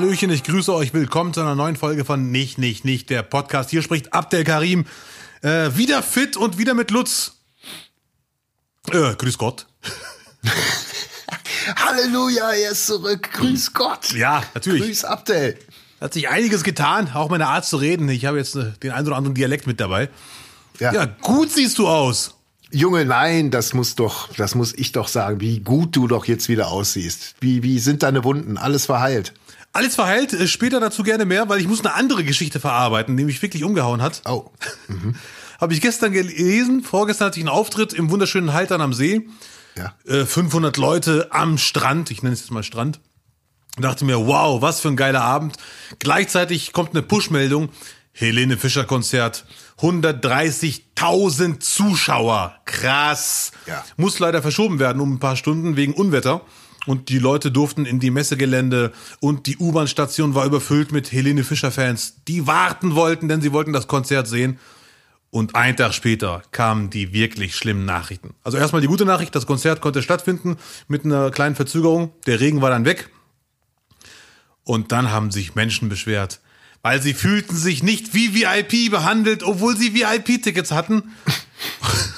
Hallöchen, 0.00 0.30
ich 0.30 0.44
grüße 0.44 0.72
euch. 0.72 0.94
Willkommen 0.94 1.34
zu 1.34 1.42
einer 1.42 1.54
neuen 1.54 1.76
Folge 1.76 2.06
von 2.06 2.30
Nicht, 2.30 2.56
Nicht, 2.56 2.86
Nicht, 2.86 3.10
der 3.10 3.22
Podcast. 3.22 3.68
Hier 3.68 3.82
spricht 3.82 4.14
Abdel 4.14 4.44
Karim. 4.44 4.86
Äh, 5.42 5.76
wieder 5.76 6.02
fit 6.02 6.38
und 6.38 6.56
wieder 6.56 6.72
mit 6.72 6.90
Lutz. 6.90 7.32
Äh, 8.90 9.14
grüß 9.14 9.36
Gott. 9.36 9.66
Halleluja, 11.76 12.50
er 12.50 12.70
ist 12.70 12.86
zurück. 12.86 13.30
Grüß 13.30 13.74
Gott. 13.74 14.14
Ja, 14.14 14.42
natürlich. 14.54 14.84
Grüß 14.84 15.04
Abdel. 15.04 15.58
Hat 16.00 16.14
sich 16.14 16.30
einiges 16.30 16.64
getan, 16.64 17.10
auch 17.12 17.28
meine 17.28 17.48
Art 17.48 17.66
zu 17.66 17.76
reden. 17.76 18.08
Ich 18.08 18.24
habe 18.24 18.38
jetzt 18.38 18.56
äh, 18.56 18.72
den 18.82 18.92
einen 18.92 19.06
oder 19.06 19.16
anderen 19.16 19.34
Dialekt 19.34 19.66
mit 19.66 19.80
dabei. 19.80 20.08
Ja. 20.78 20.94
Ja, 20.94 21.04
gut 21.04 21.50
siehst 21.50 21.76
du 21.76 21.86
aus. 21.86 22.36
Junge, 22.70 23.04
nein, 23.04 23.50
das 23.50 23.74
muss 23.74 23.96
doch, 23.96 24.32
das 24.34 24.54
muss 24.54 24.72
ich 24.72 24.92
doch 24.92 25.08
sagen, 25.08 25.42
wie 25.42 25.60
gut 25.60 25.94
du 25.94 26.08
doch 26.08 26.24
jetzt 26.24 26.48
wieder 26.48 26.68
aussiehst. 26.68 27.34
Wie, 27.40 27.62
wie 27.62 27.78
sind 27.78 28.02
deine 28.02 28.24
Wunden? 28.24 28.56
Alles 28.56 28.86
verheilt. 28.86 29.34
Alles 29.72 29.94
verheilt, 29.94 30.32
äh, 30.32 30.48
später 30.48 30.80
dazu 30.80 31.02
gerne 31.02 31.24
mehr, 31.24 31.48
weil 31.48 31.60
ich 31.60 31.68
muss 31.68 31.80
eine 31.80 31.94
andere 31.94 32.24
Geschichte 32.24 32.58
verarbeiten, 32.60 33.16
die 33.16 33.24
mich 33.24 33.40
wirklich 33.40 33.64
umgehauen 33.64 34.02
hat. 34.02 34.22
Oh. 34.28 34.50
Habe 35.60 35.74
ich 35.74 35.80
gestern 35.80 36.12
gelesen, 36.12 36.82
vorgestern 36.82 37.26
hatte 37.26 37.38
ich 37.38 37.44
einen 37.44 37.54
Auftritt 37.54 37.92
im 37.92 38.10
wunderschönen 38.10 38.54
Haltern 38.54 38.80
am 38.80 38.94
See. 38.94 39.28
Ja. 39.76 39.94
Äh, 40.06 40.24
500 40.24 40.78
Leute 40.78 41.28
am 41.32 41.58
Strand, 41.58 42.10
ich 42.10 42.22
nenne 42.22 42.32
es 42.32 42.40
jetzt 42.40 42.50
mal 42.50 42.62
Strand. 42.62 42.98
Und 43.76 43.84
dachte 43.84 44.06
mir, 44.06 44.26
wow, 44.26 44.62
was 44.62 44.80
für 44.80 44.88
ein 44.88 44.96
geiler 44.96 45.22
Abend. 45.22 45.56
Gleichzeitig 45.98 46.72
kommt 46.72 46.90
eine 46.90 47.02
Push-Meldung. 47.02 47.68
Helene 48.12 48.56
Fischer 48.56 48.84
Konzert. 48.84 49.44
130.000 49.80 51.60
Zuschauer. 51.60 52.56
Krass. 52.64 53.52
Ja. 53.66 53.84
Muss 53.96 54.18
leider 54.18 54.42
verschoben 54.42 54.78
werden 54.78 55.00
um 55.00 55.14
ein 55.14 55.18
paar 55.20 55.36
Stunden 55.36 55.76
wegen 55.76 55.92
Unwetter. 55.94 56.40
Und 56.86 57.08
die 57.10 57.18
Leute 57.18 57.50
durften 57.50 57.84
in 57.84 58.00
die 58.00 58.10
Messegelände 58.10 58.92
und 59.20 59.46
die 59.46 59.58
U-Bahn-Station 59.58 60.34
war 60.34 60.46
überfüllt 60.46 60.92
mit 60.92 61.12
Helene 61.12 61.44
Fischer-Fans, 61.44 62.22
die 62.26 62.46
warten 62.46 62.94
wollten, 62.94 63.28
denn 63.28 63.42
sie 63.42 63.52
wollten 63.52 63.72
das 63.72 63.86
Konzert 63.86 64.26
sehen. 64.28 64.58
Und 65.30 65.54
einen 65.54 65.76
Tag 65.76 65.94
später 65.94 66.42
kamen 66.50 66.90
die 66.90 67.12
wirklich 67.12 67.54
schlimmen 67.54 67.84
Nachrichten. 67.84 68.34
Also 68.42 68.58
erstmal 68.58 68.82
die 68.82 68.88
gute 68.88 69.04
Nachricht, 69.04 69.34
das 69.34 69.46
Konzert 69.46 69.80
konnte 69.80 70.02
stattfinden 70.02 70.56
mit 70.88 71.04
einer 71.04 71.30
kleinen 71.30 71.54
Verzögerung. 71.54 72.12
Der 72.26 72.40
Regen 72.40 72.62
war 72.62 72.70
dann 72.70 72.84
weg. 72.84 73.10
Und 74.64 74.90
dann 74.90 75.10
haben 75.10 75.30
sich 75.30 75.54
Menschen 75.54 75.88
beschwert, 75.88 76.40
weil 76.82 77.00
sie 77.00 77.14
fühlten 77.14 77.56
sich 77.56 77.82
nicht 77.82 78.12
wie 78.14 78.34
VIP 78.34 78.90
behandelt, 78.90 79.42
obwohl 79.42 79.76
sie 79.76 79.94
VIP-Tickets 79.94 80.72
hatten. 80.72 81.12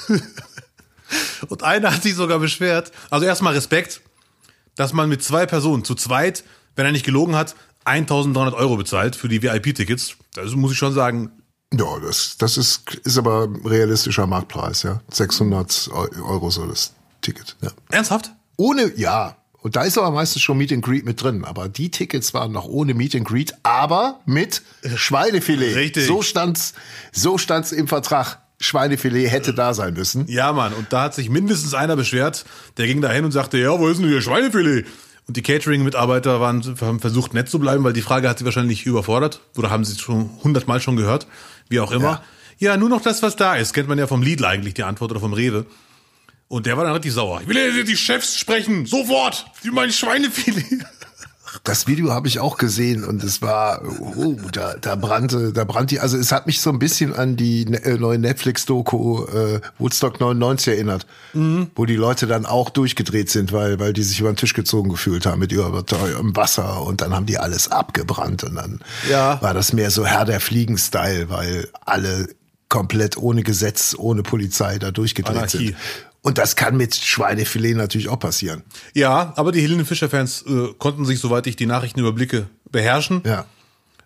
Und 1.49 1.61
einer 1.63 1.93
hat 1.93 2.01
sich 2.01 2.15
sogar 2.15 2.39
beschwert. 2.39 2.91
Also 3.11 3.25
erstmal 3.25 3.53
Respekt, 3.53 4.01
dass 4.75 4.93
man 4.93 5.09
mit 5.09 5.23
zwei 5.23 5.45
Personen 5.45 5.83
zu 5.83 5.95
zweit, 5.95 6.43
wenn 6.75 6.85
er 6.85 6.91
nicht 6.91 7.05
gelogen 7.05 7.35
hat, 7.35 7.55
1300 7.85 8.53
Euro 8.55 8.77
bezahlt 8.77 9.15
für 9.15 9.27
die 9.27 9.41
VIP-Tickets. 9.41 10.15
Das 10.33 10.51
muss 10.55 10.71
ich 10.71 10.77
schon 10.77 10.93
sagen, 10.93 11.31
Ja, 11.73 11.99
das, 11.99 12.37
das 12.37 12.57
ist, 12.57 12.95
ist 13.03 13.17
aber 13.17 13.47
realistischer 13.65 14.27
Marktpreis, 14.27 14.83
ja. 14.83 15.01
600 15.11 15.89
Euro 15.91 16.49
so 16.49 16.65
das 16.65 16.93
Ticket, 17.21 17.55
ja. 17.61 17.71
ernsthaft? 17.89 18.31
Ohne, 18.57 18.93
ja. 18.95 19.37
Und 19.63 19.77
da 19.77 19.83
ist 19.83 19.97
aber 19.97 20.11
meistens 20.11 20.41
schon 20.41 20.57
Meet 20.57 20.73
and 20.73 20.83
Greet 20.83 21.05
mit 21.05 21.23
drin. 21.23 21.45
Aber 21.45 21.69
die 21.69 21.89
Tickets 21.89 22.33
waren 22.33 22.51
noch 22.51 22.65
ohne 22.65 22.93
Meet 22.93 23.15
and 23.15 23.25
Greet, 23.25 23.53
aber 23.63 24.19
mit 24.25 24.61
Schweinefilet. 24.95 25.75
Richtig. 25.75 26.05
So 26.05 26.21
stand's, 26.21 26.73
so 27.13 27.37
stand's 27.37 27.71
im 27.71 27.87
Vertrag. 27.87 28.39
Schweinefilet 28.63 29.29
hätte 29.29 29.53
da 29.53 29.73
sein 29.73 29.93
müssen. 29.93 30.25
Ja, 30.27 30.51
Mann. 30.53 30.73
Und 30.73 30.91
da 30.91 31.03
hat 31.03 31.13
sich 31.13 31.29
mindestens 31.29 31.73
einer 31.73 31.95
beschwert. 31.95 32.45
Der 32.77 32.87
ging 32.87 33.01
da 33.01 33.11
hin 33.11 33.25
und 33.25 33.31
sagte, 33.31 33.57
ja, 33.57 33.77
wo 33.77 33.87
ist 33.87 33.99
denn 33.99 34.07
hier 34.07 34.21
Schweinefilet? 34.21 34.85
Und 35.27 35.37
die 35.37 35.41
Catering-Mitarbeiter 35.41 36.41
waren, 36.41 36.63
haben 36.81 36.99
versucht, 36.99 37.33
nett 37.33 37.49
zu 37.49 37.59
bleiben, 37.59 37.83
weil 37.83 37.93
die 37.93 38.01
Frage 38.01 38.27
hat 38.27 38.39
sie 38.39 38.45
wahrscheinlich 38.45 38.85
überfordert. 38.85 39.41
Oder 39.57 39.69
haben 39.69 39.85
sie 39.85 39.97
schon 39.97 40.29
hundertmal 40.43 40.81
schon 40.81 40.95
gehört. 40.95 41.27
Wie 41.69 41.79
auch 41.79 41.91
immer. 41.91 42.23
Ja. 42.59 42.77
nur 42.77 42.89
noch 42.89 43.01
das, 43.01 43.21
was 43.21 43.35
da 43.35 43.55
ist. 43.55 43.73
Kennt 43.73 43.87
man 43.87 43.97
ja 43.97 44.07
vom 44.07 44.21
Lidl 44.21 44.45
eigentlich 44.45 44.73
die 44.73 44.83
Antwort 44.83 45.11
oder 45.11 45.19
vom 45.19 45.33
Rewe. 45.33 45.65
Und 46.47 46.65
der 46.65 46.77
war 46.77 46.83
dann 46.83 46.93
richtig 46.93 47.13
sauer. 47.13 47.41
Ich 47.41 47.47
will 47.47 47.57
jetzt 47.57 47.89
die 47.89 47.97
Chefs 47.97 48.37
sprechen. 48.37 48.85
Sofort. 48.85 49.45
Die 49.63 49.71
mein 49.71 49.91
Schweinefilet. 49.91 50.85
Das 51.63 51.87
Video 51.87 52.11
habe 52.11 52.27
ich 52.27 52.39
auch 52.39 52.57
gesehen 52.57 53.03
und 53.03 53.23
es 53.23 53.41
war, 53.41 53.81
oh, 53.99 54.35
da, 54.51 54.75
da 54.79 54.95
brannte, 54.95 55.53
da 55.53 55.63
brannte, 55.63 56.01
also 56.01 56.17
es 56.17 56.31
hat 56.31 56.47
mich 56.47 56.61
so 56.61 56.69
ein 56.71 56.79
bisschen 56.79 57.13
an 57.15 57.35
die 57.35 57.63
äh, 57.73 57.97
neue 57.97 58.17
Netflix-Doku 58.19 59.25
äh, 59.25 59.61
Woodstock 59.77 60.19
99 60.19 60.73
erinnert, 60.73 61.05
wo 61.75 61.85
die 61.85 61.95
Leute 61.95 62.27
dann 62.27 62.45
auch 62.45 62.69
durchgedreht 62.69 63.29
sind, 63.29 63.51
weil, 63.51 63.79
weil 63.79 63.93
die 63.93 64.03
sich 64.03 64.19
über 64.19 64.31
den 64.31 64.35
Tisch 64.37 64.53
gezogen 64.53 64.89
gefühlt 64.89 65.25
haben 65.25 65.39
mit 65.39 65.51
überteuertem 65.51 66.35
Wasser 66.35 66.81
und 66.83 67.01
dann 67.01 67.13
haben 67.13 67.25
die 67.25 67.37
alles 67.37 67.71
abgebrannt 67.71 68.43
und 68.43 68.55
dann 68.55 68.79
Ja. 69.09 69.41
war 69.41 69.53
das 69.53 69.73
mehr 69.73 69.91
so 69.91 70.05
Herr 70.05 70.25
der 70.25 70.39
Fliegen-Style, 70.39 71.29
weil 71.29 71.69
alle 71.85 72.27
komplett 72.69 73.17
ohne 73.17 73.43
Gesetz, 73.43 73.95
ohne 73.97 74.23
Polizei 74.23 74.79
da 74.79 74.89
durchgedreht 74.91 75.35
Anarchie. 75.35 75.67
sind. 75.67 75.75
Und 76.23 76.37
das 76.37 76.55
kann 76.55 76.77
mit 76.77 76.95
Schweinefilet 76.95 77.75
natürlich 77.75 78.07
auch 78.07 78.19
passieren. 78.19 78.63
Ja, 78.93 79.33
aber 79.35 79.51
die 79.51 79.61
Helene 79.61 79.83
Fischer-Fans 79.83 80.45
äh, 80.47 80.73
konnten 80.77 81.05
sich, 81.05 81.19
soweit 81.19 81.45
ich 81.47 81.57
die 81.57 81.65
Nachrichten 81.65 81.99
überblicke, 81.99 82.47
beherrschen. 82.71 83.21
Ja. 83.25 83.45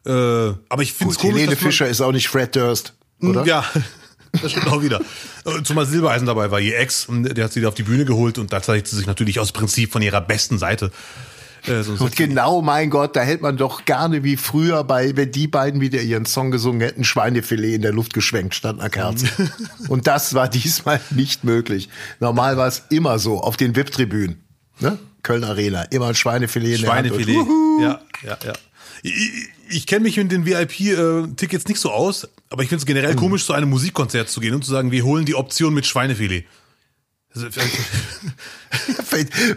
Äh, 0.03 0.55
aber 0.67 0.81
ich 0.81 0.93
finde 0.93 1.13
es 1.13 1.19
komisch, 1.19 1.35
Helene 1.35 1.55
Fischer 1.55 1.87
ist 1.87 2.01
auch 2.01 2.11
nicht 2.11 2.27
Fred 2.27 2.55
Durst, 2.55 2.95
oder? 3.21 3.45
Ja, 3.45 3.63
das 4.41 4.51
stimmt 4.51 4.67
auch 4.67 4.81
wieder. 4.81 4.99
Äh, 5.45 5.61
Zumal 5.63 5.85
Silbereisen 5.85 6.25
dabei 6.25 6.49
war, 6.49 6.59
ihr 6.59 6.79
Ex, 6.79 7.05
und 7.05 7.23
der 7.23 7.45
hat 7.45 7.53
sie 7.53 7.61
da 7.61 7.67
auf 7.67 7.75
die 7.75 7.83
Bühne 7.83 8.03
geholt 8.03 8.39
und 8.39 8.51
da 8.51 8.63
zeigt 8.63 8.87
sie 8.87 8.95
sich 8.95 9.05
natürlich 9.05 9.39
aus 9.39 9.51
Prinzip 9.51 9.91
von 9.91 10.01
ihrer 10.01 10.21
besten 10.21 10.57
Seite. 10.57 10.91
Äh, 11.65 11.81
sonst 11.83 12.01
Und 12.01 12.15
genau, 12.15 12.61
mein 12.61 12.89
Gott, 12.89 13.15
da 13.15 13.21
hätte 13.21 13.43
man 13.43 13.57
doch 13.57 13.85
gerne 13.85 14.23
wie 14.23 14.37
früher 14.37 14.83
bei, 14.83 15.15
wenn 15.15 15.31
die 15.31 15.47
beiden 15.47 15.81
wieder 15.81 16.01
ihren 16.01 16.25
Song 16.25 16.51
gesungen 16.51 16.81
hätten, 16.81 17.03
Schweinefilet 17.03 17.75
in 17.75 17.81
der 17.81 17.93
Luft 17.93 18.13
geschwenkt, 18.13 18.55
stand 18.55 18.79
einer 18.79 18.89
Kerze. 18.89 19.27
Und 19.89 20.07
das 20.07 20.33
war 20.33 20.47
diesmal 20.47 20.99
nicht 21.09 21.43
möglich. 21.43 21.89
Normal 22.19 22.57
war 22.57 22.67
es 22.67 22.83
immer 22.89 23.19
so, 23.19 23.39
auf 23.41 23.57
den 23.57 23.75
VIP-Tribünen. 23.75 24.43
Ne? 24.79 24.99
Köln 25.23 25.43
Arena, 25.43 25.83
immer 25.83 26.07
ein 26.07 26.15
Schweinefilet 26.15 26.75
in 26.75 26.81
der 26.83 26.93
Hand. 26.93 27.07
Schweinefilet. 27.07 27.45
Ja, 27.81 28.01
ja, 28.23 28.37
ja. 28.45 28.53
Ich, 29.03 29.13
ich, 29.15 29.49
ich 29.69 29.87
kenne 29.87 30.03
mich 30.03 30.17
mit 30.17 30.31
den 30.31 30.45
VIP-Tickets 30.45 31.67
nicht 31.67 31.79
so 31.79 31.91
aus, 31.91 32.27
aber 32.49 32.63
ich 32.63 32.69
finde 32.69 32.81
es 32.81 32.85
generell 32.85 33.13
Mhm. 33.13 33.19
komisch, 33.19 33.45
zu 33.45 33.53
einem 33.53 33.69
Musikkonzert 33.69 34.29
zu 34.29 34.39
gehen 34.39 34.53
und 34.53 34.63
zu 34.63 34.71
sagen, 34.71 34.91
wir 34.91 35.03
holen 35.03 35.25
die 35.25 35.35
Option 35.35 35.73
mit 35.73 35.85
Schweinefilet. 35.85 36.45
Also, 37.35 37.47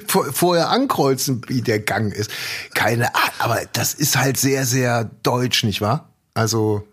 vorher 0.32 0.70
ankreuzen, 0.70 1.42
wie 1.48 1.62
der 1.62 1.81
Gang 1.81 2.12
ist. 2.12 2.31
Keine 2.75 3.14
Ahnung, 3.14 3.31
aber 3.38 3.60
das 3.72 3.94
ist 3.94 4.16
halt 4.16 4.36
sehr, 4.36 4.66
sehr 4.66 5.10
deutsch, 5.22 5.64
nicht 5.64 5.80
wahr? 5.80 6.10
Also, 6.34 6.86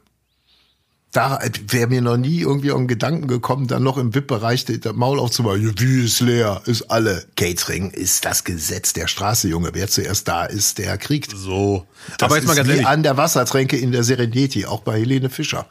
da 1.18 1.40
wäre 1.70 1.88
mir 1.88 2.02
noch 2.02 2.18
nie 2.18 2.42
irgendwie 2.42 2.72
auf 2.72 2.78
den 2.78 2.88
Gedanken 2.88 3.28
gekommen, 3.28 3.68
dann 3.68 3.82
noch 3.82 3.98
im 3.98 4.14
VIP-Bereich 4.14 4.66
das 4.66 4.94
Maul 4.94 5.20
aufzumachen. 5.20 5.74
Wie 5.80 6.06
ist 6.06 6.20
leer, 6.20 6.62
ist 6.66 6.92
alle. 6.92 7.26
Catering 7.36 7.92
ist 7.92 8.26
das 8.26 8.44
Gesetz 8.44 8.94
der 8.94 9.08
Straße, 9.08 9.48
Junge. 9.48 9.72
Wer 9.74 9.88
zuerst 9.88 10.28
da 10.28 10.46
ist, 10.46 10.78
der 10.78 10.98
kriegt. 10.98 11.32
so. 11.36 11.88
Das 12.18 12.28
aber 12.28 12.36
jetzt 12.36 12.46
mal 12.46 12.52
ist 12.52 12.58
ganz 12.58 12.68
wie 12.68 12.74
ehrlich, 12.74 12.88
an 12.88 13.04
der 13.04 13.18
Wassertränke 13.18 13.78
in 13.78 13.92
der 13.92 14.04
Serengeti, 14.04 14.66
auch 14.66 14.82
bei 14.82 15.00
Helene 15.00 15.30
Fischer. 15.30 15.66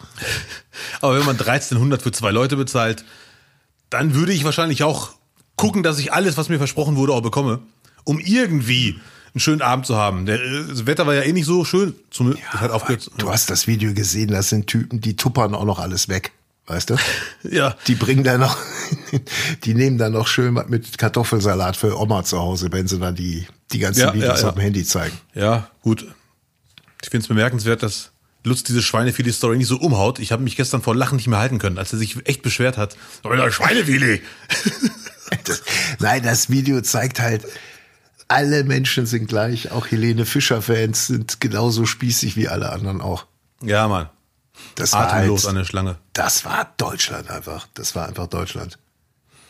aber 1.01 1.19
wenn 1.19 1.27
man 1.27 1.39
1300 1.39 2.03
für 2.03 2.13
zwei 2.13 2.33
Leute 2.33 2.57
bezahlt, 2.57 3.05
dann 3.91 4.15
würde 4.15 4.33
ich 4.33 4.45
wahrscheinlich 4.45 4.83
auch 4.83 5.11
gucken, 5.57 5.83
dass 5.83 5.99
ich 5.99 6.13
alles, 6.13 6.37
was 6.37 6.49
mir 6.49 6.59
versprochen 6.59 6.97
wurde, 6.97 7.13
auch 7.13 7.23
bekomme, 7.23 7.61
um 8.05 8.19
irgendwie 8.19 9.01
einen 9.35 9.41
schönen 9.41 9.63
Abend 9.63 9.87
zu 9.87 9.97
haben. 9.97 10.27
Der, 10.27 10.41
äh, 10.41 10.67
das 10.69 10.87
Wetter 10.87 11.07
war 11.07 11.15
ja 11.15 11.23
eh 11.23 11.33
nicht 11.33 11.47
so 11.47 11.65
schön. 11.65 11.95
Zum, 12.11 12.37
das 12.53 12.61
hat 12.61 12.71
aufgehört. 12.71 13.11
Du 13.19 13.31
hast 13.31 13.51
das 13.51 13.67
Video 13.67 13.93
gesehen, 13.93 14.29
das 14.29 14.49
sind 14.49 14.67
Typen, 14.67 15.01
die 15.01 15.17
tuppern 15.17 15.55
auch 15.55 15.65
noch 15.65 15.79
alles 15.79 16.09
weg. 16.09 16.33
Weißt 16.67 16.91
du? 16.91 16.97
Ja. 17.49 17.77
Die 17.87 17.95
bringen 17.95 18.25
dann 18.25 18.41
noch, 18.41 18.57
die 19.65 19.75
nehmen 19.75 19.99
dann 19.99 20.13
noch 20.13 20.27
schön 20.27 20.55
was 20.57 20.69
mit 20.69 20.99
Kartoffelsalat 20.99 21.77
für 21.77 21.99
Oma 21.99 22.25
zu 22.25 22.39
Hause, 22.39 22.73
wenn 22.73 22.89
sie 22.89 22.99
dann 22.99 23.15
die, 23.15 23.47
die 23.73 23.79
ganzen 23.79 24.01
Ja, 24.01 24.15
Videos 24.15 24.41
ja, 24.41 24.43
ja. 24.43 24.49
auf 24.49 24.55
dem 24.55 24.63
Handy 24.63 24.85
zeigen. 24.85 25.17
Ja, 25.35 25.69
gut. 25.83 26.07
Ich 27.03 27.11
finde 27.11 27.23
es 27.23 27.29
bemerkenswert, 27.29 27.83
dass 27.83 28.11
Lutz 28.47 28.63
diese 28.63 28.81
Schweinefilet-Story 28.81 29.59
nicht 29.59 29.67
so 29.67 29.77
umhaut. 29.77 30.21
Ich 30.21 30.31
habe 30.31 30.43
mich 30.43 30.57
gestern 30.57 30.81
vor 30.81 30.95
Lachen 30.95 31.17
nicht 31.17 31.27
mehr 31.27 31.41
halten 31.41 31.59
können, 31.59 31.79
als 31.79 31.93
er 31.93 31.99
sich 31.99 32.17
echt 32.27 32.43
beschwert 32.43 32.79
hat. 32.79 32.97
Alter, 33.25 33.51
Schweinefilet! 33.51 34.23
Das, 35.45 35.63
nein, 35.99 36.23
das 36.23 36.49
Video 36.49 36.81
zeigt 36.81 37.19
halt, 37.19 37.45
alle 38.29 38.63
Menschen 38.63 39.07
sind 39.07 39.27
gleich, 39.27 39.73
auch 39.73 39.89
Helene 39.89 40.25
Fischer-Fans 40.25 41.09
sind 41.09 41.41
genauso 41.41 41.87
spießig 41.87 42.37
wie 42.37 42.49
alle 42.49 42.71
anderen 42.71 43.01
auch. 43.01 43.27
Ja, 43.63 43.89
Mann. 43.89 44.09
Das 44.77 44.93
war 44.93 45.13
Atemlos 45.13 45.43
halt, 45.43 45.51
an 45.51 45.57
der 45.57 45.65
Schlange. 45.65 45.99
das 46.13 46.45
war 46.45 46.73
Deutschland 46.77 47.29
einfach. 47.29 47.67
Das 47.75 47.95
war 47.95 48.07
einfach 48.09 48.29
Deutschland. 48.29 48.79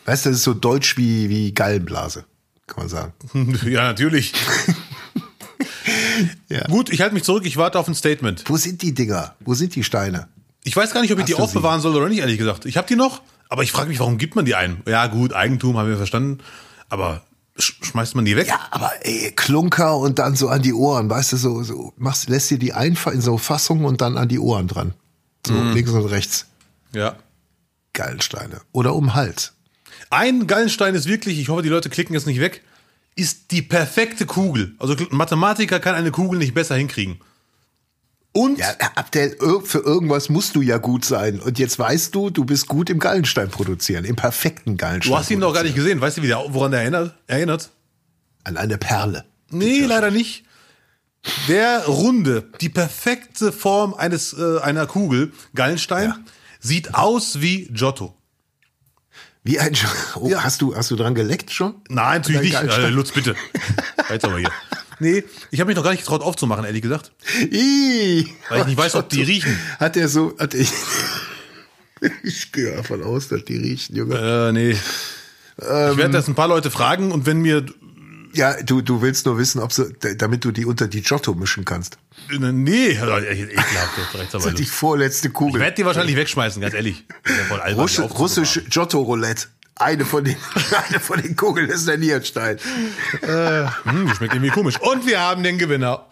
Weißt 0.05 0.25
du, 0.25 0.29
das 0.29 0.39
ist 0.39 0.43
so 0.43 0.53
deutsch 0.53 0.97
wie, 0.97 1.29
wie 1.29 1.53
Gallenblase, 1.53 2.25
kann 2.65 2.77
man 2.77 2.89
sagen. 2.89 3.13
ja, 3.65 3.83
natürlich. 3.83 4.33
Ja. 6.49 6.65
Gut, 6.67 6.89
ich 6.89 7.01
halte 7.01 7.13
mich 7.13 7.23
zurück, 7.23 7.45
ich 7.45 7.57
warte 7.57 7.77
auf 7.77 7.87
ein 7.87 7.95
Statement. 7.95 8.43
Wo 8.47 8.57
sind 8.57 8.81
die 8.81 8.93
Dinger? 8.93 9.35
Wo 9.41 9.53
sind 9.53 9.75
die 9.75 9.83
Steine? 9.83 10.27
Ich 10.63 10.75
weiß 10.75 10.93
gar 10.93 11.01
nicht, 11.01 11.11
ob 11.11 11.17
ich 11.19 11.23
Hast 11.23 11.29
die 11.29 11.35
aufbewahren 11.35 11.81
soll 11.81 11.95
oder 11.95 12.09
nicht, 12.09 12.19
ehrlich 12.19 12.37
gesagt. 12.37 12.65
Ich 12.65 12.77
habe 12.77 12.87
die 12.87 12.95
noch, 12.95 13.21
aber 13.49 13.63
ich 13.63 13.71
frage 13.71 13.89
mich, 13.89 13.99
warum 13.99 14.17
gibt 14.17 14.35
man 14.35 14.45
die 14.45 14.55
ein? 14.55 14.81
Ja, 14.87 15.07
gut, 15.07 15.33
Eigentum 15.33 15.77
haben 15.77 15.89
wir 15.89 15.97
verstanden. 15.97 16.39
Aber 16.89 17.23
sch 17.57 17.75
schmeißt 17.81 18.15
man 18.15 18.25
die 18.25 18.35
weg? 18.35 18.47
Ja, 18.47 18.59
aber 18.71 18.91
ey, 19.01 19.31
Klunker 19.35 19.97
und 19.97 20.19
dann 20.19 20.35
so 20.35 20.49
an 20.49 20.61
die 20.61 20.73
Ohren, 20.73 21.09
weißt 21.09 21.33
du, 21.33 21.37
so, 21.37 21.63
so 21.63 21.93
machst, 21.97 22.29
lässt 22.29 22.49
dir 22.49 22.59
die 22.59 22.73
einfach 22.73 23.11
in 23.11 23.21
so 23.21 23.37
Fassungen 23.37 23.85
und 23.85 24.01
dann 24.01 24.17
an 24.17 24.27
die 24.27 24.39
Ohren 24.39 24.67
dran. 24.67 24.93
So 25.45 25.53
links 25.53 25.91
und 25.91 26.05
rechts. 26.05 26.47
Ja. 26.93 27.15
Gallensteine. 27.93 28.61
Oder 28.73 28.93
um 28.93 29.15
Hals. 29.15 29.53
Ein 30.09 30.47
Gallenstein 30.47 30.95
ist 30.95 31.07
wirklich, 31.07 31.39
ich 31.39 31.49
hoffe, 31.49 31.61
die 31.61 31.69
Leute 31.69 31.89
klicken 31.89 32.13
jetzt 32.13 32.27
nicht 32.27 32.39
weg, 32.39 32.61
ist 33.17 33.51
die 33.51 33.61
perfekte 33.61 34.25
Kugel. 34.25 34.75
Also 34.79 34.93
ein 34.95 35.07
Mathematiker 35.11 35.79
kann 35.79 35.95
eine 35.95 36.11
Kugel 36.11 36.39
nicht 36.39 36.53
besser 36.53 36.75
hinkriegen. 36.75 37.19
Und 38.33 38.59
Ja, 38.59 38.75
Abdel, 38.95 39.35
für 39.63 39.79
irgendwas 39.79 40.29
musst 40.29 40.55
du 40.55 40.61
ja 40.61 40.77
gut 40.77 41.03
sein. 41.05 41.39
Und 41.39 41.57
jetzt 41.57 41.79
weißt 41.79 42.13
du, 42.13 42.29
du 42.29 42.45
bist 42.45 42.67
gut 42.67 42.89
im 42.89 42.99
Gallenstein 42.99 43.49
produzieren, 43.49 44.05
im 44.05 44.15
perfekten 44.15 44.77
Gallenstein. 44.77 45.11
du 45.13 45.17
hast 45.17 45.31
ihn 45.31 45.39
doch 45.39 45.53
gar 45.53 45.63
nicht 45.63 45.75
gesehen. 45.75 45.99
Weißt 46.01 46.17
du, 46.17 46.21
wie 46.21 46.27
der, 46.27 46.43
woran 46.49 46.71
der 46.71 46.81
erinnert? 46.81 47.15
erinnert? 47.25 47.71
An 48.43 48.57
eine 48.57 48.77
Perle. 48.77 49.25
Nee, 49.49 49.81
leider 49.85 50.11
nicht. 50.11 50.43
Der 51.47 51.85
runde, 51.87 52.49
die 52.61 52.69
perfekte 52.69 53.51
Form 53.51 53.93
eines 53.95 54.33
äh, 54.33 54.59
einer 54.59 54.85
Kugel, 54.85 55.33
Gallenstein, 55.55 56.09
Ja. 56.09 56.19
sieht 56.59 56.93
aus 56.93 57.41
wie 57.41 57.65
Giotto. 57.73 58.13
Wie 59.47 59.59
ein, 59.59 59.73
Sch- 59.73 59.87
oh, 60.15 60.29
hast 60.35 60.61
du, 60.61 60.75
hast 60.75 60.91
du 60.91 60.97
dran 60.97 61.15
geleckt 61.15 61.51
schon? 61.51 61.75
Nein, 61.87 62.19
natürlich 62.21 62.41
nicht. 62.41 62.53
Äh, 62.53 62.89
Lutz, 62.89 63.13
bitte. 63.13 63.33
Jetzt 64.09 64.25
aber 64.25 64.39
hier. 64.39 64.51
Nee, 64.99 65.23
ich 65.51 65.61
habe 65.61 65.69
mich 65.69 65.77
noch 65.77 65.83
gar 65.83 65.91
nicht 65.91 66.01
getraut 66.01 66.21
aufzumachen, 66.21 66.65
ehrlich 66.65 66.81
gesagt. 66.81 67.13
Ih, 67.49 68.27
Weil 68.49 68.59
ich 68.61 68.65
nicht 68.67 68.77
weiß, 68.77 68.95
ob 68.95 69.07
die 69.07 69.21
riechen. 69.21 69.57
Hat 69.79 69.95
er 69.95 70.09
so, 70.09 70.35
hat 70.37 70.53
ich, 70.53 70.69
ich 72.23 72.51
gehe 72.51 72.75
davon 72.75 73.01
aus, 73.03 73.29
dass 73.29 73.45
die 73.45 73.55
riechen, 73.55 73.95
Junge. 73.95 74.49
Äh, 74.49 74.51
nee. 74.51 74.71
ich 74.71 75.97
werde 75.97 76.09
das 76.09 76.27
ein 76.27 76.35
paar 76.35 76.49
Leute 76.49 76.69
fragen 76.69 77.13
und 77.13 77.25
wenn 77.25 77.39
mir 77.39 77.65
Ja, 78.33 78.61
du, 78.61 78.81
du 78.81 79.01
willst 79.01 79.25
nur 79.25 79.37
wissen, 79.37 79.59
ob 79.61 79.71
sie, 79.73 79.93
damit 80.17 80.43
du 80.45 80.51
die 80.51 80.65
unter 80.65 80.87
die 80.87 81.01
Giotto 81.01 81.33
mischen 81.33 81.65
kannst. 81.65 81.97
äh, 82.29 82.37
nee, 82.51 82.89
ekelhaft, 82.89 83.97
jetzt 83.97 84.15
rechts 84.15 84.35
aber 84.35 84.43
Das 84.43 84.53
ist 84.53 84.59
die 84.59 84.65
vorletzte 84.65 85.27
Ich 85.29 85.33
Kugel. 85.33 85.61
werde 85.61 85.75
die 85.75 85.85
wahrscheinlich 85.85 86.15
wegschmeißen, 86.15 86.61
ganz 86.61 86.73
ehrlich. 86.73 87.05
Russisch. 87.75 88.05
Russisch 88.11 88.61
Giotto 88.69 89.01
Roulette. 89.01 89.47
Eine 89.75 90.05
von 90.05 90.23
den, 90.23 90.35
eine 90.89 90.99
von 90.99 91.21
den 91.21 91.35
Kugeln 91.35 91.69
ist 91.69 91.87
der 91.87 91.97
Nierenstein. 91.97 92.57
Hm, 93.21 94.13
schmeckt 94.15 94.33
irgendwie 94.33 94.49
komisch. 94.49 94.79
Und 94.81 95.05
wir 95.05 95.19
haben 95.19 95.43
den 95.43 95.57
Gewinner. 95.57 96.07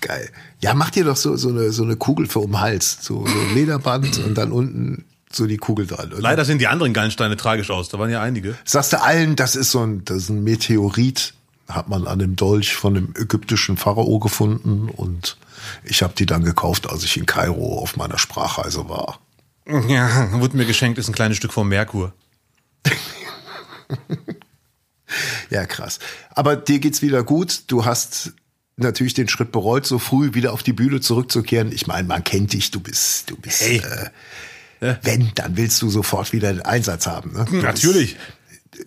Geil. 0.00 0.30
Ja, 0.60 0.74
mach 0.74 0.90
dir 0.90 1.04
doch 1.04 1.16
so, 1.16 1.36
so 1.36 1.48
eine, 1.48 1.72
so 1.72 1.82
eine 1.82 1.96
Kugel 1.96 2.26
für 2.28 2.38
um 2.40 2.52
den 2.52 2.60
Hals. 2.60 2.98
So, 3.00 3.26
so 3.26 3.32
ein 3.40 3.54
Lederband 3.54 4.18
und 4.18 4.34
dann 4.36 4.52
unten 4.52 5.04
so 5.34 5.46
die 5.46 5.56
Kugel 5.56 5.86
dran. 5.86 6.12
oder? 6.12 6.20
Leider 6.20 6.44
sehen 6.44 6.58
die 6.58 6.66
anderen 6.68 6.92
Gallensteine 6.92 7.36
tragisch 7.36 7.70
aus. 7.70 7.88
Da 7.88 7.98
waren 7.98 8.10
ja 8.10 8.20
einige. 8.22 8.54
Sagst 8.64 8.92
du 8.92 9.00
allen, 9.02 9.36
das 9.36 9.56
ist 9.56 9.70
so 9.70 9.80
ein, 9.84 10.04
das 10.04 10.24
ist 10.24 10.28
ein 10.30 10.42
Meteorit, 10.44 11.34
hat 11.68 11.88
man 11.88 12.06
an 12.06 12.18
dem 12.18 12.36
Dolch 12.36 12.74
von 12.74 12.94
dem 12.94 13.14
ägyptischen 13.16 13.76
Pharao 13.76 14.18
gefunden 14.18 14.88
und 14.88 15.36
ich 15.82 16.02
habe 16.02 16.12
die 16.16 16.26
dann 16.26 16.44
gekauft, 16.44 16.88
als 16.90 17.04
ich 17.04 17.16
in 17.16 17.24
Kairo 17.26 17.78
auf 17.78 17.96
meiner 17.96 18.18
Sprachreise 18.18 18.88
war. 18.88 19.18
Ja, 19.88 20.30
wurde 20.40 20.56
mir 20.58 20.66
geschenkt, 20.66 20.98
ist 20.98 21.08
ein 21.08 21.14
kleines 21.14 21.38
Stück 21.38 21.52
vom 21.52 21.68
Merkur. 21.68 22.12
Ja, 25.50 25.66
krass. 25.66 26.00
Aber 26.30 26.56
dir 26.56 26.80
geht's 26.80 27.02
wieder 27.02 27.22
gut. 27.22 27.64
Du 27.68 27.84
hast 27.84 28.32
natürlich 28.76 29.14
den 29.14 29.28
Schritt 29.28 29.52
bereut, 29.52 29.86
so 29.86 29.98
früh 30.00 30.34
wieder 30.34 30.52
auf 30.52 30.62
die 30.64 30.72
Bühne 30.72 31.00
zurückzukehren. 31.00 31.70
Ich 31.70 31.86
meine, 31.86 32.08
man 32.08 32.24
kennt 32.24 32.52
dich, 32.52 32.70
du 32.72 32.80
bist, 32.80 33.30
du 33.30 33.36
bist, 33.36 33.60
Hey. 33.62 33.76
äh, 33.78 34.08
wenn, 35.02 35.32
dann 35.34 35.56
willst 35.56 35.80
du 35.82 35.90
sofort 35.90 36.32
wieder 36.32 36.52
den 36.52 36.62
Einsatz 36.62 37.06
haben. 37.06 37.32
Ne? 37.32 37.44
Du 37.48 37.56
Natürlich. 37.56 38.16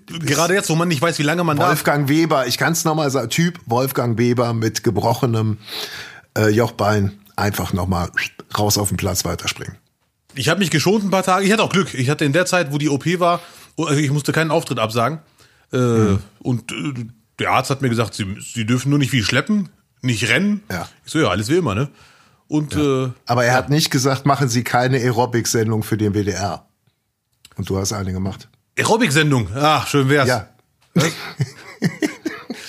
Gerade 0.07 0.53
jetzt, 0.53 0.69
wo 0.69 0.75
man 0.75 0.87
nicht 0.89 1.01
weiß, 1.01 1.17
wie 1.19 1.23
lange 1.23 1.43
man 1.43 1.57
darf. 1.57 1.69
Wolfgang 1.69 2.09
Weber, 2.09 2.47
ich 2.47 2.57
kann's 2.57 2.83
nochmal 2.83 3.09
sagen, 3.09 3.29
Typ 3.29 3.59
Wolfgang 3.65 4.17
Weber 4.17 4.53
mit 4.53 4.83
gebrochenem 4.83 5.57
äh, 6.37 6.49
Jochbein, 6.49 7.19
einfach 7.37 7.71
nochmal 7.73 8.09
raus 8.57 8.77
auf 8.77 8.89
den 8.89 8.97
Platz 8.97 9.23
weiterspringen. 9.23 9.77
Ich 10.35 10.49
habe 10.49 10.59
mich 10.59 10.71
geschont 10.71 11.05
ein 11.05 11.09
paar 11.09 11.23
Tage. 11.23 11.45
Ich 11.45 11.51
hatte 11.51 11.63
auch 11.63 11.71
Glück. 11.71 11.93
Ich 11.93 12.09
hatte 12.09 12.25
in 12.25 12.33
der 12.33 12.45
Zeit, 12.45 12.71
wo 12.71 12.77
die 12.77 12.89
OP 12.89 13.05
war, 13.19 13.39
also 13.77 13.93
ich 13.93 14.11
musste 14.11 14.31
keinen 14.33 14.51
Auftritt 14.51 14.79
absagen. 14.79 15.19
Äh, 15.71 15.77
Hm. 15.77 16.19
Und 16.39 16.71
äh, 16.71 17.05
der 17.39 17.51
Arzt 17.51 17.69
hat 17.69 17.81
mir 17.81 17.89
gesagt, 17.89 18.13
sie, 18.13 18.25
sie 18.39 18.65
dürfen 18.65 18.89
nur 18.89 18.99
nicht 18.99 19.11
viel 19.11 19.23
schleppen, 19.23 19.69
nicht 20.01 20.29
rennen. 20.29 20.63
Ja. 20.71 20.87
Ich 21.05 21.11
so, 21.11 21.19
ja, 21.19 21.27
alles 21.27 21.49
wie 21.49 21.57
immer, 21.57 21.75
ne? 21.75 21.89
Und 22.47 22.75
äh, 22.75 23.09
Aber 23.25 23.45
er 23.45 23.53
hat 23.53 23.69
nicht 23.69 23.91
gesagt, 23.91 24.25
machen 24.25 24.47
Sie 24.49 24.63
keine 24.63 24.97
Aerobic-Sendung 24.97 25.83
für 25.83 25.97
den 25.97 26.13
WDR. 26.13 26.65
Und 27.55 27.69
du 27.69 27.77
hast 27.77 27.91
eine 27.93 28.13
gemacht. 28.13 28.47
Aerobic-Sendung. 28.77 29.49
Ach, 29.55 29.87
schön 29.87 30.07
wär's. 30.09 30.27
Ja. 30.27 30.47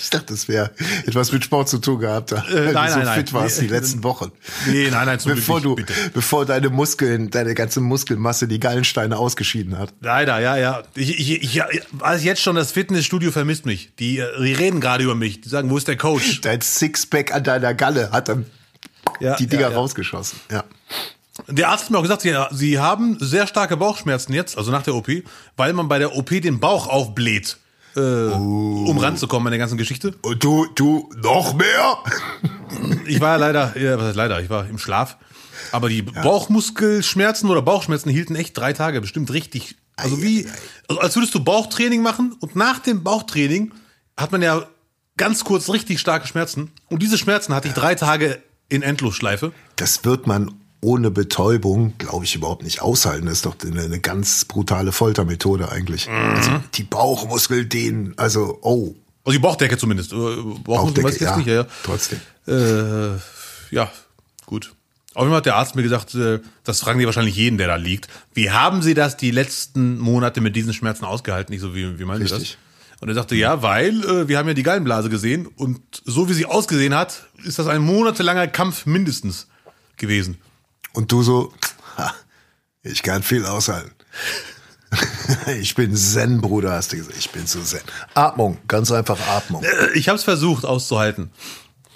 ich 0.01 0.09
dachte, 0.09 0.33
das 0.33 0.47
wäre 0.47 0.71
etwas 1.05 1.31
mit 1.31 1.43
Sport 1.43 1.69
zu 1.69 1.77
tun 1.79 1.99
gehabt, 1.99 2.31
Äh, 2.31 2.35
nein, 2.37 2.45
du 2.45 2.71
so 2.71 2.73
nein, 2.73 3.05
nein. 3.05 3.19
fit 3.19 3.33
warst 3.33 3.61
Nee, 3.61 3.67
die 3.67 3.73
letzten 3.73 4.03
Wochen. 4.03 4.31
Nee, 4.67 4.89
nein, 4.89 5.05
nein, 5.05 5.19
zum 5.19 5.33
bevor 5.35 5.61
Glück 5.61 5.77
du, 5.77 5.85
bitte. 5.85 5.93
bevor 6.13 6.45
deine 6.45 6.69
Muskeln, 6.69 7.29
deine 7.29 7.53
ganze 7.55 7.79
Muskelmasse 7.81 8.47
die 8.47 8.59
Gallensteine 8.59 9.17
ausgeschieden 9.17 9.77
hat. 9.77 9.93
Leider, 10.01 10.39
ja, 10.39 10.57
ja. 10.57 10.83
Ich, 10.95 11.19
ich, 11.19 11.43
ich, 11.43 11.53
ja, 11.55 11.67
weiß 11.91 12.23
jetzt 12.23 12.41
schon, 12.41 12.55
das 12.55 12.71
Fitnessstudio 12.71 13.31
vermisst 13.31 13.65
mich. 13.65 13.91
Die, 13.99 14.19
äh, 14.19 14.25
die 14.43 14.53
reden 14.53 14.81
gerade 14.81 15.03
über 15.03 15.15
mich. 15.15 15.41
Die 15.41 15.49
sagen, 15.49 15.69
wo 15.69 15.77
ist 15.77 15.87
der 15.87 15.97
Coach? 15.97 16.41
Dein 16.41 16.61
Sixpack 16.61 17.33
an 17.33 17.43
deiner 17.43 17.73
Galle 17.73 18.11
hat 18.11 18.29
dann 18.29 18.45
Ja, 19.19 19.35
die 19.35 19.47
Dinger 19.47 19.63
ja, 19.63 19.69
ja. 19.69 19.75
rausgeschossen. 19.75 20.39
Ja. 20.51 20.63
Der 21.47 21.69
Arzt 21.69 21.85
hat 21.85 21.91
mir 21.91 21.97
auch 21.97 22.03
gesagt, 22.03 22.21
sie, 22.21 22.35
sie 22.51 22.79
haben 22.79 23.17
sehr 23.19 23.47
starke 23.47 23.77
Bauchschmerzen 23.77 24.33
jetzt, 24.33 24.57
also 24.57 24.71
nach 24.71 24.83
der 24.83 24.95
OP, 24.95 25.07
weil 25.55 25.73
man 25.73 25.87
bei 25.87 25.99
der 25.99 26.15
OP 26.15 26.29
den 26.29 26.59
Bauch 26.59 26.87
aufbläht, 26.87 27.57
äh, 27.95 27.99
um 27.99 28.97
ranzukommen 28.97 29.47
an 29.47 29.51
der 29.51 29.59
ganzen 29.59 29.77
Geschichte. 29.77 30.15
Und 30.21 30.43
du, 30.43 30.67
du, 30.75 31.09
noch 31.23 31.53
mehr? 31.53 31.97
Ich 33.05 33.19
war 33.21 33.31
ja 33.31 33.35
leider, 33.37 33.77
ja, 33.79 33.97
was 33.97 34.07
heißt 34.07 34.15
leider, 34.15 34.41
ich 34.41 34.49
war 34.49 34.67
im 34.67 34.77
Schlaf. 34.77 35.17
Aber 35.71 35.89
die 35.89 36.01
Bauchmuskelschmerzen 36.01 37.49
oder 37.49 37.61
Bauchschmerzen 37.61 38.09
hielten 38.09 38.35
echt 38.35 38.57
drei 38.57 38.73
Tage, 38.73 39.01
bestimmt 39.01 39.31
richtig. 39.31 39.75
Also 39.95 40.21
wie, 40.21 40.47
also 40.87 41.01
als 41.01 41.15
würdest 41.15 41.35
du 41.35 41.43
Bauchtraining 41.43 42.01
machen 42.01 42.35
und 42.39 42.55
nach 42.55 42.79
dem 42.79 43.03
Bauchtraining 43.03 43.73
hat 44.17 44.31
man 44.31 44.41
ja 44.41 44.65
ganz 45.17 45.43
kurz 45.43 45.69
richtig 45.69 45.99
starke 45.99 46.27
Schmerzen. 46.27 46.71
Und 46.89 47.01
diese 47.01 47.17
Schmerzen 47.17 47.53
hatte 47.53 47.67
ich 47.67 47.73
drei 47.73 47.95
Tage 47.95 48.41
in 48.69 48.81
Endlosschleife. 48.81 49.51
Das 49.75 50.05
wird 50.05 50.27
man 50.27 50.53
ohne 50.81 51.11
Betäubung, 51.11 51.95
glaube 51.97 52.25
ich, 52.25 52.35
überhaupt 52.35 52.63
nicht 52.63 52.81
aushalten. 52.81 53.25
Das 53.25 53.35
ist 53.35 53.45
doch 53.45 53.55
eine, 53.65 53.81
eine 53.81 53.99
ganz 53.99 54.45
brutale 54.45 54.91
Foltermethode 54.91 55.71
eigentlich. 55.71 56.07
Mhm. 56.07 56.13
Also 56.13 56.51
die 56.75 56.83
Bauchmuskel 56.83 57.65
dehnen, 57.65 58.13
also, 58.17 58.59
oh, 58.61 58.95
Also 59.25 59.37
die 59.37 59.39
Bauchdecke 59.39 59.77
zumindest. 59.77 60.13
Äh, 60.13 60.15
Bauchmuskel 60.15 60.63
Bauchdecke, 60.63 61.09
ich 61.09 61.21
ja, 61.21 61.37
nicht, 61.37 61.47
ja, 61.47 61.53
ja. 61.55 61.67
trotzdem. 61.83 62.21
Äh, 62.47 63.17
ja, 63.71 63.91
gut. 64.45 64.73
Auf 65.15 65.23
jeden 65.23 65.31
Fall 65.31 65.37
hat 65.37 65.45
der 65.47 65.55
Arzt 65.55 65.75
mir 65.75 65.83
gesagt, 65.83 66.15
äh, 66.15 66.39
das 66.63 66.79
fragen 66.79 66.99
die 66.99 67.05
wahrscheinlich 67.05 67.35
jeden, 67.35 67.57
der 67.57 67.67
da 67.67 67.75
liegt. 67.75 68.07
Wie 68.33 68.51
haben 68.51 68.81
Sie 68.81 68.93
das 68.93 69.17
die 69.17 69.31
letzten 69.31 69.97
Monate 69.97 70.39
mit 70.39 70.55
diesen 70.55 70.73
Schmerzen 70.73 71.03
ausgehalten? 71.03 71.51
Nicht 71.51 71.61
so, 71.61 71.75
wie, 71.75 71.99
wie 71.99 72.05
meinen 72.05 72.25
Sie 72.25 72.33
Richtig. 72.33 72.51
das? 72.51 72.68
Und 73.01 73.07
er 73.07 73.15
sagte, 73.15 73.35
ja, 73.35 73.61
weil 73.61 74.03
äh, 74.03 74.27
wir 74.27 74.37
haben 74.37 74.47
ja 74.47 74.53
die 74.53 74.63
Gallenblase 74.63 75.09
gesehen 75.09 75.47
und 75.47 75.79
so 76.05 76.27
wie 76.27 76.33
sie 76.33 76.45
ausgesehen 76.45 76.93
hat, 76.93 77.27
ist 77.43 77.57
das 77.59 77.67
ein 77.67 77.81
monatelanger 77.81 78.47
Kampf 78.47 78.85
mindestens 78.85 79.47
gewesen. 79.95 80.37
Und 80.93 81.11
du 81.11 81.23
so, 81.23 81.53
ha, 81.97 82.13
ich 82.83 83.03
kann 83.03 83.23
viel 83.23 83.45
aushalten. 83.45 83.91
ich 85.61 85.75
bin 85.75 85.95
Zen, 85.95 86.41
Bruder, 86.41 86.73
hast 86.73 86.91
du 86.91 86.97
gesagt. 86.97 87.15
Ich 87.17 87.29
bin 87.29 87.45
so 87.47 87.61
Zen. 87.61 87.81
Atmung, 88.15 88.57
ganz 88.67 88.91
einfach 88.91 89.19
Atmung. 89.27 89.63
Äh, 89.63 89.91
Ich 89.97 90.09
habe 90.09 90.17
es 90.17 90.23
versucht 90.23 90.65
auszuhalten. 90.65 91.31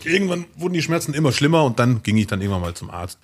Irgendwann 0.03 0.45
wurden 0.55 0.73
die 0.73 0.81
Schmerzen 0.81 1.13
immer 1.13 1.31
schlimmer 1.31 1.63
und 1.63 1.79
dann 1.79 2.03
ging 2.03 2.17
ich 2.17 2.27
dann 2.27 2.41
irgendwann 2.41 2.61
mal 2.61 2.73
zum 2.73 2.89
Arzt. 2.89 3.19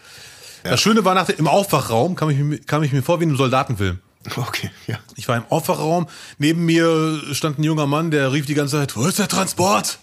Das 0.63 0.81
Schöne 0.81 1.05
war, 1.05 1.13
nach 1.13 1.27
dem, 1.27 1.37
im 1.37 1.47
Aufwachraum 1.47 2.15
kam 2.15 2.29
ich, 2.29 2.65
kam 2.65 2.83
ich 2.83 2.91
mir 2.91 3.01
vor 3.03 3.19
wie 3.19 3.23
in 3.23 3.29
einem 3.29 3.37
Soldatenfilm. 3.37 3.99
Okay, 4.35 4.69
ja. 4.87 4.99
Ich 5.15 5.27
war 5.27 5.37
im 5.37 5.45
Aufwachraum, 5.49 6.07
neben 6.37 6.65
mir 6.65 7.21
stand 7.31 7.59
ein 7.59 7.63
junger 7.63 7.87
Mann, 7.87 8.11
der 8.11 8.31
rief 8.31 8.45
die 8.45 8.53
ganze 8.53 8.77
Zeit, 8.77 8.95
wo 8.95 9.05
ist 9.05 9.19
der 9.19 9.27
Transport? 9.27 9.99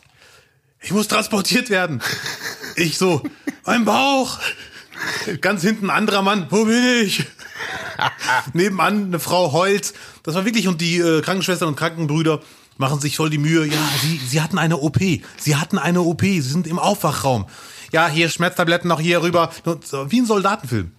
Ich 0.80 0.92
muss 0.92 1.08
transportiert 1.08 1.70
werden. 1.70 2.00
Ich 2.78 2.98
so, 2.98 3.22
mein 3.64 3.86
Bauch. 3.86 4.38
Ganz 5.40 5.62
hinten 5.62 5.86
ein 5.86 5.96
anderer 5.96 6.20
Mann, 6.20 6.46
wo 6.50 6.66
bin 6.66 6.84
ich? 7.06 7.24
Nebenan 8.52 9.04
eine 9.04 9.18
Frau 9.18 9.52
heult. 9.52 9.94
Das 10.24 10.34
war 10.34 10.44
wirklich, 10.44 10.68
und 10.68 10.82
die 10.82 10.98
äh, 10.98 11.22
Krankenschwestern 11.22 11.68
und 11.68 11.76
Krankenbrüder 11.76 12.42
machen 12.76 13.00
sich 13.00 13.16
voll 13.16 13.30
die 13.30 13.38
Mühe. 13.38 13.64
Ja, 13.64 13.78
sie, 14.02 14.20
sie 14.28 14.42
hatten 14.42 14.58
eine 14.58 14.76
OP. 14.76 14.98
Sie 15.38 15.56
hatten 15.56 15.78
eine 15.78 16.02
OP. 16.02 16.20
Sie 16.20 16.42
sind 16.42 16.66
im 16.66 16.78
Aufwachraum. 16.78 17.46
Ja, 17.92 18.08
hier 18.08 18.28
Schmerztabletten 18.28 18.88
noch 18.88 19.00
hier 19.00 19.22
rüber. 19.22 19.50
Wie 20.08 20.20
ein 20.20 20.26
Soldatenfilm. 20.26 20.92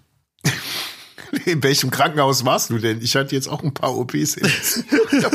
In 1.45 1.63
welchem 1.63 1.91
Krankenhaus 1.91 2.45
warst 2.45 2.69
du 2.69 2.77
denn? 2.77 3.01
Ich 3.01 3.15
hatte 3.15 3.35
jetzt 3.35 3.47
auch 3.47 3.63
ein 3.63 3.73
paar 3.73 3.95
OPs. 3.95 4.35
hin. 4.35 4.49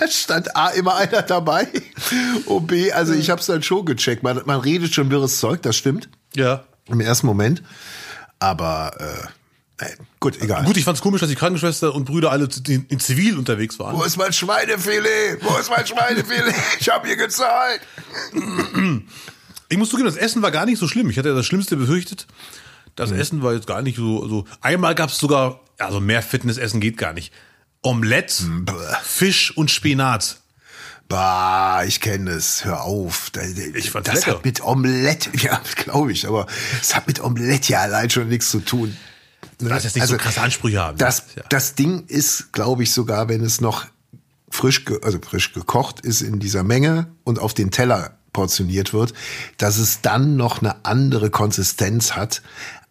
da 0.00 0.08
stand 0.08 0.56
A 0.56 0.68
immer 0.68 0.96
einer 0.96 1.22
dabei. 1.22 1.68
Und 2.46 2.66
B, 2.66 2.92
also 2.92 3.12
ich 3.12 3.30
habe 3.30 3.40
es 3.40 3.46
dann 3.46 3.62
schon 3.62 3.84
gecheckt. 3.84 4.22
Man, 4.22 4.42
man 4.44 4.60
redet 4.60 4.94
schon 4.94 5.10
wirres 5.10 5.38
Zeug, 5.38 5.62
das 5.62 5.76
stimmt. 5.76 6.08
Ja. 6.34 6.64
Im 6.88 7.00
ersten 7.00 7.26
Moment. 7.26 7.62
Aber 8.38 8.92
äh, 8.98 9.84
Äh, 9.84 9.96
gut, 10.20 10.40
egal. 10.40 10.64
Gut, 10.64 10.76
ich 10.76 10.84
fand's 10.84 11.00
komisch, 11.00 11.20
dass 11.20 11.30
die 11.30 11.36
Krankenschwester 11.36 11.94
und 11.94 12.04
Brüder 12.04 12.30
alle 12.30 12.48
in, 12.68 12.86
in 12.88 13.00
Zivil 13.00 13.36
unterwegs 13.38 13.78
waren. 13.78 13.96
Wo 13.96 14.02
ist 14.04 14.16
mein 14.16 14.32
Schweinefilet? 14.32 15.38
Wo 15.40 15.56
ist 15.58 15.70
mein 15.70 15.86
Schweinefilet? 15.86 16.54
Ich 16.78 16.88
habe 16.88 17.06
hier 17.06 17.16
gezahlt. 17.16 17.80
Ich 19.68 19.78
muss 19.78 19.88
zugeben, 19.90 20.06
das 20.06 20.16
Essen 20.16 20.42
war 20.42 20.50
gar 20.50 20.66
nicht 20.66 20.78
so 20.78 20.86
schlimm. 20.86 21.08
Ich 21.10 21.18
hatte 21.18 21.30
ja 21.30 21.34
das 21.34 21.46
Schlimmste 21.46 21.76
befürchtet. 21.76 22.26
Das 22.96 23.10
Essen 23.10 23.42
war 23.42 23.54
jetzt 23.54 23.66
gar 23.66 23.82
nicht 23.82 23.96
so. 23.96 24.28
so. 24.28 24.44
Einmal 24.60 24.94
gab's 24.94 25.18
sogar, 25.18 25.60
also 25.78 26.00
mehr 26.00 26.22
Fitnessessen 26.22 26.80
geht 26.80 26.96
gar 26.98 27.12
nicht. 27.12 27.32
Omelette, 27.82 28.44
Fisch 29.02 29.56
und 29.56 29.70
Spinat. 29.70 30.36
Bah, 31.08 31.84
ich 31.84 32.00
kenne 32.00 32.30
es. 32.30 32.64
Hör 32.64 32.82
auf. 32.84 33.30
Da- 33.32 33.40
da- 33.42 33.76
Ich 33.76 33.90
fand's 33.90 34.08
das 34.10 34.20
lecker. 34.20 34.36
hat 34.38 34.44
mit 34.44 34.62
Omelette, 34.62 35.30
ja, 35.36 35.60
glaube 35.76 36.12
ich, 36.12 36.26
aber 36.26 36.46
es 36.80 36.94
hat 36.94 37.06
mit 37.06 37.20
Omelette 37.20 37.72
ja 37.72 37.80
allein 37.80 38.08
schon 38.08 38.28
nichts 38.28 38.50
zu 38.50 38.60
tun. 38.60 38.96
Ne? 39.60 39.68
Das 39.68 39.84
jetzt 39.84 39.94
nicht 39.96 40.06
so 40.06 40.16
krasse 40.16 40.40
Ansprüche 40.40 40.80
haben. 40.80 40.96
Das, 40.98 41.24
Ja. 41.36 41.42
das 41.50 41.74
Ding 41.74 42.04
ist, 42.06 42.52
glaube 42.52 42.82
ich, 42.84 42.92
sogar, 42.92 43.28
wenn 43.28 43.42
es 43.42 43.60
noch 43.60 43.84
frisch, 44.48 44.84
also 45.02 45.18
frisch 45.20 45.52
gekocht 45.52 46.00
ist 46.00 46.20
in 46.22 46.38
dieser 46.38 46.62
Menge 46.62 47.08
und 47.24 47.38
auf 47.38 47.52
den 47.54 47.70
Teller 47.70 48.16
portioniert 48.32 48.94
wird, 48.94 49.12
dass 49.58 49.76
es 49.76 50.00
dann 50.00 50.36
noch 50.36 50.62
eine 50.62 50.84
andere 50.84 51.28
Konsistenz 51.30 52.12
hat. 52.12 52.42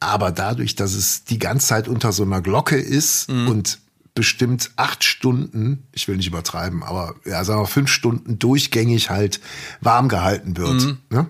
Aber 0.01 0.31
dadurch, 0.31 0.75
dass 0.75 0.93
es 0.93 1.23
die 1.23 1.39
ganze 1.39 1.67
Zeit 1.67 1.87
unter 1.87 2.11
so 2.11 2.23
einer 2.23 2.41
Glocke 2.41 2.75
ist 2.75 3.29
Mhm. 3.29 3.47
und 3.47 3.79
bestimmt 4.13 4.71
acht 4.75 5.05
Stunden, 5.05 5.83
ich 5.93 6.07
will 6.09 6.17
nicht 6.17 6.27
übertreiben, 6.27 6.83
aber 6.83 7.15
ja, 7.23 7.45
sagen 7.45 7.61
wir 7.61 7.67
fünf 7.67 7.89
Stunden 7.89 8.37
durchgängig 8.39 9.09
halt 9.09 9.39
warm 9.79 10.09
gehalten 10.09 10.57
wird. 10.57 10.81
Mhm. 10.81 10.97
Ne? 11.09 11.27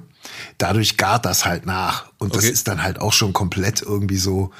Dadurch 0.57 0.97
gart 0.97 1.25
das 1.25 1.45
halt 1.45 1.65
nach. 1.67 2.05
Und 2.17 2.33
das 2.35 2.43
Okay. 2.45 2.51
ist 2.53 2.67
dann 2.67 2.81
halt 2.81 2.99
auch 2.99 3.13
schon 3.13 3.33
komplett 3.33 3.81
irgendwie 3.83 4.17
so, 4.17 4.51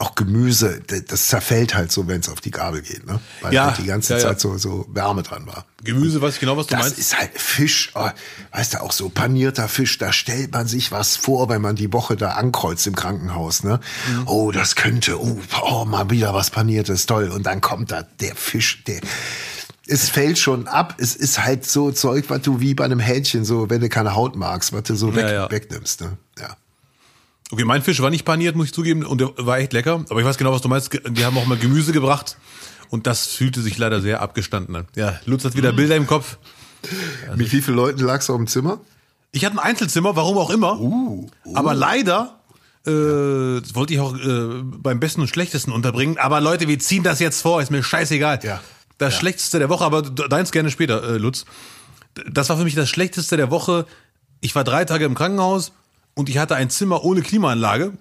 auch 0.00 0.14
Gemüse, 0.14 0.80
das 1.08 1.28
zerfällt 1.28 1.74
halt 1.74 1.92
so, 1.92 2.08
wenn 2.08 2.20
es 2.20 2.30
auf 2.30 2.40
die 2.40 2.50
Gabel 2.50 2.80
geht, 2.80 3.06
ne? 3.06 3.20
Weil 3.42 3.52
Ja, 3.52 3.66
halt 3.66 3.78
die 3.78 3.84
ganze 3.84 4.14
ja, 4.14 4.18
ja. 4.18 4.24
Zeit 4.28 4.40
so, 4.40 4.56
so 4.56 4.86
Wärme 4.88 5.22
dran 5.22 5.46
war. 5.46 5.66
Gemüse, 5.84 6.22
weiß 6.22 6.34
ich 6.34 6.40
genau, 6.40 6.56
was 6.56 6.68
du 6.68 6.74
Das 6.74 6.84
meinst. 6.86 6.98
ist 6.98 7.18
halt 7.18 7.30
Fisch, 7.38 7.90
oh, 7.94 8.08
weißt 8.52 8.74
du, 8.74 8.82
auch 8.82 8.92
so 8.92 9.10
panierter 9.10 9.68
Fisch, 9.68 9.98
da 9.98 10.10
stellt 10.12 10.52
man 10.52 10.66
sich 10.66 10.90
was 10.90 11.16
vor, 11.16 11.50
wenn 11.50 11.60
man 11.60 11.76
die 11.76 11.92
Woche 11.92 12.16
da 12.16 12.30
ankreuzt 12.30 12.86
im 12.86 12.96
Krankenhaus, 12.96 13.62
ne? 13.62 13.78
Mhm. 14.08 14.22
Oh, 14.26 14.50
das 14.52 14.74
könnte, 14.74 15.20
oh, 15.22 15.38
oh, 15.62 15.84
mal 15.84 16.08
wieder 16.08 16.32
was 16.32 16.48
paniertes, 16.50 17.04
toll. 17.04 17.28
Und 17.28 17.44
dann 17.44 17.60
kommt 17.60 17.92
da 17.92 18.02
der 18.02 18.34
Fisch, 18.36 18.82
der, 18.84 19.00
es 19.86 20.08
fällt 20.08 20.38
schon 20.38 20.66
ab. 20.66 20.94
Es 20.98 21.14
ist 21.14 21.44
halt 21.44 21.66
so 21.66 21.92
Zeug, 21.92 22.24
was 22.28 22.40
du 22.40 22.60
wie 22.60 22.72
bei 22.72 22.86
einem 22.86 23.00
Hähnchen, 23.00 23.44
so, 23.44 23.68
wenn 23.68 23.82
du 23.82 23.90
keine 23.90 24.14
Haut 24.14 24.34
magst, 24.34 24.72
was 24.72 24.84
du 24.84 24.94
so 24.94 25.14
weg, 25.14 25.50
wegnimmst, 25.50 26.00
ne? 26.00 26.16
Ja. 26.38 26.56
Okay, 27.52 27.64
mein 27.64 27.82
Fisch 27.82 28.00
war 28.00 28.10
nicht 28.10 28.24
paniert, 28.24 28.54
muss 28.56 28.66
ich 28.66 28.72
zugeben, 28.72 29.04
und 29.04 29.20
der 29.20 29.30
war 29.38 29.58
echt 29.58 29.72
lecker. 29.72 30.04
Aber 30.08 30.20
ich 30.20 30.26
weiß 30.26 30.38
genau, 30.38 30.52
was 30.52 30.62
du 30.62 30.68
meinst. 30.68 30.90
Die 31.08 31.24
haben 31.24 31.36
auch 31.36 31.46
mal 31.46 31.58
Gemüse 31.58 31.92
gebracht. 31.92 32.36
Und 32.90 33.06
das 33.06 33.26
fühlte 33.26 33.60
sich 33.60 33.76
leider 33.78 34.00
sehr 34.00 34.20
abgestanden 34.20 34.74
an. 34.76 34.86
Ja, 34.96 35.18
Lutz 35.24 35.44
hat 35.44 35.54
Mhm. 35.54 35.58
wieder 35.58 35.72
Bilder 35.72 35.96
im 35.96 36.06
Kopf. 36.06 36.38
Mit 37.36 37.52
wie 37.52 37.60
vielen 37.60 37.76
Leuten 37.76 38.00
lagst 38.00 38.28
du 38.28 38.32
auf 38.32 38.38
dem 38.38 38.46
Zimmer? 38.46 38.80
Ich 39.32 39.44
hatte 39.44 39.56
ein 39.56 39.58
Einzelzimmer, 39.60 40.16
warum 40.16 40.38
auch 40.38 40.50
immer. 40.50 40.80
Uh, 40.80 41.28
Aber 41.54 41.74
leider 41.74 42.40
äh, 42.86 42.90
wollte 42.90 43.94
ich 43.94 44.00
auch 44.00 44.16
äh, 44.16 44.62
beim 44.62 44.98
Besten 44.98 45.20
und 45.20 45.28
Schlechtesten 45.28 45.70
unterbringen. 45.72 46.18
Aber 46.18 46.40
Leute, 46.40 46.66
wir 46.66 46.78
ziehen 46.78 47.02
das 47.04 47.20
jetzt 47.20 47.42
vor, 47.42 47.60
ist 47.62 47.70
mir 47.70 47.82
scheißegal. 47.82 48.40
Ja. 48.42 48.60
Das 48.98 49.14
Schlechteste 49.14 49.58
der 49.58 49.68
Woche, 49.68 49.84
aber 49.84 50.02
deins 50.02 50.50
gerne 50.50 50.70
später, 50.70 51.02
äh, 51.02 51.16
Lutz. 51.18 51.44
Das 52.28 52.48
war 52.48 52.56
für 52.56 52.64
mich 52.64 52.74
das 52.74 52.88
Schlechteste 52.88 53.36
der 53.36 53.50
Woche. 53.50 53.86
Ich 54.40 54.54
war 54.54 54.64
drei 54.64 54.84
Tage 54.84 55.04
im 55.04 55.14
Krankenhaus 55.14 55.72
und 56.14 56.28
ich 56.28 56.38
hatte 56.38 56.56
ein 56.56 56.70
Zimmer 56.70 57.04
ohne 57.04 57.22
Klimaanlage, 57.22 57.92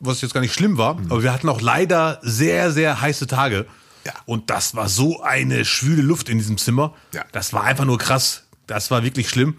was 0.00 0.20
jetzt 0.20 0.34
gar 0.34 0.40
nicht 0.40 0.54
schlimm 0.54 0.78
war. 0.78 0.98
Aber 1.08 1.22
wir 1.22 1.32
hatten 1.32 1.48
auch 1.48 1.60
leider 1.60 2.18
sehr, 2.22 2.70
sehr 2.70 3.00
heiße 3.00 3.26
Tage. 3.26 3.66
Ja. 4.04 4.12
Und 4.24 4.50
das 4.50 4.74
war 4.76 4.88
so 4.88 5.20
eine 5.22 5.64
schwüle 5.64 6.02
Luft 6.02 6.28
in 6.28 6.38
diesem 6.38 6.58
Zimmer. 6.58 6.94
Ja. 7.12 7.24
Das 7.32 7.52
war 7.52 7.64
einfach 7.64 7.84
nur 7.84 7.98
krass. 7.98 8.44
Das 8.66 8.90
war 8.90 9.02
wirklich 9.02 9.28
schlimm. 9.28 9.58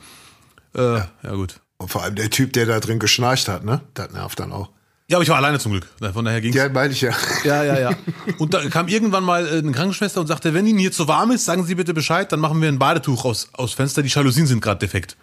Äh, 0.73 0.99
ja. 0.99 1.07
gut. 1.31 1.59
Und 1.77 1.91
vor 1.91 2.03
allem 2.03 2.15
der 2.15 2.29
Typ, 2.29 2.53
der 2.53 2.65
da 2.65 2.79
drin 2.79 2.99
geschnarcht 2.99 3.47
hat, 3.47 3.63
ne? 3.63 3.81
Das 3.93 4.11
nervt 4.11 4.39
dann 4.39 4.51
auch. 4.51 4.69
Ja, 5.09 5.17
aber 5.17 5.23
ich 5.23 5.29
war 5.29 5.37
alleine 5.37 5.57
zum 5.59 5.71
Glück. 5.71 5.87
Von 6.13 6.25
daher 6.25 6.41
ging's. 6.41 6.55
Ja, 6.55 6.67
meine 6.67 6.91
ich 6.91 7.01
ja. 7.01 7.11
Ja, 7.45 7.63
ja, 7.63 7.79
ja. 7.79 7.91
Und 8.39 8.53
da 8.53 8.67
kam 8.67 8.89
irgendwann 8.89 9.23
mal 9.23 9.47
äh, 9.47 9.59
eine 9.59 9.71
Krankenschwester 9.71 10.19
und 10.19 10.27
sagte, 10.27 10.53
wenn 10.53 10.65
Ihnen 10.67 10.79
hier 10.79 10.91
zu 10.91 11.07
warm 11.07 11.31
ist, 11.31 11.45
sagen 11.45 11.65
Sie 11.65 11.75
bitte 11.75 11.93
Bescheid, 11.93 12.29
dann 12.31 12.41
machen 12.41 12.61
wir 12.61 12.67
ein 12.67 12.79
Badetuch 12.79 13.23
aus, 13.23 13.47
aus 13.53 13.73
Fenster. 13.73 14.03
Die 14.03 14.09
Jalousien 14.09 14.47
sind 14.47 14.61
gerade 14.61 14.79
defekt. 14.79 15.15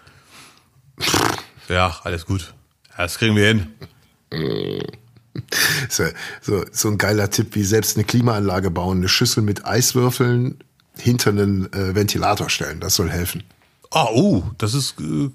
Ja, 1.68 1.98
alles 2.04 2.24
gut. 2.24 2.54
Das 2.96 3.18
kriegen 3.18 3.36
wir 3.36 3.46
hin. 3.46 3.66
So, 5.88 6.04
so, 6.70 6.88
ein 6.88 6.96
geiler 6.96 7.28
Tipp 7.28 7.56
wie 7.56 7.64
selbst 7.64 7.96
eine 7.96 8.04
Klimaanlage 8.04 8.70
bauen, 8.70 8.98
eine 8.98 9.08
Schüssel 9.08 9.42
mit 9.42 9.66
Eiswürfeln 9.66 10.62
hinter 10.96 11.30
einen 11.30 11.72
äh, 11.72 11.94
Ventilator 11.94 12.48
stellen. 12.48 12.78
Das 12.78 12.94
soll 12.94 13.10
helfen. 13.10 13.42
Ah, 13.90 14.06
oh, 14.12 14.44
das 14.58 14.74
ist 14.74 14.94
äh, 15.00 15.30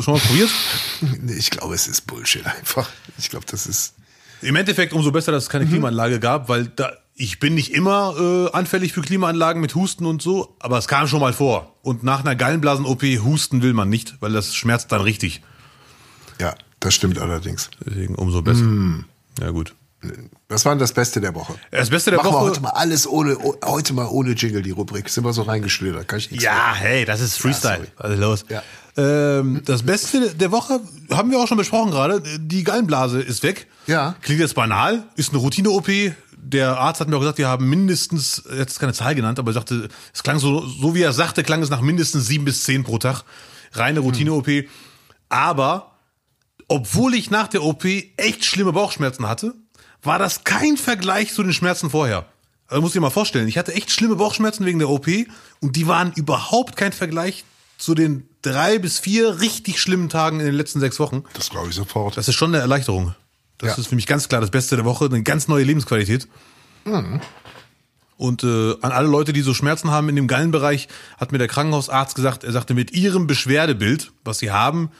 schon 0.00 0.14
mal 0.14 0.18
probiert. 0.18 0.50
Ich 1.38 1.50
glaube, 1.50 1.76
es 1.76 1.86
ist 1.86 2.08
Bullshit 2.08 2.44
einfach. 2.44 2.88
Ich 3.18 3.30
glaube, 3.30 3.46
das 3.48 3.66
ist. 3.66 3.94
Im 4.42 4.56
Endeffekt 4.56 4.92
umso 4.92 5.12
besser, 5.12 5.30
dass 5.30 5.44
es 5.44 5.48
keine 5.48 5.66
Klimaanlage 5.66 6.18
gab, 6.18 6.48
weil 6.48 6.66
da 6.66 6.92
ich 7.14 7.38
bin 7.40 7.54
nicht 7.54 7.72
immer 7.72 8.14
äh, 8.18 8.50
anfällig 8.52 8.92
für 8.92 9.00
Klimaanlagen 9.00 9.60
mit 9.62 9.74
Husten 9.74 10.04
und 10.04 10.20
so, 10.20 10.56
aber 10.58 10.76
es 10.76 10.86
kam 10.86 11.08
schon 11.08 11.20
mal 11.20 11.32
vor. 11.32 11.74
Und 11.82 12.02
nach 12.02 12.20
einer 12.20 12.36
Gallenblasen-OP 12.36 13.02
husten 13.24 13.62
will 13.62 13.72
man 13.72 13.88
nicht, 13.88 14.16
weil 14.20 14.32
das 14.32 14.54
schmerzt 14.54 14.92
dann 14.92 15.00
richtig. 15.00 15.40
Ja, 16.38 16.54
das 16.86 16.94
stimmt 16.94 17.18
allerdings. 17.18 17.68
Deswegen 17.84 18.14
umso 18.14 18.42
besser. 18.42 18.64
Ja 19.40 19.50
gut. 19.50 19.74
Was 20.48 20.64
war 20.64 20.72
denn 20.72 20.78
das 20.78 20.92
Beste 20.92 21.20
der 21.20 21.34
Woche? 21.34 21.54
Das 21.72 21.90
Beste 21.90 22.10
der 22.10 22.18
Machen 22.18 22.28
wir 22.30 22.34
Woche. 22.34 22.50
heute 22.50 22.60
mal 22.60 22.70
alles 22.70 23.08
ohne, 23.08 23.36
oh, 23.38 23.56
heute 23.64 23.92
mal 23.92 24.06
ohne 24.06 24.32
Jingle, 24.32 24.62
die 24.62 24.70
Rubrik. 24.70 25.08
Sind 25.08 25.24
wir 25.24 25.32
so 25.32 25.42
reingeschlittert, 25.42 26.06
kann 26.06 26.20
ich 26.20 26.30
nichts 26.30 26.44
Ja, 26.44 26.74
hey, 26.74 27.04
das 27.04 27.20
ist 27.20 27.38
Freestyle. 27.38 27.88
Was 27.96 28.12
ist 28.12 28.18
los? 28.20 28.44
Ja. 28.48 28.62
Ähm, 28.96 29.62
das 29.64 29.82
Beste 29.82 30.32
der 30.36 30.52
Woche 30.52 30.80
haben 31.10 31.30
wir 31.32 31.40
auch 31.40 31.48
schon 31.48 31.58
besprochen 31.58 31.90
gerade. 31.90 32.22
Die 32.38 32.62
Gallenblase 32.62 33.20
ist 33.20 33.42
weg. 33.42 33.66
Ja. 33.88 34.14
Klingt 34.22 34.40
jetzt 34.40 34.54
banal, 34.54 35.02
ist 35.16 35.30
eine 35.30 35.38
Routine-OP. 35.38 35.88
Der 36.36 36.78
Arzt 36.78 37.00
hat 37.00 37.08
mir 37.08 37.16
auch 37.16 37.20
gesagt, 37.20 37.38
wir 37.38 37.48
haben 37.48 37.68
mindestens, 37.68 38.38
er 38.46 38.60
hat 38.60 38.68
jetzt 38.68 38.78
keine 38.78 38.92
Zahl 38.92 39.16
genannt, 39.16 39.40
aber 39.40 39.50
er 39.50 39.54
sagte, 39.54 39.88
es 40.14 40.22
klang 40.22 40.38
so, 40.38 40.64
so 40.64 40.94
wie 40.94 41.02
er 41.02 41.12
sagte, 41.12 41.42
klang 41.42 41.62
es 41.62 41.70
nach 41.70 41.80
mindestens 41.80 42.28
sieben 42.28 42.44
bis 42.44 42.62
zehn 42.62 42.84
pro 42.84 42.98
Tag. 42.98 43.24
Reine 43.72 43.98
Routine-OP. 44.00 44.48
Aber, 45.28 45.95
obwohl 46.68 47.14
ich 47.14 47.30
nach 47.30 47.48
der 47.48 47.62
OP 47.62 47.84
echt 48.16 48.44
schlimme 48.44 48.72
Bauchschmerzen 48.72 49.28
hatte, 49.28 49.54
war 50.02 50.18
das 50.18 50.44
kein 50.44 50.76
Vergleich 50.76 51.32
zu 51.32 51.42
den 51.42 51.52
Schmerzen 51.52 51.90
vorher. 51.90 52.26
Also 52.68 52.80
muss 52.80 52.90
ich 52.90 52.94
dir 52.94 53.00
mal 53.00 53.10
vorstellen, 53.10 53.46
ich 53.48 53.58
hatte 53.58 53.72
echt 53.74 53.90
schlimme 53.90 54.16
Bauchschmerzen 54.16 54.64
wegen 54.66 54.78
der 54.80 54.88
OP 54.90 55.06
und 55.60 55.76
die 55.76 55.86
waren 55.86 56.12
überhaupt 56.14 56.76
kein 56.76 56.92
Vergleich 56.92 57.44
zu 57.78 57.94
den 57.94 58.28
drei 58.42 58.78
bis 58.78 58.98
vier 58.98 59.40
richtig 59.40 59.80
schlimmen 59.80 60.08
Tagen 60.08 60.40
in 60.40 60.46
den 60.46 60.54
letzten 60.54 60.80
sechs 60.80 60.98
Wochen. 60.98 61.22
Das 61.34 61.50
glaube 61.50 61.68
ich 61.68 61.74
sofort. 61.76 62.16
Das 62.16 62.26
ist 62.28 62.34
schon 62.34 62.50
eine 62.54 62.58
Erleichterung. 62.62 63.14
Das 63.58 63.70
Ja. 63.70 63.76
ist 63.78 63.86
für 63.88 63.94
mich 63.94 64.06
ganz 64.06 64.28
klar 64.28 64.40
das 64.40 64.50
Beste 64.50 64.76
der 64.76 64.84
Woche, 64.84 65.04
eine 65.06 65.22
ganz 65.22 65.46
neue 65.48 65.64
Lebensqualität. 65.64 66.26
Und 68.16 68.44
äh, 68.44 68.72
an 68.80 68.92
alle 68.92 69.08
Leute, 69.08 69.32
die 69.32 69.42
so 69.42 69.52
Schmerzen 69.52 69.90
haben 69.90 70.08
in 70.08 70.16
dem 70.16 70.26
Gallenbereich, 70.26 70.88
hat 71.18 71.32
mir 71.32 71.38
der 71.38 71.48
Krankenhausarzt 71.48 72.14
gesagt, 72.14 72.44
er 72.44 72.52
sagte, 72.52 72.72
mit 72.74 72.92
ihrem 72.92 73.26
Beschwerdebild, 73.26 74.12
was 74.24 74.38
sie 74.38 74.50
haben, 74.50 74.90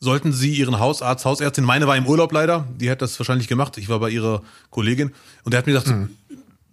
sollten 0.00 0.32
sie 0.32 0.54
ihren 0.54 0.78
Hausarzt, 0.78 1.24
Hausärztin, 1.24 1.64
meine 1.64 1.86
war 1.86 1.96
im 1.96 2.06
Urlaub 2.06 2.32
leider, 2.32 2.66
die 2.76 2.90
hat 2.90 3.02
das 3.02 3.18
wahrscheinlich 3.18 3.48
gemacht, 3.48 3.76
ich 3.78 3.88
war 3.88 3.98
bei 3.98 4.10
ihrer 4.10 4.42
Kollegin, 4.70 5.12
und 5.44 5.52
der 5.52 5.58
hat 5.58 5.66
mir 5.66 5.72
gesagt, 5.72 6.10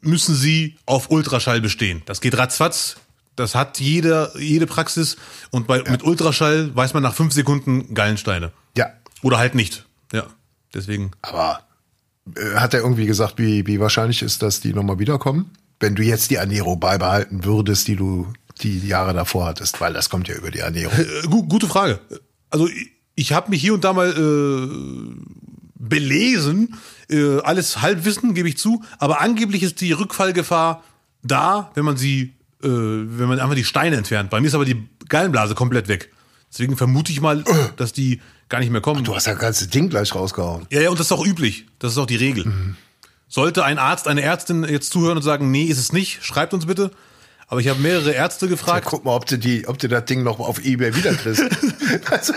müssen 0.02 0.36
sie 0.36 0.78
auf 0.86 1.10
Ultraschall 1.10 1.62
bestehen. 1.62 2.04
Das 2.06 2.22
geht 2.22 2.38
ratzfatz, 2.38 2.98
das 3.36 3.56
hat 3.56 3.80
jede, 3.80 4.32
jede 4.38 4.68
Praxis, 4.68 5.18
und 5.52 5.68
bei, 5.68 5.82
mit 5.90 6.04
Ultraschall 6.04 6.76
weiß 6.76 6.94
man 6.94 7.04
nach 7.04 7.16
fünf 7.16 7.34
Sekunden 7.34 7.94
Gallensteine. 7.94 8.52
Ja. 8.78 8.92
Oder 9.22 9.38
halt 9.38 9.56
nicht. 9.56 9.86
Ja. 10.14 10.28
Deswegen. 10.74 11.12
Aber 11.22 11.62
äh, 12.36 12.56
hat 12.56 12.74
er 12.74 12.82
irgendwie 12.82 13.06
gesagt, 13.06 13.38
wie, 13.38 13.66
wie 13.66 13.80
wahrscheinlich 13.80 14.22
ist, 14.22 14.42
dass 14.42 14.60
die 14.60 14.74
nochmal 14.74 15.00
wiederkommen? 15.00 15.52
Wenn 15.80 15.96
du 15.96 16.04
jetzt 16.04 16.30
die 16.30 16.36
Ernährung 16.36 16.80
beibehalten 16.80 17.44
würdest, 17.44 17.88
die 17.88 17.96
du 17.96 18.32
die 18.62 18.88
Jahre 18.88 19.14
davor 19.14 19.48
hattest, 19.48 19.82
weil 19.82 19.94
das 19.94 20.10
kommt 20.10 20.28
ja 20.28 20.36
über 20.36 20.52
die 20.52 20.60
Ernährung. 20.60 20.98
Äh, 20.98 21.28
gu 21.28 21.44
gute 21.44 21.68
Frage. 21.68 22.00
Also 22.50 22.70
ich, 23.16 23.34
habe 23.34 23.50
mich 23.50 23.62
hier 23.62 23.74
und 23.74 23.84
da 23.84 23.94
mal 23.94 24.12
äh, 24.12 25.66
belesen, 25.76 26.76
äh, 27.10 27.40
alles 27.40 27.82
Halbwissen, 27.82 28.34
gebe 28.34 28.50
ich 28.50 28.58
zu, 28.58 28.84
aber 28.98 29.22
angeblich 29.22 29.64
ist 29.64 29.82
die 29.82 29.92
Rückfallgefahr 29.92 30.84
da, 31.24 31.72
wenn 31.74 31.86
man 31.86 31.98
sie, 31.98 32.34
äh, 32.64 32.68
wenn 32.68 33.28
man 33.28 33.40
einfach 33.40 33.56
die 33.56 33.64
Steine 33.64 33.96
entfernt. 33.96 34.30
Bei 34.30 34.40
mir 34.40 34.48
ist 34.48 34.56
aber 34.56 34.66
die 34.66 34.88
Gallenblase 35.10 35.56
komplett 35.56 35.88
weg. 35.88 36.12
Deswegen 36.52 36.78
vermute 36.78 37.12
ich 37.12 37.22
mal, 37.22 37.44
dass 37.78 37.94
die 37.94 38.22
gar 38.50 38.60
nicht 38.60 38.72
mehr 38.72 38.82
kommen. 38.82 39.04
Du 39.04 39.16
hast 39.16 39.28
ja 39.28 39.34
das 39.34 39.42
ganze 39.42 39.68
Ding 39.68 39.90
gleich 39.90 40.14
rausgehauen. 40.14 40.68
Ja, 40.72 40.82
ja, 40.82 40.90
und 40.90 41.00
das 41.00 41.08
ist 41.08 41.12
auch 41.12 41.26
üblich. 41.26 41.66
Das 41.80 41.92
ist 41.92 41.98
auch 41.98 42.06
die 42.06 42.16
Regel. 42.16 42.76
Sollte 43.28 43.66
ein 43.66 43.80
Arzt, 43.80 44.08
eine 44.08 44.22
Ärztin 44.22 44.64
jetzt 44.64 44.92
zuhören 44.92 45.18
und 45.18 45.24
sagen, 45.24 45.52
nee, 45.52 45.64
ist 45.64 45.80
es 45.80 45.92
nicht, 45.92 46.24
schreibt 46.24 46.54
uns 46.54 46.66
bitte. 46.66 46.92
Aber 47.48 47.60
ich 47.60 47.68
habe 47.68 47.80
mehrere 47.80 48.12
Ärzte 48.12 48.46
Ja, 48.46 48.52
gefragt. 48.52 48.88
guck 48.90 49.06
mal, 49.06 49.16
ob 49.16 49.26
du, 49.28 49.38
die, 49.38 49.68
ob 49.68 49.78
du 49.78 49.88
das 49.88 50.06
Ding 50.06 50.24
noch 50.24 50.40
auf 50.40 50.64
Ebay 50.66 50.96
wiederkriegst. 50.96 51.44
also, 52.10 52.34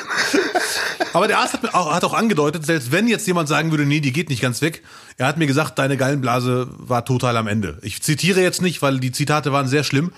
Aber 1.14 1.26
der 1.28 1.38
Arzt 1.38 1.54
hat, 1.54 1.62
mir 1.62 1.74
auch, 1.74 1.92
hat 1.92 2.04
auch 2.04 2.12
angedeutet, 2.12 2.66
selbst 2.66 2.92
wenn 2.92 3.08
jetzt 3.08 3.26
jemand 3.26 3.48
sagen 3.48 3.70
würde, 3.70 3.86
nee, 3.86 4.00
die 4.00 4.12
geht 4.12 4.28
nicht 4.28 4.42
ganz 4.42 4.60
weg, 4.60 4.82
er 5.16 5.26
hat 5.26 5.38
mir 5.38 5.46
gesagt, 5.46 5.78
deine 5.78 5.96
Gallenblase 5.96 6.68
war 6.76 7.04
total 7.06 7.36
am 7.38 7.46
Ende. 7.46 7.78
Ich 7.82 8.02
zitiere 8.02 8.42
jetzt 8.42 8.60
nicht, 8.60 8.82
weil 8.82 9.00
die 9.00 9.10
Zitate 9.12 9.50
waren 9.52 9.66
sehr 9.66 9.82
schlimm, 9.82 10.12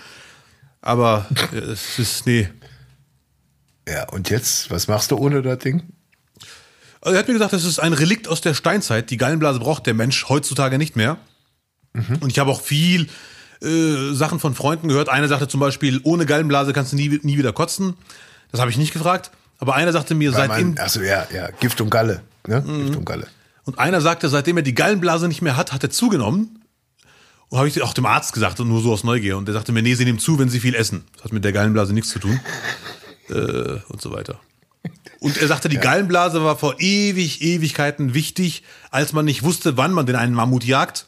aber 0.83 1.27
es 1.53 1.99
ist, 2.01 2.27
nee. 2.27 2.49
Ja, 3.89 4.09
und 4.11 4.29
jetzt, 4.29 4.71
was 4.71 4.89
machst 4.89 5.13
du 5.13 5.17
ohne 5.17 5.41
das 5.43 5.59
Ding? 5.59 5.85
Also 7.01 7.15
er 7.15 7.21
hat 7.21 7.29
mir 7.29 7.35
gesagt, 7.35 7.53
das 7.53 7.65
ist 7.65 7.79
ein 7.79 7.93
Relikt 7.93 8.29
aus 8.29 8.41
der 8.41 8.55
Steinzeit. 8.55 9.11
Die 9.11 9.17
Gallenblase 9.17 9.59
braucht 9.61 9.87
der 9.87 9.95
Mensch 9.95 10.29
heutzutage 10.29 10.77
nicht 10.79 10.97
mehr. 10.97 11.17
Und 12.21 12.31
ich 12.31 12.39
habe 12.39 12.51
auch 12.51 12.61
viel 12.61 13.09
äh, 13.63 14.15
Sachen 14.15 14.41
von 14.41 14.55
Freunden 14.55 14.89
gehört. 14.89 15.09
Einer 15.09 15.29
sagte 15.29 15.49
zum 15.49 15.61
Beispiel, 15.61 16.01
ohne 16.03 16.27
Gallenblase 16.27 16.73
kannst 16.73 16.93
du 16.93 16.97
nie, 16.97 17.21
nie 17.23 17.39
wieder 17.39 17.53
kotzen. 17.53 17.95
Das 18.51 18.61
habe 18.61 18.71
ich 18.71 18.79
nicht 18.79 18.93
gefragt. 18.93 19.31
Aber 19.59 19.75
einer 19.75 19.93
sagte 19.93 20.15
mir, 20.15 20.33
seitdem. 20.33 20.77
also 20.79 21.03
ja, 21.03 21.27
ja, 21.33 21.51
Gift 21.61 21.81
und 21.81 21.91
Galle. 21.91 22.23
Ne? 22.47 22.63
Mhm. 22.67 22.87
Gift 22.87 22.97
und 22.97 23.05
Galle. 23.05 23.27
Und 23.65 23.79
einer 23.79 24.01
sagte, 24.01 24.29
seitdem 24.29 24.57
er 24.57 24.63
die 24.63 24.75
Gallenblase 24.75 25.29
nicht 25.29 25.43
mehr 25.43 25.57
hat, 25.57 25.73
hat 25.73 25.83
er 25.83 25.91
zugenommen. 25.91 26.63
Und 27.49 27.59
habe 27.59 27.69
ich 27.69 27.83
auch 27.83 27.93
dem 27.93 28.07
Arzt 28.07 28.33
gesagt, 28.33 28.59
und 28.61 28.69
nur 28.69 28.81
so 28.81 28.93
aus 28.93 29.05
Neugier. 29.05 29.37
Und 29.37 29.47
der 29.47 29.55
sagte 29.55 29.73
mir, 29.73 29.83
nee, 29.83 29.95
sie 29.95 30.05
nehmen 30.05 30.19
zu, 30.19 30.39
wenn 30.39 30.49
sie 30.49 30.61
viel 30.61 30.75
essen. 30.75 31.05
Das 31.15 31.25
hat 31.25 31.33
mit 31.33 31.45
der 31.45 31.53
Gallenblase 31.53 31.93
nichts 31.93 32.11
zu 32.11 32.19
tun. 32.19 32.41
äh, 33.29 33.81
und 33.89 34.01
so 34.01 34.13
weiter. 34.13 34.41
Und 35.19 35.37
er 35.37 35.49
sagte, 35.49 35.69
die 35.69 35.77
Gallenblase 35.77 36.43
war 36.43 36.57
vor 36.57 36.77
ewig, 36.81 37.43
Ewigkeiten 37.43 38.15
wichtig, 38.15 38.63
als 38.91 39.13
man 39.13 39.27
nicht 39.27 39.43
wusste, 39.43 39.77
wann 39.77 39.93
man 39.93 40.07
den 40.07 40.17
einen 40.17 40.35
Mammut 40.35 40.65
jagt. 40.65 41.07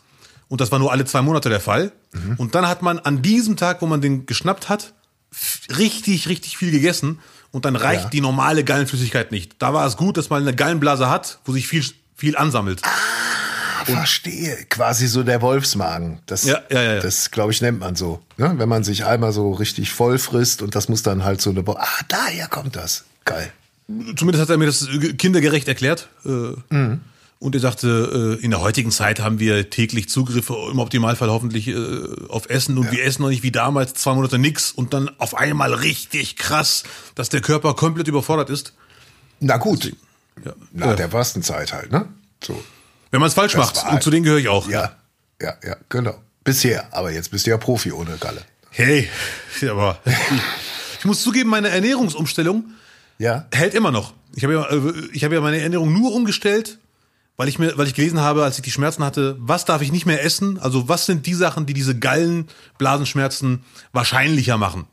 Und 0.53 0.61
das 0.61 0.71
war 0.71 0.79
nur 0.79 0.93
alle 0.93 1.07
zwei 1.07 1.23
Monate 1.23 1.49
der 1.49 1.61
Fall. 1.61 1.93
Und 2.37 2.55
dann 2.55 2.69
hat 2.69 2.83
man 2.83 2.99
an 2.99 3.23
diesem 3.23 3.57
Tag, 3.57 3.81
wo 3.81 3.87
man 3.87 4.03
den 4.03 4.27
geschnappt 4.27 4.69
hat, 4.69 4.93
richtig, 5.79 6.29
richtig 6.29 6.59
viel 6.59 6.71
gegessen. 6.71 7.21
Und 7.53 7.65
dann 7.65 7.75
reicht 7.75 8.05
Ja. 8.05 8.11
die 8.11 8.21
normale 8.21 8.63
Gallenflüssigkeit 8.63 9.33
nicht. 9.33 9.55
Da 9.61 9.73
war 9.73 9.87
es 9.87 9.97
gut, 9.97 10.19
dass 10.19 10.29
man 10.29 10.43
eine 10.43 10.55
Gallenblase 10.55 11.09
hat, 11.09 11.39
wo 11.47 11.53
sich 11.53 11.67
viel, 11.67 11.83
viel 12.17 12.37
ansammelt. 12.37 12.83
Verstehe. 13.87 14.59
Quasi 14.69 15.07
so 15.07 15.23
der 15.23 15.41
Wolfsmagen. 15.41 16.19
Das, 16.27 16.45
Ja, 16.45 16.61
ja, 16.71 16.83
ja, 16.83 17.01
das 17.01 17.31
glaube 17.31 17.53
ich, 17.53 17.63
nennt 17.63 17.81
man 17.81 17.97
so. 17.97 18.23
Ne? 18.37 18.53
Wenn 18.59 18.69
man 18.69 18.85
sich 18.85 19.07
einmal 19.07 19.33
so 19.33 19.53
richtig 19.53 19.91
voll 19.91 20.19
frisst 20.19 20.61
und 20.61 20.75
das 20.75 20.91
muss 20.91 21.03
dann 21.03 21.25
halt 21.25 21.41
so 21.41 21.49
eine. 21.49 21.63
Bo 21.63 21.77
ah, 21.79 21.87
daher 22.09 22.47
kommt 22.49 22.77
das. 22.77 23.05
Geil. 23.25 23.51
Zumindest 24.17 24.43
hat 24.43 24.51
er 24.51 24.59
mir 24.59 24.67
das 24.67 24.87
kindergerecht 25.17 25.67
erklärt. 25.67 26.09
Äh, 26.27 26.53
Und 27.43 27.57
er 27.57 27.61
sagte, 27.61 28.39
äh, 28.41 28.45
in 28.45 28.53
der 28.53 28.61
heutigen 28.61 28.93
Zeit 28.93 29.19
haben 29.19 29.41
wir 29.41 29.69
täglich 29.69 30.09
Zugriffe, 30.09 30.55
im 30.71 30.79
Optimalfall 30.79 31.29
hoffentlich 31.29 31.67
äh, 31.67 31.75
auf 32.29 32.49
Essen 32.49 32.79
und 32.79 32.93
wir 32.93 33.05
essen 33.05 33.23
noch 33.23 33.31
nicht 33.31 33.43
wie 33.43 33.51
damals 33.51 33.95
zwei 33.95 34.15
Monate 34.15 34.39
nix 34.39 34.71
und 34.71 34.95
dann 34.95 35.11
auf 35.19 35.35
einmal 35.37 35.75
richtig 35.75 36.37
krass, 36.37 36.85
dass 37.17 37.31
der 37.31 37.41
Körper 37.41 37.75
komplett 37.75 38.07
überfordert 38.07 38.49
ist. 38.49 38.75
Na 39.41 39.57
gut. 39.57 39.93
Ja. 40.45 40.53
Nach 40.73 40.93
Äh, 40.93 40.97
der 40.97 41.11
Fastenzeit 41.11 41.73
halt, 41.73 41.91
ne? 41.91 42.07
So. 42.45 42.63
wenn 43.11 43.19
man 43.21 43.27
es 43.27 43.35
falsch 43.35 43.55
Das 43.55 43.75
macht. 43.75 43.93
Und 43.93 44.03
zu 44.05 44.11
denen 44.11 44.23
gehöre 44.23 44.39
ich 44.39 44.47
auch. 44.49 44.69
Ja, 44.69 44.95
ja, 45.41 45.55
ja, 45.67 45.77
genau. 45.89 46.15
Bisher. 46.45 46.87
Aber 46.95 47.11
jetzt 47.11 47.33
bist 47.33 47.47
du 47.47 47.51
ja 47.51 47.57
Profi 47.59 47.91
ohne 47.91 48.19
Galle. 48.19 48.43
Hey, 48.71 49.09
aber 49.69 49.99
ich 51.01 51.05
muss 51.05 51.23
zugeben, 51.23 51.51
meine 51.51 51.71
Ernährungsumstellung 51.71 52.67
Ja? 53.19 53.47
hält 53.53 53.75
immer 53.75 53.91
noch. 53.91 54.15
Ich 54.37 54.45
habe 54.45 54.55
ja, 54.55 54.65
äh, 54.71 54.93
ich 55.13 55.25
habe 55.25 55.35
ja 55.35 55.41
meine 55.41 55.61
Ernährung 55.61 55.93
nur 55.93 56.15
umgestellt, 56.15 56.79
weil 57.37 57.49
ich 57.49 57.59
mir, 57.59 57.77
weil 57.77 57.87
ich 57.87 57.95
gelesen 57.95 58.21
habe, 58.21 58.45
als 58.45 58.57
ich 58.57 58.63
die 58.63 58.71
Schmerzen 58.71 59.05
hatte, 59.05 59.37
was 59.39 59.65
darf 59.65 59.83
ich 59.83 59.93
nicht 59.93 60.07
mehr 60.07 60.25
essen? 60.25 60.59
Also 60.59 60.89
was 60.89 61.07
sind 61.07 61.27
die 61.27 61.35
Sachen, 61.35 61.67
die 61.67 61.75
diese 61.75 61.99
Gallenblasenschmerzen 61.99 63.65
wahrscheinlicher 63.93 64.59
machen? 64.59 64.87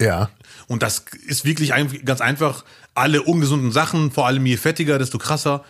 Ja. 0.00 0.30
Und 0.68 0.82
das 0.82 1.04
ist 1.26 1.44
wirklich 1.44 1.72
ein, 1.72 2.04
ganz 2.04 2.20
einfach. 2.20 2.64
Alle 2.94 3.22
ungesunden 3.22 3.72
Sachen, 3.72 4.10
vor 4.10 4.26
allem 4.26 4.44
je 4.44 4.56
fettiger, 4.56 4.98
desto 4.98 5.18
krasser, 5.18 5.64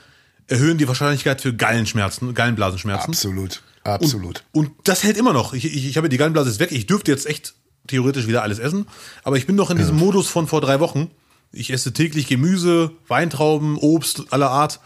erhöhen 0.49 0.79
die 0.79 0.89
Wahrscheinlichkeit 0.89 1.41
für 1.41 1.55
Gallenschmerzen, 1.55 2.35
Gallenblasenschmerzen. 2.35 3.11
Absolut. 3.11 3.63
Absolut. 3.85 4.45
Und 4.53 4.71
das 4.85 5.03
hält 5.03 5.17
immer 5.17 5.33
noch. 5.33 5.55
Ich, 5.55 5.65
ich, 5.65 5.87
ich 5.87 5.97
habe 5.97 6.09
die 6.09 6.17
Gallenblase 6.17 6.51
ist 6.51 6.61
weg. 6.61 6.73
Ich 6.73 6.87
dürfte 6.87 7.11
jetzt 7.11 7.27
echt 7.27 7.55
theoretisch 7.89 8.27
wieder 8.27 8.43
alles 8.43 8.59
essen. 8.59 8.87
Aber 9.25 9.37
ich 9.37 9.47
bin 9.47 9.57
noch 9.57 9.71
in 9.71 9.77
diesem 9.77 9.97
Modus 9.97 10.29
von 10.29 10.47
vor 10.47 10.61
drei 10.61 10.81
Wochen. 10.81 11.11
Ich 11.53 11.71
esse 11.73 11.93
täglich 11.93 12.29
Gemüse, 12.29 12.93
Weintrauben, 13.09 13.77
Obst 13.77 14.33
aller 14.33 14.51
Art. 14.51 14.81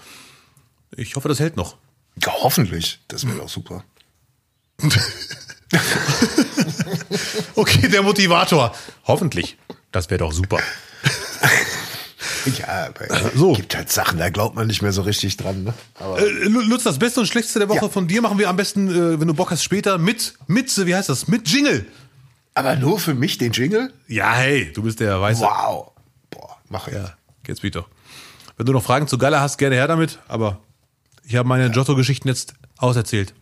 Ich 0.95 1.17
hoffe, 1.17 1.29
das 1.29 1.41
hält 1.41 1.57
noch. 1.57 1.77
Ja, 2.23 2.33
hoffentlich. 2.43 3.01
Das 3.09 3.27
wäre 3.27 3.37
doch 3.39 3.49
super. 3.49 3.85
Okay, 7.55 7.89
der 7.89 8.03
Motivator. 8.03 8.75
Hoffentlich. 9.07 9.57
Das 9.93 10.11
wäre 10.11 10.19
doch 10.19 10.33
super. 10.33 10.59
Ja, 12.59 12.87
aber 12.87 13.31
so. 13.35 13.53
gibt 13.55 13.75
halt 13.75 13.91
Sachen, 13.91 14.19
da 14.19 14.29
glaubt 14.31 14.55
man 14.55 14.67
nicht 14.69 14.83
mehr 14.83 14.93
so 14.93 15.03
richtig 15.03 15.37
dran. 15.37 15.65
Ne? 15.65 15.75
Aber 15.99 16.19
Äh, 16.21 16.29
Lutz, 16.45 16.85
das 16.85 16.99
Beste 16.99 17.21
und 17.21 17.27
Schlechteste 17.27 17.59
der 17.59 17.69
Woche 17.69 17.87
Ja. 17.87 17.89
von 17.89 18.07
dir 18.07 18.23
machen 18.23 18.39
wir 18.39 18.49
am 18.49 18.57
besten, 18.57 18.89
äh, 18.89 19.19
wenn 19.21 19.27
du 19.27 19.35
Bock 19.35 19.51
hast, 19.51 19.65
später 19.65 19.99
mit, 19.99 20.35
mit, 20.47 20.87
wie 20.87 20.95
heißt 20.95 21.09
das, 21.09 21.27
mit 21.29 21.49
Jingle. 21.49 21.87
Aber 22.55 22.77
nur 22.77 23.01
für 23.01 23.15
mich 23.15 23.39
den 23.39 23.53
Jingle? 23.53 23.93
Ja, 24.07 24.33
hey, 24.35 24.73
du 24.73 24.83
bist 24.83 25.01
der 25.01 25.21
Weiße. 25.21 25.41
Wow. 25.41 25.91
Boah, 26.31 26.57
mach 26.69 26.87
ich. 26.89 26.95
Ja, 26.95 27.15
geht's 27.43 27.63
wieder. 27.63 27.85
Wenn 28.57 28.67
du 28.67 28.73
noch 28.73 28.83
Fragen 28.85 29.09
zu 29.09 29.19
Galle 29.19 29.41
hast, 29.41 29.59
gerne 29.59 29.75
her 29.75 29.89
damit. 29.89 30.19
Aber 30.29 30.61
ich 31.27 31.37
habe 31.37 31.49
meine 31.49 31.71
Giotto-Geschichten 31.71 32.29
jetzt 32.29 32.55
auserzählt. 32.79 33.35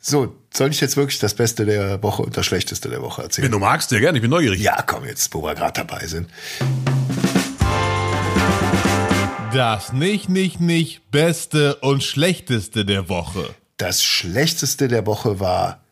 So, 0.00 0.36
soll 0.52 0.70
ich 0.70 0.80
jetzt 0.80 0.96
wirklich 0.96 1.18
das 1.18 1.34
Beste 1.34 1.64
der 1.64 2.02
Woche 2.02 2.22
und 2.22 2.36
das 2.36 2.44
Schlechteste 2.44 2.90
der 2.90 3.00
Woche 3.00 3.22
erzählen? 3.22 3.44
Wenn 3.44 3.52
du 3.52 3.58
magst, 3.58 3.88
sehr 3.88 4.00
gerne. 4.00 4.18
Ich 4.18 4.22
bin 4.22 4.30
neugierig. 4.30 4.60
Ja, 4.60 4.82
komm 4.82 5.04
jetzt, 5.06 5.32
wo 5.32 5.42
wir 5.42 5.54
gerade 5.54 5.72
dabei 5.72 6.06
sind. 6.06 6.28
Das 9.52 9.92
nicht, 9.92 10.28
nicht, 10.28 10.60
nicht 10.60 11.10
Beste 11.10 11.76
und 11.76 12.02
Schlechteste 12.02 12.84
der 12.84 13.08
Woche. 13.08 13.54
Das 13.76 14.02
Schlechteste 14.02 14.88
der 14.88 15.06
Woche 15.06 15.40
war, 15.40 15.84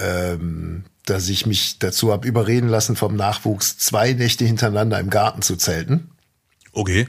ähm, 0.00 0.84
dass 1.04 1.28
ich 1.28 1.46
mich 1.46 1.78
dazu 1.78 2.10
habe 2.10 2.26
überreden 2.26 2.68
lassen 2.68 2.96
vom 2.96 3.14
Nachwuchs, 3.14 3.78
zwei 3.78 4.12
Nächte 4.12 4.44
hintereinander 4.44 4.98
im 4.98 5.10
Garten 5.10 5.42
zu 5.42 5.56
zelten, 5.56 6.10
Okay. 6.76 7.08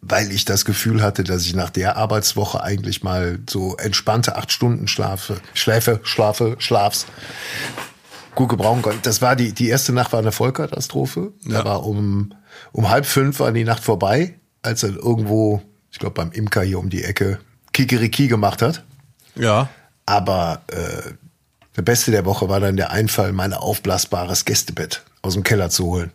Weil 0.00 0.30
ich 0.32 0.44
das 0.44 0.64
Gefühl 0.64 1.02
hatte, 1.02 1.24
dass 1.24 1.42
ich 1.42 1.54
nach 1.54 1.70
der 1.70 1.96
Arbeitswoche 1.96 2.62
eigentlich 2.62 3.02
mal 3.02 3.38
so 3.48 3.76
entspannte 3.76 4.36
acht 4.36 4.52
Stunden 4.52 4.88
schlafe, 4.88 5.40
schläfe, 5.54 6.00
schlafe, 6.02 6.56
schlafs 6.58 7.06
gut 8.34 8.48
gebrauchen 8.50 8.82
konnte. 8.82 9.00
Das 9.02 9.22
war 9.22 9.34
die, 9.34 9.52
die 9.52 9.68
erste 9.68 9.92
Nacht 9.92 10.12
war 10.12 10.20
eine 10.20 10.32
Vollkatastrophe. 10.32 11.32
Ja. 11.44 11.62
Da 11.62 11.64
war 11.64 11.84
um, 11.84 12.34
um 12.72 12.88
halb 12.88 13.06
fünf 13.06 13.40
war 13.40 13.50
die 13.50 13.64
Nacht 13.64 13.82
vorbei, 13.82 14.38
als 14.62 14.82
er 14.82 14.90
irgendwo, 14.90 15.62
ich 15.90 15.98
glaube 15.98 16.14
beim 16.14 16.32
Imker 16.32 16.62
hier 16.62 16.78
um 16.78 16.90
die 16.90 17.02
Ecke, 17.02 17.38
Kikeriki 17.72 18.28
gemacht 18.28 18.62
hat. 18.62 18.84
Ja. 19.34 19.68
Aber 20.04 20.62
äh, 20.68 21.12
der 21.76 21.82
Beste 21.82 22.10
der 22.10 22.24
Woche 22.24 22.48
war 22.48 22.60
dann 22.60 22.76
der 22.76 22.90
Einfall, 22.90 23.32
mein 23.32 23.52
aufblasbares 23.52 24.44
Gästebett 24.44 25.02
aus 25.22 25.34
dem 25.34 25.42
Keller 25.42 25.70
zu 25.70 25.86
holen. 25.86 26.12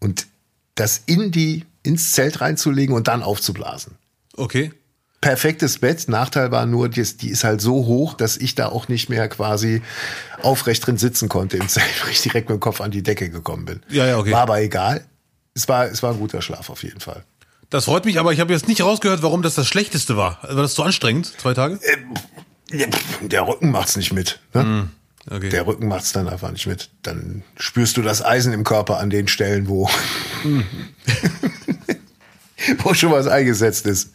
Und 0.00 0.26
das 0.74 1.02
in 1.06 1.30
die, 1.30 1.66
ins 1.82 2.12
Zelt 2.12 2.40
reinzulegen 2.40 2.94
und 2.94 3.08
dann 3.08 3.22
aufzublasen. 3.22 3.96
Okay. 4.36 4.72
Perfektes 5.20 5.78
Bett. 5.78 6.08
Nachteil 6.08 6.50
war 6.50 6.64
nur, 6.64 6.88
die 6.88 7.00
ist, 7.00 7.20
die 7.20 7.28
ist 7.28 7.44
halt 7.44 7.60
so 7.60 7.84
hoch, 7.86 8.14
dass 8.14 8.38
ich 8.38 8.54
da 8.54 8.68
auch 8.68 8.88
nicht 8.88 9.10
mehr 9.10 9.28
quasi 9.28 9.82
aufrecht 10.42 10.86
drin 10.86 10.96
sitzen 10.96 11.28
konnte 11.28 11.58
im 11.58 11.68
Zelt, 11.68 11.86
weil 12.04 12.10
ich 12.12 12.22
direkt 12.22 12.48
mit 12.48 12.56
dem 12.58 12.60
Kopf 12.60 12.80
an 12.80 12.90
die 12.90 13.02
Decke 13.02 13.28
gekommen 13.28 13.66
bin. 13.66 13.82
Ja, 13.88 14.06
ja, 14.06 14.18
okay. 14.18 14.32
War 14.32 14.42
aber 14.42 14.60
egal. 14.62 15.04
Es 15.54 15.68
war, 15.68 15.86
es 15.86 16.02
war 16.02 16.12
ein 16.12 16.18
guter 16.18 16.40
Schlaf 16.40 16.70
auf 16.70 16.82
jeden 16.82 17.00
Fall. 17.00 17.24
Das 17.68 17.84
freut 17.84 18.04
mich, 18.04 18.18
aber 18.18 18.32
ich 18.32 18.40
habe 18.40 18.52
jetzt 18.52 18.66
nicht 18.66 18.82
rausgehört, 18.82 19.22
warum 19.22 19.42
das 19.42 19.54
das 19.54 19.68
Schlechteste 19.68 20.16
war. 20.16 20.38
War 20.42 20.62
das 20.62 20.74
zu 20.74 20.82
anstrengend? 20.82 21.26
Zwei 21.38 21.54
Tage? 21.54 21.78
Pff, 21.78 23.28
Der 23.28 23.46
Rücken 23.46 23.70
macht's 23.70 23.96
nicht 23.96 24.12
mit. 24.12 24.40
Ne? 24.54 24.88
Okay. 25.30 25.48
Der 25.48 25.66
Rücken 25.66 25.86
macht's 25.86 26.12
dann 26.12 26.28
einfach 26.28 26.50
nicht 26.50 26.66
mit. 26.66 26.90
Dann 27.02 27.44
spürst 27.56 27.96
du 27.96 28.02
das 28.02 28.24
Eisen 28.24 28.52
im 28.52 28.64
Körper 28.64 28.98
an 28.98 29.10
den 29.10 29.28
Stellen, 29.28 29.68
wo, 29.68 29.88
wo 32.78 32.94
schon 32.94 33.12
was 33.12 33.28
eingesetzt 33.28 33.86
ist. 33.86 34.10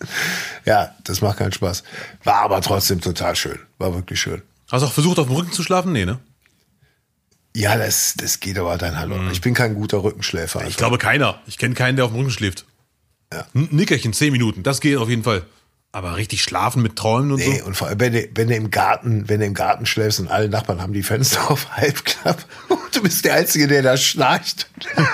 Ja, 0.66 0.94
das 1.06 1.22
macht 1.22 1.38
keinen 1.38 1.54
Spaß. 1.54 1.84
War 2.26 2.42
aber 2.42 2.60
trotzdem 2.60 3.00
total 3.00 3.38
schön. 3.38 3.60
War 3.78 3.94
wirklich 3.94 4.20
schön. 4.20 4.42
Hast 4.70 4.82
du 4.82 4.88
auch 4.88 4.94
versucht, 4.94 5.20
auf 5.20 5.28
dem 5.28 5.36
Rücken 5.38 5.54
zu 5.54 5.64
schlafen? 5.64 5.94
Nee, 5.94 6.06
ne? 6.06 6.20
Ja, 7.56 7.78
das, 7.78 8.16
das 8.18 8.42
geht 8.42 8.60
aber 8.60 8.78
dann 8.78 9.00
hallo. 9.00 9.18
Ich 9.32 9.40
bin 9.40 9.54
kein 9.54 9.76
guter 9.76 10.04
Rückenschläfer. 10.04 10.60
Ich 10.60 10.66
einfach. 10.66 10.78
glaube 10.78 10.98
keiner. 10.98 11.42
Ich 11.48 11.58
kenne 11.58 11.76
keinen, 11.76 11.96
der 11.96 12.04
auf 12.04 12.12
dem 12.12 12.20
Rücken 12.20 12.32
schläft. 12.32 12.66
Ja. 13.32 13.46
N 13.54 13.70
Nickerchen, 13.72 14.12
zehn 14.12 14.34
Minuten. 14.34 14.64
Das 14.64 14.82
geht 14.82 14.98
auf 14.98 15.08
jeden 15.08 15.24
Fall. 15.24 15.44
Aber 15.96 16.18
richtig 16.18 16.44
schlafen 16.44 16.82
mit 16.82 16.98
Träumen 16.98 17.32
und 17.32 17.38
Nee, 17.38 17.60
so. 17.60 17.66
und 17.68 17.78
vor 17.78 17.88
allem, 17.88 18.02
wenn 18.02 18.12
du, 18.12 18.28
wenn 18.36 18.50
du 18.50 18.56
im 18.56 18.70
Garten, 18.70 19.30
wenn 19.30 19.40
du 19.40 19.46
im 19.46 19.54
Garten 19.54 19.86
schläfst 19.86 20.20
und 20.20 20.28
alle 20.28 20.50
Nachbarn 20.50 20.82
haben 20.82 20.92
die 20.92 21.04
Fenster 21.04 21.50
auf 21.50 21.72
halbklapp 21.78 22.44
und 22.68 22.80
du 22.94 23.02
bist 23.02 23.24
der 23.24 23.36
Einzige, 23.36 23.70
der 23.70 23.82
da 23.82 23.96
schnarcht. 23.96 24.70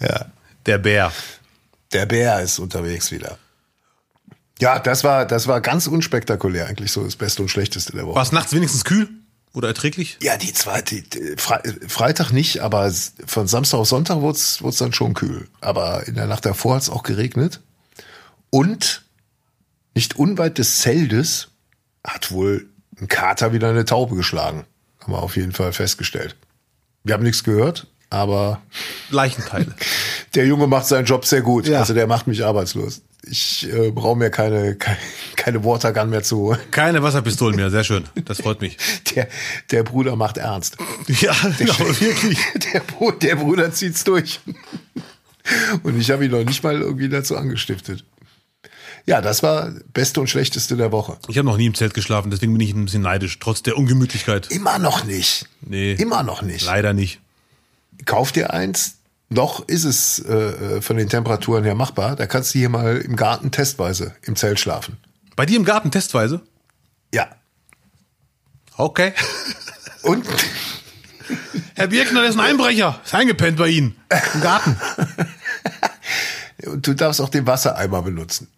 ja. 0.00 0.26
Der 0.66 0.78
Bär. 0.78 1.12
Der 1.92 2.06
Bär 2.06 2.40
ist 2.40 2.58
unterwegs 2.58 3.12
wieder. 3.12 3.38
Ja, 4.58 4.80
das 4.80 5.04
war, 5.04 5.24
das 5.24 5.46
war 5.46 5.60
ganz 5.60 5.86
unspektakulär 5.86 6.66
eigentlich 6.66 6.90
so 6.90 7.04
das 7.04 7.14
Beste 7.14 7.42
und 7.42 7.50
Schlechteste 7.50 7.92
der 7.92 8.04
Woche. 8.04 8.16
War 8.16 8.22
es 8.24 8.32
nachts 8.32 8.52
wenigstens 8.52 8.84
kühl? 8.84 9.08
Oder 9.54 9.68
erträglich? 9.68 10.16
Ja, 10.22 10.36
die 10.38 10.52
zweite, 10.52 11.02
Fre 11.36 11.62
Freitag 11.86 12.30
nicht, 12.32 12.60
aber 12.60 12.90
von 13.26 13.46
Samstag 13.46 13.78
auf 13.78 13.88
Sonntag 13.88 14.20
wurde 14.20 14.38
es 14.38 14.76
dann 14.78 14.94
schon 14.94 15.14
kühl. 15.14 15.48
Aber 15.60 16.06
in 16.06 16.14
der 16.14 16.26
Nacht 16.26 16.46
davor 16.46 16.76
hat 16.76 16.82
es 16.82 16.90
auch 16.90 17.02
geregnet. 17.02 17.60
Und 18.50 19.02
nicht 19.94 20.16
unweit 20.16 20.58
des 20.58 20.80
Zeldes 20.80 21.48
hat 22.04 22.32
wohl 22.32 22.66
ein 22.98 23.08
Kater 23.08 23.52
wieder 23.52 23.68
eine 23.68 23.84
Taube 23.84 24.16
geschlagen. 24.16 24.64
Haben 25.00 25.12
wir 25.12 25.22
auf 25.22 25.36
jeden 25.36 25.52
Fall 25.52 25.72
festgestellt. 25.72 26.36
Wir 27.04 27.14
haben 27.14 27.22
nichts 27.22 27.44
gehört, 27.44 27.88
aber 28.12 28.60
Leichenteile. 29.10 29.74
der 30.34 30.46
Junge 30.46 30.66
macht 30.66 30.86
seinen 30.86 31.06
Job 31.06 31.24
sehr 31.24 31.40
gut. 31.40 31.66
Ja. 31.66 31.80
Also 31.80 31.94
der 31.94 32.06
macht 32.06 32.26
mich 32.26 32.44
arbeitslos. 32.44 33.00
Ich 33.24 33.72
äh, 33.72 33.90
brauche 33.90 34.18
mir 34.18 34.30
keine, 34.30 34.74
keine, 34.74 34.98
keine 35.36 35.64
Watergun 35.64 36.10
mehr 36.10 36.22
zu 36.22 36.36
holen. 36.38 36.58
Keine 36.72 37.02
Wasserpistolen 37.02 37.56
mehr, 37.56 37.70
sehr 37.70 37.84
schön. 37.84 38.04
Das 38.26 38.42
freut 38.42 38.60
mich. 38.60 38.76
Der, 39.14 39.28
der 39.70 39.82
Bruder 39.82 40.16
macht 40.16 40.38
ernst. 40.38 40.76
Ja, 41.06 41.34
genau, 41.58 41.78
wirklich. 41.78 42.38
Der, 42.72 42.82
der 43.12 43.36
Bruder 43.36 43.72
zieht's 43.72 44.04
durch. 44.04 44.40
Und 45.82 46.00
ich 46.00 46.10
habe 46.10 46.24
ihn 46.24 46.30
noch 46.30 46.44
nicht 46.44 46.62
mal 46.62 46.80
irgendwie 46.80 47.08
dazu 47.08 47.36
angestiftet. 47.36 48.04
Ja, 49.06 49.20
das 49.20 49.42
war 49.42 49.72
beste 49.92 50.20
und 50.20 50.30
schlechteste 50.30 50.76
der 50.76 50.92
Woche. 50.92 51.18
Ich 51.28 51.36
habe 51.36 51.46
noch 51.46 51.56
nie 51.56 51.66
im 51.66 51.74
Zelt 51.74 51.94
geschlafen, 51.94 52.30
deswegen 52.30 52.52
bin 52.52 52.60
ich 52.66 52.74
ein 52.74 52.84
bisschen 52.84 53.02
neidisch, 53.02 53.38
trotz 53.38 53.62
der 53.62 53.76
Ungemütlichkeit. 53.76 54.50
Immer 54.50 54.78
noch 54.78 55.04
nicht. 55.04 55.46
Nee. 55.60 55.92
Immer 55.94 56.22
noch 56.22 56.42
nicht. 56.42 56.64
Leider 56.64 56.92
nicht. 56.92 57.20
Kauf 58.04 58.32
dir 58.32 58.52
eins. 58.52 58.96
Noch 59.28 59.66
ist 59.66 59.84
es 59.84 60.18
äh, 60.24 60.82
von 60.82 60.96
den 60.98 61.08
Temperaturen 61.08 61.64
her 61.64 61.74
machbar. 61.74 62.16
Da 62.16 62.26
kannst 62.26 62.54
du 62.54 62.58
hier 62.58 62.68
mal 62.68 62.98
im 62.98 63.16
Garten 63.16 63.50
testweise 63.50 64.14
im 64.22 64.36
Zelt 64.36 64.60
schlafen. 64.60 64.98
Bei 65.36 65.46
dir 65.46 65.56
im 65.56 65.64
Garten 65.64 65.90
testweise? 65.90 66.42
Ja. 67.14 67.28
Okay. 68.76 69.12
Und 70.02 70.26
Herr 71.74 71.86
Birkner, 71.86 72.20
der 72.20 72.30
ist 72.30 72.36
ein 72.38 72.44
Einbrecher. 72.44 73.00
Ist 73.04 73.14
eingepennt 73.14 73.56
bei 73.56 73.68
Ihnen. 73.68 73.96
Im 74.34 74.40
Garten. 74.42 74.76
Und 76.66 76.86
du 76.86 76.94
darfst 76.94 77.20
auch 77.20 77.28
den 77.28 77.46
Wassereimer 77.46 78.02
benutzen. 78.02 78.48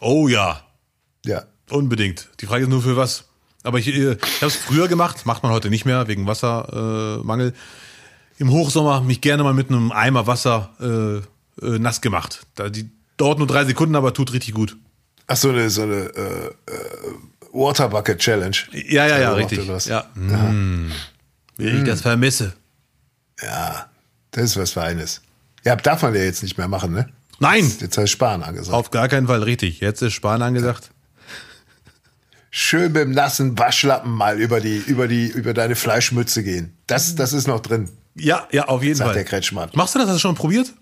Oh 0.00 0.28
ja, 0.28 0.62
Ja. 1.26 1.44
unbedingt. 1.68 2.28
Die 2.40 2.46
Frage 2.46 2.64
ist 2.64 2.70
nur 2.70 2.82
für 2.82 2.96
was. 2.96 3.24
Aber 3.62 3.78
ich, 3.78 3.88
äh, 3.88 4.12
ich 4.14 4.36
habe 4.36 4.46
es 4.46 4.56
früher 4.56 4.88
gemacht, 4.88 5.26
macht 5.26 5.42
man 5.42 5.52
heute 5.52 5.68
nicht 5.68 5.84
mehr, 5.84 6.08
wegen 6.08 6.26
Wassermangel. 6.26 7.48
Äh. 7.50 7.52
Im 8.40 8.50
Hochsommer 8.50 9.02
mich 9.02 9.20
gerne 9.20 9.42
mal 9.42 9.52
mit 9.52 9.68
einem 9.68 9.92
Eimer 9.92 10.26
Wasser 10.26 10.70
äh, 10.80 11.66
äh, 11.66 11.78
nass 11.78 12.00
gemacht. 12.00 12.46
Da, 12.54 12.70
die 12.70 12.88
dauert 13.18 13.36
nur 13.36 13.46
drei 13.46 13.66
Sekunden, 13.66 13.94
aber 13.94 14.14
tut 14.14 14.32
richtig 14.32 14.54
gut. 14.54 14.78
Ach 15.26 15.36
so 15.36 15.50
eine, 15.50 15.68
so 15.68 15.82
eine 15.82 15.94
äh, 16.06 16.46
äh, 16.46 16.52
Water 17.52 17.90
Bucket 17.90 18.18
Challenge. 18.18 18.56
Ja, 18.72 19.06
ja, 19.06 19.18
ja, 19.18 19.28
Also 19.34 19.36
richtig. 19.36 19.86
Ja. 19.88 20.06
Mm. 20.14 20.90
Wie 21.58 21.68
ich 21.68 21.84
das 21.84 22.00
vermisse. 22.00 22.54
Ja, 23.42 23.90
das 24.30 24.44
ist 24.44 24.56
was 24.56 24.70
Feines. 24.70 25.20
Ja, 25.66 25.76
darf 25.76 26.00
man 26.00 26.14
ja 26.14 26.22
jetzt 26.22 26.42
nicht 26.42 26.56
mehr 26.56 26.68
machen, 26.68 26.92
ne? 26.92 27.10
Nein, 27.40 27.70
Jetzt 27.78 27.98
heißt 27.98 28.10
Sparen 28.10 28.42
angesagt. 28.42 28.74
auf 28.74 28.90
gar 28.90 29.08
keinen 29.08 29.26
Fall 29.26 29.42
richtig. 29.42 29.80
Jetzt 29.80 30.00
ist 30.00 30.14
Spahn 30.14 30.40
angesagt. 30.40 30.90
Schön 32.50 32.92
mit 32.92 33.02
dem 33.02 33.10
nassen 33.10 33.58
Waschlappen 33.58 34.10
mal 34.12 34.40
über 34.40 34.60
die, 34.60 34.78
über 34.78 35.08
die, 35.08 35.26
über 35.26 35.52
deine 35.52 35.76
Fleischmütze 35.76 36.42
gehen. 36.42 36.72
Das, 36.86 37.14
das 37.16 37.34
ist 37.34 37.46
noch 37.46 37.60
drin. 37.60 37.90
Ja, 38.14 38.48
ja, 38.52 38.64
auf 38.68 38.82
jeden 38.82 38.96
Sagt 38.96 39.08
Fall. 39.08 39.14
der 39.14 39.24
Kretschmann. 39.24 39.70
Machst 39.74 39.94
du 39.94 39.98
das? 39.98 40.08
Hast 40.08 40.16
du 40.16 40.20
schon 40.20 40.34
probiert? 40.34 40.72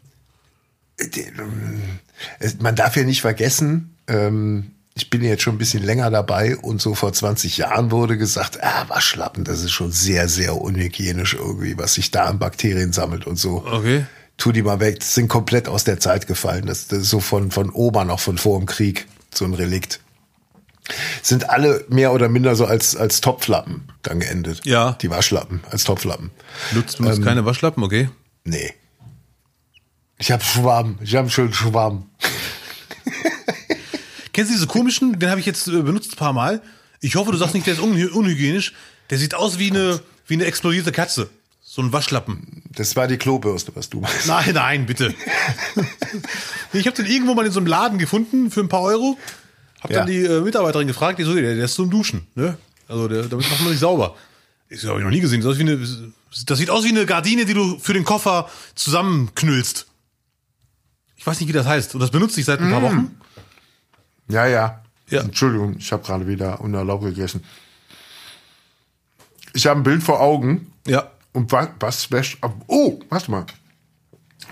Es- 2.39 2.59
Man 2.61 2.75
darf 2.77 2.97
ja 2.97 3.05
nicht 3.05 3.21
vergessen, 3.21 3.97
ähm, 4.09 4.73
ich 4.95 5.11
bin 5.11 5.23
jetzt 5.23 5.43
schon 5.45 5.55
ein 5.55 5.59
bisschen 5.59 5.85
länger 5.85 6.11
dabei 6.11 6.57
und 6.57 6.81
so 6.83 6.95
vor 6.97 7.13
20 7.13 7.57
Jahren 7.59 7.93
wurde 7.93 8.19
gesagt, 8.19 8.63
ah, 8.65 8.87
Waschlappen, 8.89 9.45
das 9.45 9.63
ist 9.63 9.71
schon 9.71 9.93
sehr, 9.93 10.29
sehr 10.29 10.57
unhygienisch 10.61 11.35
irgendwie, 11.35 11.79
was 11.79 11.95
sich 11.95 12.11
da 12.11 12.25
an 12.25 12.41
Bakterien 12.41 12.93
sammelt 12.93 13.25
und 13.27 13.37
so. 13.37 13.65
Okay. 13.65 14.07
Tu 14.39 14.51
die 14.51 14.63
mal 14.63 14.81
weg, 14.81 14.99
das 15.01 15.15
sind 15.15 15.29
komplett 15.29 15.69
aus 15.69 15.85
der 15.85 16.01
Zeit 16.01 16.27
gefallen. 16.27 16.67
Das, 16.67 16.89
das 16.89 17.01
ist 17.03 17.11
so 17.11 17.21
von, 17.21 17.53
von 17.53 17.71
Oma 17.73 18.05
noch 18.05 18.19
von 18.21 18.39
vor 18.39 18.59
dem 18.59 18.67
Krieg, 18.67 19.07
so 19.33 19.45
ein 19.45 19.55
Relikt. 19.55 20.01
Sind 21.23 21.51
alle 21.51 21.85
mehr 21.89 22.13
oder 22.13 22.29
minder 22.29 22.57
so 22.57 22.65
als, 22.65 22.97
als 22.97 23.21
Topflappen 23.21 23.85
dann 24.03 24.21
geendet. 24.21 24.65
Ja. 24.65 24.93
Die 25.03 25.11
Waschlappen 25.11 25.63
als 25.71 25.85
Topflappen. 25.85 26.31
Nutzt, 26.73 26.99
benutzt 26.99 27.23
keine 27.23 27.45
Waschlappen, 27.45 27.83
okay. 27.83 28.09
Nee. 28.45 28.73
Ich 30.19 30.31
hab 30.33 30.43
Schwamm, 30.43 30.99
ich 31.03 31.15
hab 31.15 31.31
schönen 31.31 31.53
Schwamm. 31.53 32.07
Kennst 34.33 34.51
du 34.51 34.55
diese 34.55 34.67
komischen? 34.67 35.19
Den 35.19 35.31
habe 35.31 35.41
ich 35.41 35.47
jetzt 35.47 35.69
äh, 35.69 35.83
benutzt 35.83 36.13
ein 36.13 36.17
paar 36.17 36.33
Mal. 36.33 36.63
Ich 37.01 37.17
hoffe, 37.17 37.31
du 37.31 37.37
sagst 37.37 37.55
nicht, 37.55 37.67
der 37.67 37.75
ist 37.75 37.81
unhy 37.81 38.07
unhygienisch. 38.07 38.73
Der 39.11 39.19
sieht 39.19 39.35
aus 39.35 39.59
wie 39.59 39.71
eine, 39.71 40.01
wie 40.27 40.35
eine 40.35 40.45
explodierte 40.45 40.93
Katze. 40.93 41.31
So 41.63 41.83
ein 41.83 41.93
Waschlappen. 41.93 42.63
Das 42.75 42.97
war 42.97 43.07
die 43.07 43.19
Klobürste, 43.19 43.73
was 43.75 43.91
du 43.91 44.01
meinst. 44.01 44.27
Nein, 44.27 44.55
nein, 44.55 44.87
bitte. 44.87 45.15
ich 46.73 46.87
habe 46.87 46.97
den 46.97 47.07
irgendwo 47.07 47.35
mal 47.35 47.47
in 47.47 47.53
so 47.53 47.61
einem 47.61 47.67
Laden 47.67 47.99
gefunden 47.99 48.51
für 48.51 48.61
ein 48.61 48.69
paar 48.69 48.83
Euro. 48.83 49.19
Hab 49.81 49.91
Ja. 49.91 49.99
dann 49.99 50.07
die 50.09 50.25
äh, 50.25 50.41
Mitarbeiterin 50.41 50.87
gefragt, 50.89 51.19
die 51.19 51.25
so, 51.25 51.35
der, 51.35 51.55
der 51.55 51.65
ist 51.65 51.75
zum 51.75 51.91
Duschen. 51.91 52.27
Ne? 52.35 52.57
Also 52.89 53.09
der, 53.09 53.25
damit 53.25 53.49
macht 53.49 53.61
man 53.61 53.71
sich 53.71 53.79
sauber. 53.81 54.17
Ich 54.69 54.85
habe 54.85 54.99
ich 54.99 55.05
noch 55.05 55.11
nie 55.11 55.21
gesehen. 55.21 55.41
Das, 55.41 55.57
sieht 55.57 55.67
aus 55.67 55.67
wie 55.67 55.73
eine, 55.73 56.13
das 56.47 56.59
sieht 56.59 56.71
aus 56.71 56.85
wie 56.85 56.89
eine 56.91 57.07
Gardine, 57.07 57.45
die 57.47 57.55
du 57.55 57.79
für 57.79 57.95
den 57.95 58.05
Koffer 58.05 58.49
zusammenknüllst. 58.75 59.87
Ich 61.17 61.27
weiß 61.27 61.41
nicht, 61.41 61.49
wie 61.49 61.53
das 61.53 61.67
heißt. 61.67 61.95
Und 61.95 62.01
das 62.01 62.11
benutze 62.11 62.39
ich 62.41 62.47
seit 62.47 62.61
ein 62.61 62.71
paar 62.71 62.83
Wochen. 62.83 63.19
Ja, 64.29 64.47
ja. 64.47 64.83
Ja. 65.11 65.23
Entschuldigung, 65.23 65.77
ich 65.79 65.91
habe 65.91 66.05
gerade 66.05 66.27
wieder 66.27 66.61
unerlaubt 66.61 67.03
gegessen. 67.05 67.43
Ich 69.55 69.67
habe 69.67 69.81
ein 69.81 69.85
Bild 69.85 70.03
vor 70.03 70.21
Augen. 70.21 70.73
Ja. 70.87 71.11
Und 71.33 71.51
was, 71.53 71.69
was 71.81 72.11
wäscht 72.11 72.39
ab? 72.43 72.55
Oh, 72.67 73.01
warte 73.09 73.31
mal. 73.31 73.47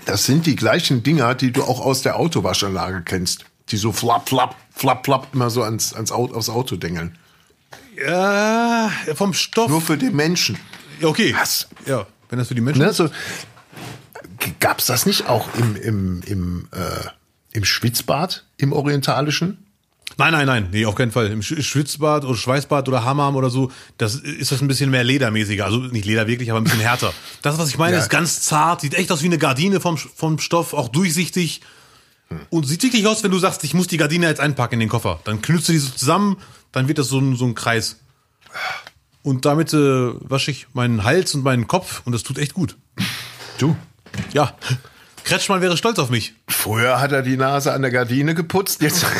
Das 0.05 0.25
sind 0.25 0.45
die 0.45 0.55
gleichen 0.55 1.03
Dinger, 1.03 1.35
die 1.35 1.51
du 1.51 1.63
auch 1.63 1.79
aus 1.81 2.01
der 2.01 2.17
Autowaschanlage 2.17 3.03
kennst. 3.03 3.45
Die 3.71 3.77
so 3.77 3.91
flapp, 3.91 4.29
flapp, 4.29 4.55
flapp, 4.73 5.05
flapp 5.05 5.27
immer 5.33 5.49
so 5.49 5.61
ans, 5.63 5.93
ans 5.93 6.11
Auto, 6.11 6.35
aufs 6.35 6.49
Auto 6.49 6.75
dengeln. 6.77 7.17
Ja, 8.05 8.91
vom 9.15 9.33
Stoff. 9.33 9.69
Nur 9.69 9.81
für 9.81 9.97
den 9.97 10.15
Menschen. 10.15 10.57
Ja, 11.01 11.07
okay. 11.07 11.35
Was? 11.37 11.67
Ja, 11.85 12.05
wenn 12.29 12.39
das 12.39 12.47
für 12.47 12.55
die 12.55 12.61
Menschen 12.61 12.81
Ne, 12.83 12.93
so, 12.93 13.09
gab's 14.59 14.85
das 14.85 15.05
nicht 15.05 15.27
auch 15.27 15.47
im, 15.55 15.75
im, 15.75 16.21
im, 16.25 16.67
äh, 16.71 17.07
im 17.53 17.65
Schwitzbad, 17.65 18.45
im 18.57 18.71
Orientalischen? 18.73 19.63
Nein, 20.17 20.31
nein, 20.31 20.45
nein, 20.47 20.69
nee, 20.71 20.85
auf 20.85 20.95
keinen 20.95 21.11
Fall. 21.11 21.27
Im 21.27 21.41
Sch- 21.41 21.61
Schwitzbad 21.61 22.23
oder 22.23 22.35
Schweißbad 22.35 22.87
oder 22.87 23.03
Hammam 23.03 23.35
oder 23.35 23.49
so, 23.49 23.71
das 23.97 24.15
ist 24.15 24.51
das 24.51 24.61
ein 24.61 24.67
bisschen 24.67 24.89
mehr 24.89 25.03
ledermäßiger. 25.03 25.65
Also 25.65 25.77
nicht 25.79 26.05
Leder 26.05 26.27
wirklich, 26.27 26.49
aber 26.49 26.59
ein 26.61 26.63
bisschen 26.63 26.79
härter. 26.79 27.13
Das, 27.41 27.57
was 27.59 27.69
ich 27.69 27.77
meine, 27.77 27.97
Ja. 27.97 28.01
ist 28.01 28.09
ganz 28.09 28.41
zart, 28.41 28.81
sieht 28.81 28.93
echt 28.93 29.11
aus 29.11 29.21
wie 29.21 29.25
eine 29.27 29.37
Gardine 29.37 29.79
vom, 29.79 29.97
vom 29.97 30.39
Stoff, 30.39 30.73
auch 30.73 30.87
durchsichtig. 30.89 31.61
Und 32.49 32.65
sieht 32.65 32.83
wirklich 32.83 33.07
aus, 33.07 33.23
wenn 33.23 33.31
du 33.31 33.39
sagst, 33.39 33.63
ich 33.63 33.73
muss 33.73 33.87
die 33.87 33.97
Gardine 33.97 34.27
jetzt 34.27 34.39
einpacken 34.39 34.75
in 34.75 34.81
den 34.81 34.89
Koffer. 34.89 35.19
Dann 35.23 35.41
knüllst 35.41 35.69
du 35.69 35.73
die 35.73 35.79
so 35.79 35.91
zusammen, 35.91 36.37
dann 36.71 36.87
wird 36.87 36.97
das 36.97 37.07
so 37.07 37.19
ein, 37.19 37.35
so 37.35 37.45
ein 37.45 37.55
Kreis. 37.55 37.97
Und 39.23 39.45
damit 39.45 39.73
äh, 39.73 39.77
wasche 39.77 40.51
ich 40.51 40.67
meinen 40.73 41.03
Hals 41.03 41.35
und 41.35 41.43
meinen 41.43 41.67
Kopf 41.67 42.01
und 42.05 42.13
das 42.13 42.23
tut 42.23 42.37
echt 42.37 42.53
gut. 42.53 42.77
Du. 43.57 43.75
Ja. 44.31 44.55
Kretschmann 45.23 45.61
wäre 45.61 45.75
stolz 45.75 45.99
auf 45.99 46.09
mich. 46.09 46.33
Früher 46.47 47.01
hat 47.01 47.11
er 47.11 47.21
die 47.21 47.35
Nase 47.35 47.73
an 47.73 47.81
der 47.81 47.91
Gardine 47.91 48.33
geputzt, 48.35 48.81
jetzt. 48.81 49.05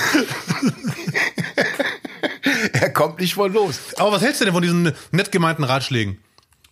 er 2.73 2.89
kommt 2.91 3.19
nicht 3.19 3.33
von 3.33 3.51
los. 3.51 3.79
Aber 3.97 4.13
was 4.13 4.21
hältst 4.21 4.39
du 4.39 4.45
denn 4.45 4.53
von 4.53 4.63
diesen 4.63 4.93
nett 5.11 5.31
gemeinten 5.31 5.65
Ratschlägen? 5.65 6.19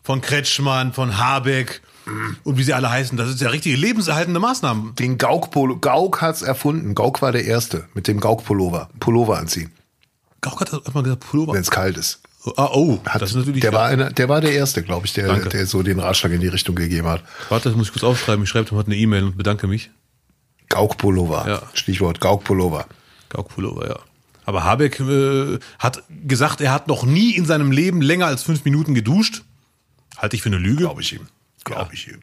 Von 0.03 0.21
Kretschmann, 0.21 0.93
von 0.93 1.17
Habeck 1.17 1.81
und 2.43 2.57
wie 2.57 2.63
sie 2.63 2.73
alle 2.73 2.89
heißen. 2.89 3.17
Das 3.17 3.29
ist 3.29 3.41
ja 3.41 3.49
richtige 3.49 3.75
lebenserhaltende 3.75 4.39
Maßnahmen. 4.39 4.95
Den 4.95 5.17
Gauk-Polo. 5.17 5.77
Gauk 5.77 6.21
hat's 6.21 6.41
erfunden. 6.41 6.95
Gauk 6.95 7.21
war 7.21 7.31
der 7.31 7.45
Erste 7.45 7.85
mit 7.93 8.07
dem 8.07 8.19
Gauk-Pullover. 8.19 8.89
Pullover 8.99 9.37
anziehen, 9.37 9.71
Gauck 10.41 10.61
hat 10.61 10.71
hat 10.71 10.93
mal 10.93 11.01
gesagt, 11.03 11.21
Pullover. 11.27 11.53
wenn 11.53 11.61
es 11.61 11.71
kalt 11.71 11.97
ist. 11.97 12.21
Ah, 12.57 12.69
oh, 12.73 12.99
Hat, 13.07 13.23
das 13.23 13.31
ist 13.31 13.37
natürlich. 13.37 13.61
der, 13.61 13.73
war 13.73 13.87
einer, 13.87 14.11
der 14.11 14.29
war 14.29 14.39
der 14.39 14.51
Erste, 14.53 14.83
glaube 14.83 15.07
ich, 15.07 15.13
der, 15.13 15.27
Danke. 15.27 15.49
der 15.49 15.65
so 15.65 15.81
den 15.81 15.99
Ratschlag 15.99 16.31
in 16.31 16.41
die 16.41 16.47
Richtung 16.47 16.75
gegeben 16.75 17.07
hat. 17.07 17.23
Warte, 17.49 17.69
das 17.69 17.75
muss 17.77 17.87
ich 17.87 17.93
kurz 17.93 18.03
aufschreiben. 18.03 18.43
Ich 18.43 18.49
schreibe 18.49 18.69
ihm 18.69 18.77
heute 18.77 18.87
eine 18.91 18.97
E-Mail 18.97 19.23
und 19.23 19.37
bedanke 19.37 19.65
mich. 19.65 19.89
Gauk-Pullover. 20.69 21.45
Ja. 21.47 21.61
Stichwort 21.73 22.21
Gauk-Pullover. 22.21 22.85
Gauck 23.29 23.49
Pullover, 23.49 23.87
ja. 23.87 23.99
Aber 24.45 24.63
Habeck 24.63 24.99
äh, 24.99 25.59
hat 25.79 26.03
gesagt, 26.27 26.61
er 26.61 26.71
hat 26.71 26.87
noch 26.87 27.03
nie 27.03 27.31
in 27.31 27.45
seinem 27.45 27.71
Leben 27.71 28.01
länger 28.01 28.27
als 28.27 28.43
fünf 28.43 28.63
Minuten 28.63 28.93
geduscht. 28.93 29.43
Halte 30.17 30.35
ich 30.35 30.43
für 30.43 30.49
eine 30.49 30.57
Lüge. 30.57 30.83
Glaube 30.83 31.01
ich 31.01 31.13
ihm. 31.13 31.27
Glaube 31.65 31.93
ich 31.93 32.07
ihm. 32.07 32.21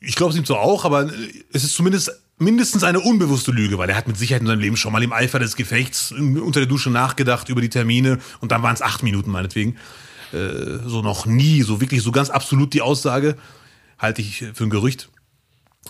Ich 0.00 0.14
glaube 0.16 0.32
es 0.32 0.38
ihm 0.38 0.44
zwar 0.44 0.60
auch, 0.60 0.84
aber 0.84 1.12
äh, 1.12 1.32
es 1.52 1.64
ist 1.64 1.74
zumindest 1.74 2.10
mindestens 2.38 2.84
eine 2.84 3.00
unbewusste 3.00 3.50
Lüge, 3.52 3.76
weil 3.78 3.90
er 3.90 3.96
hat 3.96 4.08
mit 4.08 4.16
Sicherheit 4.16 4.40
in 4.42 4.46
seinem 4.46 4.60
Leben 4.60 4.76
schon 4.76 4.92
mal 4.92 5.02
im 5.02 5.12
Eifer 5.12 5.38
des 5.38 5.56
Gefechts 5.56 6.10
in- 6.10 6.38
unter 6.40 6.60
der 6.60 6.66
Dusche 6.68 6.90
nachgedacht 6.90 7.48
über 7.48 7.60
die 7.60 7.68
Termine 7.68 8.18
und 8.40 8.50
dann 8.52 8.62
waren 8.62 8.74
es 8.74 8.82
acht 8.82 9.02
Minuten 9.02 9.30
meinetwegen. 9.30 9.76
Äh, 10.32 10.78
so 10.86 11.02
noch 11.02 11.26
nie, 11.26 11.62
so 11.62 11.80
wirklich 11.80 12.02
so 12.02 12.12
ganz 12.12 12.30
absolut 12.30 12.72
die 12.72 12.82
Aussage 12.82 13.36
halte 13.98 14.22
ich 14.22 14.44
für 14.54 14.64
ein 14.64 14.70
Gerücht. 14.70 15.10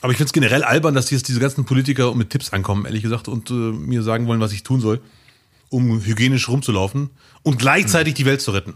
Aber 0.03 0.12
ich 0.12 0.16
finde 0.16 0.29
es 0.29 0.33
generell 0.33 0.64
albern, 0.64 0.94
dass 0.94 1.11
jetzt 1.11 1.29
diese 1.29 1.40
ganzen 1.40 1.64
Politiker 1.64 2.14
mit 2.14 2.31
Tipps 2.31 2.53
ankommen, 2.53 2.85
ehrlich 2.87 3.03
gesagt, 3.03 3.29
und 3.29 3.51
äh, 3.51 3.55
mir 3.55 4.03
sagen 4.03 4.27
wollen, 4.27 4.40
was 4.40 4.53
ich 4.53 4.62
tun 4.62 4.81
soll, 4.81 5.01
um 5.68 6.01
hygienisch 6.05 6.49
rumzulaufen 6.49 7.11
und 7.42 7.59
gleichzeitig 7.59 8.14
die 8.14 8.25
Welt 8.25 8.40
zu 8.40 8.51
retten. 8.51 8.75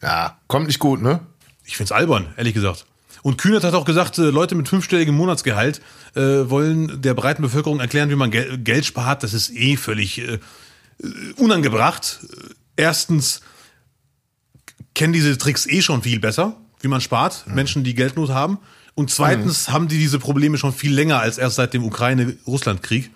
Ja, 0.00 0.38
kommt 0.48 0.66
nicht 0.66 0.78
gut, 0.80 1.00
ne? 1.00 1.20
Ich 1.64 1.76
find's 1.76 1.92
albern, 1.92 2.32
ehrlich 2.36 2.54
gesagt. 2.54 2.86
Und 3.22 3.38
Kühnert 3.38 3.62
hat 3.62 3.74
auch 3.74 3.84
gesagt, 3.84 4.18
äh, 4.18 4.30
Leute 4.30 4.54
mit 4.54 4.68
fünfstelligem 4.68 5.14
Monatsgehalt 5.14 5.80
äh, 6.14 6.20
wollen 6.20 7.00
der 7.02 7.14
breiten 7.14 7.42
Bevölkerung 7.42 7.78
erklären, 7.78 8.10
wie 8.10 8.16
man 8.16 8.30
Gel 8.30 8.58
Geld 8.58 8.84
spart. 8.84 9.22
Das 9.22 9.32
ist 9.32 9.50
eh 9.50 9.76
völlig 9.76 10.18
äh, 10.18 10.38
unangebracht. 11.36 12.20
Erstens 12.76 13.42
kennen 14.94 15.12
diese 15.12 15.38
Tricks 15.38 15.66
eh 15.66 15.82
schon 15.82 16.02
viel 16.02 16.18
besser, 16.18 16.56
wie 16.80 16.88
man 16.88 17.00
spart. 17.00 17.44
Menschen, 17.46 17.84
die 17.84 17.94
Geldnot 17.94 18.30
haben. 18.30 18.58
Und 18.94 19.10
zweitens 19.10 19.70
haben 19.70 19.88
die 19.88 19.98
diese 19.98 20.18
Probleme 20.18 20.58
schon 20.58 20.72
viel 20.72 20.92
länger 20.92 21.20
als 21.20 21.38
erst 21.38 21.56
seit 21.56 21.72
dem 21.72 21.84
Ukraine-Russland-Krieg. 21.84 23.10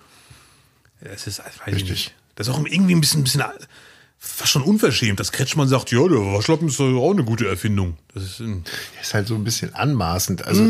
Das 1.01 1.27
ist, 1.27 1.39
weiß 1.39 1.45
ich 1.67 1.73
Richtig. 1.75 1.89
nicht. 1.89 2.15
Das 2.35 2.47
ist 2.47 2.53
auch 2.53 2.65
irgendwie 2.65 2.95
ein 2.95 3.01
bisschen, 3.01 3.21
ein 3.21 3.23
bisschen 3.25 3.43
fast 4.27 4.51
schon 4.51 4.61
unverschämt, 4.61 5.19
dass 5.19 5.31
Kretschmann 5.31 5.67
sagt, 5.67 5.91
ja, 5.91 5.99
der 6.07 6.17
Waschlappen 6.19 6.67
ist 6.67 6.79
auch 6.79 7.11
eine 7.11 7.23
gute 7.23 7.47
Erfindung. 7.47 7.97
Das 8.13 8.23
ist 8.23 8.41
ist 9.01 9.13
halt 9.13 9.27
so 9.27 9.35
ein 9.35 9.43
bisschen 9.43 9.73
anmaßend. 9.73 10.45
Also 10.45 10.63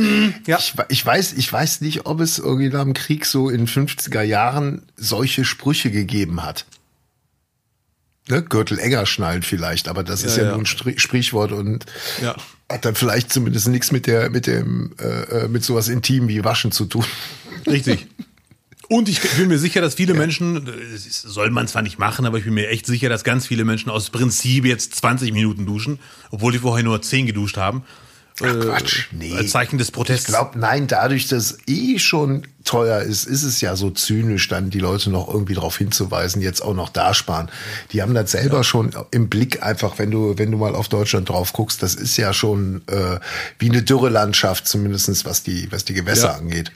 ja. 0.46 0.58
ich, 0.58 0.74
ich 0.90 1.06
weiß, 1.06 1.34
ich 1.34 1.52
weiß 1.52 1.82
nicht, 1.82 2.06
ob 2.06 2.22
es 2.22 2.40
irgendwie 2.40 2.70
nach 2.70 2.84
dem 2.84 2.94
Krieg 2.94 3.26
so 3.26 3.50
in 3.50 3.68
50er 3.68 4.22
Jahren 4.22 4.84
solche 4.96 5.44
Sprüche 5.46 5.92
gegeben 5.92 6.44
hat. 6.44 6.66
Ne? 8.30 8.44
Gürtel 8.44 8.78
enger 8.80 9.06
schnallen 9.06 9.42
vielleicht, 9.44 9.88
aber 9.88 10.04
das 10.04 10.24
ist 10.24 10.36
Ja, 10.38 10.44
ja, 10.44 10.50
ja. 10.50 10.56
nur 10.56 10.62
ein 10.64 10.66
Stri- 10.66 11.00
Sprichwort 11.00 11.52
und 11.54 11.86
Ja. 12.22 12.36
hat 12.70 12.84
dann 12.86 12.96
vielleicht 12.96 13.32
zumindest 13.32 13.68
nichts 13.70 13.92
mit 13.92 14.06
der, 14.08 14.30
mit 14.30 14.48
dem, 14.48 14.94
äh, 15.00 15.44
äh, 15.46 15.48
mit 15.48 15.64
sowas 15.64 15.88
intim 15.88 16.28
wie 16.28 16.44
Waschen 16.44 16.72
zu 16.72 16.86
tun. 16.86 17.06
Richtig. 17.66 18.08
Und 18.90 19.10
ich 19.10 19.20
bin 19.22 19.50
mir 19.50 19.58
sicher, 19.60 19.82
dass 19.82 19.96
viele 19.96 20.14
Menschen, 20.14 20.66
das 20.66 21.06
ist- 21.06 21.22
soll 21.24 21.50
man 21.50 21.68
zwar 21.68 21.82
nicht 21.82 22.00
machen, 22.00 22.26
aber 22.26 22.38
ich 22.38 22.46
bin 22.46 22.54
mir 22.54 22.70
echt 22.70 22.86
sicher, 22.86 23.10
dass 23.10 23.24
ganz 23.26 23.46
viele 23.46 23.66
Menschen 23.66 23.90
aus 23.90 24.10
Prinzip 24.10 24.66
jetzt 24.66 24.96
20 24.96 25.34
Minuten 25.34 25.66
duschen, 25.66 26.00
obwohl 26.32 26.54
die 26.54 26.60
vorher 26.60 26.84
nur 26.86 27.02
10 27.02 27.26
geduscht 27.26 27.58
haben. 27.58 27.84
Ach, 28.40 28.54
Quatsch, 28.60 29.08
nee. 29.12 29.36
Als 29.36 29.50
Zeichen 29.52 29.80
des 29.80 29.90
Protests. 29.90 30.26
Ich 30.26 30.28
glaube, 30.28 30.60
nein, 30.60 30.86
dadurch, 30.86 31.28
dass 31.28 31.52
es 31.54 31.58
eh 31.68 31.98
schon 31.98 32.44
teuer 32.64 33.02
ist, 33.02 33.26
ist 33.26 33.42
es 33.42 33.62
ja 33.62 33.76
so 33.76 33.90
zynisch, 33.90 34.48
dann 34.48 34.70
die 34.70 34.80
Leute 34.80 35.10
noch 35.10 35.28
irgendwie 35.28 35.56
darauf 35.56 35.76
hinzuweisen, 35.78 36.42
jetzt 36.44 36.62
auch 36.62 36.76
noch 36.76 36.90
da 36.90 37.16
sparen. 37.16 37.50
Die 37.94 38.02
haben 38.04 38.14
das 38.14 38.32
selber 38.32 38.64
schon 38.64 38.92
im 39.10 39.28
Blick 39.28 39.64
einfach, 39.64 39.98
wenn 39.98 40.12
du, 40.12 40.38
wenn 40.38 40.52
du 40.52 40.58
mal 40.60 40.76
auf 40.76 40.88
Deutschland 40.88 41.28
drauf 41.30 41.52
guckst, 41.52 41.82
das 41.82 41.96
ist 41.96 42.16
ja 42.18 42.32
schon 42.32 42.84
äh, 42.88 43.20
wie 43.58 43.70
eine 43.72 43.82
Dürrelandschaft, 43.82 44.68
zumindestens 44.68 45.26
was 45.26 45.42
die, 45.42 45.72
was 45.72 45.84
die 45.84 45.94
Gewässer 45.96 46.28
Ja. 46.28 46.36
angeht. 46.36 46.72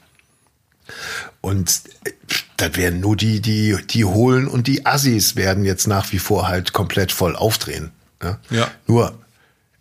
Und 1.41 1.81
äh, 2.05 2.11
das 2.57 2.75
werden 2.75 2.99
nur 2.99 3.17
die, 3.17 3.41
die, 3.41 3.77
die 3.89 4.05
holen 4.05 4.47
und 4.47 4.67
die 4.67 4.85
Assis 4.85 5.35
werden 5.35 5.65
jetzt 5.65 5.87
nach 5.87 6.11
wie 6.11 6.19
vor 6.19 6.47
halt 6.47 6.73
komplett 6.73 7.11
voll 7.11 7.35
aufdrehen. 7.35 7.91
Ja. 8.21 8.39
Ja. 8.51 8.71
Nur, 8.87 9.19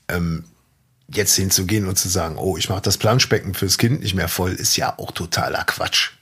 ähm, 0.09 0.44
jetzt 1.12 1.35
hinzugehen 1.35 1.87
und 1.87 1.99
zu 1.99 2.09
sagen, 2.09 2.37
oh, 2.38 2.57
ich 2.57 2.68
mache 2.68 2.83
das 2.83 2.96
Planschbecken 2.96 3.55
fürs 3.55 3.79
Kind 3.79 4.01
nicht 4.01 4.14
mehr 4.14 4.29
voll, 4.29 4.53
ist 4.53 4.77
ja 4.77 4.99
auch 4.99 5.11
totaler 5.11 5.64
Quatsch. 5.64 6.12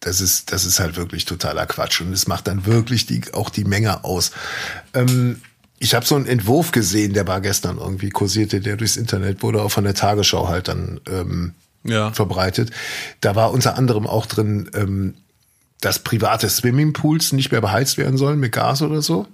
Das 0.00 0.20
ist, 0.20 0.52
das 0.52 0.64
ist 0.64 0.78
halt 0.78 0.96
wirklich 0.96 1.24
totaler 1.24 1.66
Quatsch. 1.66 2.00
Und 2.00 2.12
es 2.12 2.28
macht 2.28 2.46
dann 2.46 2.66
wirklich 2.66 3.06
die, 3.06 3.22
auch 3.32 3.50
die 3.50 3.64
Menge 3.64 4.04
aus. 4.04 4.30
Ähm, 4.94 5.40
ich 5.80 5.94
habe 5.94 6.06
so 6.06 6.14
einen 6.14 6.26
Entwurf 6.26 6.72
gesehen, 6.72 7.14
der 7.14 7.26
war 7.26 7.40
gestern 7.40 7.78
irgendwie 7.78 8.10
kursierte, 8.10 8.60
der 8.60 8.76
durchs 8.76 8.96
Internet 8.96 9.42
wurde 9.42 9.62
auch 9.62 9.70
von 9.70 9.84
der 9.84 9.94
Tagesschau 9.94 10.48
halt 10.48 10.68
dann 10.68 11.00
ähm, 11.08 11.54
Ja. 11.84 12.12
verbreitet. 12.12 12.70
Da 13.20 13.34
war 13.34 13.52
unter 13.52 13.76
anderem 13.78 14.06
auch 14.06 14.26
drin, 14.26 14.70
ähm, 14.74 15.14
dass 15.80 16.00
private 16.00 16.48
Swimmingpools 16.48 17.32
nicht 17.32 17.52
mehr 17.52 17.60
beheizt 17.60 17.98
werden 17.98 18.16
sollen 18.18 18.40
mit 18.40 18.52
Gas 18.52 18.82
oder 18.82 19.00
so. 19.00 19.26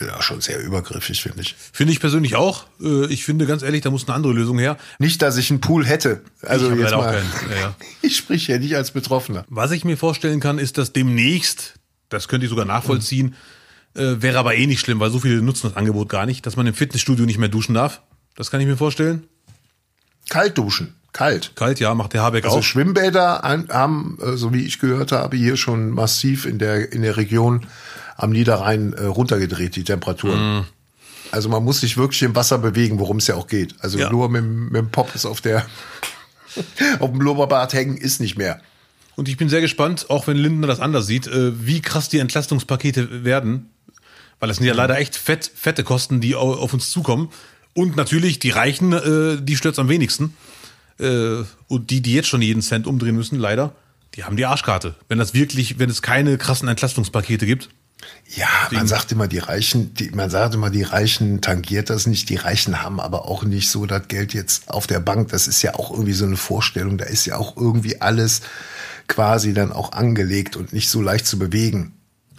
Ja, 0.00 0.22
schon 0.22 0.40
sehr 0.40 0.58
übergriffig, 0.62 1.22
finde 1.22 1.42
ich. 1.42 1.54
Finde 1.72 1.92
ich 1.92 2.00
persönlich 2.00 2.34
auch. 2.34 2.64
Äh, 2.80 3.06
Ich 3.12 3.24
finde 3.24 3.46
ganz 3.46 3.62
ehrlich, 3.62 3.82
da 3.82 3.90
muss 3.90 4.06
eine 4.08 4.14
andere 4.14 4.32
Lösung 4.32 4.58
her. 4.58 4.78
Nicht, 4.98 5.20
dass 5.20 5.36
ich 5.36 5.50
einen 5.50 5.60
Pool 5.60 5.84
hätte. 5.86 6.22
Also 6.42 6.72
Ich 6.72 6.78
jetzt 6.78 6.92
mal, 6.92 7.22
ja, 7.50 7.56
ja. 7.60 7.74
ich 8.02 8.16
spreche 8.16 8.52
ja 8.52 8.58
nicht 8.58 8.74
als 8.76 8.92
Betroffener. 8.92 9.44
Was 9.48 9.72
ich 9.72 9.84
mir 9.84 9.98
vorstellen 9.98 10.40
kann, 10.40 10.58
ist, 10.58 10.78
dass 10.78 10.92
demnächst, 10.94 11.74
das 12.08 12.28
könnte 12.28 12.46
ich 12.46 12.50
sogar 12.50 12.64
nachvollziehen, 12.64 13.34
äh, 13.94 14.16
wäre 14.20 14.38
aber 14.38 14.54
eh 14.54 14.66
nicht 14.66 14.80
schlimm, 14.80 15.00
weil 15.00 15.10
so 15.10 15.20
viele 15.20 15.42
nutzen 15.42 15.68
das 15.68 15.76
Angebot 15.76 16.08
gar 16.08 16.24
nicht, 16.24 16.46
dass 16.46 16.56
man 16.56 16.66
im 16.66 16.74
Fitnessstudio 16.74 17.26
nicht 17.26 17.38
mehr 17.38 17.48
duschen 17.50 17.74
darf. 17.74 18.00
Das 18.36 18.50
kann 18.50 18.60
ich 18.62 18.66
mir 18.66 18.78
vorstellen. 18.78 19.24
Kalt 20.30 20.56
duschen, 20.56 20.94
kalt. 21.12 21.52
Kalt, 21.56 21.78
ja, 21.80 21.94
macht 21.94 22.14
der 22.14 22.22
Habeck 22.22 22.44
Also 22.46 22.58
auch. 22.58 22.62
Schwimmbäder 22.62 23.44
an, 23.44 23.68
haben, 23.68 24.16
äh, 24.22 24.36
so 24.38 24.54
wie 24.54 24.64
ich 24.64 24.78
gehört 24.78 25.12
habe, 25.12 25.36
hier 25.36 25.56
schon 25.58 25.90
massiv 25.90 26.46
in 26.46 26.58
der 26.58 26.90
in 26.92 27.02
der 27.02 27.18
Region 27.18 27.66
am 28.16 28.30
Niederrhein 28.30 28.94
äh, 28.94 29.04
runtergedreht 29.04 29.76
die 29.76 29.84
Temperaturen. 29.84 30.56
Mhm. 30.60 30.64
Also 31.32 31.48
man 31.48 31.62
muss 31.64 31.80
sich 31.80 31.96
wirklich 31.96 32.22
im 32.22 32.34
Wasser 32.34 32.58
bewegen, 32.58 32.98
worum 32.98 33.18
es 33.18 33.26
ja 33.26 33.34
auch 33.36 33.46
geht. 33.46 33.74
Also 33.80 33.98
Ja. 33.98 34.10
nur 34.10 34.28
mit, 34.30 34.42
dem- 34.42 34.64
mit 34.66 34.76
dem 34.76 34.90
Poppes 34.90 35.26
auf 35.26 35.40
der 35.40 35.66
auf 37.00 37.10
dem 37.10 37.18
Blubberbad 37.18 37.72
hängen 37.72 37.96
ist 37.96 38.20
nicht 38.20 38.36
mehr. 38.36 38.60
Und 39.16 39.28
ich 39.28 39.36
bin 39.36 39.48
sehr 39.48 39.60
gespannt, 39.60 40.06
auch 40.10 40.26
wenn 40.26 40.36
Lindner 40.36 40.66
das 40.66 40.80
anders 40.80 41.06
sieht, 41.06 41.26
äh, 41.26 41.52
wie 41.66 41.80
krass 41.82 42.08
die 42.08 42.18
Entlastungspakete 42.20 43.24
werden. 43.24 43.70
Weil 44.38 44.48
das 44.48 44.56
sind 44.56 44.66
ja 44.66 44.72
leider 44.74 44.96
echt 44.98 45.16
fett, 45.16 45.50
fette 45.54 45.84
Kosten, 45.84 46.20
die 46.20 46.34
au- 46.34 46.54
auf 46.54 46.72
uns 46.72 46.90
zukommen. 46.90 47.28
Und 47.74 47.96
natürlich 47.96 48.38
die 48.38 48.50
Reichen, 48.50 48.92
äh, 48.92 49.40
die 49.40 49.56
stört's 49.56 49.78
am 49.78 49.88
wenigsten. 49.88 50.34
Äh, 50.98 51.44
und 51.68 51.90
die, 51.90 52.00
die 52.00 52.14
jetzt 52.14 52.28
schon 52.28 52.42
jeden 52.42 52.62
Cent 52.62 52.86
umdrehen 52.86 53.14
müssen, 53.14 53.38
leider, 53.38 53.74
die 54.14 54.24
haben 54.24 54.36
die 54.36 54.46
Arschkarte. 54.46 54.94
Wenn 55.08 55.18
das 55.18 55.34
wirklich, 55.34 55.78
wenn 55.78 55.90
es 55.90 56.02
keine 56.02 56.36
krassen 56.36 56.68
Entlastungspakete 56.68 57.46
gibt. 57.46 57.70
Ja, 58.34 58.48
man 58.70 58.86
sagt 58.86 59.12
immer, 59.12 59.28
die 59.28 59.38
Reichen, 59.38 59.92
die, 59.94 60.10
man 60.10 60.30
sagt 60.30 60.54
immer, 60.54 60.70
die 60.70 60.82
Reichen 60.82 61.42
tangiert 61.42 61.90
das 61.90 62.06
nicht. 62.06 62.28
Die 62.28 62.36
Reichen 62.36 62.82
haben 62.82 62.98
aber 62.98 63.26
auch 63.26 63.44
nicht 63.44 63.68
so 63.68 63.86
das 63.86 64.08
Geld 64.08 64.32
jetzt 64.32 64.70
auf 64.70 64.86
der 64.86 65.00
Bank. 65.00 65.28
Das 65.28 65.46
ist 65.46 65.62
ja 65.62 65.74
auch 65.74 65.90
irgendwie 65.90 66.12
so 66.12 66.24
eine 66.24 66.36
Vorstellung. 66.36 66.96
Da 66.96 67.04
ist 67.04 67.26
ja 67.26 67.36
auch 67.36 67.56
irgendwie 67.56 68.00
alles 68.00 68.40
quasi 69.06 69.52
dann 69.52 69.72
auch 69.72 69.92
angelegt 69.92 70.56
und 70.56 70.72
nicht 70.72 70.88
so 70.88 71.02
leicht 71.02 71.26
zu 71.26 71.38
bewegen. 71.38 71.92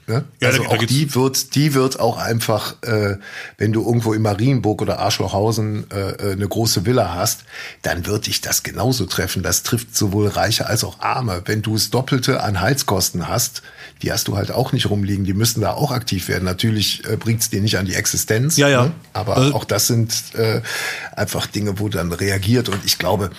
Ne? 0.07 0.25
Ja, 0.41 0.49
also 0.49 0.63
da- 0.63 0.69
da 0.69 0.75
auch 0.75 0.83
die 0.83 1.13
wird, 1.15 1.55
die 1.55 1.73
wird 1.73 1.99
auch 1.99 2.17
einfach, 2.17 2.75
äh, 2.81 3.17
wenn 3.57 3.71
du 3.71 3.85
irgendwo 3.85 4.13
in 4.13 4.21
Marienburg 4.21 4.81
oder 4.81 4.99
Arschlochhausen 4.99 5.89
äh, 5.91 6.11
äh, 6.11 6.31
eine 6.33 6.47
große 6.47 6.85
Villa 6.85 7.13
hast, 7.13 7.43
dann 7.83 8.05
wird 8.07 8.25
dich 8.27 8.41
das 8.41 8.63
genauso 8.63 9.05
treffen. 9.05 9.43
Das 9.43 9.63
trifft 9.63 9.95
sowohl 9.95 10.27
Reiche 10.27 10.65
als 10.65 10.83
auch 10.83 10.99
Arme. 10.99 11.43
Wenn 11.45 11.61
du 11.61 11.73
das 11.73 11.91
Doppelte 11.91 12.41
an 12.43 12.59
Heizkosten 12.61 13.27
hast, 13.27 13.61
die 14.01 14.11
hast 14.11 14.27
du 14.27 14.35
halt 14.35 14.51
auch 14.51 14.73
nicht 14.73 14.89
rumliegen. 14.89 15.23
Die 15.23 15.33
müssen 15.33 15.61
da 15.61 15.73
auch 15.73 15.91
aktiv 15.91 16.27
werden. 16.27 16.45
Natürlich 16.45 17.07
äh, 17.07 17.15
bringt 17.15 17.41
es 17.41 17.49
dir 17.51 17.61
nicht 17.61 17.77
an 17.77 17.85
die 17.85 17.93
Existenz. 17.93 18.57
Ja, 18.57 18.67
ja. 18.69 18.85
Ne? 18.85 18.91
Aber 19.13 19.37
Also- 19.37 19.53
auch 19.53 19.63
das 19.65 19.87
sind 19.87 20.13
äh, 20.33 20.61
einfach 21.15 21.45
Dinge, 21.45 21.79
wo 21.79 21.87
dann 21.89 22.11
reagiert. 22.11 22.67
Und 22.69 22.83
ich 22.85 22.97
glaube, 22.97 23.29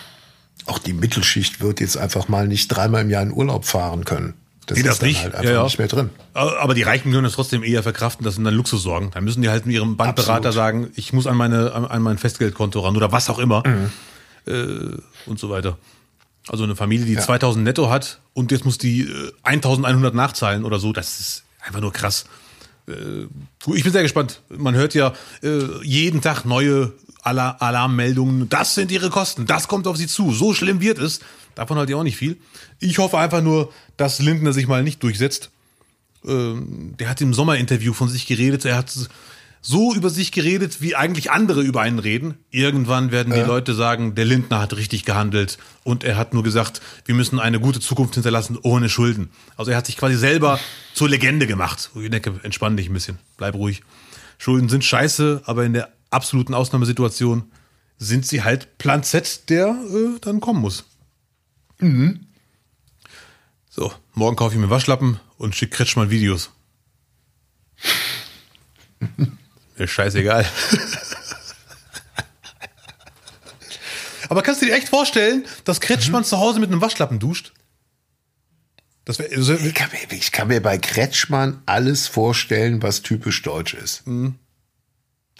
auch 0.67 0.79
die 0.79 0.93
Mittelschicht 0.93 1.61
wird 1.61 1.81
jetzt 1.81 1.97
einfach 1.99 2.29
mal 2.29 2.47
nicht 2.47 2.69
dreimal 2.69 3.03
im 3.03 3.11
Jahr 3.11 3.23
in 3.25 3.33
Urlaub 3.33 3.65
fahren 3.65 4.05
können. 4.05 4.35
Das 4.67 4.79
Nee, 4.79 4.85
das 4.85 4.95
ist 4.97 5.03
nicht. 5.03 5.23
halt 5.23 5.33
Ja, 5.35 5.39
einfach 5.41 5.53
ja. 5.55 5.65
nicht 5.65 5.79
mehr 5.79 5.89
drin. 5.89 6.11
Aber 6.35 6.75
die 6.75 6.83
Reichen 6.83 7.11
können 7.11 7.25
das 7.25 7.33
trotzdem 7.33 7.63
eher 7.65 7.83
verkraften, 7.83 8.25
das 8.25 8.37
sind 8.37 8.45
dann 8.45 8.55
Luxussorgen. 8.55 9.11
Da 9.11 9.21
müssen 9.21 9.43
die 9.43 9.49
halt 9.49 9.67
mit 9.67 9.75
ihrem 9.75 9.97
Bankberater 9.97 10.33
Absolut. 10.49 10.55
sagen, 10.55 10.91
ich 10.95 11.13
muss 11.13 11.27
an 11.27 11.37
meine 11.37 11.73
an, 11.73 12.01
mein 12.03 12.17
Festgeldkonto 12.19 12.81
ran 12.81 12.97
oder 12.97 13.11
was 13.13 13.29
auch 13.29 13.39
immer 13.41 13.63
Mhm. 13.67 13.91
äh, 14.47 14.97
und 15.27 15.39
so 15.39 15.51
weiter. 15.51 15.79
Also 16.49 16.65
eine 16.65 16.75
Familie, 16.77 17.07
die 17.07 17.17
2000 17.17 17.65
netto 17.65 17.89
hat 17.91 18.21
und 18.35 18.51
jetzt 18.53 18.65
muss 18.65 18.79
die 18.79 19.03
äh, 19.03 19.33
1100 19.43 20.15
nachzahlen 20.15 20.65
oder 20.65 20.79
so, 20.79 20.93
das 20.93 21.21
ist 21.21 21.43
einfach 21.65 21.81
nur 21.81 21.93
krass. 21.93 22.25
Äh, 22.89 23.27
ich 23.75 23.85
bin 23.85 23.93
sehr 23.93 24.03
gespannt. 24.03 24.41
Man 24.49 24.75
hört 24.75 24.95
ja 24.95 25.13
äh, 25.43 25.85
jeden 25.85 26.21
Tag 26.21 26.45
neue 26.45 26.93
Ala 27.23 27.57
Alarmmeldungen. 27.61 28.49
Das 28.49 28.75
sind 28.75 28.91
ihre 28.91 29.11
Kosten. 29.11 29.47
Das 29.47 29.69
kommt 29.69 29.87
auf 29.87 29.97
sie 29.97 30.09
zu. 30.09 30.33
So 30.33 30.55
schlimm 30.55 30.81
wird 30.81 30.99
es. 30.99 31.21
Davon 31.55 31.79
halt 31.79 31.91
ja 31.91 31.97
auch 31.97 32.03
nicht 32.03 32.17
viel. 32.17 32.39
Ich 32.81 32.99
hoffe 32.99 33.19
einfach 33.19 33.43
nur, 33.43 33.73
dass 33.97 34.19
Lindner 34.19 34.53
sich 34.53 34.67
mal 34.67 34.83
nicht 34.83 35.03
durchsetzt 35.03 35.51
ähm, 36.27 36.95
der 36.99 37.09
hat 37.09 37.21
im 37.21 37.35
Sommerinterview 37.35 37.93
von 37.93 38.09
sich 38.09 38.27
geredet. 38.27 38.65
Er 38.65 38.77
hat 38.77 38.93
so 39.65 39.95
über 39.95 40.11
sich 40.11 40.33
geredet, 40.33 40.81
wie 40.81 40.97
eigentlich 40.97 41.31
andere 41.31 41.63
über 41.63 41.83
einen 41.83 42.01
reden. 42.01 42.35
Irgendwann 42.51 43.13
werden 43.13 43.33
die 43.33 43.41
Leute 43.41 43.75
sagen, 43.75 44.17
der 44.17 44.25
Lindner 44.25 44.61
hat 44.61 44.77
richtig 44.77 45.05
gehandelt 45.05 45.59
und 45.85 46.03
er 46.03 46.17
hat 46.17 46.35
nur 46.35 46.43
gesagt, 46.43 46.81
wir 47.05 47.15
müssen 47.15 47.39
eine 47.39 47.61
gute 47.61 47.79
Zukunft 47.79 48.15
hinterlassen 48.15 48.59
ohne 48.63 48.89
Schulden. 48.89 49.31
Also 49.57 49.71
er 49.71 49.77
hat 49.77 49.87
sich 49.87 49.97
quasi 49.97 50.17
selber 50.17 50.59
zur 50.95 51.09
Legende 51.09 51.47
gemacht. 51.47 51.91
Ich 51.95 52.11
denke, 52.11 52.41
entspann 52.43 52.77
dich 52.77 52.89
ein 52.89 52.93
bisschen, 52.93 53.19
bleib 53.37 53.55
ruhig. 53.55 53.83
Schulden 54.39 54.69
sind 54.69 54.85
scheiße, 54.85 55.43
aber 55.45 55.65
in 55.65 55.75
der 55.75 55.93
absoluten 56.11 56.55
Ausnahmesituation 56.55 57.45
sind 57.99 58.27
sie 58.27 58.43
halt 58.43 58.79
Plan 58.79 59.05
Z, 59.05 59.49
der 59.49 59.69
äh, 59.69 60.19
dann 60.21 60.41
kommen 60.41 60.61
muss. 60.61 60.85
So, 63.71 63.93
morgen 64.15 64.37
kaufe 64.37 64.55
ich 64.55 64.61
mir 64.61 64.71
Waschlappen 64.71 65.19
und 65.39 65.55
schick 65.57 65.71
Kretschmann 65.73 66.11
Videos. 66.11 66.51
Mir 69.77 69.89
scheißegal. 69.89 70.47
Aber 74.29 74.43
kannst 74.43 74.63
du 74.63 74.67
dir 74.67 74.75
echt 74.75 74.89
vorstellen, 74.89 75.45
dass 75.65 75.81
Kretschmann 75.81 76.25
zu 76.25 76.39
Hause 76.39 76.61
mit 76.61 76.71
einem 76.71 76.81
Waschlappen 76.81 77.19
duscht? 77.19 77.53
Wär, 79.05 79.31
also, 79.37 79.55
Ich 79.55 79.75
kann, 79.75 79.91
mir, 79.91 80.17
ich 80.17 80.33
kann 80.33 80.49
mir 80.49 80.63
bei 80.63 80.79
Kretschmann 80.79 81.61
alles 81.67 82.07
vorstellen, 82.07 82.83
was 82.83 83.03
typisch 83.03 83.43
deutsch 83.43 83.75
ist. 83.75 84.05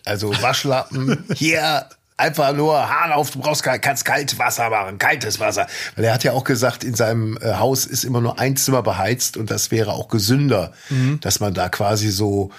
Also 0.05 0.43
Waschlappen, 0.43 1.25
hier 1.37 1.89
einfach 2.17 2.53
nur 2.55 2.89
Hahn 2.89 3.13
auf, 3.13 3.31
du 3.31 3.41
brauchst 3.41 3.63
kein, 3.63 3.81
kannst 3.81 4.05
kaltes 4.05 4.39
Wasser 4.39 4.71
machen, 4.71 4.99
kaltes 4.99 5.41
Wasser. 5.41 5.67
Weil 5.97 6.05
er 6.05 6.15
hat 6.15 6.25
ja 6.25 6.33
auch 6.33 6.45
gesagt, 6.45 6.85
in 6.85 6.95
seinem 6.95 7.37
äh, 7.39 7.55
Haus 7.55 7.87
ist 7.87 8.05
immer 8.05 8.21
nur 8.21 8.39
ein 8.39 8.57
Zimmer 8.57 8.83
beheizt 8.83 9.37
und 9.37 9.51
das 9.51 9.71
wäre 9.71 9.93
auch 9.93 10.09
gesünder, 10.09 10.73
dass 11.21 11.41
man 11.41 11.55
da 11.55 11.69
quasi 11.69 12.11
so 12.11 12.51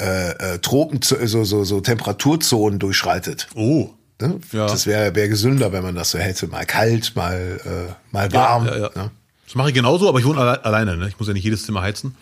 äh, 0.00 0.54
äh, 0.54 0.58
Tropen, 0.58 1.00
so, 1.02 1.44
so, 1.44 1.64
so 1.64 1.80
Temperaturzonen 1.80 2.78
durchschreitet. 2.78 3.48
Oh. 3.54 3.90
Ne? 4.20 4.40
Ja. 4.52 4.66
Das 4.66 4.86
wäre 4.86 5.14
wär 5.14 5.28
gesünder, 5.28 5.72
wenn 5.72 5.82
man 5.82 5.94
das 5.94 6.10
so 6.10 6.18
hätte. 6.18 6.46
Mal 6.46 6.66
kalt, 6.66 7.16
mal, 7.16 7.60
äh, 7.64 7.92
mal 8.12 8.32
warm. 8.32 8.66
Ja, 8.66 8.76
ja, 8.76 8.90
ja. 8.94 9.02
Ne? 9.02 9.10
Das 9.46 9.54
mache 9.54 9.68
ich 9.68 9.74
genauso, 9.74 10.08
aber 10.08 10.18
ich 10.18 10.24
wohne 10.24 10.40
alle 10.40 10.64
alleine. 10.64 10.96
Ne? 10.96 11.08
Ich 11.08 11.18
muss 11.18 11.28
ja 11.28 11.34
nicht 11.34 11.44
jedes 11.44 11.64
Zimmer 11.64 11.82
heizen. 11.82 12.16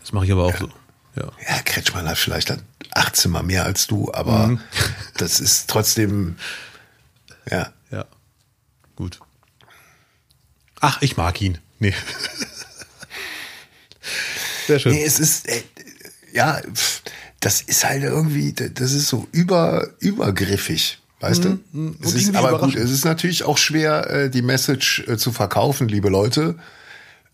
Das 0.00 0.12
mache 0.12 0.26
ich 0.26 0.32
aber 0.32 0.44
auch 0.44 0.56
so. 0.56 0.68
Ja. 1.18 1.32
Ja, 1.48 1.62
Kretschmann 1.64 2.08
hat 2.08 2.18
vielleicht 2.18 2.50
dann 2.50 2.62
acht 2.92 3.16
Zimmer 3.16 3.42
mehr 3.42 3.64
als 3.64 3.86
du, 3.86 4.12
aber 4.12 4.48
Mhm. 4.48 4.60
das 5.16 5.40
ist 5.40 5.68
trotzdem, 5.68 6.36
ja. 7.50 7.72
Ja. 7.90 8.04
Gut. 8.96 9.20
Ach, 10.80 11.00
ich 11.02 11.16
mag 11.16 11.40
ihn. 11.40 11.58
Nee. 11.78 11.94
Sehr 14.66 14.78
schön. 14.78 14.92
Nee, 14.92 15.04
es 15.04 15.18
ist, 15.18 15.48
äh, 15.48 15.62
ja, 16.32 16.60
das 17.40 17.62
ist 17.62 17.84
halt 17.84 18.02
irgendwie, 18.02 18.52
das 18.52 18.92
ist 18.92 19.08
so 19.08 19.26
über, 19.32 19.88
übergriffig. 20.00 20.98
Weißt 21.20 21.44
du? 21.44 21.48
Es 21.48 21.58
Mhm, 21.72 21.96
und 22.00 22.04
ist, 22.04 22.14
irgendwie 22.14 22.36
aber 22.36 22.60
gut, 22.60 22.76
es 22.76 22.90
ist 22.90 23.04
natürlich 23.04 23.42
auch 23.42 23.58
schwer, 23.58 24.08
äh, 24.10 24.30
die 24.30 24.42
Message 24.42 25.04
äh, 25.08 25.16
zu 25.16 25.32
verkaufen, 25.32 25.88
liebe 25.88 26.10
Leute. 26.10 26.56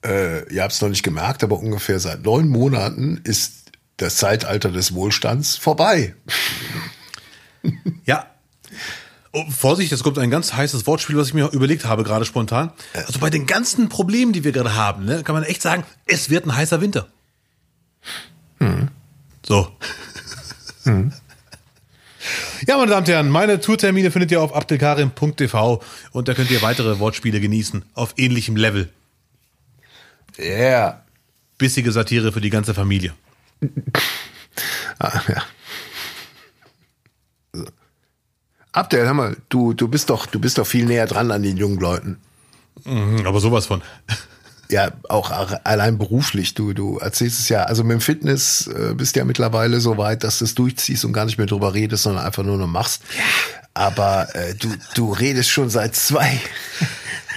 Äh, 0.03 0.51
ihr 0.53 0.63
habt 0.63 0.73
es 0.73 0.81
noch 0.81 0.89
nicht 0.89 1.03
gemerkt, 1.03 1.45
aber 1.45 1.59
ungefähr 1.59 2.01
seit 2.01 2.23
neun 2.23 2.49
Monaten 2.49 3.21
ist 3.25 3.64
das 3.97 4.17
Zeitalter 4.17 4.71
des 4.71 4.95
Wohlstands 4.95 5.57
vorbei. 5.57 6.15
Ja. 8.05 8.27
Oh, 9.33 9.45
Vorsicht, 9.51 9.91
jetzt 9.91 10.05
kommt 10.05 10.19
ein 10.19 10.31
ganz 10.31 10.53
heißes 10.53 10.87
Wortspiel, 10.87 11.17
was 11.17 11.29
ich 11.29 11.35
mir 11.35 11.51
überlegt 11.51 11.85
habe, 11.85 12.05
gerade 12.05 12.25
spontan. 12.25 12.73
Also 12.93 13.19
bei 13.19 13.31
den 13.31 13.47
ganzen 13.47 13.89
Problemen, 13.89 14.33
die 14.33 14.45
wir 14.45 14.53
gerade 14.53 14.75
haben, 14.75 15.05
ne, 15.05 15.23
kann 15.25 15.35
man 15.35 15.43
echt 15.43 15.61
sagen, 15.61 15.85
es 16.07 16.31
wird 16.31 16.47
ein 16.47 16.55
heißer 16.55 16.81
Winter. 16.81 17.09
So. 19.45 19.69
Ja, 22.67 22.77
meine 22.77 22.91
Damen 22.91 23.03
und 23.03 23.09
Herren, 23.09 23.29
meine 23.29 23.61
Tourtermine 23.61 24.11
findet 24.11 24.31
ihr 24.31 24.41
auf 24.41 24.55
abdelkarim.tv 24.55 25.83
und 26.13 26.29
da 26.29 26.35
könnt 26.35 26.51
ihr 26.51 26.63
weitere 26.63 26.99
Wortspiele 26.99 27.41
genießen 27.41 27.85
auf 27.95 28.15
ähnlichem 28.17 28.57
Level. 28.57 28.89
Ja. 30.37 30.45
Yeah. 30.45 31.05
Bissige 31.59 31.93
Satire 31.93 32.33
für 32.33 32.41
die 32.41 32.51
ganze 32.51 32.75
Familie. 32.75 33.15
Ah, 35.01 35.21
ja. 35.29 35.43
So. 37.53 37.65
Abdel, 38.73 39.07
hör 39.07 39.15
mal, 39.15 39.37
du, 39.49 39.73
du 39.73 39.89
bist 39.89 40.09
doch, 40.09 40.27
du 40.27 40.39
bist 40.39 40.59
doch 40.59 40.67
viel 40.67 40.85
näher 40.85 41.07
dran 41.07 41.33
an 41.33 41.43
den 41.43 41.57
jungen 41.57 41.81
Leuten. 41.81 42.19
Mhm, 42.85 43.27
Aber 43.27 43.41
sowas 43.41 43.67
von. 43.67 43.83
Ja, 44.71 44.93
auch 45.11 45.31
allein 45.65 45.99
beruflich. 45.99 46.55
Du, 46.55 46.73
du 46.73 46.97
erzählst 46.97 47.39
es 47.39 47.51
ja, 47.51 47.65
also 47.65 47.85
mit 47.85 47.93
dem 47.93 48.01
Fitness 48.01 48.67
äh, 48.67 48.95
bist 48.95 49.15
ja 49.15 49.27
mittlerweile 49.27 49.79
so 49.79 49.99
weit, 49.99 50.25
dass 50.25 50.39
du 50.39 50.47
es 50.47 50.55
durchziehst 50.55 51.05
und 51.05 51.13
gar 51.13 51.27
nicht 51.27 51.37
mehr 51.37 51.47
drüber 51.47 51.75
redest, 51.75 52.05
sondern 52.05 52.25
einfach 52.25 52.43
nur 52.43 52.57
noch 52.57 52.67
machst. 52.67 53.03
Aber 53.75 54.35
äh, 54.35 54.55
du, 54.55 54.75
du 54.95 55.13
redest 55.13 55.51
schon 55.51 55.69
seit 55.69 55.95
zwei, 55.95 56.41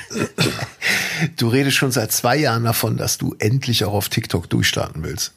du 1.37 1.49
redest 1.49 1.75
schon 1.75 1.91
seit 1.91 2.13
zwei 2.13 2.37
Jahren 2.37 2.63
davon, 2.63 2.95
dass 2.95 3.17
du 3.17 3.35
endlich 3.39 3.83
auch 3.83 3.93
auf 3.93 4.07
TikTok 4.07 4.49
durchstarten 4.49 5.03
willst. 5.03 5.33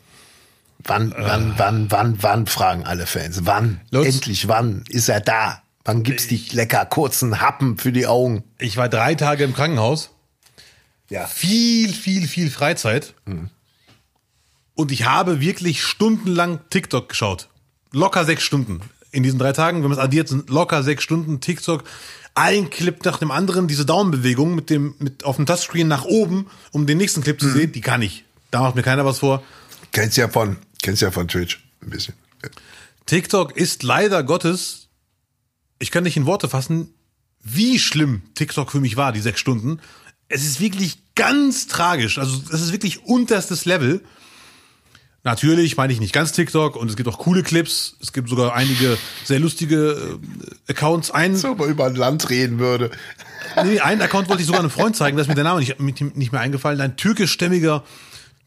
Wann, 0.85 1.14
wann, 1.16 1.55
wann, 1.57 1.90
wann, 1.90 2.23
wann, 2.23 2.47
fragen 2.47 2.85
alle 2.85 3.07
Fans. 3.07 3.40
Wann? 3.45 3.81
Lutz? 3.90 4.07
Endlich, 4.07 4.49
wann 4.49 4.85
ist 4.88 5.09
er 5.09 5.21
da? 5.21 5.62
Wann 5.85 6.03
gibt's 6.03 6.27
die 6.27 6.43
lecker 6.53 6.85
kurzen 6.87 7.40
Happen 7.40 7.79
für 7.79 7.93
die 7.93 8.07
Augen? 8.07 8.45
Ich 8.59 8.77
war 8.77 8.88
drei 8.88 9.14
Tage 9.14 9.45
im 9.45 9.55
Krankenhaus. 9.55 10.11
Ja. 11.09 11.27
viel, 11.27 11.93
viel, 11.93 12.29
viel 12.29 12.51
Freizeit. 12.51 13.14
Und 14.75 14.93
ich 14.93 15.05
habe 15.07 15.40
wirklich 15.40 15.83
stundenlang 15.83 16.61
TikTok 16.71 17.09
geschaut. 17.09 17.49
Locker 17.93 18.25
sechs 18.25 18.45
Stunden. 18.45 18.81
In 19.11 19.25
diesen 19.25 19.40
drei 19.40 19.53
Tagen, 19.53 19.83
wenn 19.83 19.90
man 19.90 19.99
es 19.99 20.05
addiert, 20.05 20.29
sind 20.29 20.49
locker 20.49 20.85
sechs 20.85 21.03
Stunden 21.03 21.40
TikTok. 21.40 21.83
Ein 22.37 22.71
Clip 22.71 23.05
nach 23.05 23.19
dem 23.19 23.33
anderen, 23.33 23.66
diese 23.66 23.85
Daumenbewegung 23.85 24.55
mit 24.55 24.71
dem, 24.71 24.95
mit 25.01 25.25
auf 25.25 25.35
dem 25.37 25.47
Touchscreen 25.47 25.88
nach 25.88 26.05
oben, 26.05 26.47
um 26.71 26.87
den 26.87 26.99
nächsten 26.99 27.23
Clip 27.23 27.40
zu 27.40 27.51
sehen, 27.51 27.73
die 27.73 27.81
kann 27.81 28.03
ich. 28.03 28.25
Da 28.53 28.61
macht 28.61 28.77
mir 28.77 28.83
keiner 28.83 29.05
was 29.05 29.19
vor. 29.19 29.43
Kennst 29.90 30.16
ja 30.16 30.29
von, 30.29 30.57
kennst 30.83 31.03
ja 31.03 31.11
von 31.11 31.29
Twitch 31.29 31.62
ein 31.83 31.90
bisschen. 31.90 32.14
TikTok 33.07 33.57
ist 33.57 33.83
leider 33.83 34.23
Gottes, 34.23 34.88
ich 35.79 35.90
kann 35.90 36.05
nicht 36.05 36.16
in 36.16 36.27
Worte 36.27 36.49
fassen, 36.49 36.95
wie 37.43 37.79
schlimm 37.79 38.23
TikTok 38.35 38.71
für 38.71 38.81
mich 38.81 38.97
war, 38.97 39.12
die 39.12 39.21
sechs 39.21 39.40
Stunden. 39.40 39.81
Es 40.29 40.45
ist 40.45 40.61
wirklich 40.61 40.99
ganz 41.14 41.66
tragisch. 41.66 42.19
Also, 42.19 42.40
es 42.53 42.61
ist 42.61 42.73
wirklich 42.73 43.05
unterstes 43.05 43.64
Level. 43.64 44.03
Natürlich 45.23 45.77
meine 45.77 45.93
ich 45.93 46.01
nicht 46.01 46.14
ganz 46.14 46.33
TikTok 46.33 46.77
und 46.77 46.88
es 46.88 46.97
gibt 46.97 47.09
auch 47.09 47.19
coole 47.19 47.43
Clips. 47.43 47.97
Es 48.01 48.12
gibt 48.12 48.31
sogar 48.31 48.55
einige 48.55 48.97
sehr 49.25 49.38
lustige 49.38 50.19
äh, 50.66 50.71
Accounts. 50.71 51.11
Ein, 51.11 51.37
So, 51.37 51.57
er 51.59 51.66
über 51.66 51.87
ein 51.87 51.95
Land 51.95 52.31
reden 52.31 52.59
würde. 52.59 52.90
nee, 53.64 53.81
einen 53.81 54.01
Account 54.01 54.29
wollte 54.29 54.40
ich 54.40 54.47
sogar 54.47 54.61
einem 54.61 54.71
Freund 54.71 54.97
zeigen, 54.97 55.16
da 55.16 55.23
ist 55.23 55.29
mir 55.29 55.35
der 55.35 55.45
Name 55.45 55.61
nicht, 55.61 55.79
nicht 55.79 56.33
mehr 56.33 56.40
eingefallen. 56.40 56.81
Ein 56.81 56.97
türkischstämmiger 56.97 57.85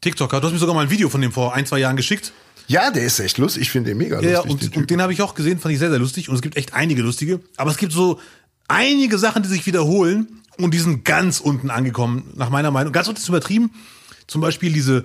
TikToker. 0.04 0.40
Du 0.40 0.46
hast 0.46 0.52
mir 0.52 0.58
sogar 0.58 0.74
mal 0.74 0.82
ein 0.82 0.90
Video 0.90 1.08
von 1.08 1.20
dem 1.20 1.32
vor 1.32 1.54
ein, 1.54 1.66
zwei 1.66 1.78
Jahren 1.78 1.96
geschickt. 1.96 2.32
Ja, 2.66 2.90
der 2.90 3.04
ist 3.04 3.18
echt 3.20 3.38
lustig. 3.38 3.62
Ich 3.62 3.70
finde 3.70 3.90
den 3.90 3.98
mega 3.98 4.20
Ja, 4.20 4.30
ja, 4.30 4.36
lustig. 4.38 4.50
und, 4.52 4.62
den 4.62 4.80
und 4.82 4.90
den 4.90 5.02
habe 5.02 5.12
ich 5.12 5.22
auch 5.22 5.34
gesehen, 5.34 5.58
fand 5.58 5.72
ich 5.72 5.78
sehr, 5.78 5.90
sehr 5.90 5.98
lustig. 5.98 6.28
Und 6.28 6.34
es 6.34 6.42
gibt 6.42 6.56
echt 6.56 6.74
einige 6.74 7.02
lustige. 7.02 7.40
Aber 7.56 7.70
es 7.70 7.76
gibt 7.76 7.92
so 7.92 8.20
einige 8.68 9.18
Sachen, 9.18 9.42
die 9.42 9.48
sich 9.48 9.66
wiederholen 9.66 10.42
und 10.58 10.72
die 10.72 10.78
sind 10.78 11.04
ganz 11.04 11.40
unten 11.40 11.70
angekommen, 11.70 12.30
nach 12.34 12.50
meiner 12.50 12.70
Meinung. 12.70 12.92
Ganz 12.92 13.08
unten 13.08 13.20
ist 13.20 13.28
übertrieben. 13.28 13.70
Zum 14.26 14.40
Beispiel 14.40 14.72
diese 14.72 15.04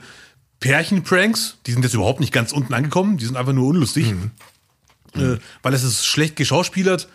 Pärchen-Pranks, 0.60 1.58
die 1.66 1.72
sind 1.72 1.84
jetzt 1.84 1.94
überhaupt 1.94 2.20
nicht 2.20 2.34
ganz 2.34 2.52
unten 2.52 2.74
angekommen, 2.74 3.18
die 3.18 3.26
sind 3.26 3.38
einfach 3.38 3.54
nur 3.54 3.68
unlustig. 3.68 4.14
Äh, 5.16 5.38
weil 5.64 5.74
es 5.74 5.84
ist 5.84 6.06
schlecht 6.06 6.36
geschauspielert 6.36 7.10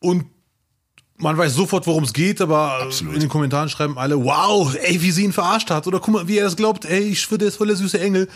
und 0.00 0.26
man 1.22 1.38
weiß 1.38 1.54
sofort, 1.54 1.86
worum 1.86 2.04
es 2.04 2.12
geht, 2.12 2.40
aber 2.40 2.88
in 3.00 3.20
den 3.20 3.28
Kommentaren 3.28 3.68
schreiben 3.68 3.96
alle, 3.96 4.22
wow, 4.22 4.74
ey, 4.74 5.00
wie 5.00 5.10
sie 5.12 5.24
ihn 5.24 5.32
verarscht 5.32 5.70
hat. 5.70 5.86
Oder 5.86 6.00
guck 6.00 6.14
mal, 6.14 6.28
wie 6.28 6.38
er 6.38 6.44
das 6.44 6.56
glaubt, 6.56 6.84
ey, 6.84 7.00
ich 7.00 7.20
schwöre, 7.20 7.38
der 7.38 7.48
ist 7.48 7.56
voll 7.56 7.68
der 7.68 7.76
süße 7.76 8.00
Engel. 8.00 8.28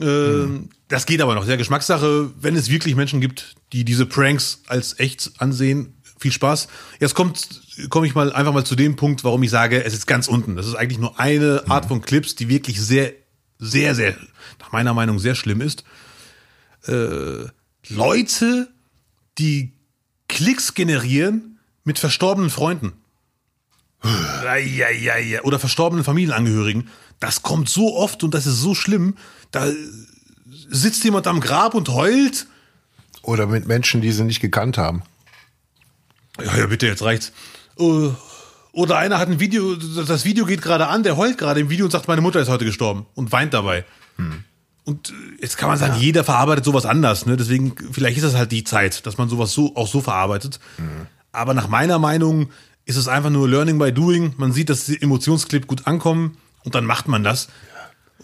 Ähm, 0.00 0.70
Das 0.88 1.04
geht 1.04 1.20
aber 1.20 1.34
noch, 1.34 1.44
sehr 1.44 1.56
Geschmackssache. 1.56 2.30
Wenn 2.40 2.56
es 2.56 2.70
wirklich 2.70 2.94
Menschen 2.94 3.20
gibt, 3.20 3.56
die 3.72 3.84
diese 3.84 4.06
Pranks 4.06 4.62
als 4.68 4.98
echt 4.98 5.32
ansehen, 5.38 5.94
viel 6.18 6.32
Spaß. 6.32 6.68
Jetzt 7.00 7.14
kommt, 7.14 7.60
komme 7.90 8.06
ich 8.06 8.14
mal 8.14 8.32
einfach 8.32 8.52
mal 8.52 8.64
zu 8.64 8.76
dem 8.76 8.94
Punkt, 8.94 9.24
warum 9.24 9.42
ich 9.42 9.50
sage, 9.50 9.84
es 9.84 9.92
ist 9.92 10.06
ganz 10.06 10.28
unten. 10.28 10.54
Das 10.54 10.66
ist 10.66 10.76
eigentlich 10.76 10.98
nur 10.98 11.18
eine 11.18 11.64
Art 11.68 11.86
von 11.86 12.00
Clips, 12.00 12.36
die 12.36 12.48
wirklich 12.48 12.80
sehr, 12.80 13.12
sehr, 13.58 13.94
sehr, 13.94 14.16
nach 14.60 14.70
meiner 14.70 14.94
Meinung 14.94 15.18
sehr 15.18 15.34
schlimm 15.34 15.60
ist. 15.60 15.84
Äh, 16.86 17.46
Leute, 17.88 18.68
die 19.38 19.72
Klicks 20.28 20.74
generieren 20.74 21.51
mit 21.84 21.98
verstorbenen 21.98 22.50
Freunden. 22.50 22.92
Ja, 24.04 24.56
ja, 24.56 24.90
ja, 24.90 25.16
ja. 25.16 25.42
Oder 25.42 25.58
verstorbenen 25.58 26.04
Familienangehörigen. 26.04 26.88
Das 27.20 27.42
kommt 27.42 27.68
so 27.68 27.96
oft 27.96 28.24
und 28.24 28.34
das 28.34 28.46
ist 28.46 28.60
so 28.60 28.74
schlimm. 28.74 29.16
Da 29.52 29.68
sitzt 30.68 31.04
jemand 31.04 31.26
am 31.26 31.40
Grab 31.40 31.74
und 31.74 31.88
heult. 31.88 32.46
Oder 33.22 33.46
mit 33.46 33.68
Menschen, 33.68 34.00
die 34.00 34.10
sie 34.10 34.24
nicht 34.24 34.40
gekannt 34.40 34.76
haben. 34.76 35.02
Ja, 36.44 36.56
ja, 36.56 36.66
bitte, 36.66 36.86
jetzt 36.86 37.02
reicht's. 37.02 37.32
Äh, 37.78 38.08
Oder 38.72 38.96
einer 38.98 39.18
hat 39.18 39.28
ein 39.28 39.38
Video, 39.38 39.76
das 39.76 40.24
Video 40.24 40.46
geht 40.46 40.62
gerade 40.62 40.88
an, 40.88 41.02
der 41.02 41.16
heult 41.16 41.38
gerade 41.38 41.60
im 41.60 41.70
Video 41.70 41.84
und 41.84 41.90
sagt, 41.90 42.08
meine 42.08 42.22
Mutter 42.22 42.40
ist 42.40 42.48
heute 42.48 42.64
gestorben 42.64 43.06
und 43.14 43.30
weint 43.30 43.54
dabei. 43.54 43.84
Und 44.84 45.10
äh, 45.10 45.12
jetzt 45.42 45.58
kann 45.58 45.68
man 45.68 45.78
sagen, 45.78 46.00
jeder 46.00 46.24
verarbeitet 46.24 46.64
sowas 46.64 46.86
anders, 46.86 47.26
ne? 47.26 47.36
Deswegen, 47.36 47.74
vielleicht 47.92 48.16
ist 48.16 48.24
das 48.24 48.34
halt 48.34 48.50
die 48.50 48.64
Zeit, 48.64 49.06
dass 49.06 49.18
man 49.18 49.28
sowas 49.28 49.52
so 49.52 49.76
auch 49.76 49.86
so 49.86 50.00
verarbeitet. 50.00 50.58
Aber 51.32 51.54
nach 51.54 51.68
meiner 51.68 51.98
Meinung 51.98 52.50
ist 52.84 52.96
es 52.96 53.08
einfach 53.08 53.30
nur 53.30 53.48
Learning 53.48 53.78
by 53.78 53.92
Doing. 53.92 54.34
Man 54.36 54.52
sieht, 54.52 54.70
dass 54.70 54.86
die 54.86 55.00
Emotionsclip 55.00 55.66
gut 55.66 55.86
ankommen 55.86 56.36
und 56.64 56.74
dann 56.74 56.84
macht 56.84 57.08
man 57.08 57.24
das. 57.24 57.48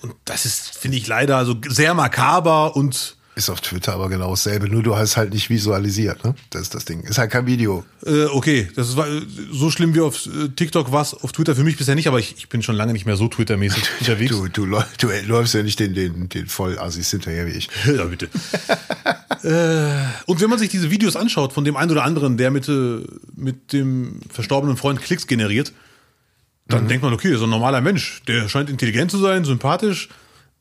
Und 0.01 0.15
das 0.25 0.45
ist, 0.45 0.79
finde 0.79 0.97
ich, 0.97 1.07
leider 1.07 1.37
also 1.37 1.57
sehr 1.67 1.95
makaber 1.95 2.77
und 2.77 3.18
Ist 3.39 3.51
auf 3.51 3.61
Twitter 3.61 3.93
aber 3.95 4.09
genau 4.09 4.31
dasselbe. 4.31 4.69
Nur 4.69 4.83
du 4.83 4.97
hast 4.97 5.17
halt 5.17 5.33
nicht 5.33 5.49
visualisiert, 5.49 6.25
ne? 6.25 6.35
Das 6.51 6.63
ist 6.63 6.75
das 6.75 6.85
Ding. 6.85 7.03
Ist 7.03 7.19
halt 7.19 7.31
kein 7.31 7.47
Video. 7.47 7.85
Äh, 8.05 8.25
okay, 8.25 8.69
das 8.75 8.97
war 8.97 9.07
äh, 9.07 9.23
so 9.53 9.71
schlimm 9.71 9.95
wie 9.95 10.01
auf 10.01 10.27
äh, 10.27 10.49
TikTok 10.49 10.91
war 10.91 11.03
es 11.03 11.15
auf 11.15 11.31
Twitter 11.31 11.55
für 11.55 11.63
mich 11.63 11.77
bisher 11.77 11.95
nicht, 11.95 12.09
aber 12.09 12.19
ich, 12.19 12.35
ich 12.37 12.49
bin 12.49 12.65
schon 12.65 12.75
lange 12.75 12.93
nicht 12.93 13.07
mehr 13.07 13.17
so 13.17 13.29
Twitter-mäßig 13.29 13.83
unterwegs. 14.01 14.31
Du, 14.33 14.49
du, 14.49 14.65
läu- 14.67 14.83
du 14.99 15.09
läufst 15.29 15.55
ja 15.55 15.63
nicht 15.63 15.79
den, 15.79 15.95
den, 15.95 16.29
den 16.29 16.49
Vollassis 16.49 17.11
hinterher 17.13 17.47
wie 17.47 17.53
ich. 17.53 17.69
ja, 17.87 18.05
bitte. 18.07 18.29
äh, 19.45 20.05
und 20.27 20.41
wenn 20.41 20.51
man 20.51 20.59
sich 20.59 20.69
diese 20.71 20.91
Videos 20.91 21.15
anschaut 21.15 21.53
von 21.53 21.65
dem 21.65 21.77
einen 21.77 21.93
oder 21.93 22.03
anderen, 22.03 22.37
der 22.39 22.51
mit, 22.51 22.69
äh, 22.69 23.05
mit 23.37 23.73
dem 23.73 24.19
verstorbenen 24.31 24.77
Freund 24.77 25.01
Klicks 25.01 25.29
generiert, 25.29 25.73
dann 26.67 26.89
denkt 26.89 27.03
man, 27.05 27.15
okay, 27.15 27.35
so 27.37 27.45
ein 27.45 27.51
normaler 27.51 27.81
Mensch, 27.81 28.21
der 28.27 28.49
scheint 28.49 28.69
intelligent 28.69 29.11
zu 29.13 29.19
sein, 29.19 29.45
sympathisch, 29.45 30.09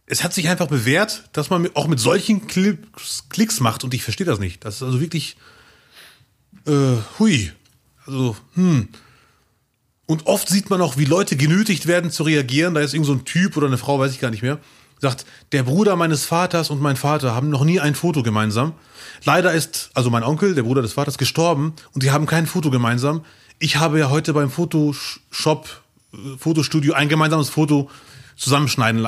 es 0.08 0.24
hat 0.24 0.34
sich 0.34 0.48
einfach 0.48 0.68
bewährt, 0.68 1.30
dass 1.34 1.50
man 1.50 1.70
auch 1.76 1.88
mit 1.88 2.00
solchen 2.00 2.48
Klicks, 2.48 3.26
Klicks 3.30 3.60
macht 3.60 3.84
und 3.84 3.94
ich 3.94 4.04
verstehe 4.04 4.26
das 4.26 4.40
nicht. 4.40 4.64
Das 4.64 4.78
ist 4.78 4.84
also 4.84 5.02
wirklich, 5.02 5.36
äh, 6.66 6.96
hui. 7.20 7.52
Also, 8.06 8.38
hm. 8.56 8.88
Und 10.06 10.26
oft 10.26 10.48
sieht 10.48 10.70
man 10.70 10.82
auch, 10.82 10.96
wie 10.96 11.04
Leute 11.04 11.36
genötigt 11.36 11.86
werden 11.86 12.10
zu 12.10 12.24
reagieren. 12.24 12.74
Da 12.74 12.80
ist 12.80 12.94
irgend 12.94 13.08
so 13.08 13.14
ein 13.14 13.26
Typ 13.26 13.58
oder 13.58 13.68
eine 13.68 13.78
Frau, 13.78 14.00
weiß 14.00 14.14
ich 14.14 14.22
gar 14.22 14.32
nicht 14.32 14.42
mehr. 14.42 14.60
Sagt, 15.00 15.26
der 15.52 15.64
Bruder 15.64 15.98
meines 15.98 16.24
Vaters 16.26 16.70
und 16.70 16.82
mein 16.82 16.96
Vater 16.96 17.36
haben 17.36 17.50
noch 17.50 17.66
nie 17.66 17.82
ein 17.82 17.94
Foto 17.94 18.24
gemeinsam. 18.24 18.74
Leider 19.26 19.52
ist, 19.52 19.92
also 19.94 20.10
mein 20.10 20.24
Onkel, 20.24 20.56
der 20.56 20.64
Bruder 20.64 20.82
des 20.82 20.94
Vaters, 20.94 21.18
gestorben 21.18 21.74
und 21.94 22.02
sie 22.02 22.12
haben 22.12 22.26
kein 22.26 22.48
Foto 22.48 22.72
gemeinsam. 22.72 23.26
Ich 23.60 23.76
habe 23.76 24.00
ja 24.00 24.10
heute 24.10 24.34
beim 24.34 24.50
Photoshop, 24.50 25.82
äh, 26.14 26.18
Fotostudio 26.40 26.94
ein 26.94 27.10
gemeinsames 27.10 27.50
Foto 27.50 27.90
zusammenschneiden. 28.38 29.08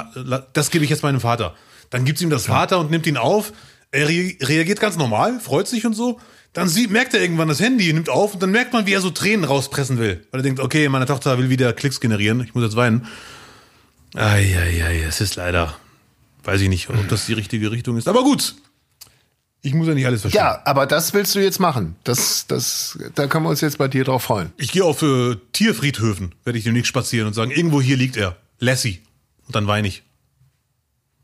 Das 0.54 0.72
gebe 0.72 0.84
ich 0.84 0.90
jetzt 0.90 1.04
meinem 1.04 1.22
Vater. 1.22 1.56
Dann 1.90 2.06
gibt 2.06 2.22
ihm 2.22 2.30
das 2.30 2.48
Vater 2.48 2.80
und 2.80 2.92
nimmt 2.92 3.08
ihn 3.08 3.18
auf. 3.18 3.54
Er 3.92 4.08
re 4.08 4.36
reagiert 4.42 4.80
ganz 4.80 4.98
normal, 4.98 5.40
freut 5.40 5.68
sich 5.68 5.86
und 5.86 5.94
so. 5.94 6.20
Dann 6.54 6.68
sieht, 6.68 6.90
merkt 6.90 7.14
er 7.14 7.22
irgendwann 7.22 7.48
das 7.48 7.60
Handy, 7.60 7.92
nimmt 7.94 8.10
auf 8.10 8.34
und 8.34 8.42
dann 8.42 8.52
merkt 8.52 8.74
man, 8.74 8.86
wie 8.88 8.94
er 8.94 9.02
so 9.02 9.12
Tränen 9.12 9.46
rauspressen 9.46 10.00
will. 10.00 10.26
Weil 10.32 10.42
er 10.42 10.44
denkt, 10.44 10.60
okay, 10.60 10.90
meine 10.90 11.06
Tochter 11.06 11.38
will 11.38 11.50
wieder 11.50 11.74
Klicks 11.74 12.00
generieren, 12.00 12.42
ich 12.42 12.56
muss 12.56 12.64
jetzt 12.64 12.76
weinen. 12.76 13.08
Eieiei, 14.16 15.04
es 15.08 15.22
ist 15.22 15.36
leider, 15.36 15.76
weiß 16.44 16.62
ich 16.62 16.70
nicht, 16.70 16.90
ob 16.90 17.08
das 17.08 17.28
die 17.28 17.34
richtige 17.34 17.72
Richtung 17.72 17.98
ist. 17.98 18.08
Aber 18.08 18.24
gut, 18.24 18.56
ich 19.62 19.74
muss 19.76 19.88
ja 19.88 19.94
nicht 19.94 20.08
alles 20.08 20.22
verstehen. 20.22 20.42
Ja, 20.42 20.62
aber 20.66 20.88
das 20.88 21.14
willst 21.14 21.36
du 21.36 21.40
jetzt 21.40 21.60
machen. 21.60 21.96
Das, 22.04 22.48
das, 22.48 22.98
da 23.14 23.28
können 23.28 23.46
wir 23.46 23.50
uns 23.50 23.62
jetzt 23.62 23.78
bei 23.78 23.88
dir 23.88 24.04
drauf 24.04 24.24
freuen. 24.24 24.52
Ich 24.58 24.72
gehe 24.72 24.84
auf 24.84 25.02
äh, 25.04 25.36
Tierfriedhöfen, 25.52 26.34
werde 26.46 26.58
ich 26.58 26.64
demnächst 26.64 26.88
spazieren 26.88 27.28
und 27.28 27.34
sagen, 27.34 27.52
irgendwo 27.52 27.82
hier 27.82 27.98
liegt 27.98 28.18
er. 28.18 28.38
Lassie. 28.60 29.02
Und 29.50 29.56
dann 29.56 29.66
weine 29.68 29.88
ich. 29.88 30.04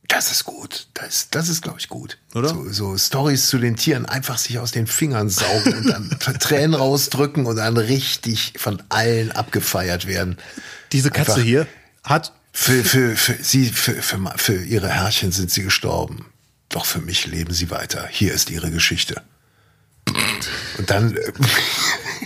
Das 0.07 0.31
ist 0.31 0.43
gut. 0.45 0.87
Das, 0.95 1.29
das 1.29 1.47
ist, 1.47 1.61
glaube 1.61 1.77
ich, 1.79 1.89
gut. 1.89 2.17
Oder? 2.33 2.49
So, 2.49 2.67
so 2.69 2.97
Stories 2.97 3.47
zu 3.47 3.59
den 3.59 3.75
Tieren 3.75 4.05
einfach 4.07 4.37
sich 4.39 4.57
aus 4.57 4.71
den 4.71 4.87
Fingern 4.87 5.29
saugen 5.29 5.73
und 5.75 5.87
dann 5.87 6.09
Tränen 6.39 6.73
rausdrücken 6.73 7.45
und 7.45 7.55
dann 7.57 7.77
richtig 7.77 8.53
von 8.57 8.81
allen 8.89 9.31
abgefeiert 9.31 10.07
werden. 10.07 10.37
Diese 10.91 11.11
Katze 11.11 11.33
Einfach- 11.33 11.43
hier 11.43 11.67
hat 12.03 12.33
Für, 12.51 12.83
für, 12.83 13.15
für 13.15 13.43
sie, 13.43 13.67
für, 13.69 14.01
für, 14.01 14.33
für 14.37 14.63
ihre 14.63 14.89
Herrchen 14.89 15.31
sind 15.31 15.51
sie 15.51 15.61
gestorben. 15.63 16.25
Doch 16.69 16.85
für 16.85 17.01
mich 17.01 17.27
leben 17.27 17.53
sie 17.53 17.69
weiter. 17.69 18.07
Hier 18.09 18.33
ist 18.33 18.49
ihre 18.49 18.71
Geschichte. 18.71 19.21
Und 20.77 20.89
dann 20.89 21.15
äh, 21.15 21.31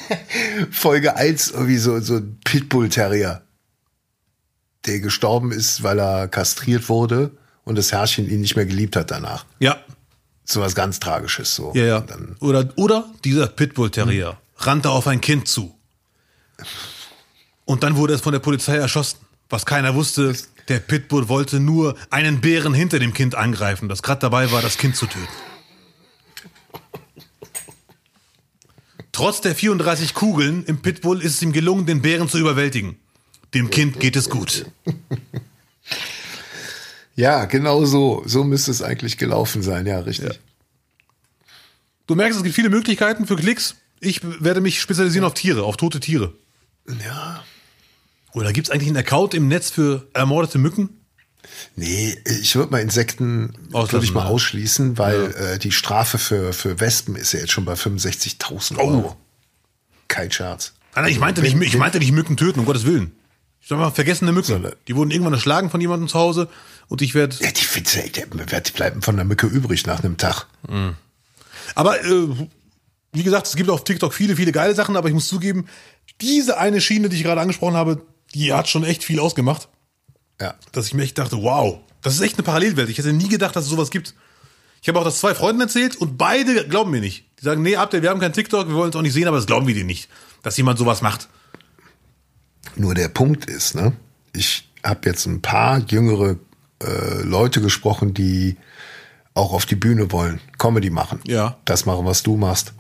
Folge 0.72 1.16
1 1.16 1.52
irgendwie 1.52 1.78
so, 1.78 2.00
so 2.00 2.16
ein 2.18 2.39
Pitbull-Terrier, 2.43 3.41
der 4.90 5.00
gestorben 5.00 5.52
ist, 5.52 5.84
weil 5.84 6.00
er 6.00 6.28
kastriert 6.28 6.90
wurde 6.90 7.32
und 7.64 7.78
das 7.78 7.92
Herrchen 7.92 8.30
ihn 8.30 8.42
nicht 8.42 8.56
mehr 8.56 8.66
geliebt 8.66 8.96
hat 8.96 9.12
danach. 9.12 9.46
Ja, 9.60 9.78
So 10.46 10.62
was 10.62 10.74
ganz 10.76 11.00
Tragisches. 11.00 11.56
So. 11.56 11.72
ja, 11.76 11.84
ja. 11.86 12.04
Oder, 12.40 12.70
oder 12.76 13.06
dieser 13.24 13.48
Pitbull 13.48 13.92
Terrier 13.92 14.38
rannte 14.58 14.90
auf 14.90 15.08
ein 15.08 15.22
Kind 15.22 15.48
zu. 15.48 15.76
Und 17.66 17.84
dann 17.84 17.96
wurde 17.96 18.14
es 18.16 18.22
von 18.22 18.34
der 18.34 18.40
Polizei 18.40 18.76
erschossen. 18.76 19.20
Was 19.50 19.66
keiner 19.66 19.94
wusste, 19.96 20.36
der 20.68 20.80
Pitbull 20.80 21.30
wollte 21.30 21.60
nur 21.60 21.96
einen 22.10 22.42
Bären 22.42 22.74
hinter 22.74 23.00
dem 23.00 23.14
Kind 23.14 23.36
angreifen, 23.36 23.90
das 23.90 24.02
gerade 24.04 24.22
dabei 24.22 24.52
war, 24.52 24.62
das 24.62 24.78
Kind 24.78 24.96
zu 24.96 25.06
töten. 25.06 25.28
Trotz 29.12 29.42
der 29.42 29.54
34 29.56 30.14
Kugeln 30.14 30.64
im 30.66 30.82
Pitbull 30.82 31.22
ist 31.22 31.36
es 31.36 31.42
ihm 31.42 31.52
gelungen, 31.52 31.86
den 31.86 32.02
Bären 32.02 32.30
zu 32.30 32.38
überwältigen. 32.38 32.98
Dem 33.54 33.70
Kind 33.70 34.00
geht 34.00 34.16
es 34.16 34.30
gut. 34.30 34.66
ja, 37.16 37.45
genau 37.45 37.86
so. 37.86 38.24
So 38.26 38.43
müsste 38.43 38.72
es 38.72 38.82
eigentlich 38.82 39.18
gelaufen 39.18 39.64
sein. 39.64 39.86
Ja, 39.86 40.00
richtig. 40.00 40.39
Du 42.08 42.16
merkst, 42.16 42.38
es 42.38 42.43
gibt 42.43 42.56
viele 42.56 42.70
Möglichkeiten 42.70 43.28
für 43.28 43.36
Klicks. 43.36 43.76
Ich 44.00 44.22
werde 44.24 44.62
mich 44.62 44.82
spezialisieren 44.82 45.26
auf 45.26 45.34
Tiere, 45.34 45.64
auf 45.64 45.78
tote 45.78 46.00
Tiere. 46.00 46.34
ja. 46.88 47.43
Oder 48.34 48.54
gibt 48.54 48.68
es 48.68 48.72
eigentlich 48.72 48.89
einen 48.89 48.97
Account 48.97 49.34
im 49.34 49.47
Netz 49.47 49.72
für 49.72 50.08
ermordete 50.14 50.60
Mücken? 50.60 50.89
Nee, 51.76 52.16
ich 52.26 52.56
würde 52.56 52.72
mal 52.72 52.80
Insekten, 52.80 53.56
würde 53.72 54.04
ich 54.04 54.14
mal 54.14 54.26
ja. 54.26 54.30
ausschließen, 54.30 55.00
weil 55.00 55.34
äh, 55.34 55.58
die 55.58 55.72
Strafe 55.72 56.20
für, 56.20 56.54
für 56.54 56.80
Wespen 56.80 57.16
ist 57.16 57.32
ja 57.34 57.39
jetzt 57.39 57.52
schon 57.52 57.66
bei 57.66 57.74
65.000 57.74 58.76
Oh. 58.78 58.88
Euro. 58.88 59.18
Kein 60.08 60.32
Scherz. 60.32 60.74
Nein, 60.95 61.10
ich 61.10 61.20
meinte 61.20 61.41
nicht, 61.41 61.60
ich 61.60 61.78
meinte 61.78 61.97
nicht 61.97 62.12
Mücken 62.12 62.38
töten, 62.38 62.60
um 62.60 62.66
Gottes 62.66 62.86
Willen. 62.86 63.14
Ich 63.70 63.72
sag 63.72 63.78
mal, 63.78 63.92
vergessene 63.92 64.32
Mücken. 64.32 64.48
Sondern- 64.48 64.74
Die 64.88 64.96
wurden 64.96 65.12
irgendwann 65.12 65.34
erschlagen 65.34 65.70
von 65.70 65.80
jemandem 65.80 66.08
zu 66.08 66.18
Hause 66.18 66.50
und 66.88 67.04
ich 67.04 67.14
werde. 67.14 67.36
Ja, 67.40 67.52
die, 67.52 67.76
Witze, 67.76 68.02
ey, 68.04 68.12
die, 68.12 68.72
bleiben 68.72 69.04
von 69.04 69.16
der 69.16 69.26
Mücke 69.26 69.46
übrig 69.46 69.86
nach 69.86 70.00
einem 70.04 70.18
Tag. 70.18 70.48
Aber 71.76 72.04
äh, 72.04 72.28
wie 73.14 73.22
gesagt, 73.22 73.46
es 73.46 73.56
gibt 73.56 73.70
auf 73.70 73.84
TikTok 73.84 74.12
viele, 74.12 74.36
viele 74.36 74.52
geile 74.52 74.74
Sachen, 74.74 74.98
aber 74.98 75.08
ich 75.08 75.14
muss 75.14 75.28
zugeben, 75.28 75.68
diese 76.20 76.58
eine 76.58 76.82
Schiene, 76.82 77.10
die 77.10 77.18
ich 77.18 77.22
gerade 77.24 77.42
angesprochen 77.42 77.76
habe, 77.76 78.02
die 78.34 78.52
hat 78.52 78.68
schon 78.68 78.84
echt 78.84 79.04
viel 79.04 79.20
ausgemacht. 79.20 79.70
Ja. 80.42 80.56
dass 80.72 80.88
ich 80.88 80.96
mir 80.96 81.04
echt 81.04 81.20
dachte, 81.20 81.38
wow, 81.38 81.78
das 82.02 82.16
ist 82.16 82.22
echt 82.22 82.38
eine 82.38 82.44
Parallelwelt. 82.44 82.90
Ich 82.90 82.98
hätte 82.98 83.14
nie 83.14 83.30
gedacht, 83.30 83.56
dass 83.56 83.66
es 83.66 83.70
sowas 83.70 83.92
gibt. 83.92 84.16
Ich 84.82 84.88
habe 84.88 84.98
auch 85.00 85.04
das 85.04 85.20
zwei 85.20 85.36
Freunden 85.36 85.62
erzählt 85.62 85.96
und 85.96 86.18
beide 86.18 86.68
glauben 86.68 86.90
mir 86.90 87.02
nicht. 87.02 87.26
Die 87.40 87.44
sagen, 87.46 87.62
nee, 87.62 87.76
Abdel, 87.76 88.02
wir 88.02 88.10
haben 88.10 88.20
kein 88.20 88.34
TikTok, 88.34 88.68
wir 88.68 88.74
wollen 88.74 88.90
es 88.90 88.96
auch 88.96 89.04
nicht 89.04 89.14
sehen, 89.14 89.28
aber 89.28 89.38
das 89.38 89.46
glauben 89.46 89.68
wir 89.68 89.76
dir 89.76 89.84
nicht, 89.84 90.10
dass 90.42 90.58
jemand 90.58 90.80
sowas 90.80 91.04
macht. 91.04 91.30
Nur 92.76 92.96
der 92.96 93.10
Punkt 93.10 93.46
ist, 93.46 93.76
ne, 93.76 93.94
ich 94.34 94.70
habe 94.84 95.10
jetzt 95.10 95.26
ein 95.26 95.42
paar 95.42 95.80
jüngere 95.80 96.38
äh, 96.82 97.22
Leute 97.24 97.62
gesprochen, 97.62 98.14
die 98.14 98.58
auch 99.34 99.54
auf 99.54 99.66
die 99.66 99.76
Bühne 99.76 100.12
wollen, 100.12 100.40
Comedy 100.58 100.90
machen. 100.90 101.20
Ja. 101.26 101.58
Das 101.66 101.86
machen, 101.86 102.06
was 102.06 102.24
du 102.24 102.38
machst. 102.38 102.74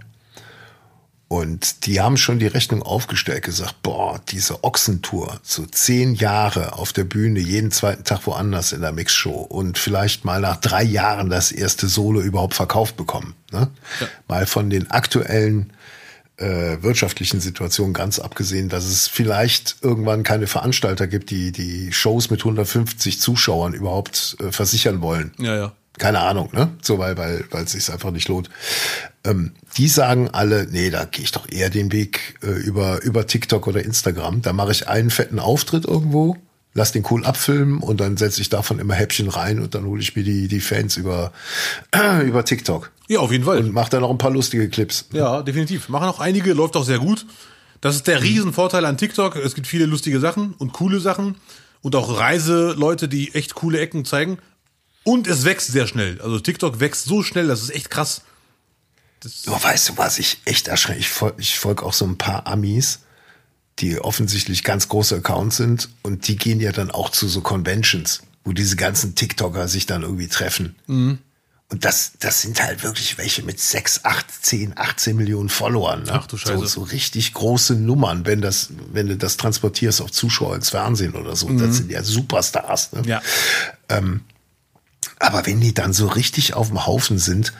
Und 1.29 1.85
die 1.85 2.01
haben 2.01 2.17
schon 2.17 2.39
die 2.39 2.47
Rechnung 2.47 2.81
aufgestellt, 2.81 3.43
gesagt, 3.43 3.83
boah, 3.83 4.19
diese 4.29 4.63
Ochsentour, 4.63 5.39
so 5.43 5.63
zehn 5.67 6.15
Jahre 6.15 6.73
auf 6.73 6.91
der 6.91 7.03
Bühne, 7.03 7.39
jeden 7.39 7.69
zweiten 7.69 8.03
Tag 8.03 8.25
woanders 8.25 8.71
in 8.71 8.81
der 8.81 8.93
Mixshow 8.93 9.41
und 9.41 9.77
vielleicht 9.77 10.25
mal 10.25 10.41
nach 10.41 10.57
drei 10.57 10.81
Jahren 10.81 11.29
das 11.29 11.51
erste 11.51 11.87
Solo 11.87 12.19
überhaupt 12.21 12.55
verkauft 12.55 12.97
bekommen. 12.97 13.35
Ne? 13.51 13.67
Mal 14.27 14.47
von 14.47 14.71
den 14.71 14.89
aktuellen 14.89 15.71
äh, 16.39 16.81
wirtschaftlichen 16.81 17.39
Situation 17.39 17.93
ganz 17.93 18.19
abgesehen, 18.19 18.69
dass 18.69 18.85
es 18.85 19.07
vielleicht 19.07 19.77
irgendwann 19.81 20.23
keine 20.23 20.47
Veranstalter 20.47 21.07
gibt, 21.07 21.29
die 21.31 21.51
die 21.51 21.91
Shows 21.91 22.29
mit 22.29 22.41
150 22.41 23.19
Zuschauern 23.19 23.73
überhaupt 23.73 24.37
äh, 24.39 24.51
versichern 24.51 25.01
wollen. 25.01 25.31
Ja, 25.37 25.55
ja. 25.55 25.71
Keine 25.97 26.21
Ahnung, 26.21 26.49
ne? 26.53 26.69
So, 26.81 26.97
weil, 26.97 27.17
weil, 27.17 27.43
weil 27.51 27.65
es 27.65 27.73
sich 27.73 27.91
einfach 27.91 28.11
nicht 28.11 28.29
lohnt. 28.29 28.49
Ähm, 29.25 29.51
die 29.77 29.89
sagen 29.89 30.29
alle, 30.29 30.65
nee, 30.71 30.89
da 30.89 31.03
gehe 31.03 31.25
ich 31.25 31.33
doch 31.33 31.51
eher 31.51 31.69
den 31.69 31.91
Weg 31.91 32.37
äh, 32.41 32.51
über, 32.51 33.01
über 33.03 33.27
TikTok 33.27 33.67
oder 33.67 33.83
Instagram. 33.83 34.41
Da 34.41 34.53
mache 34.53 34.71
ich 34.71 34.87
einen 34.87 35.09
fetten 35.09 35.39
Auftritt 35.39 35.83
irgendwo, 35.83 36.37
lass 36.73 36.93
den 36.93 37.05
cool 37.09 37.25
abfilmen 37.25 37.79
und 37.79 37.99
dann 37.99 38.15
setze 38.15 38.39
ich 38.39 38.47
davon 38.47 38.79
immer 38.79 38.93
Häppchen 38.93 39.27
rein 39.27 39.59
und 39.59 39.75
dann 39.75 39.83
hole 39.83 40.01
ich 40.01 40.15
mir 40.15 40.23
die, 40.23 40.47
die 40.47 40.61
Fans 40.61 40.95
über, 40.95 41.33
über 42.23 42.45
TikTok. 42.45 42.91
Ja, 43.09 43.19
auf 43.19 43.31
jeden 43.31 43.43
Fall. 43.43 43.57
Und 43.57 43.73
mache 43.73 43.89
da 43.89 43.99
noch 43.99 44.11
ein 44.11 44.19
paar 44.19 44.29
lustige 44.29 44.69
Clips. 44.69 45.05
Ja, 45.11 45.41
definitiv. 45.41 45.89
Machen 45.89 46.07
auch 46.07 46.19
einige, 46.19 46.53
läuft 46.53 46.77
auch 46.77 46.85
sehr 46.85 46.99
gut. 46.99 47.25
Das 47.81 47.95
ist 47.95 48.07
der 48.07 48.21
Riesenvorteil 48.21 48.85
an 48.85 48.97
TikTok. 48.97 49.35
Es 49.35 49.55
gibt 49.55 49.65
viele 49.65 49.85
lustige 49.85 50.19
Sachen 50.19 50.53
und 50.53 50.73
coole 50.73 50.99
Sachen 50.99 51.35
und 51.81 51.95
auch 51.95 52.19
Reiseleute, 52.19 53.07
die 53.07 53.33
echt 53.33 53.55
coole 53.55 53.79
Ecken 53.79 54.05
zeigen. 54.05 54.37
Und 55.03 55.27
es 55.27 55.43
wächst 55.43 55.71
sehr 55.71 55.87
schnell. 55.87 56.21
Also 56.21 56.39
TikTok 56.39 56.79
wächst 56.79 57.05
so 57.05 57.23
schnell, 57.23 57.47
das 57.47 57.63
ist 57.63 57.71
echt 57.71 57.89
krass. 57.89 58.21
Aber 59.47 59.63
weißt 59.63 59.89
du, 59.89 59.97
was 59.97 60.19
ich 60.19 60.37
echt 60.45 60.67
erschrecke? 60.67 60.99
Ich, 60.99 61.09
fol 61.09 61.33
ich 61.37 61.57
folge 61.57 61.83
auch 61.83 61.93
so 61.93 62.05
ein 62.05 62.17
paar 62.17 62.45
Amis, 62.45 62.99
die 63.79 63.99
offensichtlich 63.99 64.63
ganz 64.63 64.87
große 64.87 65.15
Accounts 65.15 65.57
sind 65.57 65.89
und 66.03 66.27
die 66.27 66.35
gehen 66.35 66.59
ja 66.59 66.71
dann 66.71 66.91
auch 66.91 67.09
zu 67.09 67.27
so 67.27 67.41
Conventions, 67.41 68.21
wo 68.43 68.53
diese 68.53 68.75
ganzen 68.75 69.15
TikToker 69.15 69.67
sich 69.67 69.87
dann 69.87 70.03
irgendwie 70.03 70.27
treffen. 70.27 70.75
Mhm. 70.85 71.17
Und 71.71 71.85
das, 71.85 72.13
das 72.19 72.41
sind 72.41 72.63
halt 72.63 72.81
wirklich 72.81 73.19
welche 73.19 73.43
mit 73.43 73.59
6, 73.59 74.03
8, 74.03 74.25
10, 74.43 74.73
18 74.75 75.15
Millionen 75.15 75.49
Followern. 75.49 76.03
Ne? 76.03 76.13
Ach 76.13 76.25
du 76.25 76.35
Scheiße. 76.35 76.57
So, 76.57 76.65
so 76.65 76.81
richtig 76.81 77.33
große 77.33 77.75
Nummern, 77.75 78.25
wenn 78.25 78.41
das, 78.41 78.69
wenn 78.91 79.07
du 79.07 79.15
das 79.15 79.37
transportierst 79.37 80.01
auf 80.01 80.11
Zuschauer 80.11 80.55
ins 80.55 80.71
Fernsehen 80.71 81.13
oder 81.13 81.35
so. 81.35 81.47
Das 81.49 81.77
sind 81.77 81.91
ja 81.91 82.03
Superstars. 82.03 82.93
Ne? 82.93 83.01
Mhm. 83.01 83.07
Ja. 83.07 83.21
Aber 85.19 85.45
wenn 85.45 85.61
die 85.61 85.73
dann 85.73 85.93
so 85.93 86.07
richtig 86.07 86.55
auf 86.55 86.69
dem 86.69 86.87
Haufen 86.87 87.19
sind, 87.19 87.53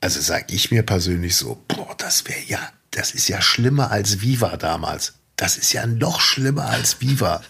also 0.00 0.20
sag 0.20 0.52
ich 0.52 0.70
mir 0.70 0.82
persönlich 0.82 1.36
so, 1.36 1.62
boah, 1.68 1.94
das 1.96 2.26
wäre 2.26 2.40
ja, 2.46 2.58
das 2.90 3.12
ist 3.12 3.28
ja 3.28 3.40
schlimmer 3.40 3.90
als 3.90 4.20
Viva 4.20 4.56
damals. 4.56 5.14
Das 5.36 5.56
ist 5.56 5.72
ja 5.72 5.86
noch 5.86 6.20
schlimmer 6.20 6.66
als 6.66 7.00
Viva. 7.00 7.42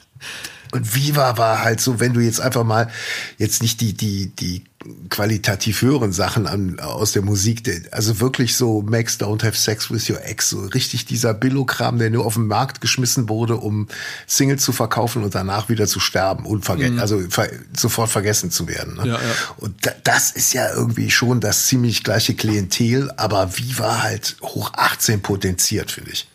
Und 0.73 0.95
Viva 0.95 1.39
war 1.39 1.63
halt 1.63 1.81
so, 1.81 1.99
wenn 1.99 2.13
du 2.13 2.21
jetzt 2.21 2.41
einfach 2.41 2.63
mal 2.63 2.91
jetzt 3.39 3.63
nicht 3.63 3.81
die, 3.81 3.95
die, 3.95 4.29
die 4.37 4.65
qualitativ 5.11 5.83
höheren 5.83 6.13
Sachen 6.13 6.47
an, 6.47 6.81
aus 6.81 7.13
der 7.13 7.21
Musik. 7.21 7.63
Also 7.91 8.19
wirklich 8.21 8.57
so 8.57 8.81
Max 8.81 9.21
Don't 9.21 9.45
Have 9.45 9.57
Sex 9.57 9.91
With 9.91 10.09
Your 10.09 10.25
Ex, 10.25 10.51
so 10.51 10.63
richtig 10.63 11.05
dieser 11.05 11.35
Billo-Kram, 11.35 11.99
der 11.99 12.09
nur 12.09 12.25
auf 12.25 12.35
den 12.35 12.47
Markt 12.47 12.81
geschmissen 12.81 13.29
wurde, 13.29 13.57
um 13.57 13.89
Singles 14.27 14.63
zu 14.63 14.73
verkaufen 14.73 15.23
und 15.23 15.35
danach 15.35 15.69
wieder 15.69 15.87
zu 15.87 16.01
sterben, 16.01 16.47
unverge 16.47 16.99
also 16.99 17.21
ver 17.29 17.51
sofort 17.77 18.11
vergessen 18.11 18.51
zu 18.51 18.69
werden. 18.69 18.97
Ne? 18.97 19.09
Ja, 19.09 19.15
ja. 19.15 19.21
Und 19.59 19.75
da, 19.85 19.91
das 20.03 20.31
ist 20.31 20.55
ja 20.55 20.73
irgendwie 20.73 21.11
schon 21.11 21.41
das 21.41 21.67
ziemlich 21.67 22.03
gleiche 22.03 22.35
Klientel, 22.35 23.11
aber 23.17 23.59
Viva 23.59 24.03
halt 24.03 24.37
hoch 24.43 24.73
18 24.75 25.21
potenziert, 25.21 25.91
finde 25.91 26.13
ich. 26.13 26.27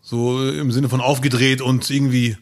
So 0.00 0.48
im 0.48 0.72
Sinne 0.72 0.88
von 0.88 1.02
aufgedreht 1.02 1.60
und 1.60 1.90
irgendwie 1.90 2.38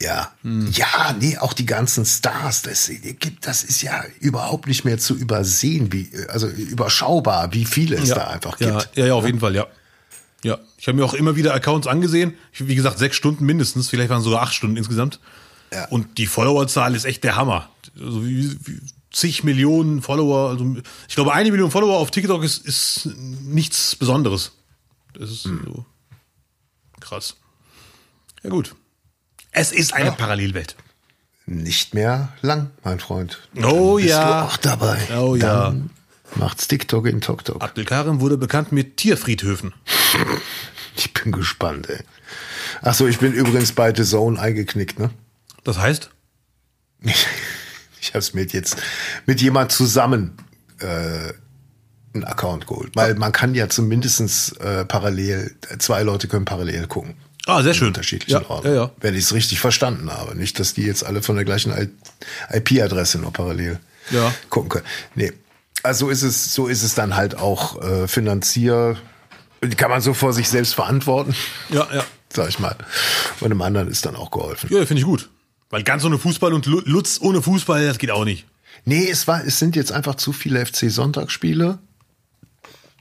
Ja, 0.00 0.30
ja, 0.42 1.16
nee, 1.18 1.38
auch 1.38 1.54
die 1.54 1.64
ganzen 1.64 2.04
Stars, 2.04 2.60
das 2.60 2.90
gibt, 3.18 3.46
das 3.46 3.64
ist 3.64 3.80
ja 3.80 4.04
überhaupt 4.20 4.66
nicht 4.66 4.84
mehr 4.84 4.98
zu 4.98 5.14
übersehen, 5.14 5.90
wie, 5.90 6.10
also 6.28 6.48
überschaubar, 6.48 7.54
wie 7.54 7.64
viele 7.64 7.96
es 7.96 8.10
ja, 8.10 8.16
da 8.16 8.26
einfach 8.26 8.60
ja, 8.60 8.78
gibt. 8.78 8.96
Ja, 8.96 9.06
ja, 9.06 9.14
auf 9.14 9.24
jeden 9.24 9.40
Fall, 9.40 9.54
ja. 9.54 9.66
Ja, 10.44 10.58
ich 10.76 10.86
habe 10.86 10.98
mir 10.98 11.04
auch 11.04 11.14
immer 11.14 11.34
wieder 11.34 11.54
Accounts 11.54 11.86
angesehen. 11.86 12.34
Ich, 12.52 12.68
wie 12.68 12.74
gesagt, 12.74 12.98
sechs 12.98 13.16
Stunden 13.16 13.46
mindestens, 13.46 13.88
vielleicht 13.88 14.10
waren 14.10 14.18
es 14.18 14.24
sogar 14.24 14.42
acht 14.42 14.54
Stunden 14.54 14.76
insgesamt. 14.76 15.18
Ja. 15.72 15.86
Und 15.86 16.18
die 16.18 16.26
Followerzahl 16.26 16.94
ist 16.94 17.06
echt 17.06 17.24
der 17.24 17.36
Hammer. 17.36 17.70
Also 17.98 18.24
wie, 18.24 18.54
wie 18.66 18.80
zig 19.10 19.44
Millionen 19.44 20.02
Follower. 20.02 20.50
Also 20.50 20.76
ich 21.08 21.14
glaube, 21.14 21.32
eine 21.32 21.50
Million 21.50 21.70
Follower 21.70 21.96
auf 21.96 22.10
TikTok 22.10 22.44
ist, 22.44 22.66
ist 22.66 23.08
nichts 23.16 23.96
Besonderes. 23.96 24.52
Das 25.14 25.30
ist 25.30 25.46
Hm. 25.46 25.62
so 25.64 25.84
krass. 27.00 27.36
Ja 28.42 28.50
gut. 28.50 28.76
Es 29.56 29.72
ist 29.72 29.94
eine 29.94 30.12
Parallelwelt. 30.12 30.76
Nicht 31.46 31.94
mehr 31.94 32.28
lang, 32.42 32.72
mein 32.84 33.00
Freund. 33.00 33.40
Oh 33.56 33.60
Dann 33.60 33.96
bist 33.96 34.08
ja. 34.10 34.40
Du 34.42 34.46
auch 34.48 34.56
dabei. 34.58 34.98
Oh 35.16 35.34
ja. 35.34 35.64
Dann 35.64 35.90
macht's 36.34 36.68
TikTok 36.68 37.06
in 37.06 37.22
TokTok. 37.22 37.62
Abdelkarim 37.62 38.20
wurde 38.20 38.36
bekannt 38.36 38.70
mit 38.70 38.96
Tierfriedhöfen. 38.98 39.72
Ich 40.98 41.12
bin 41.12 41.30
gespannt, 41.30 41.90
ey. 41.90 41.98
Ach 42.80 42.94
so, 42.94 43.06
ich 43.06 43.18
bin 43.18 43.34
übrigens 43.34 43.72
bei 43.72 43.94
The 43.94 44.02
Zone 44.02 44.40
eingeknickt, 44.40 44.98
ne? 44.98 45.10
Das 45.62 45.78
heißt? 45.78 46.10
Ich, 47.02 47.26
ich 48.00 48.08
habe 48.08 48.20
es 48.20 48.32
mit 48.32 48.54
jetzt 48.54 48.76
mit 49.26 49.42
jemand 49.42 49.72
zusammen 49.72 50.38
äh, 50.80 51.34
einen 52.14 52.24
Account 52.24 52.66
geholt, 52.66 52.92
weil 52.94 53.14
man 53.14 53.30
kann 53.32 53.54
ja 53.54 53.68
zumindestens 53.68 54.52
äh, 54.52 54.86
parallel 54.86 55.54
zwei 55.78 56.02
Leute 56.02 56.28
können 56.28 56.46
parallel 56.46 56.86
gucken. 56.86 57.14
Ah, 57.46 57.62
sehr 57.62 57.74
schön. 57.74 57.88
Unterschiedlichen 57.88 58.42
ja, 58.42 58.50
Orten. 58.50 58.66
ja, 58.68 58.74
ja. 58.74 58.90
Wenn 59.00 59.14
ich 59.14 59.24
es 59.24 59.32
richtig 59.32 59.60
verstanden 59.60 60.10
habe. 60.12 60.34
Nicht, 60.36 60.58
dass 60.58 60.74
die 60.74 60.82
jetzt 60.82 61.04
alle 61.06 61.22
von 61.22 61.36
der 61.36 61.44
gleichen 61.44 61.72
IP-Adresse 62.52 63.18
nur 63.18 63.32
parallel 63.32 63.78
Ja. 64.10 64.32
gucken 64.50 64.68
können. 64.68 64.86
Nee. 65.14 65.32
Also 65.82 66.06
so 66.06 66.10
ist 66.10 66.22
es, 66.22 66.52
so 66.54 66.66
ist 66.66 66.82
es 66.82 66.94
dann 66.94 67.14
halt 67.16 67.36
auch 67.38 67.80
äh, 67.82 68.08
finanzier. 68.08 68.96
Die 69.62 69.76
kann 69.76 69.90
man 69.90 70.00
so 70.00 70.12
vor 70.14 70.32
sich 70.32 70.48
selbst 70.48 70.74
verantworten, 70.74 71.34
Ja, 71.70 71.86
ja. 71.92 72.04
sag 72.32 72.48
ich 72.48 72.58
mal. 72.58 72.76
Und 73.40 73.50
dem 73.50 73.62
anderen 73.62 73.88
ist 73.88 74.04
dann 74.04 74.16
auch 74.16 74.30
geholfen. 74.30 74.68
Ja, 74.72 74.84
finde 74.84 75.00
ich 75.00 75.06
gut. 75.06 75.30
Weil 75.70 75.82
ganz 75.84 76.04
ohne 76.04 76.18
Fußball 76.18 76.52
und 76.52 76.66
Lu- 76.66 76.82
Lutz 76.84 77.18
ohne 77.20 77.42
Fußball, 77.42 77.86
das 77.86 77.98
geht 77.98 78.10
auch 78.10 78.24
nicht. 78.24 78.46
Nee, 78.84 79.08
es 79.08 79.26
war, 79.26 79.44
es 79.44 79.58
sind 79.58 79.74
jetzt 79.76 79.92
einfach 79.92 80.14
zu 80.16 80.32
viele 80.32 80.64
FC-Sonntagsspiele. 80.64 81.78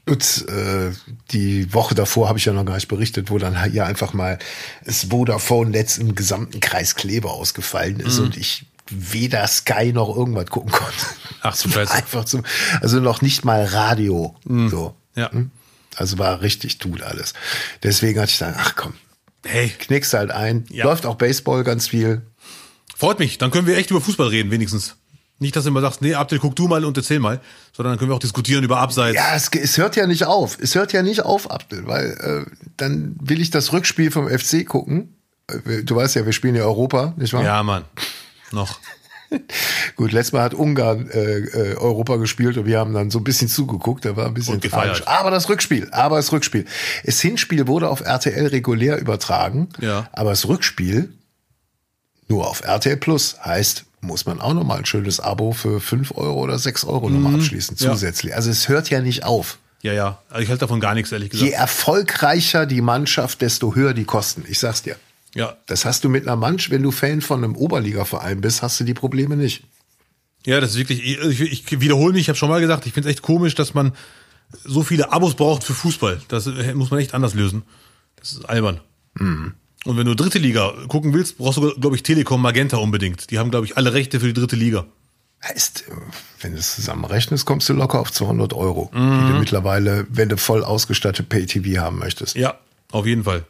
Und 0.08 0.46
äh, 0.50 0.92
die 1.32 1.74
Woche 1.74 1.96
davor 1.96 2.28
habe 2.28 2.38
ich 2.38 2.46
ja 2.46 2.54
noch 2.54 2.66
gar 2.66 2.76
nicht 2.76 2.88
berichtet, 2.88 3.32
wo 3.32 3.38
dann 3.40 3.72
hier 3.72 3.86
einfach 3.86 4.14
mal 4.14 4.38
das 4.86 5.06
Vodafone-Netz 5.10 5.98
im 5.98 6.14
gesamten 6.14 6.60
Kreis 6.60 6.96
Kleber 6.96 7.32
ausgefallen 7.32 8.00
ist 8.00 8.20
und 8.20 8.38
ich 8.38 8.66
weder 8.90 9.48
Sky 9.48 9.94
noch 9.94 10.16
irgendwas 10.16 10.46
gucken 10.48 10.72
konnte. 10.72 11.06
Ach, 11.42 11.56
war 11.66 11.72
Scheiße. 11.72 11.92
Einfach 11.92 12.26
zum, 12.26 12.44
also 12.82 13.00
noch 13.00 13.22
nicht 13.22 13.46
mal 13.46 13.66
Radio. 13.66 14.36
So. 14.70 14.96
Ja. 15.16 15.32
Hm? 15.32 15.50
Also 15.96 16.20
war 16.20 16.42
richtig 16.42 16.78
tut 16.78 17.02
alles. 17.02 17.34
Deswegen 17.82 18.20
hatte 18.20 18.32
ich 18.32 18.38
dann, 18.38 18.54
ach 18.56 18.76
komm, 18.76 18.94
Hey, 19.46 19.70
knickst 19.70 20.14
halt 20.14 20.32
ein. 20.32 20.66
Ja. 20.70 20.86
Läuft 20.86 21.06
auch 21.06 21.16
Baseball 21.16 21.64
ganz 21.64 21.88
viel. 21.88 22.24
freut 22.96 23.20
mich. 23.20 23.38
Dann 23.38 23.52
können 23.52 23.68
wir 23.68 23.78
echt 23.78 23.92
über 23.92 24.02
Fußball 24.02 24.28
reden, 24.28 24.50
wenigstens. 24.50 24.96
Nicht, 25.40 25.56
dass 25.56 25.64
du 25.66 25.70
immer 25.70 25.82
sagst, 25.82 26.02
nee, 26.02 26.14
Abdel, 26.16 26.40
guck 26.40 26.56
du 26.56 26.68
mal 26.68 26.86
und 26.86 26.96
erzähl 26.96 27.20
mal, 27.20 27.42
sondern 27.74 27.92
dann 27.94 28.00
können 28.00 28.10
wir 28.12 28.16
auch 28.16 28.20
diskutieren 28.20 28.64
über 28.64 28.78
Abseits. 28.80 29.16
Ja, 29.18 29.36
es, 29.36 29.50
es 29.50 29.78
hört 29.78 29.96
ja 29.98 30.08
nicht 30.08 30.26
auf. 30.26 30.58
Es 30.62 30.76
hört 30.76 30.94
ja 30.94 31.02
nicht 31.04 31.24
auf, 31.24 31.52
Abdel, 31.52 31.86
weil 31.88 32.46
äh, 32.48 32.52
dann 32.78 33.16
will 33.20 33.42
ich 33.42 33.50
das 33.52 33.74
Rückspiel 33.74 34.12
vom 34.12 34.30
FC 34.30 34.66
gucken. 34.66 35.14
Äh, 35.48 35.84
Du 35.84 35.96
weißt 35.96 36.16
ja, 36.16 36.26
wir 36.26 36.32
spielen 36.34 36.56
ja 36.56 36.64
Europa, 36.64 37.14
nicht 37.18 37.34
wahr? 37.34 37.44
Ja, 37.44 37.62
Mann. 37.64 37.84
Noch. 38.52 38.80
Gut, 39.98 40.12
letztes 40.14 40.32
Mal 40.34 40.44
hat 40.44 40.54
Ungarn 40.54 41.10
äh, 41.10 41.40
äh, 41.40 41.76
Europa 41.76 42.16
gespielt 42.16 42.58
und 42.58 42.66
wir 42.66 42.80
haben 42.80 42.94
dann 42.94 43.12
so 43.12 43.20
ein 43.20 43.24
bisschen 43.26 43.50
zugeguckt. 43.50 44.06
Da 44.06 44.16
war 44.16 44.28
ein 44.28 44.34
bisschen 44.34 44.62
tragisch. 44.62 45.06
Aber 45.06 45.32
das 45.32 45.50
Rückspiel, 45.50 45.90
aber 45.92 46.16
das 46.18 46.32
Rückspiel. 46.32 46.66
Das 47.04 47.20
Hinspiel 47.20 47.68
wurde 47.68 47.90
auf 47.90 48.02
RTL 48.02 48.48
regulär 48.48 49.00
übertragen, 49.00 49.68
Ja. 49.82 50.08
aber 50.14 50.30
das 50.30 50.48
Rückspiel 50.48 51.14
nur 52.28 52.48
auf 52.48 52.64
RTL 52.64 52.98
Plus 52.98 53.38
heißt, 53.44 53.86
muss 54.06 54.26
man 54.26 54.40
auch 54.42 54.54
nochmal 54.54 54.78
ein 54.80 54.86
schönes 54.86 55.20
Abo 55.20 55.52
für 55.52 55.80
5 55.82 56.12
Euro 56.16 56.42
oder 56.44 56.58
6 56.60 56.86
Euro 56.86 57.10
nochmal 57.10 57.36
abschließen 57.36 57.76
Mhm. 57.80 57.86
Ja. 57.86 57.92
zusätzlich. 57.92 58.36
Also 58.36 58.50
es 58.50 58.70
hört 58.70 58.90
ja 58.90 59.02
nicht 59.02 59.24
auf. 59.24 59.58
Ja, 59.82 59.94
ja. 59.94 60.20
Also 60.30 60.42
ich 60.44 60.50
halte 60.50 60.62
davon 60.62 60.80
gar 60.80 60.94
nichts, 60.96 61.12
ehrlich 61.12 61.32
Je 61.34 61.40
gesagt. 61.40 61.54
erfolgreicher 61.62 62.66
die 62.66 62.82
Mannschaft, 62.82 63.42
desto 63.42 63.76
höher 63.76 63.94
die 63.94 64.06
Kosten. 64.06 64.44
Ich 64.48 64.60
sag's 64.60 64.82
dir. 64.82 64.96
Ja. 65.36 65.58
Das 65.68 65.86
hast 65.86 66.04
du 66.04 66.10
mit 66.10 66.24
einer 66.28 66.36
Mannschaft, 66.38 66.72
wenn 66.72 66.82
du 66.82 66.92
Fan 66.92 67.22
von 67.22 67.44
einem 67.44 67.56
Oberligaverein 67.56 68.42
bist, 68.42 68.62
hast 68.62 68.80
du 68.80 68.84
die 68.84 68.94
Probleme 68.94 69.36
nicht. 69.36 69.64
Ja, 70.46 70.60
das 70.62 70.72
ist 70.72 70.78
wirklich, 70.78 71.04
ich, 71.04 71.42
ich 71.42 71.82
wiederhole 71.82 72.14
mich, 72.14 72.22
ich 72.22 72.28
habe 72.30 72.38
schon 72.38 72.50
mal 72.50 72.62
gesagt, 72.62 72.86
ich 72.86 72.94
finde 72.94 73.10
es 73.10 73.16
echt 73.16 73.22
komisch, 73.24 73.56
dass 73.56 73.74
man 73.74 73.94
so 74.64 74.84
viele 74.84 75.12
Abos 75.12 75.34
braucht 75.36 75.64
für 75.64 75.74
Fußball. 75.74 76.22
Das 76.30 76.48
äh, 76.48 76.74
muss 76.74 76.92
man 76.92 77.00
echt 77.00 77.14
anders 77.14 77.34
lösen. 77.34 77.64
Das 78.16 78.32
ist 78.34 78.46
albern. 78.46 78.80
Mhm. 79.16 79.54
Und 79.86 79.98
wenn 79.98 80.06
du 80.06 80.16
dritte 80.16 80.40
Liga 80.40 80.74
gucken 80.88 81.14
willst, 81.14 81.38
brauchst 81.38 81.58
du, 81.58 81.74
glaube 81.80 81.96
ich, 81.96 82.04
Telekom 82.04 82.42
Magenta 82.42 82.78
unbedingt. 82.78 83.30
Die 83.32 83.38
haben, 83.40 83.52
glaube 83.52 83.66
ich, 83.66 83.78
alle 83.78 83.94
Rechte 83.94 84.20
für 84.20 84.28
die 84.28 84.34
dritte 84.34 84.56
Liga. 84.56 84.86
Heißt, 85.44 85.84
wenn 86.42 86.54
du 86.54 86.58
es 86.58 86.74
zusammenrechnest, 86.76 87.46
kommst 87.46 87.70
du 87.70 87.74
locker 87.74 88.00
auf 88.00 88.12
200 88.12 88.54
Euro, 88.54 88.90
die 88.94 88.98
Mhm. 89.00 89.28
du 89.28 89.40
mittlerweile, 89.40 90.08
wenn 90.10 90.30
du 90.30 90.38
voll 90.38 90.64
ausgestattet 90.64 91.30
Pay-TV 91.30 91.80
haben 91.82 92.00
möchtest. 92.00 92.36
Ja, 92.36 92.58
auf 92.92 93.06
jeden 93.06 93.24
Fall. 93.26 93.46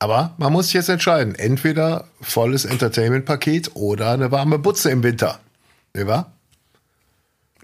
Aber 0.00 0.34
man 0.38 0.52
muss 0.52 0.66
sich 0.66 0.74
jetzt 0.74 0.88
entscheiden. 0.88 1.36
Entweder 1.36 2.08
volles 2.20 2.64
Entertainment-Paket 2.64 3.70
oder 3.74 4.10
eine 4.10 4.32
warme 4.32 4.58
Butze 4.58 4.90
im 4.90 5.04
Winter. 5.04 5.38
Ne, 5.94 6.08
wa? 6.08 6.32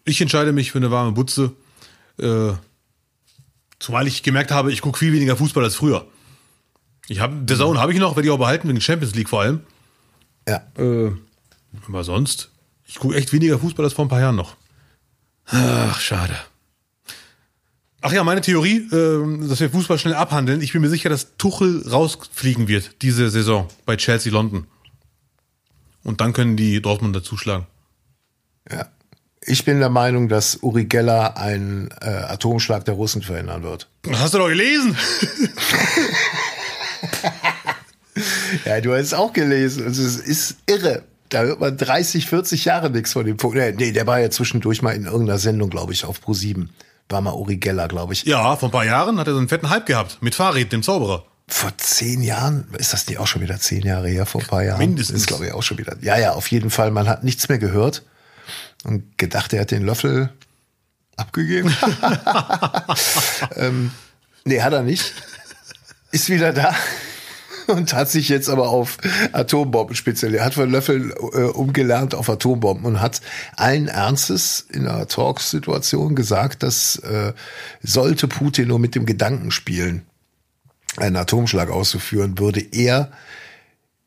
Ich 0.04 0.20
entscheide 0.20 0.52
mich 0.52 0.70
für 0.70 0.78
eine 0.78 0.92
warme 0.92 1.10
Butze. 1.10 1.52
Äh, 2.20 2.52
zumal 3.80 4.06
ich 4.06 4.22
gemerkt 4.22 4.52
habe, 4.52 4.70
ich 4.72 4.80
gucke 4.80 4.98
viel 5.00 5.12
weniger 5.12 5.36
Fußball 5.36 5.64
als 5.64 5.74
früher. 5.74 6.06
Ich 7.08 7.20
habe, 7.20 7.34
der 7.36 7.56
Zone 7.56 7.80
habe 7.80 7.92
ich 7.92 7.98
noch, 7.98 8.16
werde 8.16 8.28
ich 8.28 8.32
auch 8.32 8.38
behalten, 8.38 8.68
wegen 8.68 8.80
Champions 8.80 9.14
League 9.14 9.28
vor 9.28 9.40
allem. 9.40 9.60
Ja. 10.46 10.62
Äh, 10.78 11.12
aber 11.86 12.04
sonst, 12.04 12.50
ich 12.86 12.96
gucke 12.96 13.16
echt 13.16 13.32
weniger 13.32 13.58
Fußball 13.58 13.84
als 13.84 13.94
vor 13.94 14.04
ein 14.04 14.08
paar 14.08 14.20
Jahren 14.20 14.36
noch. 14.36 14.56
Ach, 15.46 15.98
schade. 16.00 16.36
Ach 18.00 18.12
ja, 18.12 18.22
meine 18.22 18.42
Theorie, 18.42 18.88
ähm, 18.92 19.48
dass 19.48 19.60
wir 19.60 19.70
Fußball 19.70 19.98
schnell 19.98 20.14
abhandeln. 20.14 20.60
Ich 20.60 20.72
bin 20.72 20.82
mir 20.82 20.88
sicher, 20.88 21.08
dass 21.08 21.36
Tuchel 21.36 21.82
rausfliegen 21.88 22.68
wird 22.68 23.02
diese 23.02 23.28
Saison 23.30 23.66
bei 23.86 23.96
Chelsea 23.96 24.32
London. 24.32 24.66
Und 26.04 26.20
dann 26.20 26.32
können 26.32 26.56
die 26.56 26.80
Dortmunder 26.80 27.22
zuschlagen. 27.22 27.66
ja. 28.70 28.86
Ich 29.40 29.64
bin 29.64 29.78
der 29.78 29.88
Meinung, 29.88 30.28
dass 30.28 30.56
Uri 30.62 30.84
Geller 30.84 31.38
einen 31.38 31.88
äh, 32.02 32.06
Atomschlag 32.06 32.84
der 32.84 32.94
Russen 32.94 33.22
verhindern 33.22 33.62
wird. 33.62 33.88
Hast 34.12 34.34
du 34.34 34.38
doch 34.38 34.48
gelesen? 34.48 34.94
Ja, 38.64 38.80
du 38.80 38.92
hast 38.92 39.00
es 39.00 39.14
auch 39.14 39.32
gelesen. 39.32 39.84
Also 39.84 40.02
es 40.02 40.16
ist 40.16 40.56
irre. 40.66 41.02
Da 41.28 41.42
hört 41.42 41.60
man 41.60 41.76
30, 41.76 42.26
40 42.26 42.64
Jahre 42.64 42.90
nichts 42.90 43.12
von 43.12 43.26
dem 43.26 43.36
Punkt. 43.36 43.56
Nee, 43.56 43.72
nee, 43.72 43.92
der 43.92 44.06
war 44.06 44.18
ja 44.18 44.30
zwischendurch 44.30 44.82
mal 44.82 44.94
in 44.94 45.04
irgendeiner 45.04 45.38
Sendung, 45.38 45.70
glaube 45.70 45.92
ich, 45.92 46.04
auf 46.04 46.20
Pro7. 46.20 46.68
War 47.10 47.20
mal 47.20 47.34
Uri 47.34 47.56
Geller, 47.56 47.88
glaube 47.88 48.14
ich. 48.14 48.24
Ja, 48.24 48.56
vor 48.56 48.68
ein 48.68 48.72
paar 48.72 48.84
Jahren 48.84 49.18
hat 49.18 49.26
er 49.26 49.34
so 49.34 49.38
einen 49.38 49.48
fetten 49.48 49.70
Hype 49.70 49.86
gehabt 49.86 50.18
mit 50.20 50.34
Farid, 50.34 50.72
dem 50.72 50.82
Zauberer. 50.82 51.24
Vor 51.46 51.72
zehn 51.78 52.22
Jahren, 52.22 52.66
ist 52.76 52.92
das 52.92 53.06
nicht 53.06 53.18
auch 53.18 53.26
schon 53.26 53.40
wieder 53.40 53.58
zehn 53.58 53.82
Jahre 53.82 54.08
her, 54.08 54.26
vor 54.26 54.42
ein 54.42 54.46
paar 54.46 54.62
Jahren? 54.62 54.78
Mindestens. 54.78 55.20
Ist, 55.20 55.26
glaube 55.26 55.46
ich, 55.46 55.52
auch 55.52 55.62
schon 55.62 55.78
wieder. 55.78 55.96
Ja, 56.02 56.18
ja, 56.18 56.32
auf 56.32 56.50
jeden 56.50 56.70
Fall. 56.70 56.90
Man 56.90 57.08
hat 57.08 57.24
nichts 57.24 57.48
mehr 57.48 57.58
gehört 57.58 58.02
und 58.84 59.16
gedacht, 59.16 59.52
er 59.52 59.62
hat 59.62 59.70
den 59.70 59.84
Löffel 59.84 60.30
abgegeben. 61.16 61.74
ähm, 63.56 63.90
nee, 64.44 64.60
hat 64.60 64.72
er 64.72 64.82
nicht. 64.82 65.14
Ist 66.10 66.30
wieder 66.30 66.52
da 66.52 66.74
und 67.66 67.92
hat 67.92 68.08
sich 68.10 68.28
jetzt 68.28 68.48
aber 68.48 68.68
auf 68.70 68.98
Atombomben 69.32 69.94
spezialisiert. 69.94 70.42
Er 70.42 70.46
hat 70.46 70.54
von 70.54 70.70
Löffel 70.70 71.12
äh, 71.32 71.42
umgelernt 71.42 72.14
auf 72.14 72.28
Atombomben 72.30 72.84
und 72.86 73.00
hat 73.00 73.20
allen 73.56 73.88
Ernstes 73.88 74.66
in 74.70 74.86
einer 74.86 75.06
Talksituation 75.06 76.14
gesagt, 76.14 76.62
dass 76.62 76.96
äh, 76.96 77.32
sollte 77.82 78.26
Putin 78.26 78.68
nur 78.68 78.78
mit 78.78 78.94
dem 78.94 79.06
Gedanken 79.06 79.50
spielen, 79.50 80.06
einen 80.96 81.16
Atomschlag 81.16 81.70
auszuführen, 81.70 82.38
würde 82.38 82.60
er 82.60 83.12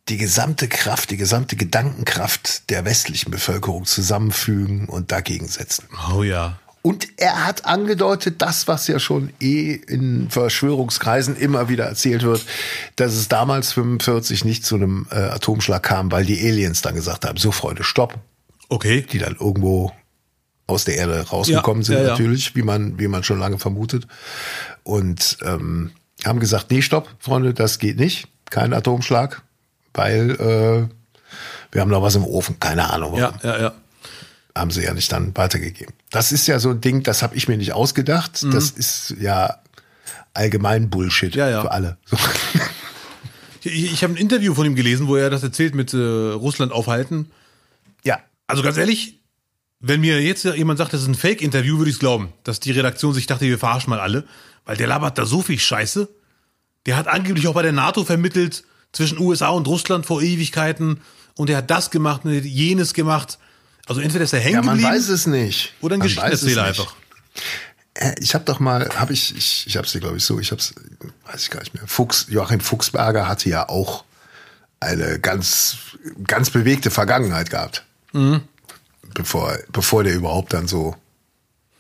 die 0.09 0.17
gesamte 0.17 0.67
Kraft, 0.67 1.11
die 1.11 1.17
gesamte 1.17 1.55
Gedankenkraft 1.55 2.69
der 2.69 2.85
westlichen 2.85 3.31
Bevölkerung 3.31 3.85
zusammenfügen 3.85 4.89
und 4.89 5.11
dagegen 5.11 5.47
setzen. 5.47 5.87
Oh 6.13 6.23
ja. 6.23 6.59
Und 6.83 7.07
er 7.17 7.45
hat 7.45 7.65
angedeutet, 7.65 8.41
das, 8.41 8.67
was 8.67 8.87
ja 8.87 8.97
schon 8.97 9.31
eh 9.39 9.73
in 9.73 10.29
Verschwörungskreisen 10.31 11.35
immer 11.35 11.69
wieder 11.69 11.85
erzählt 11.85 12.23
wird, 12.23 12.43
dass 12.95 13.13
es 13.13 13.27
damals 13.27 13.73
45 13.73 14.45
nicht 14.45 14.65
zu 14.65 14.75
einem 14.75 15.05
äh, 15.11 15.15
Atomschlag 15.15 15.83
kam, 15.83 16.11
weil 16.11 16.25
die 16.25 16.39
Aliens 16.39 16.81
dann 16.81 16.95
gesagt 16.95 17.25
haben, 17.25 17.37
so 17.37 17.51
Freunde, 17.51 17.83
stopp. 17.83 18.17
Okay. 18.69 19.05
Die 19.11 19.19
dann 19.19 19.35
irgendwo 19.39 19.91
aus 20.65 20.85
der 20.85 20.95
Erde 20.95 21.21
rausgekommen 21.29 21.83
Ja, 21.83 21.85
sind, 21.85 21.97
ja, 21.97 22.03
ja. 22.03 22.09
natürlich, 22.09 22.55
wie 22.55 22.63
man, 22.63 22.97
wie 22.97 23.07
man 23.07 23.23
schon 23.23 23.39
lange 23.39 23.59
vermutet. 23.59 24.07
Und 24.83 25.37
ähm, 25.43 25.91
haben 26.25 26.39
gesagt, 26.39 26.71
nee, 26.71 26.81
stopp, 26.81 27.09
Freunde, 27.19 27.53
das 27.53 27.77
geht 27.77 27.99
nicht. 27.99 28.27
Kein 28.49 28.73
Atomschlag, 28.73 29.43
weil 29.93 30.31
äh, 30.31 30.87
wir 31.71 31.81
haben 31.81 31.89
noch 31.89 32.01
was 32.01 32.15
im 32.15 32.25
Ofen. 32.25 32.59
Keine 32.59 32.89
Ahnung. 32.89 33.13
warum 33.13 33.39
Ja, 33.43 33.57
ja, 33.57 33.61
ja. 33.61 33.73
Haben 34.55 34.71
sie 34.71 34.83
ja 34.83 34.93
nicht 34.93 35.11
dann 35.11 35.35
weitergegeben. 35.35 35.93
Das 36.09 36.31
ist 36.31 36.47
ja 36.47 36.59
so 36.59 36.69
ein 36.71 36.81
Ding, 36.81 37.03
das 37.03 37.21
habe 37.23 37.35
ich 37.35 37.47
mir 37.47 37.57
nicht 37.57 37.73
ausgedacht. 37.73 38.43
Das 38.51 38.71
ist 38.71 39.15
ja 39.19 39.57
allgemein 40.33 40.89
Bullshit 40.89 41.33
Mhm. 41.33 41.39
Ja, 41.39 41.49
ja. 41.49 41.61
für 41.61 41.71
alle. 41.71 41.97
So. 42.05 42.17
Ich, 43.63 43.93
ich 43.93 44.03
habe 44.03 44.13
ein 44.13 44.17
Interview 44.17 44.55
von 44.55 44.65
ihm 44.65 44.75
gelesen, 44.75 45.07
wo 45.07 45.15
er 45.15 45.29
das 45.29 45.43
erzählt 45.43 45.75
mit 45.75 45.93
äh, 45.93 45.97
Russland 45.97 46.71
aufhalten. 46.71 47.29
Ja, 48.03 48.19
Also 48.47 48.63
ganz 48.63 48.77
ehrlich, 48.77 49.19
wenn 49.79 50.01
mir 50.01 50.19
jetzt 50.19 50.43
jemand 50.45 50.79
sagt, 50.79 50.93
das 50.93 51.01
ist 51.03 51.07
ein 51.07 51.13
Fake-Interview, 51.15 51.77
würde 51.77 51.89
ich 51.89 51.97
es 51.97 51.99
glauben, 51.99 52.33
dass 52.43 52.59
die 52.59 52.71
Redaktion 52.71 53.13
sich 53.13 53.27
dachte, 53.27 53.45
wir 53.45 53.59
verarschen 53.59 53.91
mal 53.91 53.99
alle, 53.99 54.25
weil 54.65 54.77
der 54.77 54.87
labert 54.87 55.17
da 55.19 55.25
so 55.27 55.43
viel 55.43 55.59
Scheiße. 55.59 56.09
Der 56.87 56.97
hat 56.97 57.07
angeblich 57.07 57.47
auch 57.47 57.53
bei 57.53 57.61
der 57.61 57.71
NATO 57.71 58.03
vermittelt 58.03 58.63
zwischen 58.93 59.19
USA 59.19 59.49
und 59.49 59.67
Russland 59.67 60.07
vor 60.07 60.23
Ewigkeiten 60.23 61.01
und 61.35 61.49
er 61.51 61.57
hat 61.57 61.69
das 61.69 61.91
gemacht 61.91 62.25
und 62.25 62.33
jenes 62.33 62.95
gemacht. 62.95 63.37
Also 63.87 64.01
entweder 64.01 64.23
ist 64.23 64.33
er 64.33 64.39
hängen 64.39 64.55
ja 64.55 64.61
man 64.61 64.77
geblieben 64.77 64.93
weiß 64.95 65.09
es 65.09 65.27
nicht. 65.27 65.73
oder 65.81 65.95
ein 65.95 65.99
Man 65.99 66.07
Geschichtenerzähler 66.07 66.63
einfach. 66.65 66.95
Äh, 67.93 68.15
Ich 68.19 68.33
habe 68.35 68.45
doch 68.45 68.59
mal, 68.59 68.89
habe 68.95 69.13
ich, 69.13 69.35
ich, 69.35 69.65
ich 69.67 69.75
habe 69.77 69.85
es 69.85 69.91
dir 69.93 69.99
glaube 69.99 70.17
ich 70.17 70.23
so, 70.23 70.39
ich 70.39 70.51
habe 70.51 70.61
es, 70.61 70.73
weiß 71.31 71.43
ich 71.43 71.49
gar 71.49 71.59
nicht 71.59 71.73
mehr. 71.73 71.83
Fuchs, 71.87 72.27
Joachim 72.29 72.59
Fuchsberger 72.59 73.27
hatte 73.27 73.49
ja 73.49 73.67
auch 73.69 74.03
eine 74.79 75.19
ganz, 75.19 75.77
ganz 76.25 76.49
bewegte 76.49 76.89
Vergangenheit 76.91 77.49
gehabt, 77.49 77.85
Mhm. 78.13 78.41
bevor, 79.13 79.57
bevor 79.71 80.03
der 80.03 80.15
überhaupt 80.15 80.53
dann 80.53 80.67
so 80.67 80.95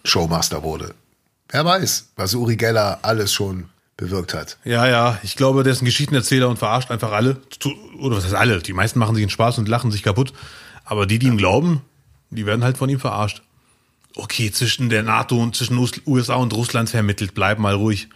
Showmaster 0.03 0.63
wurde. 0.63 0.93
Wer 1.49 1.65
weiß, 1.65 2.07
was 2.15 2.33
Uri 2.33 2.55
Geller 2.55 2.99
alles 3.01 3.33
schon 3.33 3.69
bewirkt 3.97 4.33
hat. 4.33 4.57
Ja, 4.63 4.87
ja, 4.87 5.19
ich 5.23 5.35
glaube, 5.35 5.63
der 5.63 5.73
ist 5.73 5.81
ein 5.81 5.85
Geschichtenerzähler 5.85 6.47
und 6.49 6.57
verarscht 6.57 6.89
einfach 6.89 7.11
alle. 7.11 7.37
Oder 7.99 8.17
was 8.17 8.23
heißt 8.23 8.33
alle? 8.33 8.59
Die 8.61 8.73
meisten 8.73 8.97
machen 8.99 9.15
sich 9.15 9.23
einen 9.23 9.29
Spaß 9.29 9.57
und 9.59 9.67
lachen 9.67 9.91
sich 9.91 10.01
kaputt. 10.03 10.33
Aber 10.85 11.05
die, 11.05 11.19
die 11.19 11.27
ihm 11.27 11.37
glauben, 11.37 11.81
die 12.31 12.45
werden 12.45 12.63
halt 12.63 12.77
von 12.77 12.89
ihm 12.89 12.99
verarscht. 12.99 13.41
Okay, 14.15 14.51
zwischen 14.51 14.89
der 14.89 15.03
NATO 15.03 15.37
und 15.41 15.55
zwischen 15.55 15.77
Us- 15.77 16.01
USA 16.05 16.35
und 16.35 16.53
Russland 16.53 16.89
vermittelt, 16.89 17.33
bleib 17.33 17.59
mal 17.59 17.75
ruhig. 17.75 18.09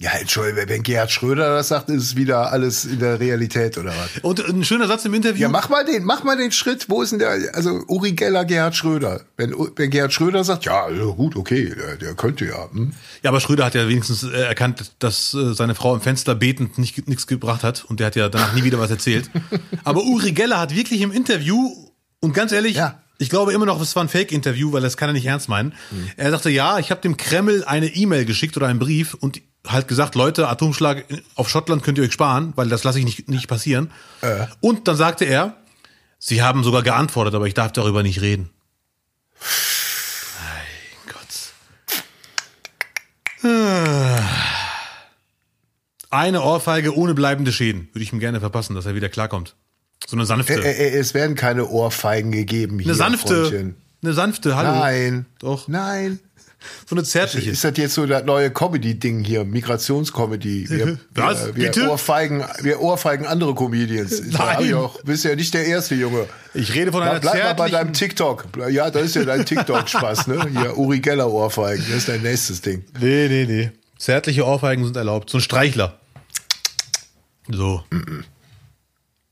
Ja, 0.00 0.10
Entschuldigung, 0.18 0.68
wenn 0.68 0.82
Gerhard 0.82 1.12
Schröder 1.12 1.54
das 1.54 1.68
sagt, 1.68 1.88
ist 1.88 2.02
es 2.02 2.16
wieder 2.16 2.50
alles 2.50 2.84
in 2.84 2.98
der 2.98 3.20
Realität 3.20 3.78
oder 3.78 3.90
was? 3.96 4.24
Und 4.24 4.44
ein 4.44 4.64
schöner 4.64 4.88
Satz 4.88 5.04
im 5.04 5.14
Interview. 5.14 5.42
Ja, 5.42 5.48
mach 5.48 5.68
mal 5.68 5.84
den, 5.84 6.02
mach 6.02 6.24
mal 6.24 6.36
den 6.36 6.50
Schritt. 6.50 6.86
Wo 6.90 7.00
ist 7.02 7.10
denn 7.12 7.20
der, 7.20 7.54
also 7.54 7.84
Uri 7.86 8.10
Geller, 8.10 8.44
Gerhard 8.44 8.74
Schröder? 8.74 9.20
Wenn, 9.36 9.54
wenn 9.76 9.90
Gerhard 9.90 10.12
Schröder 10.12 10.42
sagt, 10.42 10.64
ja, 10.64 10.90
ja, 10.90 11.04
gut, 11.04 11.36
okay, 11.36 11.72
der, 11.76 11.96
der 11.96 12.14
könnte 12.16 12.44
ja. 12.44 12.68
Hm? 12.72 12.92
Ja, 13.22 13.30
aber 13.30 13.38
Schröder 13.38 13.64
hat 13.66 13.76
ja 13.76 13.86
wenigstens 13.88 14.24
äh, 14.24 14.30
erkannt, 14.32 14.90
dass 14.98 15.32
äh, 15.32 15.54
seine 15.54 15.76
Frau 15.76 15.94
im 15.94 16.00
Fenster 16.00 16.34
betend 16.34 16.76
nicht 16.76 17.06
nichts 17.06 17.28
gebracht 17.28 17.62
hat 17.62 17.84
und 17.84 18.00
der 18.00 18.08
hat 18.08 18.16
ja 18.16 18.28
danach 18.28 18.52
nie 18.52 18.64
wieder 18.64 18.80
was 18.80 18.90
erzählt. 18.90 19.30
aber 19.84 20.02
Uri 20.02 20.32
Geller 20.32 20.58
hat 20.58 20.74
wirklich 20.74 21.02
im 21.02 21.12
Interview 21.12 21.72
und 22.18 22.34
ganz 22.34 22.50
ehrlich, 22.50 22.74
Ja. 22.74 23.00
Ich 23.18 23.30
glaube 23.30 23.52
immer 23.52 23.66
noch, 23.66 23.80
es 23.80 23.94
war 23.94 24.02
ein 24.02 24.08
Fake-Interview, 24.08 24.72
weil 24.72 24.82
das 24.82 24.96
kann 24.96 25.08
er 25.08 25.12
nicht 25.12 25.26
ernst 25.26 25.48
meinen. 25.48 25.74
Er 26.16 26.30
sagte, 26.30 26.50
ja, 26.50 26.78
ich 26.78 26.90
habe 26.90 27.00
dem 27.00 27.16
Kreml 27.16 27.64
eine 27.64 27.86
E-Mail 27.86 28.24
geschickt 28.24 28.56
oder 28.56 28.66
einen 28.66 28.78
Brief 28.78 29.14
und 29.14 29.40
halt 29.66 29.88
gesagt, 29.88 30.14
Leute, 30.14 30.48
Atomschlag 30.48 31.04
auf 31.36 31.48
Schottland 31.48 31.82
könnt 31.82 31.96
ihr 31.98 32.04
euch 32.04 32.12
sparen, 32.12 32.52
weil 32.56 32.68
das 32.68 32.84
lasse 32.84 32.98
ich 32.98 33.04
nicht, 33.04 33.28
nicht 33.28 33.48
passieren. 33.48 33.90
Und 34.60 34.88
dann 34.88 34.96
sagte 34.96 35.24
er, 35.24 35.56
sie 36.18 36.42
haben 36.42 36.64
sogar 36.64 36.82
geantwortet, 36.82 37.34
aber 37.34 37.46
ich 37.46 37.54
darf 37.54 37.72
darüber 37.72 38.02
nicht 38.02 38.20
reden. 38.20 38.50
Mein 40.42 41.14
Gott. 41.14 41.52
Eine 46.10 46.42
Ohrfeige 46.42 46.96
ohne 46.96 47.14
bleibende 47.14 47.52
Schäden. 47.52 47.88
Würde 47.92 48.02
ich 48.02 48.12
ihm 48.12 48.20
gerne 48.20 48.40
verpassen, 48.40 48.74
dass 48.74 48.86
er 48.86 48.94
wieder 48.94 49.08
klarkommt. 49.08 49.54
So 50.06 50.16
eine 50.16 50.26
sanfte. 50.26 50.54
Äh, 50.54 50.96
es 50.96 51.14
werden 51.14 51.34
keine 51.36 51.66
Ohrfeigen 51.68 52.32
gegeben 52.32 52.78
hier, 52.78 52.88
eine 52.88 52.94
sanfte. 52.94 53.42
Freundchen. 53.46 53.76
Eine 54.02 54.12
sanfte, 54.12 54.56
hallo. 54.56 54.70
Nein. 54.70 55.26
Doch. 55.38 55.68
Nein. 55.68 56.20
So 56.86 56.96
eine 56.96 57.04
zärtliche. 57.04 57.50
Ist 57.50 57.62
das 57.62 57.76
jetzt 57.76 57.92
so 57.92 58.06
das 58.06 58.24
neue 58.24 58.50
Comedy-Ding 58.50 59.22
hier, 59.22 59.44
Migrationscomedy? 59.44 60.70
Wir, 60.70 60.98
Was? 61.14 61.48
Wir, 61.48 61.56
wir, 61.56 61.66
Bitte? 61.66 61.90
Ohrfeigen, 61.90 62.42
wir 62.62 62.80
ohrfeigen 62.80 63.26
andere 63.26 63.54
Comedians. 63.54 64.22
Nein. 64.30 64.64
Ich 64.64 64.72
auch, 64.72 65.02
bist 65.02 65.24
ja 65.24 65.34
nicht 65.36 65.52
der 65.52 65.66
erste 65.66 65.94
Junge. 65.94 66.26
Ich 66.54 66.74
rede 66.74 66.90
von 66.90 67.02
einer 67.02 67.20
Bleib 67.20 67.34
mal 67.34 67.40
bei 67.52 67.68
zärtlichen. 67.68 67.72
deinem 67.72 67.92
TikTok. 67.92 68.46
Ja, 68.70 68.90
das 68.90 69.02
ist 69.02 69.16
ja 69.16 69.24
dein 69.26 69.44
TikTok-Spaß, 69.44 70.26
ne? 70.28 70.46
Hier, 70.58 70.78
Uri 70.78 71.00
Geller 71.00 71.30
Ohrfeigen. 71.30 71.84
Das 71.86 71.98
ist 71.98 72.08
dein 72.08 72.22
nächstes 72.22 72.62
Ding. 72.62 72.82
Nee, 72.98 73.28
nee, 73.28 73.44
nee. 73.44 73.70
Zärtliche 73.98 74.46
Ohrfeigen 74.46 74.86
sind 74.86 74.96
erlaubt. 74.96 75.28
So 75.28 75.36
ein 75.36 75.42
Streichler. 75.42 75.98
So. 77.50 77.84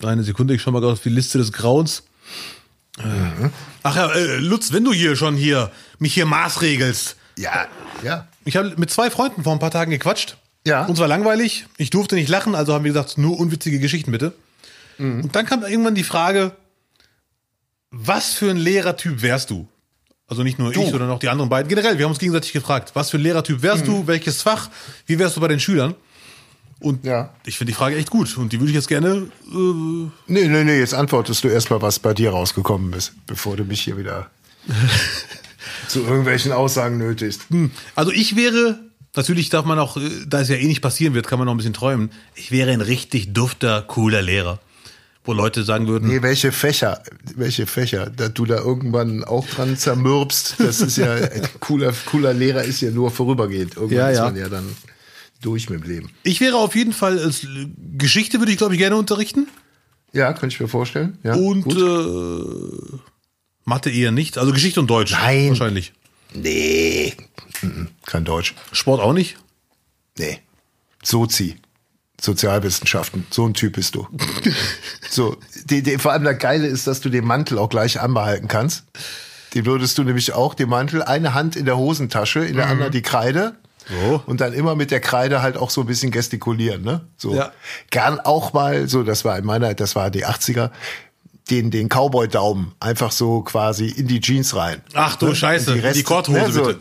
Eine 0.04 0.22
Sekunde, 0.24 0.54
ich 0.54 0.62
schau 0.62 0.70
mal 0.70 0.80
gerade 0.80 0.92
auf 0.94 1.00
die 1.00 1.08
Liste 1.08 1.38
des 1.38 1.52
Grauens. 1.52 2.02
Äh. 2.98 3.02
Ach 3.82 3.96
ja, 3.96 4.12
äh, 4.12 4.36
Lutz, 4.38 4.72
wenn 4.72 4.84
du 4.84 4.92
hier 4.92 5.16
schon 5.16 5.36
hier 5.36 5.70
mich 5.98 6.14
hier 6.14 6.26
maßregelst. 6.26 7.16
Ja, 7.38 7.66
ja. 8.02 8.26
Ich 8.44 8.56
habe 8.56 8.74
mit 8.76 8.90
zwei 8.90 9.10
Freunden 9.10 9.44
vor 9.44 9.52
ein 9.52 9.58
paar 9.58 9.70
Tagen 9.70 9.90
gequatscht. 9.90 10.36
Ja. 10.66 10.84
Und 10.86 10.96
zwar 10.96 11.08
langweilig. 11.08 11.66
Ich 11.76 11.90
durfte 11.90 12.14
nicht 12.14 12.28
lachen, 12.28 12.54
also 12.54 12.74
haben 12.74 12.84
wir 12.84 12.92
gesagt, 12.92 13.18
nur 13.18 13.38
unwitzige 13.38 13.78
Geschichten 13.78 14.12
bitte. 14.12 14.32
Mhm. 14.98 15.24
Und 15.24 15.36
dann 15.36 15.46
kam 15.46 15.62
irgendwann 15.62 15.94
die 15.94 16.04
Frage, 16.04 16.52
was 17.90 18.32
für 18.34 18.50
ein 18.50 18.56
Lehrertyp 18.56 19.22
wärst 19.22 19.50
du? 19.50 19.66
Also 20.28 20.42
nicht 20.44 20.58
nur 20.58 20.70
ich, 20.70 20.90
sondern 20.90 21.10
auch 21.10 21.18
die 21.18 21.28
anderen 21.28 21.50
beiden. 21.50 21.68
Generell, 21.68 21.98
wir 21.98 22.04
haben 22.06 22.12
uns 22.12 22.18
gegenseitig 22.18 22.52
gefragt, 22.52 22.92
was 22.94 23.10
für 23.10 23.18
ein 23.18 23.22
Lehrertyp 23.22 23.62
wärst 23.62 23.86
Mhm. 23.86 23.90
du? 23.90 24.06
Welches 24.06 24.42
Fach? 24.42 24.70
Wie 25.06 25.18
wärst 25.18 25.36
du 25.36 25.40
bei 25.40 25.48
den 25.48 25.60
Schülern? 25.60 25.94
Und 26.82 27.04
Ja. 27.04 27.30
ich 27.46 27.56
finde 27.58 27.72
die 27.72 27.76
Frage 27.76 27.96
echt 27.96 28.10
gut. 28.10 28.36
Und 28.36 28.52
die 28.52 28.58
würde 28.60 28.70
ich 28.70 28.76
jetzt 28.76 28.88
gerne. 28.88 29.28
Äh, 29.50 30.10
Nee, 30.26 30.48
nee, 30.48 30.64
nee, 30.64 30.78
jetzt 30.78 30.94
antwortest 30.94 31.44
du 31.44 31.48
erstmal, 31.48 31.80
was 31.82 31.98
bei 31.98 32.12
dir 32.14 32.30
rausgekommen 32.30 32.92
ist, 32.94 33.12
bevor 33.26 33.56
du 33.56 33.64
mich 33.64 33.80
hier 33.82 33.96
wieder 33.96 34.30
zu 35.88 36.00
irgendwelchen 36.00 36.52
Aussagen 36.52 36.98
nötigst. 36.98 37.42
also 37.94 38.12
ich 38.12 38.36
wäre, 38.36 38.78
natürlich 39.14 39.48
darf 39.50 39.64
man 39.64 39.78
auch, 39.78 39.96
äh, 39.96 40.08
da 40.26 40.40
es 40.40 40.48
ja 40.48 40.56
eh 40.56 40.66
nicht 40.66 40.80
passieren 40.82 41.14
wird, 41.14 41.26
kann 41.26 41.38
man 41.38 41.46
noch 41.46 41.54
ein 41.54 41.58
bisschen 41.58 41.72
träumen. 41.74 42.10
Ich 42.34 42.50
wäre 42.50 42.70
ein 42.72 42.80
richtig 42.80 43.32
dufter, 43.32 43.82
cooler 43.82 44.22
Lehrer. 44.22 44.58
Wo 45.24 45.32
Leute 45.32 45.62
sagen 45.62 45.86
würden, 45.86 46.08
Nee, 46.08 46.20
welche 46.22 46.50
Fächer, 46.50 47.00
welche 47.36 47.68
Fächer, 47.68 48.10
dass 48.10 48.34
du 48.34 48.44
da 48.44 48.56
irgendwann 48.56 49.22
auch 49.22 49.46
dran 49.46 49.76
zermürbst, 49.76 50.56
das 50.58 50.80
ist 50.80 50.96
ja, 50.96 51.12
ein 51.12 51.42
cooler, 51.60 51.92
cooler 52.06 52.34
Lehrer 52.34 52.64
ist 52.64 52.80
ja 52.80 52.90
nur 52.90 53.12
vorübergehend. 53.12 53.76
Irgendwann 53.76 53.98
Ja, 53.98 54.08
ist 54.10 54.16
ja. 54.16 54.24
man 54.24 54.36
ja 54.36 54.48
dann 54.48 54.64
durch 55.42 55.68
mit 55.68 55.84
dem 55.84 55.90
Leben. 55.90 56.10
Ich 56.22 56.40
wäre 56.40 56.56
auf 56.56 56.74
jeden 56.74 56.92
Fall, 56.92 57.18
als 57.18 57.46
Geschichte 57.98 58.38
würde 58.40 58.52
ich 58.52 58.58
glaube 58.58 58.74
ich 58.74 58.78
gerne 58.78 58.96
unterrichten. 58.96 59.48
Ja, 60.12 60.32
könnte 60.32 60.54
ich 60.54 60.60
mir 60.60 60.68
vorstellen. 60.68 61.18
Ja, 61.22 61.34
Und 61.34 61.66
äh, 61.74 62.98
Mathe 63.64 63.90
eher 63.90 64.12
nicht. 64.12 64.38
Also 64.38 64.52
Geschichte 64.52 64.80
und 64.80 64.88
Deutsch. 64.88 65.12
Nein. 65.12 65.50
Wahrscheinlich. 65.50 65.92
nee, 66.34 67.14
Mhm, 67.62 67.88
kein 68.06 68.24
Deutsch. 68.24 68.54
Sport 68.72 69.00
auch 69.00 69.12
nicht. 69.12 69.36
Nee. 70.18 70.40
Sozi. 71.02 71.56
Sozialwissenschaften. 72.20 73.26
So 73.30 73.46
ein 73.46 73.54
Typ 73.54 73.74
bist 73.74 73.94
du. 73.94 74.06
so, 75.10 75.36
die, 75.64 75.82
die, 75.82 75.98
vor 75.98 76.12
allem 76.12 76.24
das 76.24 76.38
Geile 76.38 76.66
ist, 76.66 76.86
dass 76.86 77.00
du 77.00 77.08
den 77.08 77.24
Mantel 77.24 77.58
auch 77.58 77.68
gleich 77.68 78.00
anbehalten 78.00 78.48
kannst. 78.48 78.84
Den 79.54 79.66
würdest 79.66 79.98
du 79.98 80.04
nämlich 80.04 80.32
auch, 80.32 80.54
den 80.54 80.68
Mantel, 80.68 81.02
eine 81.02 81.34
Hand 81.34 81.56
in 81.56 81.66
der 81.66 81.76
Hosentasche, 81.76 82.44
in 82.44 82.56
der 82.56 82.68
anderen 82.68 82.92
die 82.92 83.02
Kreide. 83.02 83.56
So. 83.88 84.22
Und 84.26 84.40
dann 84.40 84.52
immer 84.52 84.74
mit 84.74 84.90
der 84.90 85.00
Kreide 85.00 85.42
halt 85.42 85.56
auch 85.56 85.70
so 85.70 85.80
ein 85.82 85.86
bisschen 85.86 86.10
gestikulieren, 86.10 86.82
ne? 86.82 87.02
So. 87.16 87.34
Ja. 87.34 87.52
Gern 87.90 88.20
auch 88.20 88.52
mal, 88.52 88.88
so, 88.88 89.02
das 89.02 89.24
war 89.24 89.38
in 89.38 89.44
meiner, 89.44 89.74
das 89.74 89.94
war 89.96 90.10
die 90.10 90.26
80er, 90.26 90.70
den, 91.50 91.70
den 91.70 91.88
Cowboy-Daumen 91.88 92.72
einfach 92.80 93.10
so 93.12 93.42
quasi 93.42 93.86
in 93.88 94.06
die 94.06 94.20
Jeans 94.20 94.54
rein. 94.54 94.80
Ach 94.94 95.16
du 95.16 95.26
Ne? 95.26 95.34
Scheiße, 95.34 95.72
Und 95.72 95.80
Reste- 95.80 95.94
die 95.98 96.02
Korthose 96.04 96.38
ne, 96.38 96.52
so, 96.52 96.64
bitte. 96.66 96.80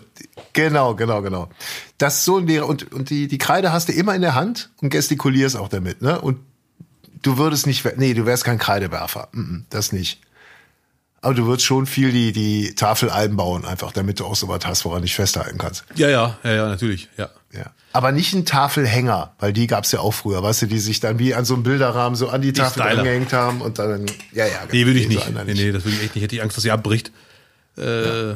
Genau, 0.53 0.93
genau, 0.95 1.21
genau. 1.21 1.49
Das 1.97 2.23
so 2.25 2.37
ein 2.37 2.47
und, 2.61 2.91
und 2.93 3.09
die, 3.09 3.27
die 3.27 3.37
Kreide 3.37 3.71
hast 3.73 3.89
du 3.89 3.93
immer 3.93 4.13
in 4.15 4.21
der 4.21 4.35
Hand 4.35 4.69
und 4.81 4.89
gestikulierst 4.89 5.57
auch 5.57 5.67
damit, 5.69 6.01
ne? 6.01 6.21
Und 6.21 6.37
du 7.23 7.37
würdest 7.37 7.65
nicht, 7.67 7.85
nee, 7.97 8.13
du 8.13 8.25
wärst 8.25 8.43
kein 8.43 8.57
Kreidewerfer. 8.59 9.29
Mm, 9.31 9.39
mm, 9.39 9.65
Das 9.69 9.91
nicht. 9.91 10.19
Aber 11.23 11.35
du 11.35 11.45
würdest 11.45 11.65
schon 11.65 11.85
viel 11.85 12.11
die, 12.11 12.31
die 12.31 12.73
Tafel 12.73 13.11
einbauen, 13.11 13.63
einfach, 13.63 13.91
damit 13.91 14.19
du 14.19 14.25
auch 14.25 14.35
so 14.35 14.47
was 14.47 14.65
hast, 14.65 14.85
woran 14.85 15.03
dich 15.03 15.13
festhalten 15.13 15.59
kannst. 15.59 15.83
Ja, 15.95 16.09
ja, 16.09 16.37
ja, 16.43 16.51
ja, 16.51 16.67
natürlich, 16.67 17.09
ja. 17.17 17.29
Ja. 17.53 17.65
Aber 17.93 18.11
nicht 18.11 18.33
ein 18.33 18.45
Tafelhänger, 18.45 19.33
weil 19.39 19.53
die 19.53 19.67
gab's 19.67 19.91
ja 19.91 19.99
auch 19.99 20.13
früher, 20.13 20.41
weißt 20.41 20.63
du, 20.63 20.65
die 20.67 20.79
sich 20.79 20.99
dann 20.99 21.19
wie 21.19 21.35
an 21.35 21.45
so 21.45 21.53
einem 21.53 21.63
Bilderrahmen 21.63 22.15
so 22.15 22.29
an 22.29 22.41
die 22.41 22.53
Tafel 22.53 22.81
Styler. 22.81 22.99
angehängt 22.99 23.33
haben 23.33 23.61
und 23.61 23.77
dann, 23.77 24.05
ja, 24.31 24.45
ja. 24.47 24.53
Nee, 24.71 24.85
würde 24.85 24.99
ich 24.99 25.07
so 25.07 25.09
nicht. 25.09 25.27
einer 25.27 25.43
Nee, 25.43 25.53
nee, 25.53 25.71
das 25.71 25.83
würde 25.83 25.97
ich 25.97 26.03
echt 26.03 26.15
nicht. 26.15 26.23
Hätte 26.23 26.35
ich 26.35 26.41
Angst, 26.41 26.55
dass 26.57 26.63
sie 26.63 26.71
abbricht. 26.71 27.11
Äh, 27.77 28.31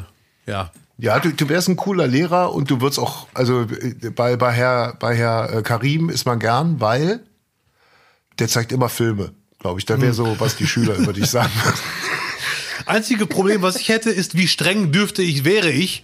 ja. 0.45 0.71
Ja, 0.97 1.19
du, 1.19 1.31
du 1.31 1.49
wärst 1.49 1.69
ein 1.69 1.77
cooler 1.77 2.07
Lehrer 2.07 2.53
und 2.53 2.69
du 2.69 2.81
würdest 2.81 2.99
auch, 2.99 3.27
also 3.33 3.65
bei, 4.15 4.35
bei 4.35 4.51
Herr, 4.51 4.95
bei 4.99 5.15
Herr 5.15 5.53
äh, 5.53 5.61
Karim 5.61 6.09
ist 6.09 6.25
man 6.25 6.39
gern, 6.39 6.79
weil 6.79 7.21
der 8.39 8.47
zeigt 8.47 8.71
immer 8.71 8.89
Filme, 8.89 9.31
glaube 9.59 9.79
ich. 9.79 9.85
Da 9.85 9.99
wäre 9.99 10.13
so, 10.13 10.39
was 10.39 10.55
die 10.55 10.67
Schüler 10.67 10.95
über 10.95 11.13
dich 11.13 11.29
sagen 11.29 11.51
würden. 11.63 11.79
Einzige 12.85 13.25
Problem, 13.25 13.61
was 13.61 13.75
ich 13.77 13.89
hätte, 13.89 14.09
ist, 14.09 14.35
wie 14.37 14.47
streng 14.47 14.91
dürfte 14.91 15.21
ich, 15.21 15.43
wäre 15.43 15.71
ich. 15.71 16.03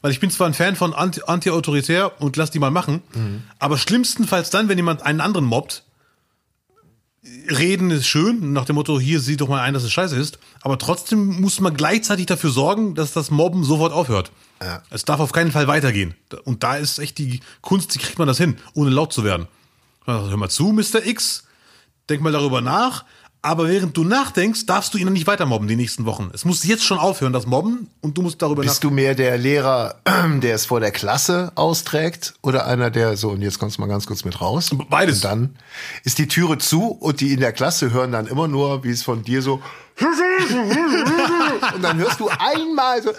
Weil 0.00 0.12
ich 0.12 0.20
bin 0.20 0.30
zwar 0.30 0.46
ein 0.46 0.54
Fan 0.54 0.76
von 0.76 0.94
anti- 0.94 1.22
anti-autoritär 1.26 2.20
und 2.22 2.36
lass 2.36 2.52
die 2.52 2.60
mal 2.60 2.70
machen, 2.70 3.02
aber 3.58 3.76
schlimmstenfalls 3.78 4.48
dann, 4.48 4.68
wenn 4.68 4.78
jemand 4.78 5.02
einen 5.02 5.20
anderen 5.20 5.44
mobbt, 5.44 5.82
reden 7.50 7.90
ist 7.90 8.06
schön, 8.06 8.52
nach 8.52 8.64
dem 8.64 8.76
Motto, 8.76 9.00
hier 9.00 9.18
sieh 9.18 9.36
doch 9.36 9.48
mal 9.48 9.60
ein, 9.60 9.74
dass 9.74 9.82
es 9.82 9.90
scheiße 9.90 10.14
ist, 10.16 10.38
aber 10.60 10.78
trotzdem 10.78 11.40
muss 11.40 11.60
man 11.60 11.74
gleichzeitig 11.76 12.26
dafür 12.26 12.50
sorgen, 12.50 12.94
dass 12.94 13.12
das 13.12 13.32
Mobben 13.32 13.64
sofort 13.64 13.92
aufhört. 13.92 14.30
Ja. 14.62 14.82
Es 14.90 15.04
darf 15.04 15.18
auf 15.18 15.32
keinen 15.32 15.50
Fall 15.50 15.66
weitergehen. 15.66 16.14
Und 16.44 16.62
da 16.62 16.76
ist 16.76 17.00
echt 17.00 17.18
die 17.18 17.40
Kunst, 17.60 17.92
wie 17.94 17.98
kriegt 17.98 18.18
man 18.20 18.28
das 18.28 18.38
hin, 18.38 18.56
ohne 18.74 18.90
laut 18.90 19.12
zu 19.12 19.24
werden. 19.24 19.48
Hör 20.04 20.36
mal 20.36 20.48
zu, 20.48 20.68
Mr. 20.72 21.04
X, 21.04 21.44
denk 22.08 22.22
mal 22.22 22.32
darüber 22.32 22.60
nach, 22.60 23.04
aber 23.40 23.68
während 23.68 23.96
du 23.96 24.02
nachdenkst, 24.04 24.66
darfst 24.66 24.92
du 24.94 24.98
ihn 24.98 25.12
nicht 25.12 25.26
weiter 25.26 25.46
mobben 25.46 25.68
die 25.68 25.76
nächsten 25.76 26.06
Wochen. 26.06 26.30
Es 26.34 26.44
muss 26.44 26.64
jetzt 26.64 26.84
schon 26.84 26.98
aufhören, 26.98 27.32
das 27.32 27.46
Mobben, 27.46 27.88
und 28.00 28.18
du 28.18 28.22
musst 28.22 28.42
darüber 28.42 28.62
Bist 28.62 28.82
du 28.82 28.90
mehr 28.90 29.14
der 29.14 29.38
Lehrer, 29.38 29.94
der 30.42 30.54
es 30.54 30.66
vor 30.66 30.80
der 30.80 30.90
Klasse 30.90 31.52
austrägt 31.54 32.34
oder 32.42 32.66
einer, 32.66 32.90
der 32.90 33.16
so, 33.16 33.30
und 33.30 33.42
jetzt 33.42 33.58
kommst 33.58 33.76
du 33.76 33.80
mal 33.80 33.86
ganz 33.86 34.06
kurz 34.06 34.24
mit 34.24 34.40
raus? 34.40 34.70
Beides. 34.90 35.16
Und 35.16 35.24
dann 35.24 35.56
ist 36.04 36.18
die 36.18 36.26
Türe 36.26 36.58
zu 36.58 36.88
und 36.88 37.20
die 37.20 37.32
in 37.32 37.40
der 37.40 37.52
Klasse 37.52 37.92
hören 37.92 38.12
dann 38.12 38.26
immer 38.26 38.48
nur, 38.48 38.82
wie 38.84 38.90
es 38.90 39.02
von 39.02 39.22
dir 39.22 39.40
so 39.42 39.62
und 41.74 41.82
dann 41.82 41.98
hörst 41.98 42.20
du 42.20 42.28
einmal 42.28 43.02
so, 43.02 43.10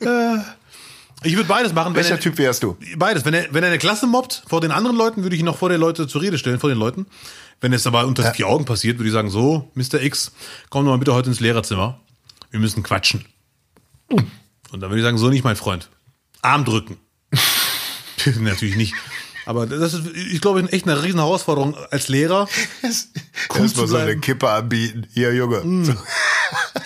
Ich 1.24 1.34
würde 1.36 1.48
beides 1.48 1.72
machen. 1.72 1.94
Welcher 1.94 2.14
er, 2.14 2.20
Typ 2.20 2.38
wärst 2.38 2.62
du? 2.62 2.76
Beides. 2.96 3.24
Wenn 3.24 3.34
er, 3.34 3.46
wenn 3.52 3.62
er 3.64 3.68
eine 3.70 3.78
Klasse 3.78 4.06
mobbt 4.06 4.42
vor 4.46 4.60
den 4.60 4.70
anderen 4.70 4.96
Leuten, 4.96 5.22
würde 5.22 5.34
ich 5.34 5.40
ihn 5.40 5.46
noch 5.46 5.56
vor 5.58 5.68
den 5.68 5.80
Leute 5.80 6.06
zur 6.06 6.22
Rede 6.22 6.38
stellen, 6.38 6.60
vor 6.60 6.68
den 6.70 6.78
Leuten. 6.78 7.06
Wenn 7.60 7.72
es 7.72 7.86
aber 7.86 8.06
unter 8.06 8.32
vier 8.34 8.46
Augen 8.48 8.64
passiert, 8.64 8.98
würde 8.98 9.08
ich 9.08 9.12
sagen, 9.14 9.30
so, 9.30 9.70
Mr. 9.74 10.02
X, 10.02 10.32
komm 10.70 10.84
doch 10.84 10.92
mal 10.92 10.98
bitte 10.98 11.14
heute 11.14 11.30
ins 11.30 11.40
Lehrerzimmer. 11.40 12.00
Wir 12.50 12.60
müssen 12.60 12.82
quatschen. 12.82 13.24
Und 14.10 14.80
dann 14.80 14.90
würde 14.90 14.98
ich 14.98 15.02
sagen, 15.04 15.18
so 15.18 15.28
nicht, 15.30 15.44
mein 15.44 15.56
Freund. 15.56 15.88
Arm 16.42 16.64
drücken. 16.64 16.98
Natürlich 18.40 18.76
nicht. 18.76 18.94
Aber 19.46 19.66
das 19.66 19.92
ist, 19.94 20.06
ich 20.14 20.40
glaube, 20.40 20.62
echt 20.72 20.86
eine 20.88 21.02
riesen 21.02 21.20
Herausforderung 21.20 21.76
als 21.90 22.08
Lehrer. 22.08 22.48
Cool 22.82 23.60
Erstmal 23.62 23.86
so 23.86 23.96
eine. 23.96 24.16
Kippe 24.18 24.48
anbieten. 24.48 25.06
Hier, 25.12 25.34
Junge. 25.34 25.62
So, 25.84 25.94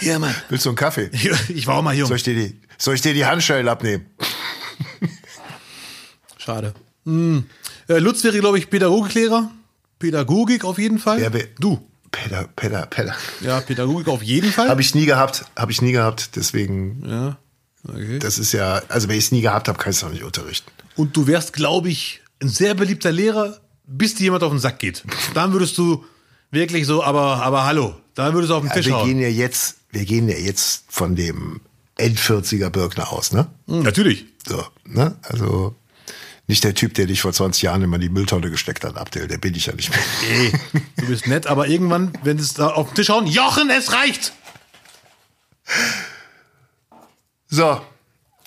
Ja, 0.01 0.19
Mann. 0.19 0.35
willst 0.49 0.65
du 0.65 0.71
einen 0.71 0.77
Kaffee? 0.77 1.11
Ich 1.49 1.67
war 1.67 1.77
auch 1.77 1.83
mal 1.83 1.95
jung. 1.95 2.09
Soll 2.09 2.17
ich 2.17 2.23
dir 2.25 2.35
die, 2.35 2.61
soll 2.77 2.95
ich 2.95 3.01
dir 3.01 3.15
die 3.15 3.25
Handschellen 3.25 3.69
abnehmen? 3.69 4.07
Schade. 6.49 6.73
Hm. 7.05 7.45
Äh, 7.89 7.99
Lutz 7.99 8.25
wäre, 8.25 8.39
glaube 8.39 8.59
ich, 8.59 8.71
Pädagogiklehrer. 8.71 9.51
Pädagogik 9.99 10.65
auf 10.65 10.79
jeden 10.79 10.99
Fall. 10.99 11.21
Wär- 11.21 11.49
du. 11.61 11.87
Peter, 12.11 12.49
Peter, 12.57 12.87
Peter. 12.87 13.15
Ja, 13.43 13.61
Pädagogik 13.61 14.09
auf 14.09 14.23
jeden 14.23 14.51
Fall. 14.51 14.71
Habe 14.71 14.81
ich 14.81 14.95
nie 14.95 15.05
gehabt, 15.05 15.45
habe 15.59 15.73
ich 15.73 15.83
nie 15.83 15.93
gehabt. 15.93 16.31
Deswegen, 16.37 17.03
ja. 17.07 17.37
Okay. 17.87 18.19
das 18.19 18.39
ist 18.39 18.53
ja, 18.53 18.81
also 18.89 19.09
wenn 19.09 19.19
ich 19.19 19.27
es 19.27 19.33
nie 19.33 19.43
gehabt 19.43 19.69
habe, 19.69 19.77
kann 19.79 19.91
ich 19.91 19.99
es 19.99 20.05
auch 20.05 20.09
nicht 20.11 20.23
unterrichten. 20.25 20.71
Und 20.97 21.15
du 21.19 21.27
wärst, 21.27 21.53
glaube 21.53 21.91
ich, 21.91 22.23
ein 22.43 22.49
sehr 22.49 22.73
beliebter 22.75 23.13
Lehrer, 23.13 23.59
bis 23.87 24.15
dir 24.15 24.25
jemand 24.25 24.43
auf 24.43 24.51
den 24.51 24.59
Sack 24.59 24.79
geht. 24.79 25.05
Dann 25.35 25.53
würdest 25.53 25.77
du 25.77 26.03
wirklich 26.51 26.87
so, 26.87 27.05
aber, 27.05 27.43
aber 27.43 27.67
hallo, 27.67 27.95
dann 28.15 28.33
würdest 28.33 28.51
du 28.51 28.55
auf 28.55 28.63
den 28.63 28.69
Ja, 28.69 28.75
Tisch 28.75 28.87
wir 28.87 28.95
hauen. 28.97 29.07
gehen 29.07 29.21
ja 29.21 29.29
jetzt, 29.29 29.77
wir 29.91 30.07
gehen 30.07 30.31
ja 30.31 30.37
jetzt 30.39 30.85
von 30.89 31.15
dem 31.15 31.61
End-40er 31.99 32.71
Birkner 32.71 33.13
aus, 33.13 33.33
ne? 33.33 33.49
Hm, 33.67 33.83
Natürlich. 33.83 34.25
So, 34.49 34.65
ne? 34.87 35.15
Also 35.23 35.75
nicht 36.49 36.65
der 36.65 36.75
Typ, 36.75 36.95
der 36.95 37.07
dich 37.07 37.21
vor 37.21 37.33
20 37.33 37.63
Jahren 37.63 37.83
immer 37.83 37.97
in 37.97 38.03
die 38.03 38.09
Mülltonne 38.09 38.51
gesteckt 38.51 38.83
hat, 38.83 38.97
Abdel, 38.97 39.29
der 39.29 39.39
bin 39.39 39.55
ich 39.55 39.67
ja 39.67 39.75
nicht 39.75 39.91
mehr. 39.91 40.01
Ey, 40.31 40.53
du 40.97 41.07
bist 41.07 41.27
nett, 41.27 41.47
aber 41.47 41.69
irgendwann, 41.69 42.13
wenn 42.23 42.39
es 42.39 42.55
da 42.55 42.69
auf 42.69 42.89
den 42.89 42.95
Tisch 42.97 43.11
hauen, 43.11 43.27
Jochen, 43.27 43.71
es 43.71 43.93
reicht! 43.93 44.33
So, 47.49 47.81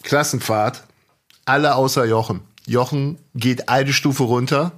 Klassenfahrt. 0.04 0.84
Alle 1.46 1.76
außer 1.76 2.06
Jochen. 2.06 2.42
Jochen 2.66 3.18
geht 3.36 3.70
eine 3.70 3.94
Stufe 3.94 4.24
runter, 4.24 4.72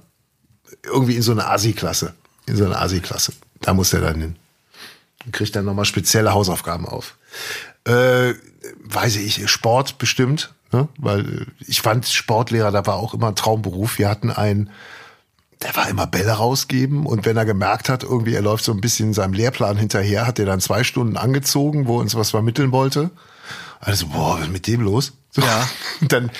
irgendwie 0.82 1.16
in 1.16 1.22
so 1.22 1.32
eine 1.32 1.46
Asi-Klasse. 1.46 2.14
In 2.46 2.56
so 2.56 2.64
eine 2.64 2.78
Asi-Klasse. 2.78 3.32
Da 3.60 3.74
muss 3.74 3.92
er 3.92 4.00
dann 4.00 4.20
hin. 4.20 4.36
Und 5.24 5.32
kriegt 5.32 5.56
dann 5.56 5.64
nochmal 5.64 5.84
spezielle 5.86 6.32
Hausaufgaben 6.32 6.86
auf. 6.86 7.16
Äh, 7.84 8.34
weiß 8.82 9.16
ich, 9.16 9.48
Sport 9.50 9.98
bestimmt, 9.98 10.54
ne? 10.74 10.88
weil 10.98 11.20
äh, 11.20 11.46
ich 11.66 11.80
fand 11.80 12.06
Sportlehrer, 12.06 12.70
da 12.70 12.86
war 12.86 12.96
auch 12.96 13.14
immer 13.14 13.28
ein 13.28 13.36
Traumberuf. 13.36 13.98
Wir 13.98 14.08
hatten 14.08 14.30
einen, 14.30 14.70
der 15.62 15.74
war 15.76 15.88
immer 15.88 16.06
Bälle 16.06 16.32
rausgeben 16.32 17.06
und 17.06 17.24
wenn 17.24 17.36
er 17.36 17.44
gemerkt 17.44 17.88
hat, 17.88 18.02
irgendwie 18.02 18.34
er 18.34 18.42
läuft 18.42 18.64
so 18.64 18.72
ein 18.72 18.80
bisschen 18.80 19.14
seinem 19.14 19.32
Lehrplan 19.32 19.76
hinterher, 19.76 20.26
hat 20.26 20.38
er 20.38 20.46
dann 20.46 20.60
zwei 20.60 20.84
Stunden 20.84 21.16
angezogen, 21.16 21.86
wo 21.86 21.98
er 21.98 22.00
uns 22.00 22.14
was 22.14 22.30
vermitteln 22.30 22.72
wollte. 22.72 23.10
Also, 23.80 24.08
boah, 24.08 24.36
was 24.36 24.46
ist 24.46 24.52
mit 24.52 24.66
dem 24.66 24.80
los? 24.80 25.12
So. 25.30 25.42
Ja. 25.42 25.68
Dann 26.00 26.30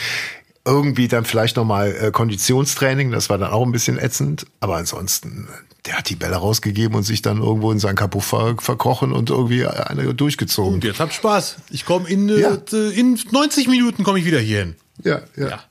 irgendwie 0.67 1.09
dann 1.09 1.27
vielleicht 1.27 1.57
nochmal 1.57 1.95
äh, 1.95 2.11
Konditionstraining, 2.11 3.11
das 3.11 3.29
war 3.29 3.37
dann 3.37 3.53
auch 3.53 3.67
ein 3.67 3.73
bisschen 3.73 3.99
ätzend. 3.99 4.47
Aber 4.61 4.77
ansonsten, 4.77 5.47
der 5.87 5.99
hat 5.99 6.09
die 6.09 6.17
Bälle 6.17 6.37
rausgegeben 6.37 6.97
und 6.97 7.03
sich 7.03 7.21
dann 7.23 7.39
irgendwo 7.43 7.71
in 7.73 7.79
sein 7.79 7.95
Kapuff 7.97 8.25
ver 8.27 8.57
verkrochen 8.59 9.13
und 9.13 9.31
irgendwie 9.31 9.67
eine 9.67 10.15
durchgezogen. 10.15 10.75
Und 10.75 10.85
jetzt 10.85 10.99
habt 11.01 11.13
Spaß. 11.13 11.57
Ich 11.71 11.85
komme 11.85 12.09
in, 12.09 12.29
äh, 12.29 12.41
Ja. 12.41 12.55
in 12.91 13.19
90 13.31 13.69
Minuten 13.69 14.03
komme 14.05 14.19
ich 14.19 14.25
wieder 14.25 14.41
hier 14.41 14.61
hin. 14.61 14.77
Ja, 15.03 15.21
ja. 15.37 15.49
Ja. 15.49 15.65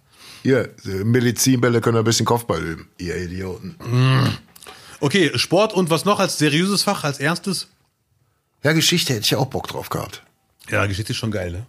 Hier, 0.43 0.69
äh, 0.85 1.03
Medizinbälle 1.05 1.79
können 1.81 1.97
ein 1.97 2.03
bisschen 2.03 2.25
Kopfball 2.25 2.61
üben. 2.61 2.89
Ihr 2.97 3.15
Idioten. 3.17 3.75
Okay, 4.99 5.31
Sport 5.37 5.73
und 5.73 5.89
was 5.89 6.05
noch 6.05 6.19
als 6.19 6.37
seriöses 6.37 6.83
Fach, 6.83 7.03
als 7.03 7.19
erstes? 7.19 7.67
Ja, 8.63 8.73
Geschichte 8.73 9.13
hätte 9.13 9.23
ich 9.23 9.31
ja 9.31 9.37
auch 9.37 9.47
Bock 9.47 9.67
drauf 9.67 9.89
gehabt. 9.89 10.21
Ja, 10.69 10.85
Geschichte 10.85 11.11
ist 11.11 11.17
schon 11.17 11.31
geil, 11.31 11.51
ne? 11.51 11.65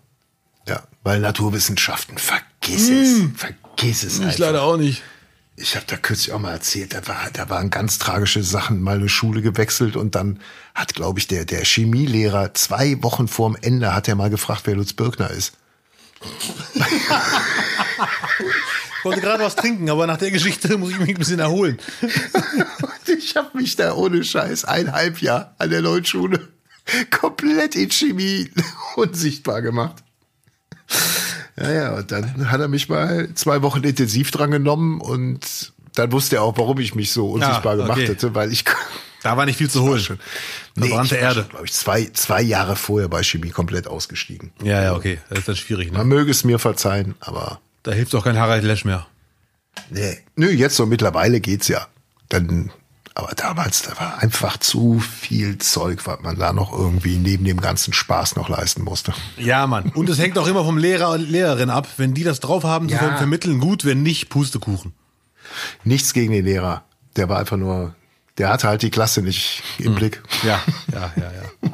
Ja, 0.68 0.82
weil 1.03 1.20
Naturwissenschaften, 1.20 2.16
vergiss 2.18 2.88
es. 2.88 3.22
Vergiss 3.36 4.03
es 4.05 4.18
Ich 4.18 4.24
einfach. 4.24 4.38
leider 4.38 4.62
auch 4.62 4.76
nicht. 4.76 5.03
Ich 5.57 5.76
habe 5.76 5.86
da 5.86 5.96
kürzlich 5.96 6.32
auch 6.32 6.40
mal 6.40 6.50
erzählt, 6.52 6.94
da, 6.94 7.07
war, 7.07 7.30
da 7.32 7.48
waren 7.48 7.70
ganz 7.70 7.98
tragische 7.98 8.42
Sachen, 8.42 8.82
mal 8.82 8.96
eine 8.96 9.09
Schule 9.09 9.40
gewechselt 9.40 9.94
und 9.94 10.16
dann 10.16 10.40
hat, 10.74 10.94
glaube 10.94 11.20
ich, 11.20 11.28
der, 11.28 11.44
der 11.44 11.64
Chemielehrer 11.64 12.55
zwei 12.55 13.00
Wochen 13.02 13.28
vorm 13.28 13.57
Ende 13.61 13.94
hat 13.94 14.09
er 14.09 14.16
mal 14.16 14.30
gefragt, 14.30 14.62
wer 14.64 14.74
Lutz 14.74 14.92
Birkner 14.92 15.30
ist. 15.30 15.52
Ich 18.98 19.05
wollte 19.05 19.20
gerade 19.20 19.44
was 19.44 19.55
trinken, 19.55 19.90
aber 19.90 20.07
nach 20.07 20.16
der 20.16 20.30
Geschichte 20.30 20.76
muss 20.76 20.90
ich 20.90 20.98
mich 20.98 21.11
ein 21.11 21.18
bisschen 21.18 21.38
erholen. 21.38 21.78
Ich 23.07 23.36
habe 23.36 23.57
mich 23.59 23.76
da 23.76 23.94
ohne 23.94 24.24
Scheiß 24.24 24.64
ein 24.64 24.90
Halbjahr 24.92 25.55
an 25.59 25.70
der 25.70 25.82
neuen 25.82 26.05
Schule 26.05 26.48
komplett 27.11 27.76
in 27.76 27.90
Chemie 27.90 28.50
unsichtbar 28.96 29.62
gemacht. 29.62 30.02
Ja, 31.57 31.70
ja, 31.70 31.94
und 31.96 32.11
dann 32.11 32.50
hat 32.50 32.61
er 32.61 32.68
mich 32.68 32.88
mal 32.88 33.28
zwei 33.34 33.62
Wochen 33.62 33.82
intensiv 33.84 34.30
dran 34.30 34.50
genommen 34.50 35.00
und 35.00 35.72
dann 35.94 36.11
wusste 36.11 36.36
er 36.36 36.42
auch, 36.42 36.59
warum 36.59 36.78
ich 36.80 36.94
mich 36.96 37.12
so 37.12 37.30
unsichtbar 37.30 37.74
Ah, 37.74 37.76
gemacht 37.76 37.98
okay. 37.98 38.09
hätte, 38.09 38.34
weil 38.34 38.52
ich 38.52 38.64
Da 39.22 39.36
war 39.38 39.46
nicht 39.46 39.57
viel 39.57 39.70
zu 39.70 39.80
holen. 39.82 40.00
schon, 40.00 40.18
Verbrannte 40.76 41.14
ich 41.16 41.22
war 41.22 41.28
Erde. 41.28 41.46
glaube 41.48 41.64
ich, 41.64 41.72
zwei, 41.72 42.05
zwei 42.12 42.42
Jahre 42.42 42.76
vorher 42.76 43.09
bei 43.09 43.22
Chemie 43.22 43.48
komplett 43.50 43.86
ausgestiegen. 43.86 44.52
Ja, 44.62 44.82
ja, 44.82 44.94
okay. 44.94 45.18
Das 45.30 45.38
ist 45.38 45.48
dann 45.48 45.57
schwierig, 45.57 45.92
ne? 45.92 45.96
Man 45.98 46.09
möge 46.09 46.30
es 46.30 46.44
mir 46.44 46.59
verzeihen, 46.59 47.14
aber 47.20 47.61
Da 47.84 47.92
hilft 47.92 48.14
auch 48.14 48.24
kein 48.24 48.36
Harald 48.38 48.64
Lesch 48.64 48.84
mehr. 48.84 49.07
nee. 49.90 50.18
Nö, 50.36 50.50
jetzt 50.50 50.76
so 50.76 50.84
mittlerweile 50.84 51.40
geht's 51.40 51.68
ja. 51.68 51.86
Dann, 52.28 52.70
aber 53.15 53.33
damals, 53.37 53.83
da 53.83 53.97
war 53.99 54.19
einfach 54.19 54.57
zu 54.59 54.99
viel 54.99 55.59
Zeug, 55.59 56.05
was 56.07 56.21
man 56.21 56.37
da 56.37 56.53
noch 56.53 56.73
irgendwie 56.77 57.17
neben 57.17 57.45
dem 57.45 57.61
ganzen 57.61 57.93
Spaß 57.93 58.35
noch 58.37 58.49
leisten 58.49 58.83
musste. 58.83 59.15
Ja, 59.37 59.67
Mann. 59.69 59.93
Und 59.95 60.09
es 60.09 60.19
hängt 60.19 60.37
auch 60.37 60.49
immer 60.49 60.65
vom 60.65 60.79
Lehrer 60.79 61.11
und 61.11 61.29
Lehrerin 61.31 61.71
ab. 61.71 61.87
Wenn 61.97 62.12
die 62.15 62.25
das 62.25 62.41
drauf 62.41 62.65
haben, 62.65 62.89
zu 62.89 62.97
Ja. 62.97 63.17
vermitteln, 63.17 63.61
gut. 63.61 63.85
Wenn 63.85 64.03
nicht, 64.03 64.31
Pustekuchen. 64.31 64.93
Nichts 65.85 66.12
gegen 66.12 66.33
den 66.33 66.45
Lehrer. 66.45 66.85
Der 67.17 67.29
war 67.29 67.39
einfach 67.39 67.57
nur, 67.57 67.95
der 68.39 68.49
hatte 68.49 68.67
halt 68.67 68.83
die 68.83 68.91
Klasse 68.91 69.23
nicht 69.23 69.62
im 69.79 69.95
Blick. 69.95 70.21
Ja, 70.43 70.61
ja, 70.93 71.12
ja, 71.17 71.31
ja. 71.33 71.71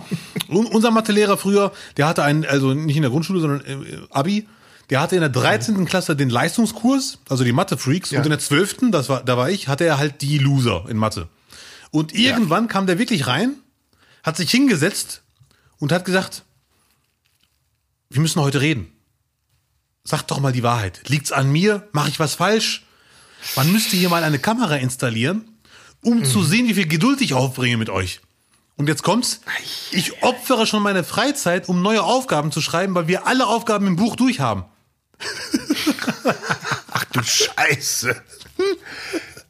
Unser 0.48 0.90
Mathelehrer 0.90 1.38
früher, 1.38 1.72
der 1.96 2.06
hatte 2.06 2.22
einen, 2.22 2.44
also 2.44 2.74
nicht 2.74 2.96
in 2.96 3.02
der 3.02 3.10
Grundschule, 3.10 3.40
sondern 3.40 3.62
Abi, 4.10 4.46
der 4.90 5.00
hatte 5.00 5.14
in 5.14 5.20
der 5.20 5.30
13. 5.30 5.84
Klasse 5.86 6.16
den 6.16 6.30
Leistungskurs, 6.30 7.18
also 7.28 7.44
die 7.44 7.52
Mathe-Freaks, 7.52 8.10
Ja. 8.10 8.18
und 8.18 8.26
in 8.26 8.30
der 8.30 8.38
12., 8.40 8.90
das 8.90 9.08
war, 9.08 9.22
da 9.24 9.36
war 9.36 9.48
ich, 9.48 9.68
hatte 9.68 9.84
er 9.84 9.98
halt 9.98 10.20
die 10.22 10.38
Loser 10.38 10.84
in 10.88 10.96
Mathe. 10.96 11.28
Und 11.90 12.14
irgendwann 12.14 12.68
kam 12.68 12.86
der 12.86 12.98
wirklich 12.98 13.26
rein, 13.26 13.54
hat 14.22 14.36
sich 14.36 14.50
hingesetzt 14.50 15.22
und 15.78 15.92
hat 15.92 16.04
gesagt, 16.04 16.44
wir 18.10 18.20
müssen 18.20 18.40
heute 18.40 18.60
reden. 18.60 18.92
Sag 20.04 20.22
doch 20.24 20.40
mal 20.40 20.52
die 20.52 20.62
Wahrheit. 20.62 21.02
Liegt's 21.08 21.30
an 21.32 21.50
mir? 21.50 21.88
Mache 21.92 22.08
ich 22.08 22.18
was 22.18 22.34
falsch? 22.34 22.84
Man 23.56 23.70
müsste 23.70 23.96
hier 23.96 24.08
mal 24.08 24.24
eine 24.24 24.38
Kamera 24.38 24.76
installieren, 24.76 25.44
um 26.02 26.24
zu 26.24 26.42
sehen, 26.42 26.66
wie 26.68 26.74
viel 26.74 26.88
Geduld 26.88 27.20
ich 27.20 27.34
aufbringe 27.34 27.76
mit 27.76 27.90
euch. 27.90 28.20
Und 28.76 28.88
jetzt 28.88 29.02
kommt's. 29.02 29.40
Ich 29.92 30.22
opfere 30.22 30.66
schon 30.66 30.82
meine 30.82 31.04
Freizeit, 31.04 31.68
um 31.68 31.82
neue 31.82 32.02
Aufgaben 32.02 32.50
zu 32.50 32.60
schreiben, 32.60 32.94
weil 32.94 33.08
wir 33.08 33.26
alle 33.26 33.46
Aufgaben 33.46 33.86
im 33.86 33.96
Buch 33.96 34.16
durchhaben. 34.16 34.64
Ach 36.92 37.04
du 37.12 37.22
Scheiße. 37.22 38.14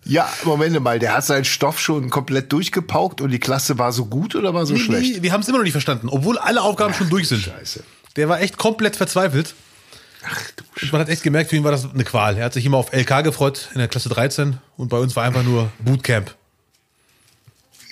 Ja, 0.05 0.33
Moment 0.45 0.81
mal, 0.81 0.99
der 0.99 1.15
hat 1.15 1.25
seinen 1.25 1.45
Stoff 1.45 1.79
schon 1.81 2.11
komplett 2.11 2.53
durchgepaukt 2.53 3.21
und 3.21 3.31
die 3.31 3.39
Klasse 3.39 3.79
war 3.79 3.93
so 3.93 4.07
gut 4.07 4.35
oder 4.35 4.55
war 4.55 4.67
so 4.67 4.75
Nee, 4.75 4.81
schlecht? 4.81 5.15
nee, 5.17 5.23
wir 5.23 5.33
haben 5.33 5.43
es 5.43 5.49
immer 5.49 5.59
noch 5.59 5.65
nicht 5.65 5.73
verstanden, 5.73 6.09
obwohl 6.09 6.39
alle 6.39 6.63
Aufgaben 6.63 6.95
schon 6.95 7.09
durch 7.11 7.29
sind. 7.29 7.43
Scheiße. 7.43 7.85
Der 8.17 8.29
war 8.29 8.41
echt 8.41 8.57
komplett 8.57 8.97
verzweifelt. 8.97 9.55
Ach 10.25 10.51
du 10.57 10.65
Und 10.83 10.93
man 10.93 11.01
hat 11.03 11.09
echt 11.09 11.23
gemerkt, 11.23 11.51
für 11.51 11.57
ihn 11.57 11.65
war 11.65 11.71
das 11.71 11.85
eine 11.89 12.05
Qual. 12.05 12.37
Er 12.37 12.45
hat 12.47 12.53
sich 12.55 12.65
immer 12.67 12.77
auf 12.79 12.93
LK 12.93 13.23
gefreut 13.25 13.69
in 13.73 13.79
der 13.79 13.89
Klasse 13.89 14.09
13 14.09 14.59
und 14.77 14.89
bei 14.89 14.99
uns 14.99 15.15
war 15.17 15.25
einfach 15.25 15.45
nur 15.45 15.71
Bootcamp. 15.79 16.35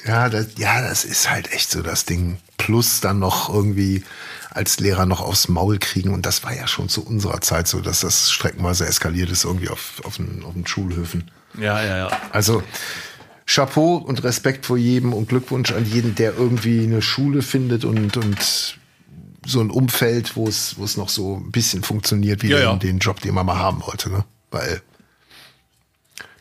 Ja, 0.05 0.29
das, 0.29 0.49
ja, 0.57 0.81
das 0.83 1.05
ist 1.05 1.31
halt 1.31 1.53
echt 1.53 1.71
so 1.71 1.83
das 1.83 2.05
Ding. 2.05 2.39
Plus 2.59 3.01
dann 3.01 3.19
noch 3.19 3.53
irgendwie 3.53 4.05
als 4.51 4.81
Lehrer 4.81 5.07
noch 5.07 5.21
aufs 5.21 5.49
Maul 5.49 5.79
kriegen. 5.79 6.13
Und 6.13 6.27
das 6.27 6.45
war 6.45 6.55
ja 6.55 6.67
schon 6.67 6.89
zu 6.89 7.05
unserer 7.05 7.41
Zeit 7.41 7.69
so, 7.69 7.81
dass 7.81 8.01
das 8.01 8.31
streckenweise 8.31 8.87
eskaliert 8.87 9.31
ist 9.31 9.45
irgendwie 9.45 9.69
auf, 9.69 10.03
auf, 10.05 10.17
den, 10.17 10.45
auf 10.45 10.53
den 10.53 10.67
Schulhöfen. 10.67 11.31
Ja, 11.59 11.83
ja, 11.83 11.97
ja. 11.97 12.21
Also 12.33 12.63
Chapeau 13.47 13.97
und 13.97 14.23
Respekt 14.25 14.67
vor 14.67 14.77
jedem 14.77 15.15
und 15.15 15.29
Glückwunsch 15.29 15.73
an 15.73 15.87
jeden, 15.87 16.15
der 16.15 16.37
irgendwie 16.37 16.83
eine 16.83 17.01
Schule 17.01 17.41
findet 17.41 17.85
und, 17.85 18.17
und 18.17 18.79
so 19.47 19.61
ein 19.61 19.71
Umfeld, 19.71 20.37
wo 20.37 20.47
es, 20.47 20.77
wo 20.77 20.85
es 20.85 20.97
noch 20.97 21.09
so 21.09 21.37
ein 21.37 21.51
bisschen 21.51 21.83
funktioniert, 21.83 22.43
wie 22.43 22.49
Ja, 22.49 22.59
ja. 22.59 22.77
den, 22.77 22.99
Job, 22.99 23.21
den 23.21 23.35
man 23.35 23.47
mal 23.47 23.59
haben 23.59 23.83
wollte. 23.87 24.11
Ne? 24.11 24.25
Weil 24.51 24.83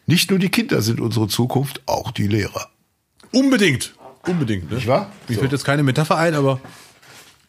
nicht 0.05 0.30
nur 0.30 0.39
die 0.39 0.49
Kinder 0.49 0.82
sind 0.82 0.99
unsere 0.99 1.28
Zukunft, 1.28 1.82
auch 1.86 2.11
die 2.11 2.28
Lehrer. 2.28 2.70
Unbedingt. 3.32 3.93
Unbedingt. 4.28 4.69
Ne? 4.69 4.75
Nicht 4.75 4.88
wahr? 4.88 5.11
Mir 5.28 5.36
So. 5.36 5.41
fällt 5.41 5.51
jetzt 5.53 5.63
keine 5.65 5.84
Metapher 5.84 6.17
ein, 6.17 6.34
aber 6.36 6.59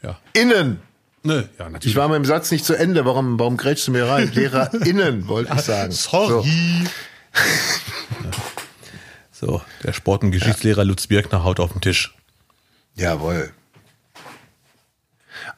ja. 0.03 0.19
Innen. 0.33 0.81
Ne, 1.25 1.49
ja, 1.59 1.65
natürlich. 1.69 1.87
Ich 1.95 1.97
war 1.97 2.09
mit 2.09 2.17
dem 2.17 2.25
Satz 2.25 2.51
nicht 2.51 2.65
zu 2.65 2.75
Ende. 2.75 3.05
Warum, 3.05 3.39
warum 3.39 3.57
grätschst 3.57 3.89
du 3.89 3.93
mir 3.93 4.09
rein? 4.09 4.31
LehrerInnen, 4.33 5.27
wollte 5.29 5.53
ich 5.55 5.61
sagen. 5.63 5.91
Sorry. 5.93 6.49
So, 9.31 9.63
der 9.85 9.93
Sport- 9.93 10.25
und 10.25 10.33
Geschichtslehrer 10.33 10.85
Lutz 10.85 11.07
Birkner 11.07 11.45
haut 11.45 11.61
auf 11.61 11.71
den 11.71 11.81
Tisch. 11.81 12.13
So. 12.97 13.05
Jawohl. 13.05 13.53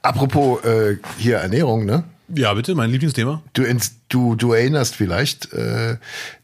Apropos 0.03 0.63
äh, 0.65 0.99
hier 1.17 1.39
Ernährung, 1.39 1.87
ne? 1.87 2.05
Ja, 2.29 2.53
bitte, 2.53 2.75
mein 2.75 2.91
Lieblingsthema. 2.91 3.43
Du, 3.55 3.65
du, 4.11 4.35
du 4.37 4.53
erinnerst 4.53 4.95
vielleicht, 4.97 5.53
äh, 5.55 5.97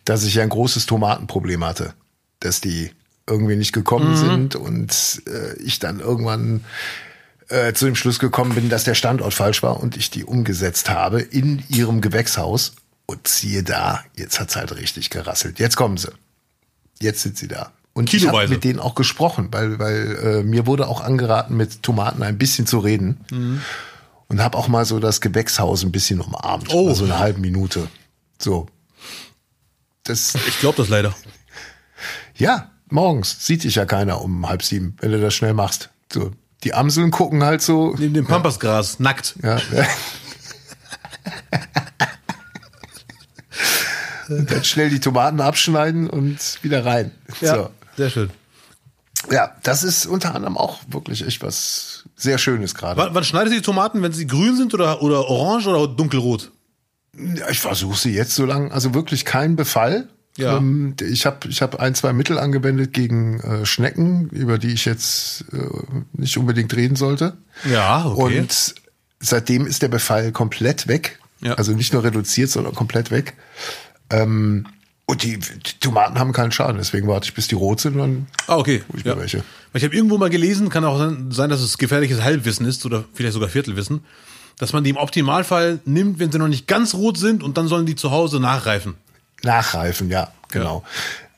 dass 0.07 0.25
ich 0.25 0.35
ja 0.37 0.43
ein 0.45 0.49
großes 0.49 0.87
Tomatenproblem 0.87 1.63
hatte. 1.63 1.93
Dass 2.41 2.63
die 2.63 2.91
irgendwie 3.27 3.57
nicht 3.57 3.73
gekommen 3.73 4.17
sind 4.17 4.55
und 4.55 5.23
äh, 5.27 5.57
ich 5.63 5.79
dann 5.79 6.01
irgendwann 6.01 6.65
äh, 7.49 7.73
zu 7.73 7.85
dem 7.87 7.97
Schluss 7.97 8.19
gekommen 8.19 8.55
bin, 8.55 8.69
dass 8.69 8.85
der 8.85 8.95
Standort 8.95 9.35
falsch 9.35 9.63
war 9.63 9.81
und 9.81 9.97
ich 9.97 10.11
die 10.11 10.25
umgesetzt 10.25 10.91
habe 10.91 11.21
in 11.21 11.63
ihrem 11.69 12.01
Gewächshaus. 12.01 12.75
Und 13.07 13.29
siehe 13.29 13.63
da, 13.63 14.03
jetzt 14.17 14.41
hat's 14.41 14.57
halt 14.57 14.75
richtig 14.75 15.11
gerasselt. 15.11 15.61
Jetzt 15.61 15.77
kommen 15.77 15.97
sie. 15.97 16.11
Jetzt 17.01 17.23
sind 17.23 17.39
sie 17.39 17.47
da. 17.47 17.71
Und 17.93 18.13
ich 18.13 18.27
habe 18.27 18.49
mit 18.49 18.65
denen 18.65 18.81
auch 18.81 18.95
gesprochen, 18.95 19.49
weil, 19.53 19.79
weil 19.79 20.19
äh, 20.23 20.43
mir 20.43 20.67
wurde 20.67 20.89
auch 20.89 21.01
angeraten, 21.01 21.57
mit 21.57 21.83
Tomaten 21.83 22.23
ein 22.23 22.37
bisschen 22.37 22.67
zu 22.67 22.81
reden. 22.81 23.21
Und 24.29 24.43
habe 24.43 24.59
auch 24.59 24.67
mal 24.67 24.85
so 24.85 24.99
das 24.99 25.21
Gewächshaus 25.21 25.85
ein 25.85 25.93
bisschen 25.93 26.21
umarmt. 26.21 26.69
Oh. 26.75 26.93
So 26.95 27.05
eine 27.05 27.19
halbe 27.19 27.41
Minute. 27.41 27.89
So. 28.39 28.67
Das, 30.03 30.35
Ich 30.49 30.59
glaube 30.59 30.79
das 30.79 30.89
leider. 30.89 31.15
ja, 32.37 32.73
morgens 32.97 33.47
sieht 33.47 33.63
dich 33.63 33.77
ja 33.77 33.85
keiner 33.85 34.21
um 34.23 34.49
halb 34.49 34.65
sieben, 34.65 34.97
wenn 35.01 35.13
du 35.13 35.21
das 35.21 35.35
schnell 35.35 35.55
machst. 35.55 35.91
So. 36.13 36.33
Die 36.65 36.75
Amseln 36.75 37.13
gucken 37.13 37.45
halt 37.45 37.63
so. 37.63 37.95
Neben 37.99 38.15
dem 38.15 38.27
Pampasgras, 38.27 38.99
nackt. 38.99 39.37
Ja. 39.43 39.61
dann 44.29 44.65
schnell 44.65 44.91
die 44.91 44.99
Tomaten 44.99 45.41
abschneiden 45.41 46.11
und 46.11 46.39
wieder 46.63 46.85
rein. 46.85 47.13
So. 47.41 47.71
sehr 47.97 48.11
schön. 48.11 48.31
Ja, 49.31 49.55
das 49.63 49.85
ist 49.85 50.07
unter 50.07 50.35
anderem 50.35 50.57
auch 50.57 50.81
wirklich 50.89 51.27
echt 51.27 51.43
was 51.43 52.05
sehr 52.17 52.39
Schönes 52.39 52.75
gerade. 52.75 53.01
Wann, 53.01 53.15
wann 53.15 53.25
schneidest 53.25 53.53
du 53.53 53.59
die 53.59 53.65
Tomaten, 53.65 54.03
wenn 54.03 54.13
sie 54.13 54.27
grün 54.27 54.57
sind 54.57 54.73
oder, 54.75 55.03
oder 55.03 55.29
orange 55.29 55.69
oder 55.69 55.87
dunkelrot? 55.87 56.51
Ja, 57.15 57.49
ich 57.51 57.61
versuche 57.61 57.99
sie 57.99 58.13
jetzt 58.13 58.35
so 58.35 58.45
lang, 58.47 58.73
also 58.73 58.95
wirklich 58.95 59.25
kein 59.25 59.55
Befall. 59.57 60.09
Ja. 60.37 60.59
Ähm, 60.59 60.95
ich 61.01 61.27
habe 61.27 61.49
ich 61.49 61.63
hab 61.63 61.81
ein, 61.81 61.95
zwei 61.95 62.13
Mittel 62.13 62.39
angewendet 62.39 62.93
gegen 62.93 63.41
äh, 63.41 63.67
Schnecken, 63.67 64.29
über 64.31 64.59
die 64.59 64.73
ich 64.73 64.85
jetzt 64.85 65.45
äh, 65.53 65.59
nicht 66.13 66.37
unbedingt 66.37 66.75
reden 66.75 66.97
sollte. 66.97 67.37
Ja, 67.71 68.07
okay. 68.07 68.41
Und 68.41 68.75
seitdem 69.21 69.67
ist 69.67 69.83
der 69.83 69.89
Befall 69.89 70.33
komplett 70.33 70.89
weg. 70.89 71.19
Ja. 71.41 71.55
Also 71.55 71.73
nicht 71.73 71.93
nur 71.93 72.05
reduziert, 72.05 72.51
sondern 72.51 72.75
komplett 72.75 73.11
weg. 73.11 73.35
Ähm, 74.11 74.67
und 75.07 75.23
die, 75.23 75.39
die 75.39 75.79
Tomaten 75.81 76.19
haben 76.19 76.33
keinen 76.33 76.51
Schaden, 76.51 76.79
deswegen 76.79 77.07
warte 77.07 77.29
ich, 77.29 77.35
bis 77.35 77.47
die 77.47 77.55
rot 77.55 77.81
sind 77.81 77.95
und 77.95 77.99
dann 78.01 78.27
Ah, 78.49 78.57
okay. 78.57 78.83
ich 78.97 79.05
mir 79.05 79.17
welche. 79.17 79.45
Ich 79.73 79.85
habe 79.85 79.95
irgendwo 79.95 80.19
mal 80.19 80.31
gelesen, 80.31 80.69
kann 80.69 80.85
auch 80.85 80.99
sein, 81.31 81.51
dass 81.51 81.61
es 81.61 81.79
gefährliches 81.79 82.23
Halbwissen 82.23 82.67
ist 82.67 82.85
oder 82.85 83.05
vielleicht 83.15 83.35
sogar 83.35 83.49
Viertelwissen, 83.49 84.01
dass 84.59 84.73
man 84.73 84.83
die 84.83 84.91
im 84.91 84.97
Optimalfall 84.97 85.81
nimmt, 85.85 86.19
wenn 86.19 86.33
sie 86.33 86.39
noch 86.39 86.49
nicht 86.49 86.67
ganz 86.67 86.95
rot 86.95 87.19
sind 87.19 87.43
und 87.43 87.57
dann 87.57 87.69
sollen 87.69 87.87
die 87.87 87.95
zu 87.95 88.11
Hause 88.11 88.41
nachreifen. 88.41 88.95
Nachreifen, 89.43 90.11
ja, 90.11 90.33
genau. 90.51 90.85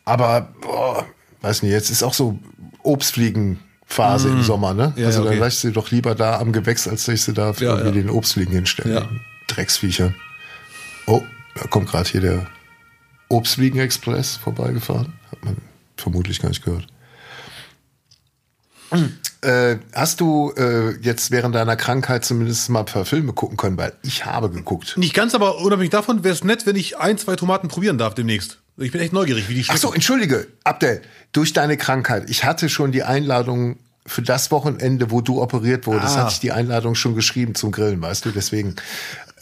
Aber, 0.04 0.48
boah, 0.60 1.06
weiß 1.42 1.62
nicht, 1.62 1.72
jetzt 1.72 1.90
ist 1.90 2.02
auch 2.02 2.14
so 2.14 2.38
Obstfliegenphase 2.82 4.28
im 4.28 4.42
Sommer, 4.42 4.74
ne? 4.74 4.92
Ja, 4.96 5.06
also 5.06 5.20
ja, 5.20 5.26
okay. 5.26 5.34
dann 5.34 5.44
lass 5.44 5.54
ich 5.54 5.60
sie 5.60 5.72
doch 5.72 5.90
lieber 5.90 6.14
da 6.14 6.38
am 6.38 6.52
Gewächs, 6.52 6.88
als 6.88 7.04
dass 7.04 7.14
ich 7.14 7.22
sie 7.22 7.34
da 7.34 7.52
für 7.52 7.64
Ja, 7.64 7.84
ja. 7.84 7.90
den 7.90 8.08
Obstfliegen 8.10 8.54
hinstellen. 8.54 8.94
Ja. 8.94 9.08
Drecksviecher. 9.48 10.14
Oh, 11.06 11.22
da 11.54 11.66
kommt 11.66 11.88
gerade 11.90 12.08
hier 12.08 12.20
der 12.20 12.46
Obstfliegen-Express 13.28 14.36
vorbeigefahren. 14.36 15.12
Hat 15.30 15.44
man 15.44 15.56
vermutlich 15.96 16.40
gar 16.40 16.48
nicht 16.48 16.64
gehört. 16.64 16.86
Äh, 19.40 19.76
hast 19.92 20.20
du 20.20 20.52
äh, 20.56 20.96
jetzt 21.00 21.30
während 21.30 21.54
deiner 21.54 21.76
Krankheit 21.76 22.24
zumindest 22.24 22.68
mal 22.70 22.80
ein 22.80 22.86
paar 22.86 23.04
Filme 23.04 23.32
gucken 23.32 23.56
können? 23.56 23.76
Weil 23.76 23.92
ich 24.02 24.26
habe 24.26 24.50
geguckt. 24.50 24.96
Nicht 24.96 25.14
ganz, 25.14 25.34
aber 25.34 25.58
unabhängig 25.58 25.90
davon 25.90 26.24
wäre 26.24 26.34
es 26.34 26.42
nett, 26.42 26.66
wenn 26.66 26.74
ich 26.76 26.98
ein, 26.98 27.18
zwei 27.18 27.36
Tomaten 27.36 27.68
probieren 27.68 27.98
darf 27.98 28.14
demnächst. 28.14 28.58
Ich 28.76 28.90
bin 28.92 29.00
echt 29.00 29.12
neugierig, 29.12 29.48
wie 29.48 29.54
die 29.54 29.60
Ach 29.62 29.66
schmecken. 29.66 29.80
so, 29.80 29.92
entschuldige, 29.92 30.46
Abdel, 30.64 31.02
durch 31.32 31.52
deine 31.52 31.76
Krankheit. 31.76 32.28
Ich 32.30 32.44
hatte 32.44 32.68
schon 32.68 32.90
die 32.92 33.02
Einladung 33.04 33.78
für 34.06 34.22
das 34.22 34.50
Wochenende, 34.50 35.10
wo 35.10 35.20
du 35.20 35.40
operiert 35.42 35.86
wurdest, 35.86 36.16
Ah. 36.16 36.22
hatte 36.22 36.32
ich 36.32 36.40
die 36.40 36.52
Einladung 36.52 36.94
schon 36.94 37.14
geschrieben 37.14 37.54
zum 37.54 37.70
Grillen, 37.72 38.00
weißt 38.00 38.24
du, 38.24 38.30
deswegen. 38.30 38.74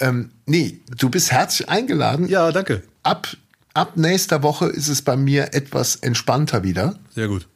Ähm, 0.01 0.31
nee, 0.45 0.81
du 0.99 1.09
bist 1.09 1.33
herzlich 1.33 1.69
eingeladen. 1.69 2.29
Ja, 2.29 2.51
danke. 2.53 2.83
Ab, 3.03 3.29
ab 3.75 3.93
nächster 3.97 4.43
Woche 4.43 4.67
ist 4.67 4.89
es 4.89 5.01
bei 5.03 5.17
mir 5.17 5.55
etwas 5.55 5.97
entspannter 5.97 6.65
wieder. 6.65 6.99
Sehr 7.15 7.29
gut. 7.29 7.47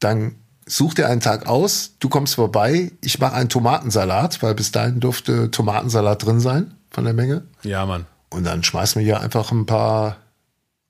Dann 0.00 0.36
such 0.66 0.94
dir 0.94 1.08
einen 1.08 1.20
Tag 1.20 1.46
aus, 1.46 1.94
du 1.98 2.08
kommst 2.08 2.34
vorbei, 2.36 2.92
ich 3.00 3.18
mache 3.18 3.34
einen 3.34 3.48
Tomatensalat, 3.48 4.42
weil 4.42 4.54
bis 4.54 4.72
dahin 4.72 5.00
durfte 5.00 5.50
Tomatensalat 5.50 6.24
drin 6.24 6.40
sein 6.40 6.74
von 6.90 7.04
der 7.04 7.14
Menge. 7.14 7.44
Ja, 7.62 7.86
Mann. 7.86 8.06
Und 8.30 8.44
dann 8.44 8.62
schmeißen 8.62 9.00
wir 9.00 9.04
hier 9.04 9.20
einfach 9.20 9.52
ein 9.52 9.66
paar 9.66 10.18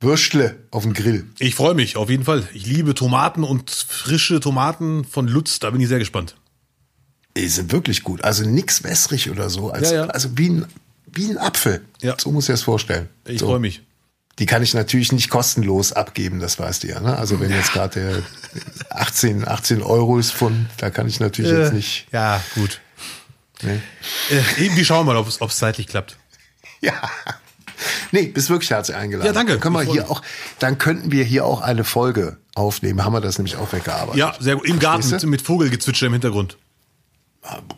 Würstle 0.00 0.56
auf 0.70 0.82
den 0.82 0.94
Grill. 0.94 1.26
Ich 1.38 1.54
freue 1.54 1.74
mich, 1.74 1.96
auf 1.96 2.10
jeden 2.10 2.24
Fall. 2.24 2.46
Ich 2.52 2.66
liebe 2.66 2.94
Tomaten 2.94 3.44
und 3.44 3.70
frische 3.70 4.40
Tomaten 4.40 5.04
von 5.04 5.28
Lutz, 5.28 5.58
da 5.60 5.70
bin 5.70 5.80
ich 5.80 5.88
sehr 5.88 5.98
gespannt. 5.98 6.36
Die 7.36 7.48
sind 7.48 7.72
wirklich 7.72 8.02
gut. 8.02 8.22
Also 8.24 8.44
nix 8.44 8.84
wässrig 8.84 9.30
oder 9.30 9.48
so. 9.48 9.70
Als, 9.70 9.90
Ja, 9.90 10.04
ja. 10.04 10.06
Also 10.06 10.36
wie 10.36 10.50
ein, 10.50 10.66
wie 11.10 11.30
ein 11.30 11.38
Apfel. 11.38 11.82
Ja. 12.02 12.16
So 12.18 12.30
muss 12.30 12.44
ich 12.44 12.52
das 12.52 12.62
vorstellen. 12.62 13.08
Ich 13.26 13.40
so. 13.40 13.46
freue 13.46 13.60
mich. 13.60 13.82
Die 14.38 14.46
kann 14.46 14.62
ich 14.62 14.72
natürlich 14.72 15.12
nicht 15.12 15.28
kostenlos 15.28 15.92
abgeben, 15.92 16.40
das 16.40 16.58
weißt 16.58 16.84
du 16.84 16.88
ja. 16.88 17.00
Ne? 17.00 17.16
Also 17.16 17.38
wenn 17.40 17.50
jetzt 17.50 17.72
gerade 17.72 18.00
der 18.00 18.22
18, 18.90 19.46
18 19.46 19.82
Euro 19.82 20.18
ist 20.18 20.32
Pfund, 20.32 20.68
da 20.78 20.90
kann 20.90 21.06
ich 21.06 21.20
natürlich 21.20 21.52
jetzt 21.52 21.74
nicht. 21.74 22.06
Ja, 22.12 22.42
gut. 22.54 22.80
Nee. 23.62 23.80
Äh, 24.30 24.64
eben, 24.64 24.76
wir 24.76 24.84
schauen 24.84 25.06
mal, 25.06 25.16
ob 25.16 25.28
es 25.28 25.56
zeitlich 25.56 25.86
klappt. 25.86 26.16
Ja. 26.80 26.94
Nee, 28.10 28.26
bist 28.26 28.50
wirklich 28.50 28.70
herzlich 28.70 28.96
eingeladen. 28.96 29.26
Ja, 29.26 29.32
danke. 29.32 29.52
Dann, 29.52 29.60
können 29.60 29.76
wir 29.76 29.82
hier 29.82 30.10
auch, 30.10 30.20
dann 30.58 30.78
könnten 30.78 31.12
wir 31.12 31.22
hier 31.22 31.44
auch 31.44 31.60
eine 31.60 31.84
Folge 31.84 32.38
aufnehmen. 32.56 33.04
Haben 33.04 33.12
wir 33.12 33.20
das 33.20 33.38
nämlich 33.38 33.56
auch 33.56 33.72
weggearbeitet. 33.72 34.18
Ja, 34.18 34.34
sehr 34.40 34.56
gut. 34.56 34.66
Im 34.66 34.80
Garten 34.80 35.08
mit, 35.08 35.22
mit 35.24 35.42
Vogelgezwitscher 35.42 36.06
im 36.06 36.12
Hintergrund. 36.12 36.58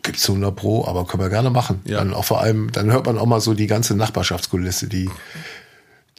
Gibt's 0.03 0.29
100 0.29 0.55
Pro, 0.55 0.85
aber 0.85 1.05
können 1.05 1.23
wir 1.23 1.29
gerne 1.29 1.49
machen. 1.49 1.81
Ja. 1.85 1.97
Dann 1.97 2.13
auch 2.13 2.25
vor 2.25 2.41
allem, 2.41 2.71
dann 2.71 2.91
hört 2.91 3.05
man 3.05 3.17
auch 3.17 3.25
mal 3.25 3.41
so 3.41 3.53
die 3.53 3.67
ganze 3.67 3.95
Nachbarschaftskulisse, 3.95 4.87
die 4.87 5.09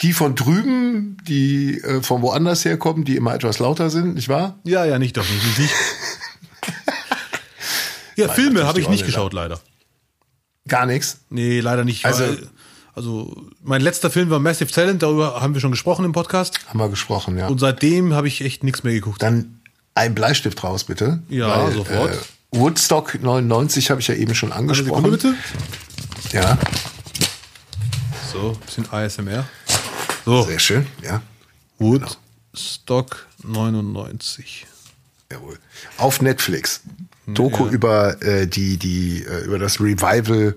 die 0.03 0.13
von 0.13 0.35
drüben, 0.35 1.17
die 1.27 1.79
äh, 1.81 2.03
von 2.03 2.21
woanders 2.23 2.65
herkommen, 2.65 3.05
die 3.05 3.17
immer 3.17 3.35
etwas 3.35 3.59
lauter 3.59 3.89
sind, 3.91 4.15
nicht 4.15 4.29
wahr? 4.29 4.59
Ja, 4.65 4.85
ja, 4.85 4.99
nicht 4.99 5.17
doch, 5.17 5.25
nicht, 5.29 5.59
nicht. 5.59 5.73
ja, 8.17 8.29
Filme 8.29 8.61
natürlich 8.61 8.67
habe 8.69 8.81
ich 8.81 8.89
nicht 8.89 9.07
geschaut, 9.07 9.33
leider. 9.33 9.61
Gar 10.69 10.87
nichts. 10.87 11.19
Nee, 11.31 11.61
leider 11.61 11.85
nicht. 11.85 12.05
Also- 12.05 12.25
weil, 12.25 12.49
also 12.95 13.47
mein 13.63 13.81
letzter 13.83 14.11
Film 14.11 14.31
war 14.31 14.39
Massive 14.39 14.71
Talent, 14.71 15.03
darüber 15.03 15.41
haben 15.41 15.55
wir 15.55 15.61
schon 15.61 15.71
gesprochen 15.71 16.05
im 16.05 16.13
Podcast. 16.13 16.59
Haben 16.69 16.79
wir 16.79 16.89
gesprochen, 16.89 17.37
ja. 17.39 17.47
Und 17.47 17.59
seitdem 17.59 18.15
habe 18.15 18.27
ich 18.29 18.41
echt 18.43 18.65
nichts 18.65 18.83
mehr 18.85 18.95
geguckt. 18.95 19.23
Dann 19.23 19.61
ein 19.95 20.15
Bleistift 20.15 20.63
raus, 20.65 20.85
bitte. 20.85 21.23
Ja, 21.29 21.71
sofort. 21.71 22.13
Äh, 22.13 22.19
Woodstock 22.53 23.23
99 23.23 23.91
habe 23.91 24.01
ich 24.01 24.09
ja 24.09 24.15
eben 24.15 24.35
schon 24.35 24.51
Eine 24.53 24.75
Sekunde 24.75 25.11
angesprochen. 25.11 25.35
bitte. 26.31 26.37
Ja, 26.37 26.59
So, 28.33 28.53
bisschen 28.67 28.91
ASMR. 28.91 29.45
So, 30.27 30.43
sehr 30.43 30.59
schön, 30.59 30.87
ja. 31.05 31.23
Woodstock 31.79 33.27
99. 33.45 34.67
Jawohl. 35.31 35.57
Auf 35.99 36.21
Netflix. 36.21 36.81
Doku 37.29 37.69
über 37.69 38.21
äh, 38.23 38.49
die, 38.49 38.77
die, 38.77 39.23
äh, 39.25 39.45
über 39.45 39.61
das 39.61 39.79
Revival 39.81 40.57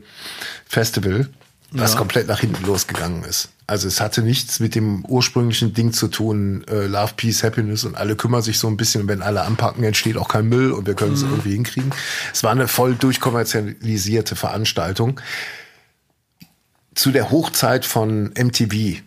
Festival, 0.67 1.30
was 1.72 1.91
Ja. 1.91 1.97
komplett 1.99 2.28
nach 2.28 2.39
hinten 2.39 2.65
losgegangen 2.65 3.24
ist. 3.24 3.49
Also 3.67 3.88
es 3.88 4.01
hatte 4.01 4.24
nichts 4.24 4.59
mit 4.59 4.74
dem 4.74 5.05
ursprünglichen 5.05 5.76
Ding 5.76 5.93
zu 5.93 6.07
tun, 6.07 6.63
äh, 6.67 6.88
Love, 6.88 7.13
Peace, 7.15 7.43
Happiness 7.43 7.84
und 7.84 7.93
alle 7.95 8.15
kümmern 8.15 8.41
sich 8.41 8.57
so 8.57 8.67
ein 8.67 8.76
bisschen 8.76 9.03
und 9.03 9.07
wenn 9.07 9.22
alle 9.22 9.43
anpacken, 9.43 9.84
entsteht 9.84 10.17
auch 10.17 10.30
kein 10.30 10.47
Müll 10.49 10.72
und 10.72 10.88
wir 10.88 10.95
können 10.95 11.13
es 11.13 11.22
irgendwie 11.22 11.51
hinkriegen. 11.53 11.91
Es 12.34 12.41
war 12.43 12.49
eine 12.53 12.67
voll 12.67 12.95
durchkommerzialisierte 12.95 14.36
Veranstaltung 14.36 15.22
zu 16.95 17.11
der 17.11 17.30
Hochzeit 17.30 17.86
von 17.86 18.32
MTV, 18.36 19.01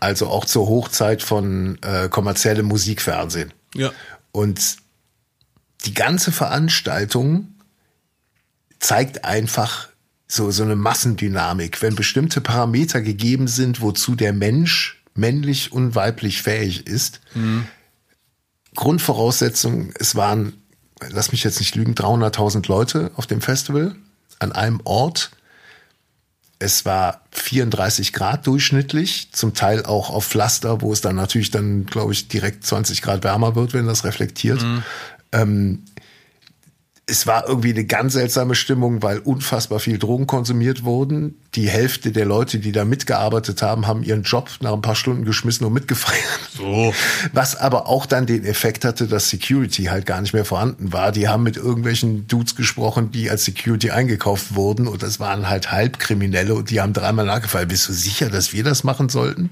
also 0.00 0.28
auch 0.28 0.44
zur 0.44 0.66
Hochzeit 0.66 1.22
von 1.22 1.78
äh, 1.82 2.08
kommerziellem 2.08 2.66
Musikfernsehen. 2.66 3.52
Ja. 3.74 3.92
Und 4.32 4.76
die 5.84 5.94
ganze 5.94 6.32
Veranstaltung 6.32 7.54
zeigt 8.78 9.24
einfach 9.24 9.88
so, 10.26 10.50
so 10.50 10.62
eine 10.62 10.76
Massendynamik. 10.76 11.82
Wenn 11.82 11.94
bestimmte 11.94 12.40
Parameter 12.40 13.02
gegeben 13.02 13.48
sind, 13.48 13.80
wozu 13.80 14.14
der 14.14 14.32
Mensch 14.32 15.02
männlich 15.14 15.72
und 15.72 15.94
weiblich 15.94 16.42
fähig 16.42 16.86
ist, 16.86 17.20
Grundvoraussetzung, 18.76 19.92
es 19.98 20.14
waren, 20.14 20.54
lass 21.08 21.32
mich 21.32 21.42
jetzt 21.42 21.58
nicht 21.58 21.74
lügen, 21.74 21.94
300.000 21.94 22.68
Leute 22.68 23.10
auf 23.16 23.26
dem 23.26 23.40
Festival 23.40 23.96
an 24.38 24.52
einem 24.52 24.80
Ort. 24.84 25.30
Es 26.60 26.84
war 26.84 27.22
34 27.32 28.12
Grad 28.12 28.46
durchschnittlich, 28.46 29.30
zum 29.32 29.54
Teil 29.54 29.84
auch 29.84 30.10
auf 30.10 30.26
Pflaster, 30.26 30.82
wo 30.82 30.92
es 30.92 31.00
dann 31.00 31.16
natürlich 31.16 31.50
dann, 31.50 31.86
glaube 31.86 32.12
ich, 32.12 32.28
direkt 32.28 32.64
20 32.64 33.02
Grad 33.02 33.24
wärmer 33.24 33.56
wird, 33.56 33.72
wenn 33.72 33.86
das 33.86 34.04
reflektiert. 34.04 34.60
Ähm, 35.32 35.84
es 37.10 37.26
war 37.26 37.48
irgendwie 37.48 37.70
eine 37.70 37.84
ganz 37.84 38.12
seltsame 38.12 38.54
Stimmung, 38.54 39.02
weil 39.02 39.18
unfassbar 39.18 39.80
viel 39.80 39.98
Drogen 39.98 40.28
konsumiert 40.28 40.84
wurden. 40.84 41.34
Die 41.56 41.68
Hälfte 41.68 42.12
der 42.12 42.24
Leute, 42.24 42.60
die 42.60 42.70
da 42.70 42.84
mitgearbeitet 42.84 43.62
haben, 43.62 43.88
haben 43.88 44.04
ihren 44.04 44.22
Job 44.22 44.48
nach 44.60 44.72
ein 44.72 44.80
paar 44.80 44.94
Stunden 44.94 45.24
geschmissen 45.24 45.66
und 45.66 45.72
mitgefeiert. 45.72 46.20
So. 46.56 46.94
Was 47.32 47.56
aber 47.56 47.88
auch 47.88 48.06
dann 48.06 48.26
den 48.26 48.44
Effekt 48.44 48.84
hatte, 48.84 49.08
dass 49.08 49.28
Security 49.28 49.84
halt 49.84 50.06
gar 50.06 50.20
nicht 50.20 50.32
mehr 50.34 50.44
vorhanden 50.44 50.92
war. 50.92 51.10
Die 51.10 51.28
haben 51.28 51.42
mit 51.42 51.56
irgendwelchen 51.56 52.28
Dudes 52.28 52.54
gesprochen, 52.54 53.10
die 53.10 53.28
als 53.28 53.44
Security 53.44 53.90
eingekauft 53.90 54.54
wurden 54.54 54.86
und 54.86 55.02
das 55.02 55.18
waren 55.18 55.48
halt 55.48 55.72
Halbkriminelle 55.72 56.54
und 56.54 56.70
die 56.70 56.80
haben 56.80 56.92
dreimal 56.92 57.26
nachgefallen. 57.26 57.68
Bist 57.68 57.88
du 57.88 57.92
sicher, 57.92 58.30
dass 58.30 58.52
wir 58.52 58.62
das 58.62 58.84
machen 58.84 59.08
sollten? 59.08 59.50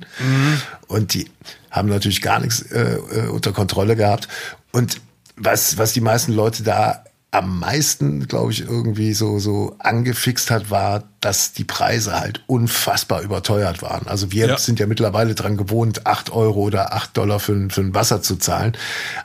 Und 0.87 1.15
die 1.15 1.29
haben 1.71 1.89
natürlich 1.89 2.23
gar 2.23 2.39
nichts 2.41 2.63
äh, 2.63 2.95
äh, 2.95 3.29
unter 3.29 3.53
Kontrolle 3.53 3.97
gehabt. 3.97 4.29
Und 4.71 5.01
was, 5.37 5.79
was 5.79 5.93
die 5.93 6.01
meisten 6.01 6.33
Leute 6.33 6.63
da 6.63 7.05
am 7.31 7.59
meisten, 7.61 8.27
glaube 8.27 8.53
ich, 8.53 8.63
irgendwie 8.63 9.13
so, 9.13 9.39
so 9.39 9.77
angefixt 9.81 10.51
hat, 10.51 10.71
war, 10.71 11.05
dass 11.21 11.53
die 11.53 11.65
Preise 11.65 12.19
halt 12.19 12.43
unfassbar 12.47 13.21
überteuert 13.21 13.83
waren. 13.83 14.07
Also 14.09 14.33
wir 14.33 14.47
Ja. 14.47 14.57
sind 14.57 14.81
ja 14.81 14.87
mittlerweile 14.87 15.35
dran 15.35 15.59
gewohnt, 15.59 16.07
8 16.07 16.31
Euro 16.33 16.61
oder 16.63 16.95
8 16.95 17.15
Dollar 17.17 17.39
für, 17.39 17.69
für 17.69 17.83
ein 17.83 17.95
Wasser 17.95 18.23
zu 18.23 18.37
zahlen. 18.37 18.77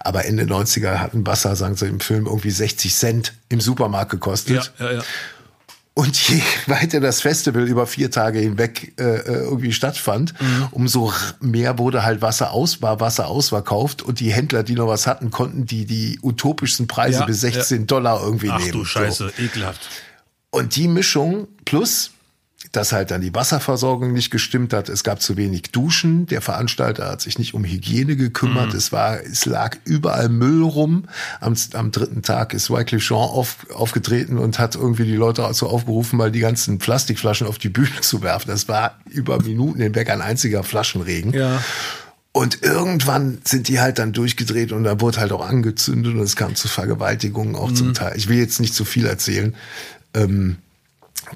Aber 0.02 0.26
Ende 0.26 0.44
90er 0.44 0.98
hat 1.00 1.14
ein 1.14 1.26
Wasser, 1.26 1.56
sagen 1.56 1.78
sie 1.78 1.88
im 1.88 2.02
Film, 2.02 2.26
irgendwie 2.26 2.52
60 2.52 2.94
Cent 2.94 3.34
im 3.48 3.62
Supermarkt 3.62 4.12
gekostet. 4.12 4.74
Ja, 4.80 4.86
ja, 4.86 4.92
ja. 4.98 5.04
Und 5.96 6.18
je 6.28 6.42
weiter 6.68 7.00
das 7.00 7.22
Festival 7.22 7.68
über 7.68 7.86
vier 7.86 8.10
Tage 8.10 8.40
hinweg 8.40 8.94
äh, 9.00 9.04
äh, 9.04 9.22
irgendwie 9.44 9.72
stattfand, 9.74 10.34
Mhm. 10.42 10.68
umso 10.72 11.14
mehr 11.40 11.78
wurde 11.78 12.04
halt 12.04 12.22
Wasser 12.24 12.52
aus, 12.52 12.82
war 12.82 13.00
Wasser 13.00 13.28
ausverkauft 13.28 14.02
und 14.02 14.20
die 14.20 14.34
Händler, 14.34 14.64
die 14.64 14.74
noch 14.74 14.88
was 14.88 15.06
hatten, 15.06 15.30
konnten 15.30 15.66
die 15.68 15.86
die 15.86 16.20
utopischsten 16.24 16.88
Preise 16.88 17.20
Ja, 17.20 17.26
bis 17.26 17.42
16 17.42 17.82
ja. 17.82 17.86
Dollar 17.86 18.24
irgendwie 18.24 18.50
Ach 18.50 18.58
nehmen. 18.60 18.72
du 18.72 18.80
So. 18.80 18.86
Scheiße, 18.86 19.34
ekelhaft. 19.38 19.88
Und 20.50 20.76
die 20.76 20.88
Mischung 20.88 21.48
plus, 21.66 22.12
dass 22.74 22.92
halt 22.92 23.12
dann 23.12 23.22
die 23.22 23.34
Wasserversorgung 23.34 24.12
nicht 24.14 24.32
gestimmt 24.32 24.74
hat. 24.74 24.90
Es 24.90 25.04
gab 25.04 25.22
zu 25.22 25.38
wenig 25.38 25.72
Duschen. 25.72 26.26
Der 26.26 26.42
Veranstalter 26.42 27.08
hat 27.08 27.22
sich 27.22 27.38
nicht 27.38 27.54
um 27.54 27.64
Hygiene 27.64 28.16
gekümmert. 28.16 28.72
Mhm. 28.74 28.78
Es 28.78 28.92
war, 28.92 29.22
es 29.22 29.46
lag 29.46 29.78
überall 29.86 30.28
Müll 30.28 30.64
rum. 30.64 31.06
Am, 31.40 31.56
am 31.74 31.92
dritten 31.92 32.24
Tag 32.24 32.54
ist 32.56 32.72
Wycliffe 32.72 33.06
Jean 33.06 33.18
auf, 33.30 33.68
aufgetreten 33.74 34.40
und 34.40 34.58
hat 34.58 34.74
irgendwie 34.76 35.06
die 35.06 35.16
Leute 35.16 35.44
dazu 35.44 35.70
aufgerufen, 35.70 36.18
mal 36.18 36.32
die 36.32 36.40
ganzen 36.40 36.80
Plastikflaschen 36.80 37.46
auf 37.46 37.60
die 37.60 37.70
Bühne 37.70 38.02
zu 38.02 38.24
werfen. 38.24 38.50
Das 38.50 38.68
war 38.68 38.98
über 39.08 39.40
Minuten 39.42 39.80
hinweg 39.80 40.10
ein 40.10 40.22
einziger 40.22 40.64
Flaschenregen. 40.64 41.32
Ja. 41.32 41.64
Und 42.32 42.64
irgendwann 42.64 43.38
sind 43.44 43.68
die 43.68 43.80
halt 43.80 44.00
dann 44.00 44.14
durchgedreht 44.14 44.72
und 44.72 44.84
da 44.84 45.00
wurde 45.00 45.20
halt 45.20 45.32
auch 45.32 45.48
angezündet 45.48 46.16
und 46.16 46.22
es 46.22 46.36
kam 46.36 46.56
zu 46.56 46.68
Vergewaltigungen 46.68 47.56
auch 47.56 47.70
Mhm. 47.70 47.76
zum 47.76 47.94
Teil. 47.94 48.18
Ich 48.18 48.28
will 48.28 48.40
jetzt 48.40 48.60
nicht 48.60 48.74
zu 48.74 48.84
viel 48.84 49.06
erzählen. 49.06 49.54
Ähm, 50.16 50.56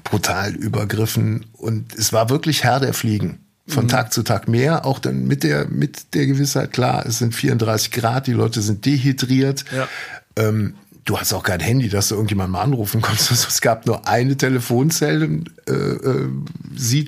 brutal 0.04 0.54
übergriffen 0.54 1.46
und 1.52 1.94
es 1.94 2.12
war 2.12 2.30
wirklich 2.30 2.64
Herr 2.64 2.80
der 2.80 2.94
Fliegen. 2.94 3.40
Von 3.66 3.84
Mhm. 3.84 3.88
Tag 3.88 4.12
zu 4.14 4.22
Tag 4.22 4.48
mehr, 4.48 4.86
auch 4.86 4.98
dann 4.98 5.26
mit 5.26 5.42
der, 5.42 5.66
mit 5.68 6.14
der 6.14 6.26
Gewissheit, 6.26 6.72
klar, 6.72 7.04
es 7.04 7.18
sind 7.18 7.34
34 7.34 7.90
Grad, 7.90 8.26
die 8.26 8.32
Leute 8.32 8.62
sind 8.62 8.86
dehydriert. 8.86 9.66
Ja. 9.76 9.86
Ähm, 10.36 10.74
du 11.04 11.18
hast 11.18 11.34
auch 11.34 11.42
kein 11.42 11.60
Handy, 11.60 11.90
dass 11.90 12.08
du 12.08 12.14
irgendjemanden 12.14 12.52
mal 12.52 12.62
anrufen 12.62 13.02
konntest. 13.02 13.30
Also 13.30 13.48
es 13.48 13.60
gab 13.60 13.86
nur 13.86 14.08
eine 14.08 14.36
Telefonzellen, 14.36 15.50
äh, 15.66 15.72
äh, 15.72 17.06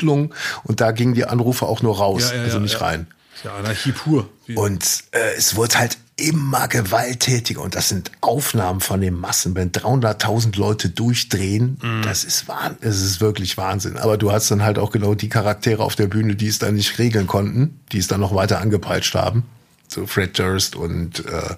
und 0.64 0.80
da 0.80 0.93
gingen 0.93 1.14
die 1.14 1.24
Anrufe 1.24 1.66
auch 1.66 1.80
nur 1.80 1.97
raus, 1.97 2.30
Ja, 2.30 2.36
ja, 2.36 2.43
also 2.43 2.59
nicht 2.59 2.80
rein. 2.80 3.07
Ja, 3.43 3.55
Anarchie 3.55 3.93
pur. 3.93 4.28
Und 4.55 4.84
äh, 5.12 5.18
es 5.38 5.57
wurde 5.57 5.78
halt 5.78 5.97
immer 6.21 6.68
gewalttätiger. 6.68 7.61
Und 7.62 7.75
das 7.75 7.89
sind 7.89 8.11
Aufnahmen 8.21 8.81
von 8.81 9.01
den 9.01 9.14
Massen. 9.14 9.55
Wenn 9.55 9.73
300.000 9.73 10.57
Leute 10.59 10.89
durchdrehen, 10.91 11.79
das 12.05 12.25
ist 12.25 12.47
Wahnsinn. 12.49 12.77
Es 12.81 13.01
ist 13.01 13.21
wirklich 13.21 13.57
Wahnsinn. 13.57 13.97
Aber 13.97 14.16
du 14.18 14.31
hast 14.33 14.51
dann 14.51 14.62
halt 14.62 14.79
auch 14.79 14.91
genau 14.93 15.14
die 15.14 15.29
Charaktere 15.29 15.83
auf 15.83 15.97
der 15.97 16.07
Bühne, 16.07 16.37
die 16.37 16.47
es 16.49 16.59
dann 16.59 16.75
nicht 16.75 16.99
regeln 16.99 17.27
konnten, 17.27 17.81
die 17.93 17.99
es 17.99 18.07
dann 18.07 18.21
noch 18.21 18.35
weiter 18.35 18.61
angepeitscht 18.61 19.14
haben. 19.14 19.45
So 19.89 20.07
Fred 20.07 20.39
Durst 20.39 20.77
und 20.77 21.25
äh, 21.27 21.57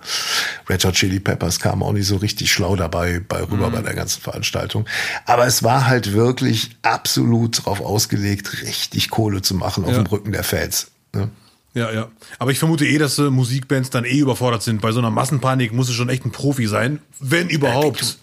Red 0.71 0.85
Hot 0.87 0.95
Chili 0.95 1.21
Peppers 1.21 1.61
kamen 1.61 1.83
auch 1.83 1.93
nicht 1.93 2.07
so 2.07 2.17
richtig 2.17 2.51
schlau 2.51 2.77
dabei 2.77 3.21
bei 3.21 3.43
rüber 3.43 3.69
bei 3.71 3.83
der 3.83 3.93
ganzen 3.93 4.23
Veranstaltung. 4.23 4.87
Aber 5.27 5.47
es 5.47 5.63
war 5.63 5.87
halt 5.87 6.15
wirklich 6.15 6.71
absolut 6.81 7.67
drauf 7.67 7.83
ausgelegt, 7.83 8.63
richtig 8.63 9.11
Kohle 9.11 9.43
zu 9.43 9.55
machen 9.55 9.85
auf 9.85 9.91
Ja. 9.91 9.99
dem 9.99 10.07
Rücken 10.07 10.33
der 10.33 10.45
Fans. 10.45 10.93
Ne? 11.15 11.29
Ja, 11.75 11.91
ja. 11.91 12.09
Aber 12.39 12.51
ich 12.51 12.59
vermute 12.59 12.85
eh, 12.87 12.99
dass 12.99 13.19
äh, 13.19 13.31
Musikbands 13.31 13.91
dann 13.91 14.05
eh 14.05 14.19
überfordert 14.19 14.63
sind. 14.63 14.81
Bei 14.83 14.93
so 14.93 14.99
einer 14.99 15.11
Massenpanik 15.11 15.73
muss 15.73 15.89
es 15.89 15.95
schon 15.95 16.09
echt 16.11 16.25
ein 16.27 16.31
Profi 16.33 16.67
sein, 16.67 16.99
wenn 17.19 17.49
überhaupt. 17.49 18.19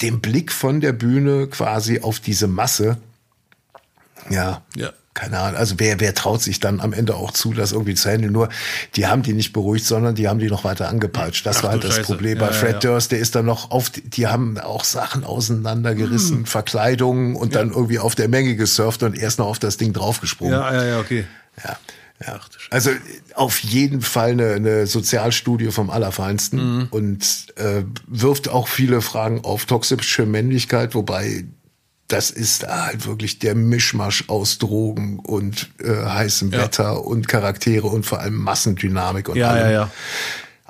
den 0.00 0.20
Blick 0.20 0.52
von 0.52 0.80
der 0.80 0.92
Bühne 0.92 1.46
quasi 1.48 2.00
auf 2.00 2.20
diese 2.20 2.46
Masse. 2.46 2.96
Ja. 4.30 4.62
Ja. 4.76 4.92
Keine 5.12 5.38
Ahnung. 5.38 5.56
Also 5.60 5.76
wer, 5.78 6.00
wer 6.00 6.12
traut 6.12 6.42
sich 6.42 6.58
dann 6.58 6.80
am 6.80 6.92
Ende 6.92 7.14
auch 7.14 7.30
zu, 7.30 7.52
das 7.52 7.70
irgendwie 7.70 7.94
zu 7.94 8.10
handeln? 8.10 8.32
Nur, 8.32 8.48
die 8.96 9.06
haben 9.06 9.22
die 9.22 9.32
nicht 9.32 9.52
beruhigt, 9.52 9.84
sondern 9.84 10.16
die 10.16 10.26
haben 10.26 10.40
die 10.40 10.48
noch 10.48 10.64
weiter 10.64 10.88
angepeitscht. 10.88 11.46
Das 11.46 11.58
Ach 11.58 11.64
war 11.64 11.70
halt 11.70 11.84
das 11.84 11.94
Scheiße. 11.96 12.06
Problem. 12.14 12.38
Ja, 12.38 12.46
Bei 12.46 12.52
ja, 12.52 12.58
Fred 12.58 12.72
ja. 12.82 12.90
Durst, 12.90 13.12
der 13.12 13.20
ist 13.20 13.36
dann 13.36 13.44
noch 13.46 13.70
auf, 13.70 13.90
die- 13.90 14.26
haben 14.26 14.58
auch 14.58 14.82
Sachen 14.82 15.22
auseinandergerissen, 15.22 16.46
Verkleidungen 16.46 17.36
und 17.36 17.54
dann 17.54 17.70
irgendwie 17.70 18.00
auf 18.00 18.16
der 18.16 18.28
Menge 18.28 18.56
gesurft 18.56 19.04
und 19.04 19.16
erst 19.16 19.38
noch 19.38 19.46
auf 19.46 19.60
das 19.60 19.76
Ding 19.76 19.92
draufgesprungen. 19.92 20.54
Ja, 20.54 20.72
ja, 20.74 20.84
ja, 20.84 20.98
okay. 20.98 21.26
Ja. 21.62 21.76
Ach. 22.26 22.48
Also 22.70 22.90
auf 23.34 23.58
jeden 23.60 24.00
Fall 24.02 24.30
eine, 24.32 24.52
eine 24.54 24.86
Sozialstudie 24.86 25.70
vom 25.70 25.90
Allerfeinsten 25.90 26.58
Mhm. 26.78 26.86
und 26.90 27.46
äh, 27.56 27.82
wirft 28.06 28.48
auch 28.48 28.68
viele 28.68 29.00
Fragen 29.00 29.44
auf 29.44 29.66
toxische 29.66 30.26
Männlichkeit, 30.26 30.94
wobei 30.94 31.44
das 32.08 32.30
ist 32.30 32.66
halt 32.68 33.06
wirklich 33.06 33.38
der 33.38 33.54
Mischmasch 33.54 34.24
aus 34.28 34.58
Drogen 34.58 35.18
und 35.20 35.70
äh, 35.82 35.88
heißem 36.04 36.52
Ja. 36.52 36.58
Wetter 36.62 37.04
und 37.04 37.28
Charaktere 37.28 37.86
und 37.86 38.04
vor 38.04 38.20
allem 38.20 38.36
Massendynamik 38.36 39.28
und 39.30 39.36
Ja, 39.36 39.48
allem. 39.50 39.64
ja, 39.64 39.70
ja. 39.70 39.90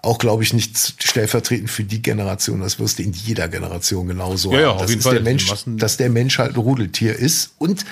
Auch, 0.04 0.18
glaube 0.18 0.42
ich, 0.42 0.52
nicht 0.52 0.76
stellvertretend 1.02 1.70
für 1.70 1.84
die 1.84 2.02
Generation. 2.02 2.60
Das 2.60 2.78
wirst 2.78 2.98
du 2.98 3.02
in 3.02 3.12
jeder 3.12 3.48
Generation 3.48 4.06
genauso 4.06 4.52
Ja, 4.52 4.60
ja, 4.60 4.68
haben. 4.68 4.78
auf 4.80 4.88
jeden 4.88 4.98
ist 4.98 5.04
Fall. 5.04 5.14
Der 5.14 5.22
Mensch, 5.22 5.50
dass 5.66 5.96
der 5.96 6.10
Mensch 6.10 6.38
halt 6.38 6.52
ein 6.54 6.60
Rudeltier 6.60 7.16
ist 7.16 7.52
und 7.58 7.84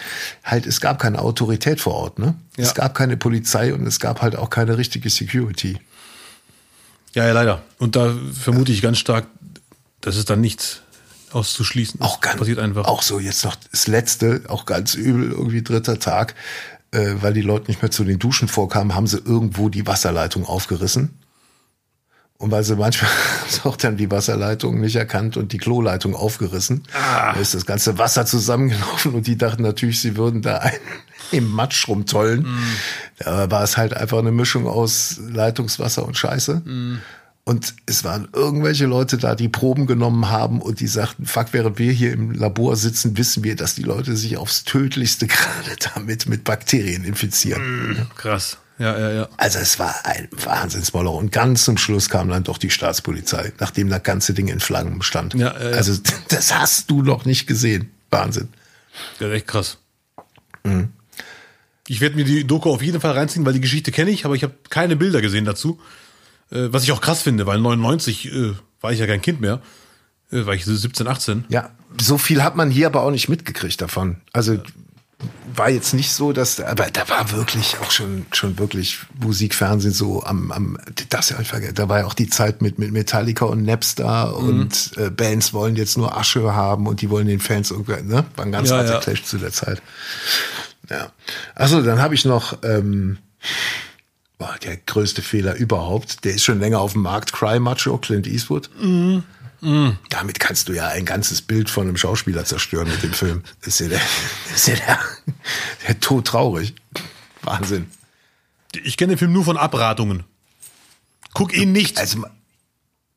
halt, 0.45 0.67
es 0.67 0.81
gab 0.81 0.99
keine 1.01 1.21
Autorität 1.21 1.81
vor 1.81 1.95
Ort, 1.95 2.19
ne? 2.19 2.35
Ja. 2.57 2.65
Es 2.65 2.75
gab 2.75 2.95
keine 2.95 3.17
Polizei 3.17 3.73
und 3.75 3.87
es 3.87 3.99
gab 4.01 4.23
halt 4.23 4.37
auch 4.37 4.51
keine 4.51 4.79
richtige 4.79 5.09
Security. 5.11 5.79
Ja, 7.15 7.27
ja, 7.27 7.33
leider. 7.33 7.63
Und 7.79 7.97
da 7.97 8.15
vermute 8.33 8.73
ich 8.73 8.83
ganz 8.83 8.99
stark, 8.99 9.27
das 10.01 10.17
ist 10.17 10.31
dann 10.31 10.41
nichts 10.41 10.81
auszuschließen. 11.33 12.01
Auch 12.01 12.21
ganz, 12.21 12.39
passiert 12.39 12.59
einfach. 12.59 12.87
auch 12.87 13.03
so 13.03 13.19
jetzt 13.19 13.45
noch 13.45 13.57
das 13.71 13.87
letzte, 13.87 14.43
auch 14.49 14.67
ganz 14.67 14.95
übel, 14.95 15.31
irgendwie 15.31 15.63
dritter 15.63 15.99
Tag, 15.99 16.35
äh, 16.91 17.15
weil 17.21 17.33
die 17.33 17.41
Leute 17.43 17.71
nicht 17.71 17.83
mehr 17.83 17.91
zu 17.91 18.05
den 18.05 18.19
Duschen 18.19 18.49
vorkamen, 18.49 18.95
haben 18.95 19.07
sie 19.07 19.19
irgendwo 19.19 19.69
die 19.69 19.87
Wasserleitung 19.87 20.45
aufgerissen. 20.47 21.11
Und 22.43 22.51
weil 22.51 22.65
sie 22.65 22.75
manchmal 22.75 23.09
auch 23.63 23.77
dann 23.77 23.97
die 23.97 24.11
Wasserleitung 24.11 24.81
nicht 24.81 24.97
erkannt 24.97 25.37
und 25.37 25.53
die 25.53 25.59
Kloleitung 25.59 26.17
aufgerissen. 26.17 26.83
Da 27.35 27.41
ist 27.41 27.55
das 27.55 27.67
ganze 27.67 27.99
Wasser 27.99 28.27
zusammengelaufen 28.27 29.15
und 29.15 29.29
die 29.29 29.39
dachten 29.39 29.63
natürlich, 29.63 30.01
sie 30.01 30.17
würden 30.17 30.43
da 30.43 30.59
einen 30.59 30.77
im 31.31 31.49
Matsch 31.49 31.87
rumtollen. 31.87 32.45
Da 33.21 33.49
war 33.49 33.63
es 33.63 33.77
halt 33.77 33.97
einfach 33.97 34.19
eine 34.19 34.33
Mischung 34.33 34.67
aus 34.67 35.21
Leitungswasser 35.21 36.05
und 36.05 36.17
Scheiße. 36.17 36.63
Und 37.45 37.75
es 37.87 38.03
waren 38.03 38.27
irgendwelche 38.33 38.87
Leute 38.87 39.19
da, 39.19 39.37
die 39.37 39.49
Proben 39.49 39.87
genommen 39.87 40.29
haben 40.29 40.61
und 40.61 40.81
die 40.81 40.89
sagten, 40.89 41.27
fuck, 41.27 41.53
während 41.53 41.79
wir 41.79 41.93
hier 41.93 42.13
im 42.13 42.33
Labor 42.33 42.75
sitzen, 42.75 43.17
wissen 43.17 43.45
wir, 43.45 43.55
dass 43.55 43.77
die 43.77 43.85
Leute 43.85 44.17
sich 44.17 44.37
aufs 44.37 44.65
Tödlichste 44.65 45.27
gerade 45.29 45.77
damit 45.95 46.29
mit 46.29 46.43
Bakterien 46.43 47.05
infizieren. 47.05 48.09
Krass. 48.17 48.59
Ja, 48.83 48.99
ja, 48.99 49.13
ja. 49.13 49.29
Also 49.37 49.61
es 49.61 49.79
war 49.79 49.95
ein 50.05 50.27
Wahnsinnsmoller. 50.33 51.13
Und 51.13 51.31
ganz 51.31 51.65
zum 51.65 51.79
Schluss 51.79 52.09
kam 52.09 52.29
dann 52.29 52.43
doch 52.43 52.59
die 52.59 52.69
Staatspolizei, 52.69 53.53
nachdem 53.61 53.89
das 53.89 54.03
ganze 54.03 54.35
Ding 54.35 54.49
in 54.49 54.59
Flammen 54.59 55.03
stand. 55.03 55.35
Ja, 55.35 55.57
ja, 55.57 55.71
ja. 55.71 55.77
Also 55.77 56.03
das 56.29 56.53
hast 56.53 56.91
du 56.91 57.03
noch 57.03 57.25
nicht 57.25 57.47
gesehen. 57.47 57.93
Wahnsinn. 58.11 58.49
Ist 59.21 59.31
echt 59.31 59.47
krass. 59.47 59.79
Mhm. 60.65 60.89
Ich 61.87 62.01
werde 62.01 62.17
mir 62.17 62.25
die 62.25 62.45
Doku 62.45 62.71
auf 62.71 62.83
jeden 62.83 63.01
Fall 63.01 63.13
reinziehen, 63.13 63.47
weil 63.47 63.53
die 63.53 63.61
Geschichte 63.61 63.93
kenne 63.93 64.11
ich, 64.11 64.25
aber 64.25 64.35
ich 64.35 64.43
habe 64.43 64.55
keine 64.69 64.97
Bilder 64.97 65.21
gesehen 65.21 65.45
dazu. 65.45 65.81
Äh, 66.51 66.73
was 66.73 66.83
ich 66.83 66.91
auch 66.91 67.01
krass 67.01 67.23
finde, 67.23 67.47
weil 67.47 67.61
99 67.61 68.33
äh, 68.33 68.53
war 68.81 68.91
ich 68.91 68.99
ja 68.99 69.07
kein 69.07 69.23
Kind 69.23 69.41
mehr. 69.41 69.63
Äh, 70.33 70.45
war 70.45 70.55
ich 70.55 70.65
so 70.65 70.75
17, 70.75 71.07
18. 71.07 71.45
Ja, 71.51 71.71
so 72.01 72.19
viel 72.19 72.43
hat 72.43 72.57
man 72.57 72.69
hier 72.69 72.89
aber 72.89 73.03
auch 73.03 73.13
nicht 73.13 73.29
mitgekriegt 73.29 73.81
davon. 73.81 74.17
Also 74.33 74.59
war 75.55 75.71
jetzt 75.71 75.93
nicht 75.93 76.13
so, 76.13 76.33
dass, 76.33 76.61
aber 76.61 76.87
da 76.91 77.09
war 77.09 77.31
wirklich 77.33 77.77
auch 77.81 77.91
schon, 77.91 78.27
schon 78.33 78.59
wirklich 78.59 79.01
Musikfernsehen 79.21 79.93
so 79.93 80.23
am, 80.23 80.51
am 80.51 80.79
das 81.11 81.31
ja 81.31 81.37
einfach, 81.37 81.61
da 81.75 81.89
war 81.89 82.01
ja 82.01 82.07
auch 82.07 82.15
die 82.15 82.29
Zeit 82.29 82.63
mit, 82.63 82.79
mit 82.79 82.93
Metallica 82.93 83.45
und 83.45 83.65
Napster 83.65 84.37
und 84.37 84.93
äh, 84.97 85.11
Bands 85.11 85.53
wollen 85.53 85.77
jetzt 85.77 85.99
nur 85.99 86.17
Asche 86.17 86.55
haben 86.55 86.87
und 86.87 87.03
die 87.03 87.11
wollen 87.11 87.27
den 87.27 87.41
Fans 87.41 87.71
irgendwie, 87.71 88.03
ne? 88.03 88.25
War 88.37 88.45
ein 88.47 88.53
ganz 88.53 88.71
Ja, 88.71 88.79
harter 88.79 88.95
ja. 88.95 89.01
Clash 89.01 89.25
zu 89.25 89.39
der 89.39 89.53
Zeit. 89.53 89.83
Ja. 90.89 91.13
Achso, 91.55 91.83
dann 91.83 92.01
habe 92.01 92.15
ich 92.15 92.25
noch, 92.25 92.59
ähm, 92.63 93.19
boah, 94.39 94.55
der 94.65 94.77
größte 94.79 95.23
Fehler 95.23 95.55
überhaupt, 95.55 96.25
der 96.25 96.35
ist 96.35 96.45
schon 96.45 96.61
länger 96.61 96.81
auf 96.81 96.93
dem 96.93 97.03
Markt, 97.03 97.33
Cry 97.33 97.61
Macho, 97.61 97.99
Clint 97.99 98.27
Eastwood. 98.27 98.71
Damit 100.09 100.41
kannst 100.41 100.69
du 100.69 100.73
ja 100.73 100.89
ein 100.89 101.05
ganzes 101.05 101.41
Bild 101.41 101.71
von 101.71 101.87
einem 101.87 101.97
Schauspieler 101.97 102.45
zerstören 102.45 102.89
mit 102.89 103.03
dem 103.05 103.13
Film. 103.13 103.43
Das 103.61 103.75
ist 103.75 103.81
ja 103.81 103.89
der, 103.89 104.01
das 104.51 104.57
ist 104.57 104.67
ja 104.69 104.75
der, 104.75 104.99
der 105.87 106.01
Tod 106.01 106.27
traurig. 106.27 106.75
Wahnsinn. 107.43 107.87
Ich 108.83 108.97
kenne 108.97 109.13
den 109.13 109.19
Film 109.19 109.33
nur 109.33 109.45
von 109.45 109.57
Abratungen. 109.57 110.25
Guck 111.33 111.57
ihn 111.57 111.71
nicht. 111.73 111.99
Also, 111.99 112.25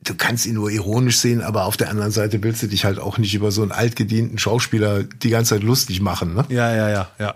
du 0.02 0.14
kannst 0.16 0.46
ihn 0.46 0.54
nur 0.54 0.70
ironisch 0.70 1.18
sehen, 1.18 1.42
aber 1.42 1.66
auf 1.66 1.78
der 1.78 1.90
anderen 1.90 2.12
Seite 2.12 2.44
willst 2.44 2.62
du 2.62 2.68
dich 2.68 2.86
halt 2.86 3.00
auch 3.00 3.18
nicht 3.18 3.34
über 3.34 3.52
so 3.52 3.64
einen 3.64 3.72
altgedienten 3.72 4.38
Schauspieler 4.38 5.04
die 5.04 5.30
ganze 5.30 5.56
Zeit 5.56 5.64
lustig 5.64 6.00
machen. 6.00 6.36
Ne? 6.36 6.46
ja, 6.50 6.76
ja, 6.76 6.90
ja, 6.90 7.10
ja. 7.18 7.36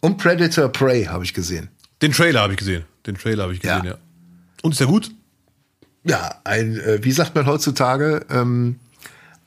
Und 0.00 0.16
Predator 0.18 0.68
Prey 0.70 1.04
habe 1.04 1.24
ich 1.24 1.34
gesehen. 1.34 1.68
Den 2.00 2.12
Trailer 2.12 2.40
habe 2.40 2.54
ich 2.54 2.58
gesehen. 2.58 2.84
Den 3.06 3.16
Trailer 3.16 3.44
habe 3.44 3.54
ich 3.54 3.60
gesehen, 3.60 3.84
Ja. 3.84 3.90
ja. 3.92 3.98
Und 4.62 4.72
ist 4.72 4.80
der 4.80 4.86
gut? 4.86 5.10
Ja, 6.04 6.40
ein, 6.44 6.78
äh, 6.78 7.02
wie 7.02 7.12
sagt 7.12 7.34
man 7.34 7.46
heutzutage, 7.46 8.24
ähm, 8.30 8.78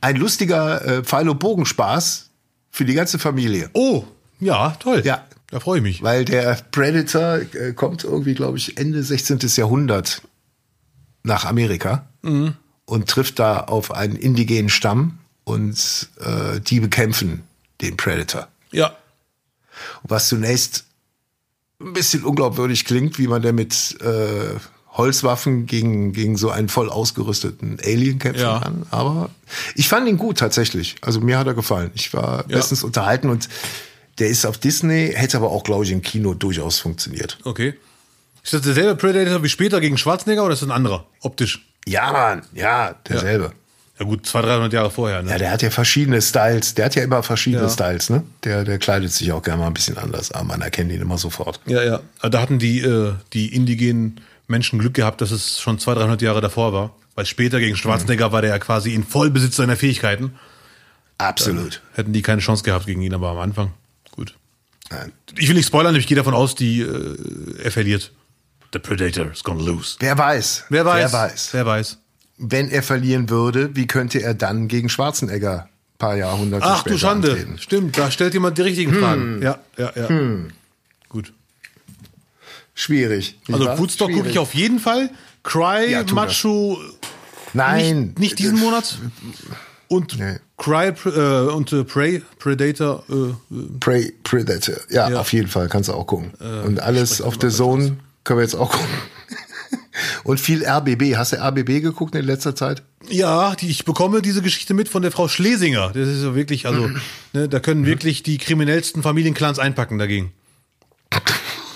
ein 0.01 0.15
lustiger 0.15 0.83
äh, 0.85 1.03
Pfeil- 1.03 1.29
und 1.29 1.39
Bogenspaß 1.39 2.29
für 2.71 2.85
die 2.85 2.93
ganze 2.93 3.19
Familie. 3.19 3.69
Oh, 3.73 4.05
ja, 4.39 4.71
toll. 4.79 5.01
Ja. 5.05 5.25
Da 5.49 5.61
freue 5.61 5.77
ich 5.77 5.83
mich. 5.83 6.03
Weil 6.03 6.25
der 6.25 6.59
Predator 6.71 7.39
äh, 7.55 7.73
kommt 7.73 8.03
irgendwie, 8.03 8.33
glaube 8.33 8.57
ich, 8.57 8.77
Ende 8.77 9.01
16. 9.01 9.39
Jahrhundert 9.55 10.21
nach 11.23 11.45
Amerika 11.45 12.07
und 12.85 13.07
trifft 13.07 13.39
da 13.39 13.61
auf 13.61 13.91
einen 13.91 14.15
indigenen 14.15 14.69
Stamm 14.69 15.19
und 15.43 16.09
äh, 16.19 16.59
die 16.59 16.79
bekämpfen 16.79 17.43
den 17.81 17.95
Predator. 17.95 18.47
Ja. 18.71 18.97
Was 20.03 20.27
zunächst 20.27 20.85
ein 21.79 21.93
bisschen 21.93 22.23
unglaubwürdig 22.23 22.85
klingt, 22.85 23.19
wie 23.19 23.27
man 23.27 23.41
denn 23.41 23.55
mit 23.55 23.97
äh, 24.01 24.55
Holzwaffen 24.97 25.65
gegen, 25.67 26.11
gegen 26.13 26.37
so 26.37 26.49
einen 26.49 26.69
voll 26.69 26.89
ausgerüsteten 26.89 27.77
Alien 27.83 28.19
kämpfen 28.19 28.41
Ja. 28.41 28.59
kann. 28.59 28.85
Aber 28.91 29.29
ich 29.75 29.87
fand 29.87 30.07
ihn 30.07 30.17
gut 30.17 30.39
tatsächlich. 30.39 30.95
Also 31.01 31.21
mir 31.21 31.37
hat 31.37 31.47
er 31.47 31.53
gefallen. 31.53 31.91
Ich 31.93 32.13
war 32.13 32.45
Ja. 32.47 32.57
bestens 32.57 32.83
unterhalten 32.83 33.29
und 33.29 33.47
der 34.19 34.27
ist 34.29 34.45
auf 34.45 34.57
Disney, 34.57 35.11
hätte 35.13 35.37
aber 35.37 35.51
auch, 35.51 35.63
glaube 35.63 35.83
ich, 35.85 35.91
im 35.91 36.01
Kino 36.01 36.33
durchaus 36.33 36.79
funktioniert. 36.79 37.37
Okay. 37.43 37.75
Ist 38.43 38.53
das 38.53 38.61
derselbe 38.61 38.95
Predator 38.95 39.43
wie 39.43 39.49
später 39.49 39.79
gegen 39.79 39.97
Schwarzenegger 39.97 40.43
oder 40.43 40.53
ist 40.53 40.61
das 40.63 40.69
ein 40.69 40.75
anderer? 40.75 41.05
Optisch. 41.21 41.67
Ja, 41.87 42.11
Mann, 42.11 42.41
ja, 42.53 42.95
derselbe. 43.07 43.51
Ja 43.99 44.05
gut, 44.05 44.25
200, 44.27 44.51
300 44.51 44.73
Jahre 44.73 44.91
vorher, 44.91 45.23
ne? 45.23 45.31
Ja, 45.31 45.37
der 45.37 45.51
hat 45.51 45.61
ja 45.63 45.69
verschiedene 45.71 46.21
Styles. 46.21 46.75
Der 46.75 46.85
hat 46.85 46.95
ja 46.95 47.03
immer 47.03 47.23
verschiedene 47.23 47.63
Ja. 47.63 47.69
Styles, 47.69 48.09
ne? 48.09 48.23
Der, 48.43 48.63
der 48.63 48.77
kleidet 48.77 49.11
sich 49.11 49.31
auch 49.31 49.41
gerne 49.41 49.61
mal 49.61 49.67
ein 49.67 49.73
bisschen 49.73 49.97
anders, 49.97 50.31
aber 50.31 50.43
man 50.45 50.61
erkennt 50.61 50.91
ihn 50.91 51.01
immer 51.01 51.17
sofort. 51.17 51.59
Ja, 51.65 51.83
ja. 51.83 51.99
Aber 52.19 52.29
Da 52.29 52.41
hatten 52.41 52.59
die, 52.59 52.79
äh, 52.81 53.13
die 53.33 53.53
indigenen 53.55 54.21
Menschen 54.47 54.79
Glück 54.79 54.93
gehabt, 54.93 55.21
dass 55.21 55.31
es 55.31 55.59
schon 55.59 55.77
200, 55.79 56.03
300 56.03 56.21
Jahre 56.21 56.41
davor 56.41 56.73
war. 56.73 56.95
Weil 57.15 57.25
später 57.25 57.59
gegen 57.59 57.75
Schwarzenegger 57.75 58.31
war 58.31 58.41
der 58.41 58.51
ja 58.51 58.59
quasi 58.59 58.93
in 58.93 59.03
Vollbesitz 59.03 59.55
seiner 59.55 59.75
Fähigkeiten. 59.75 60.33
Absolut. 61.17 61.81
Hätten 61.93 62.13
die 62.13 62.21
keine 62.21 62.41
Chance 62.41 62.63
gehabt 62.63 62.85
gegen 62.85 63.01
ihn, 63.01 63.13
aber 63.13 63.29
am 63.29 63.39
Anfang. 63.39 63.71
Gut. 64.11 64.35
Nein. 64.91 65.11
Ich 65.35 65.47
will 65.47 65.55
nicht 65.55 65.65
spoilern, 65.67 65.95
ich 65.95 66.07
gehe 66.07 66.15
davon 66.15 66.33
aus, 66.33 66.55
die, 66.55 66.81
äh, 66.81 67.17
er 67.63 67.71
verliert. 67.71 68.11
The 68.73 68.79
Predator 68.79 69.31
is 69.31 69.43
gonna 69.43 69.63
lose. 69.63 69.95
Wer 69.99 70.17
weiß? 70.17 70.65
Wer 70.69 70.85
weiß? 70.85 71.11
Wer 71.11 71.13
weiß? 71.13 71.49
Wer 71.53 71.65
weiß. 71.65 71.97
Wenn 72.37 72.69
er 72.69 72.83
verlieren 72.83 73.29
würde, 73.29 73.75
wie 73.75 73.87
könnte 73.87 74.21
er 74.21 74.33
dann 74.35 74.67
gegen 74.67 74.89
Schwarzenegger 74.89 75.63
ein 75.63 75.97
paar 75.97 76.15
Jahrhunderte 76.15 76.65
Ach 76.65 76.79
später 76.81 76.95
du 76.95 76.99
Schande. 76.99 77.31
antreten? 77.31 77.57
Stimmt, 77.57 77.97
da 77.97 78.11
stellt 78.11 78.33
jemand 78.33 78.57
die 78.57 78.61
richtigen 78.61 78.93
Fragen. 78.93 79.41
Ja, 79.41 79.59
ja, 79.77 79.91
ja. 79.95 80.07
Gut. 81.09 81.33
Schwierig. 82.79 83.39
Also 83.51 83.65
wahr? 83.65 83.79
Woodstock 83.79 84.11
gucke 84.11 84.29
ich 84.29 84.37
auf 84.37 84.53
jeden 84.53 84.77
Fall. 84.79 85.09
Cry, 85.43 85.89
Ja, 85.91 86.03
Macho, 86.13 86.77
Nein. 87.53 88.07
nicht, 88.09 88.19
nicht 88.19 88.39
diesen 88.39 88.59
Monat. 88.59 88.99
Und 89.87 90.19
Nee. 90.19 90.37
Cry 90.57 90.91
äh, 91.05 91.49
und 91.51 91.73
äh, 91.73 91.83
Prey, 91.83 92.21
Predator. 92.37 93.03
Äh, 93.09 93.13
äh, 93.13 93.33
Prey, 93.79 94.13
Predator. 94.23 94.75
Ja, 94.89 95.09
Ja. 95.09 95.19
auf 95.21 95.33
jeden 95.33 95.47
Fall 95.47 95.69
kannst 95.69 95.89
du 95.89 95.93
auch 95.93 96.05
gucken. 96.05 96.33
Und 96.65 96.79
alles 96.79 97.19
auf 97.21 97.37
der 97.39 97.49
Zone 97.49 97.97
können 98.23 98.39
wir 98.39 98.43
jetzt 98.43 98.55
auch 98.55 98.71
gucken. 98.71 98.87
Und 100.23 100.39
viel 100.39 100.63
RBB. 100.63 101.15
Hast 101.15 101.33
du 101.33 101.37
RBB 101.37 101.81
geguckt 101.81 102.13
in 102.13 102.25
letzter 102.25 102.55
Zeit? 102.55 102.83
ja, 103.09 103.55
die, 103.55 103.69
ich 103.69 103.85
bekomme 103.85 104.21
diese 104.21 104.41
Geschichte 104.43 104.73
mit 104.75 104.89
von 104.89 105.01
der 105.01 105.11
Frau 105.11 105.27
Schlesinger. 105.27 105.91
Das 105.93 106.07
ist 106.07 106.23
ja 106.23 106.35
wirklich, 106.35 106.67
also, 106.67 106.89
ne, 107.33 107.47
da 107.49 107.59
können 107.59 107.85
wirklich 107.85 108.21
die 108.21 108.37
kriminellsten 108.37 109.01
Familienclans 109.01 109.57
einpacken 109.59 109.97
dagegen. 109.97 110.33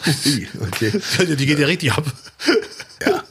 Okay. 0.61 0.91
Die 1.37 1.45
geht 1.45 1.59
ja 1.59 1.67
richtig 1.67 1.91
ab. 1.91 2.05
Ja, 3.05 3.23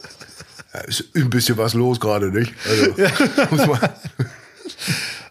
ist 0.87 1.05
ein 1.15 1.29
bisschen 1.29 1.57
was 1.57 1.73
los 1.73 1.99
gerade, 1.99 2.31
nicht? 2.31 2.53
Also, 2.67 3.55
muss 3.55 3.67
man, 3.67 3.79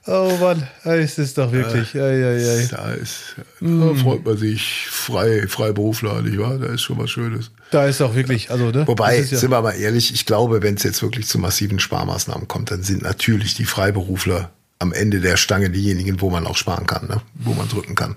Oh 0.06 0.36
Mann, 0.40 0.66
es 0.84 1.18
ist 1.18 1.36
doch 1.38 1.52
wirklich. 1.52 1.94
ei, 1.94 2.00
ei, 2.00 2.62
ei. 2.62 2.68
da 2.70 2.92
ist, 2.92 3.36
da 3.60 3.94
freut 3.94 4.24
man 4.24 4.36
sich 4.36 4.86
frei, 4.88 5.46
Freiberufler, 5.46 6.22
nicht 6.22 6.38
wahr? 6.38 6.58
Da 6.58 6.66
ist 6.66 6.82
schon 6.82 6.98
was 6.98 7.10
Schönes. 7.10 7.50
Da 7.70 7.86
ist 7.86 8.00
auch 8.00 8.14
wirklich, 8.14 8.50
also, 8.50 8.70
ne? 8.70 8.86
Wobei, 8.88 9.18
ja, 9.18 9.24
sind 9.24 9.50
wir 9.50 9.60
mal 9.60 9.72
ehrlich, 9.72 10.12
ich 10.12 10.26
glaube, 10.26 10.62
wenn 10.62 10.74
es 10.74 10.82
jetzt 10.82 11.02
wirklich 11.02 11.28
zu 11.28 11.38
massiven 11.38 11.78
Sparmaßnahmen 11.78 12.48
kommt, 12.48 12.70
dann 12.70 12.82
sind 12.82 13.02
natürlich 13.02 13.54
die 13.54 13.66
Freiberufler 13.66 14.50
am 14.78 14.92
Ende 14.92 15.20
der 15.20 15.36
Stange 15.36 15.70
diejenigen, 15.70 16.20
wo 16.20 16.30
man 16.30 16.46
auch 16.46 16.56
sparen 16.56 16.86
kann, 16.86 17.06
ne? 17.06 17.20
wo 17.34 17.52
man 17.52 17.68
drücken 17.68 17.94
kann. 17.94 18.16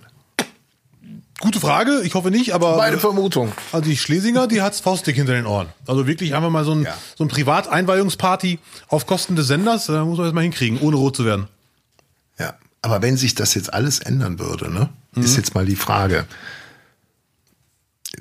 Gute 1.43 1.59
Frage, 1.59 1.99
ich 2.05 2.13
hoffe 2.13 2.31
nicht, 2.31 2.53
aber. 2.53 2.77
Meine 2.77 2.97
Vermutung. 2.97 3.51
Also 3.73 3.89
die 3.89 3.97
Schlesinger, 3.97 4.47
die 4.47 4.61
hat's 4.61 4.79
faustdick 4.79 5.17
hinter 5.17 5.33
den 5.33 5.45
Ohren. 5.45 5.67
Also 5.85 6.07
wirklich 6.07 6.35
einfach 6.35 6.49
mal 6.49 6.63
so 6.63 6.71
ein, 6.71 6.83
Ja. 6.83 6.97
so 7.17 7.25
ein 7.25 7.27
Privateinweihungsparty 7.27 8.59
auf 8.87 9.05
Kosten 9.05 9.35
des 9.35 9.47
Senders, 9.47 9.87
da 9.87 10.05
muss 10.05 10.17
man 10.17 10.27
das 10.27 10.33
mal 10.33 10.39
hinkriegen, 10.41 10.79
ohne 10.79 10.95
rot 10.95 11.17
zu 11.17 11.25
werden. 11.25 11.47
Ja. 12.39 12.53
Aber 12.81 13.01
wenn 13.01 13.17
sich 13.17 13.35
das 13.35 13.55
jetzt 13.55 13.73
alles 13.73 13.99
ändern 13.99 14.39
würde, 14.39 14.71
ne, 14.71 14.87
Mhm. 15.15 15.23
ist 15.23 15.35
jetzt 15.35 15.53
mal 15.53 15.65
die 15.65 15.75
Frage, 15.75 16.25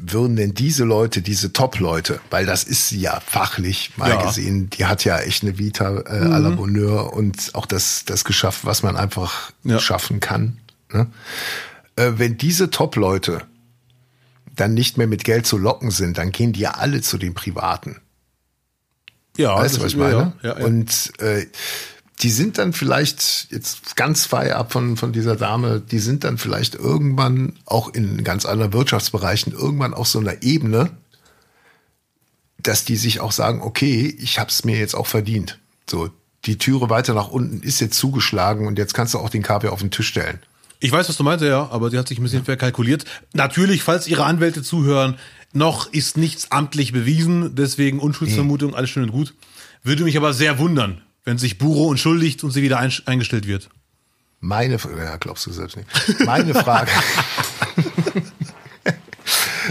würden 0.00 0.34
denn 0.34 0.52
diese 0.54 0.82
Leute, 0.82 1.22
diese 1.22 1.52
Top-Leute, 1.52 2.18
weil 2.30 2.44
das 2.44 2.64
ist 2.64 2.88
sie 2.88 2.98
ja 2.98 3.20
fachlich 3.24 3.92
mal 3.96 4.10
Ja. 4.10 4.22
gesehen, 4.26 4.68
die 4.70 4.86
hat 4.86 5.04
ja 5.04 5.20
echt 5.20 5.44
eine 5.44 5.58
Vita 5.58 5.90
äh, 6.00 6.24
à 6.24 6.38
la 6.40 6.50
Bonheur 6.50 7.12
und 7.12 7.54
auch 7.54 7.66
das, 7.66 8.04
das 8.04 8.24
geschafft, 8.24 8.64
was 8.64 8.82
man 8.82 8.96
einfach 8.96 9.52
Ja. 9.62 9.78
schaffen 9.78 10.18
kann. 10.18 10.58
Ne? 10.92 11.06
Äh, 11.96 12.12
wenn 12.16 12.36
diese 12.36 12.70
Top-Leute 12.70 13.42
dann 14.54 14.74
nicht 14.74 14.98
mehr 14.98 15.06
mit 15.06 15.24
Geld 15.24 15.46
zu 15.46 15.56
locken 15.56 15.90
sind, 15.90 16.18
dann 16.18 16.30
gehen 16.30 16.52
die 16.52 16.60
ja 16.60 16.72
alle 16.72 17.00
zu 17.00 17.18
den 17.18 17.34
Privaten. 17.34 18.00
Ja, 19.36 19.56
Weißt 19.56 19.76
du, 19.76 19.80
was 19.80 19.92
ich 19.92 19.96
meine? 19.96 20.34
Ja, 20.42 20.50
ja, 20.50 20.58
ja. 20.58 20.66
Und 20.66 21.12
äh, 21.20 21.46
die 22.20 22.30
sind 22.30 22.58
dann 22.58 22.72
vielleicht, 22.72 23.48
jetzt 23.50 23.96
ganz 23.96 24.26
frei 24.26 24.54
ab 24.54 24.72
von, 24.72 24.96
von 24.96 25.12
dieser 25.12 25.36
Dame, 25.36 25.80
die 25.80 25.98
sind 25.98 26.24
dann 26.24 26.38
vielleicht 26.38 26.74
irgendwann 26.74 27.58
auch 27.64 27.92
in 27.92 28.22
ganz 28.22 28.44
anderen 28.44 28.72
Wirtschaftsbereichen 28.72 29.52
irgendwann 29.52 29.94
auf 29.94 30.06
so 30.06 30.20
einer 30.20 30.42
Ebene, 30.42 30.90
dass 32.58 32.84
die 32.84 32.96
sich 32.96 33.20
auch 33.20 33.32
sagen, 33.32 33.60
okay, 33.60 34.14
ich 34.20 34.38
habe 34.38 34.50
es 34.50 34.64
mir 34.64 34.78
jetzt 34.78 34.94
auch 34.94 35.06
verdient. 35.06 35.58
So, 35.90 36.10
die 36.44 36.58
Türe 36.58 36.90
weiter 36.90 37.14
nach 37.14 37.28
unten 37.28 37.60
ist 37.62 37.80
jetzt 37.80 37.98
zugeschlagen 37.98 38.66
und 38.66 38.78
jetzt 38.78 38.94
kannst 38.94 39.14
du 39.14 39.18
auch 39.18 39.30
den 39.30 39.42
Kaffee 39.42 39.68
auf 39.68 39.80
den 39.80 39.90
Tisch 39.90 40.08
stellen. 40.08 40.38
Ich 40.82 40.90
weiß, 40.90 41.08
was 41.08 41.16
du 41.16 41.22
meinst, 41.22 41.44
ja, 41.44 41.68
aber 41.70 41.90
sie 41.90 41.98
hat 41.98 42.08
sich 42.08 42.18
ein 42.18 42.24
bisschen 42.24 42.44
verkalkuliert. 42.44 43.04
Natürlich, 43.34 43.84
falls 43.84 44.08
ihre 44.08 44.24
Anwälte 44.24 44.64
zuhören, 44.64 45.16
noch 45.52 45.92
ist 45.92 46.16
nichts 46.16 46.50
amtlich 46.50 46.92
bewiesen, 46.92 47.54
deswegen 47.54 48.00
Unschuldsvermutung, 48.00 48.74
alles 48.74 48.90
schön 48.90 49.04
und 49.04 49.12
gut. 49.12 49.32
Würde 49.84 50.02
mich 50.02 50.16
aber 50.16 50.32
sehr 50.32 50.58
wundern, 50.58 51.00
wenn 51.24 51.38
sich 51.38 51.56
Buro 51.56 51.92
entschuldigt 51.92 52.42
und 52.42 52.50
sie 52.50 52.62
wieder 52.62 52.80
ein, 52.80 52.92
eingestellt 53.06 53.46
wird. 53.46 53.68
Meine, 54.40 54.74
ja, 54.74 55.16
glaubst 55.18 55.46
du 55.46 55.52
selbst 55.52 55.76
nicht. 55.76 55.88
Meine 56.26 56.52
Frage. 56.52 56.90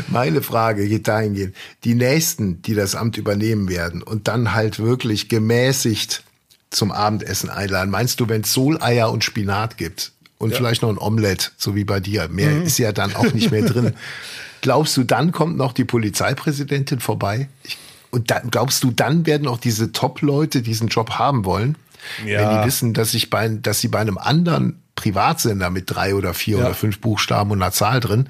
Meine 0.07 0.41
Frage 0.41 0.87
geht 0.87 1.09
dahingehend. 1.09 1.53
Die 1.83 1.95
nächsten, 1.95 2.61
die 2.61 2.73
das 2.73 2.95
Amt 2.95 3.17
übernehmen 3.17 3.67
werden 3.67 4.01
und 4.01 4.29
dann 4.29 4.53
halt 4.53 4.79
wirklich 4.79 5.27
gemäßigt 5.27 6.23
zum 6.69 6.93
Abendessen 6.93 7.49
einladen. 7.49 7.89
Meinst 7.89 8.21
du, 8.21 8.29
wenn 8.29 8.41
es 8.41 8.53
Soleier 8.53 9.11
und 9.11 9.25
Spinat 9.25 9.77
gibt 9.77 10.13
und 10.41 10.55
vielleicht 10.55 10.81
noch 10.81 10.89
ein 10.89 10.97
Omelett, 10.97 11.51
so 11.57 11.75
wie 11.75 11.83
bei 11.83 11.99
dir, 11.99 12.27
mehr 12.29 12.63
ist 12.63 12.77
ja 12.77 12.91
dann 12.91 13.15
auch 13.15 13.33
nicht 13.33 13.51
mehr 13.51 13.63
drin. 13.63 13.93
Glaubst 14.61 14.95
du, 14.97 15.03
dann 15.03 15.31
kommt 15.31 15.57
noch 15.57 15.73
die 15.73 15.85
Polizeipräsidentin 15.85 16.99
vorbei? 16.99 17.49
Ich, 17.63 17.77
und 18.11 18.29
dann, 18.29 18.51
glaubst 18.51 18.83
du, 18.83 18.91
dann 18.91 19.25
werden 19.25 19.47
auch 19.47 19.57
diese 19.57 19.91
Top-Leute 19.91 20.61
diesen 20.61 20.89
Job 20.89 21.11
haben 21.11 21.45
wollen? 21.45 21.77
Ja. 22.25 22.39
Wenn 22.41 22.59
die 22.61 22.67
wissen, 22.67 22.93
dass, 22.93 23.13
ich 23.13 23.29
bei, 23.29 23.47
dass 23.47 23.79
sie 23.79 23.87
bei 23.87 23.99
einem 23.99 24.17
anderen 24.17 24.81
Privatsender 24.95 25.69
mit 25.69 25.89
drei 25.89 26.13
oder 26.13 26.33
vier 26.33 26.57
Ja. 26.57 26.65
oder 26.65 26.73
fünf 26.75 26.99
Buchstaben 26.99 27.51
und 27.51 27.61
einer 27.61 27.71
Zahl 27.71 27.99
drin 28.01 28.27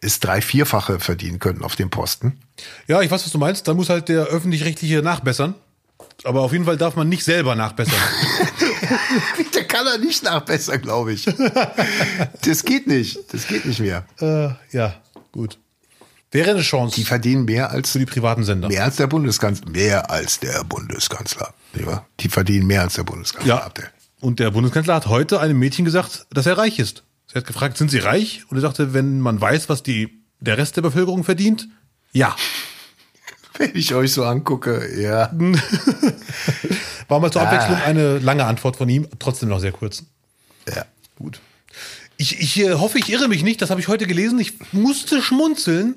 ist 0.00 0.24
drei, 0.24 0.40
vierfache 0.40 1.00
verdienen 1.00 1.38
können 1.38 1.64
auf 1.64 1.74
dem 1.74 1.90
Posten. 1.90 2.38
Ja, 2.86 3.00
ich 3.00 3.10
weiß, 3.10 3.24
was 3.24 3.32
du 3.32 3.38
meinst. 3.38 3.66
Dann 3.66 3.76
muss 3.76 3.88
halt 3.88 4.08
der 4.08 4.26
öffentlich-rechtliche 4.26 5.02
nachbessern. 5.02 5.54
Aber 6.24 6.42
auf 6.42 6.52
jeden 6.52 6.64
Fall 6.64 6.76
darf 6.76 6.94
man 6.96 7.08
nicht 7.08 7.24
selber 7.24 7.54
nachbessern. 7.54 7.94
Der 9.54 9.64
kann 9.64 9.86
er 9.86 9.98
nicht 9.98 10.22
nachbessern, 10.22 10.80
glaube 10.80 11.12
ich. 11.12 11.24
Das 12.44 12.64
geht 12.64 12.86
nicht. 12.86 13.18
Das 13.32 13.46
geht 13.46 13.64
nicht 13.64 13.80
mehr. 13.80 14.04
äh, 14.20 14.50
ja, 14.76 14.94
gut. 15.32 15.58
Wäre 16.30 16.50
eine 16.52 16.62
Chance 16.62 16.94
Die 16.96 17.04
verdienen 17.04 17.44
mehr 17.44 17.70
als 17.70 17.90
für 17.90 17.98
die 17.98 18.06
privaten 18.06 18.44
Sender. 18.44 18.68
mehr 18.68 18.84
als 18.84 18.96
der 18.96 19.06
Bundeskanzler. 19.06 19.68
Mehr 19.70 20.10
als 20.10 20.40
der 20.40 20.64
Bundeskanzler. 20.64 21.52
Die 22.20 22.28
verdienen 22.28 22.66
mehr 22.66 22.82
als 22.82 22.94
der 22.94 23.04
Bundeskanzler. 23.04 23.54
Ja. 23.56 23.62
Abdel. 23.64 23.88
Und 24.20 24.38
der 24.40 24.50
Bundeskanzler 24.52 24.94
hat 24.94 25.06
heute 25.08 25.40
einem 25.40 25.58
Mädchen 25.58 25.84
gesagt, 25.84 26.26
dass 26.30 26.46
er 26.46 26.56
reich 26.56 26.78
ist. 26.78 27.02
Sie 27.26 27.34
hat 27.34 27.46
gefragt, 27.46 27.76
sind 27.76 27.90
Sie 27.90 27.98
reich? 27.98 28.44
Und 28.48 28.56
er 28.56 28.60
sagte, 28.60 28.94
wenn 28.94 29.20
man 29.20 29.40
weiß, 29.40 29.68
was 29.68 29.82
die, 29.82 30.22
der 30.40 30.56
Rest 30.58 30.76
der 30.76 30.82
Bevölkerung 30.82 31.24
verdient, 31.24 31.68
ja. 32.12 32.34
Wenn 33.62 33.76
ich 33.76 33.94
euch 33.94 34.12
so 34.12 34.24
angucke, 34.24 35.00
ja. 35.00 35.30
War 37.08 37.20
mal 37.20 37.30
zur 37.30 37.42
Ah. 37.42 37.46
Abwechslung 37.46 37.78
eine 37.82 38.18
lange 38.18 38.44
Antwort 38.44 38.76
von 38.76 38.88
ihm, 38.88 39.06
trotzdem 39.18 39.48
noch 39.48 39.60
sehr 39.60 39.72
kurz. 39.72 40.04
ja. 40.68 40.84
Gut. 41.16 41.40
Ich, 42.16 42.40
ich 42.40 42.58
äh, 42.60 42.74
hoffe, 42.74 42.98
ich 42.98 43.10
irre 43.10 43.28
mich 43.28 43.42
nicht, 43.42 43.60
das 43.62 43.70
habe 43.70 43.80
ich 43.80 43.88
heute 43.88 44.06
gelesen. 44.06 44.38
Ich 44.38 44.54
musste 44.72 45.20
schmunzeln. 45.22 45.96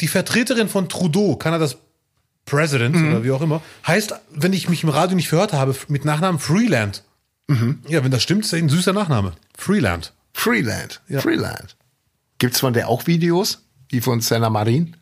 Die 0.00 0.08
Vertreterin 0.08 0.68
von 0.68 0.88
Trudeau, 0.88 1.36
Kanadas 1.36 1.76
President 2.46 2.96
oder 2.96 3.22
wie 3.22 3.30
auch 3.30 3.42
immer, 3.42 3.60
heißt, 3.86 4.14
wenn 4.30 4.52
ich 4.54 4.68
mich 4.70 4.82
im 4.82 4.88
Radio 4.88 5.14
nicht 5.16 5.28
verhört 5.28 5.52
habe, 5.52 5.76
mit 5.88 6.04
Nachnamen 6.06 6.40
Freeland. 6.40 7.04
Ja, 7.88 8.02
wenn 8.04 8.10
das 8.10 8.22
stimmt, 8.22 8.44
ist 8.44 8.52
er 8.52 8.58
ein 8.60 8.68
süßer 8.68 8.92
Nachname. 8.92 9.32
Freeland. 9.58 10.12
Freeland. 10.32 11.00
Ja. 11.08 11.20
Freeland. 11.20 11.76
Gibt's 12.38 12.60
von 12.60 12.72
der 12.72 12.88
auch 12.88 13.06
Videos? 13.06 13.62
Wie 13.88 14.00
von 14.00 14.20
Senna 14.20 14.48
Marin? 14.50 14.96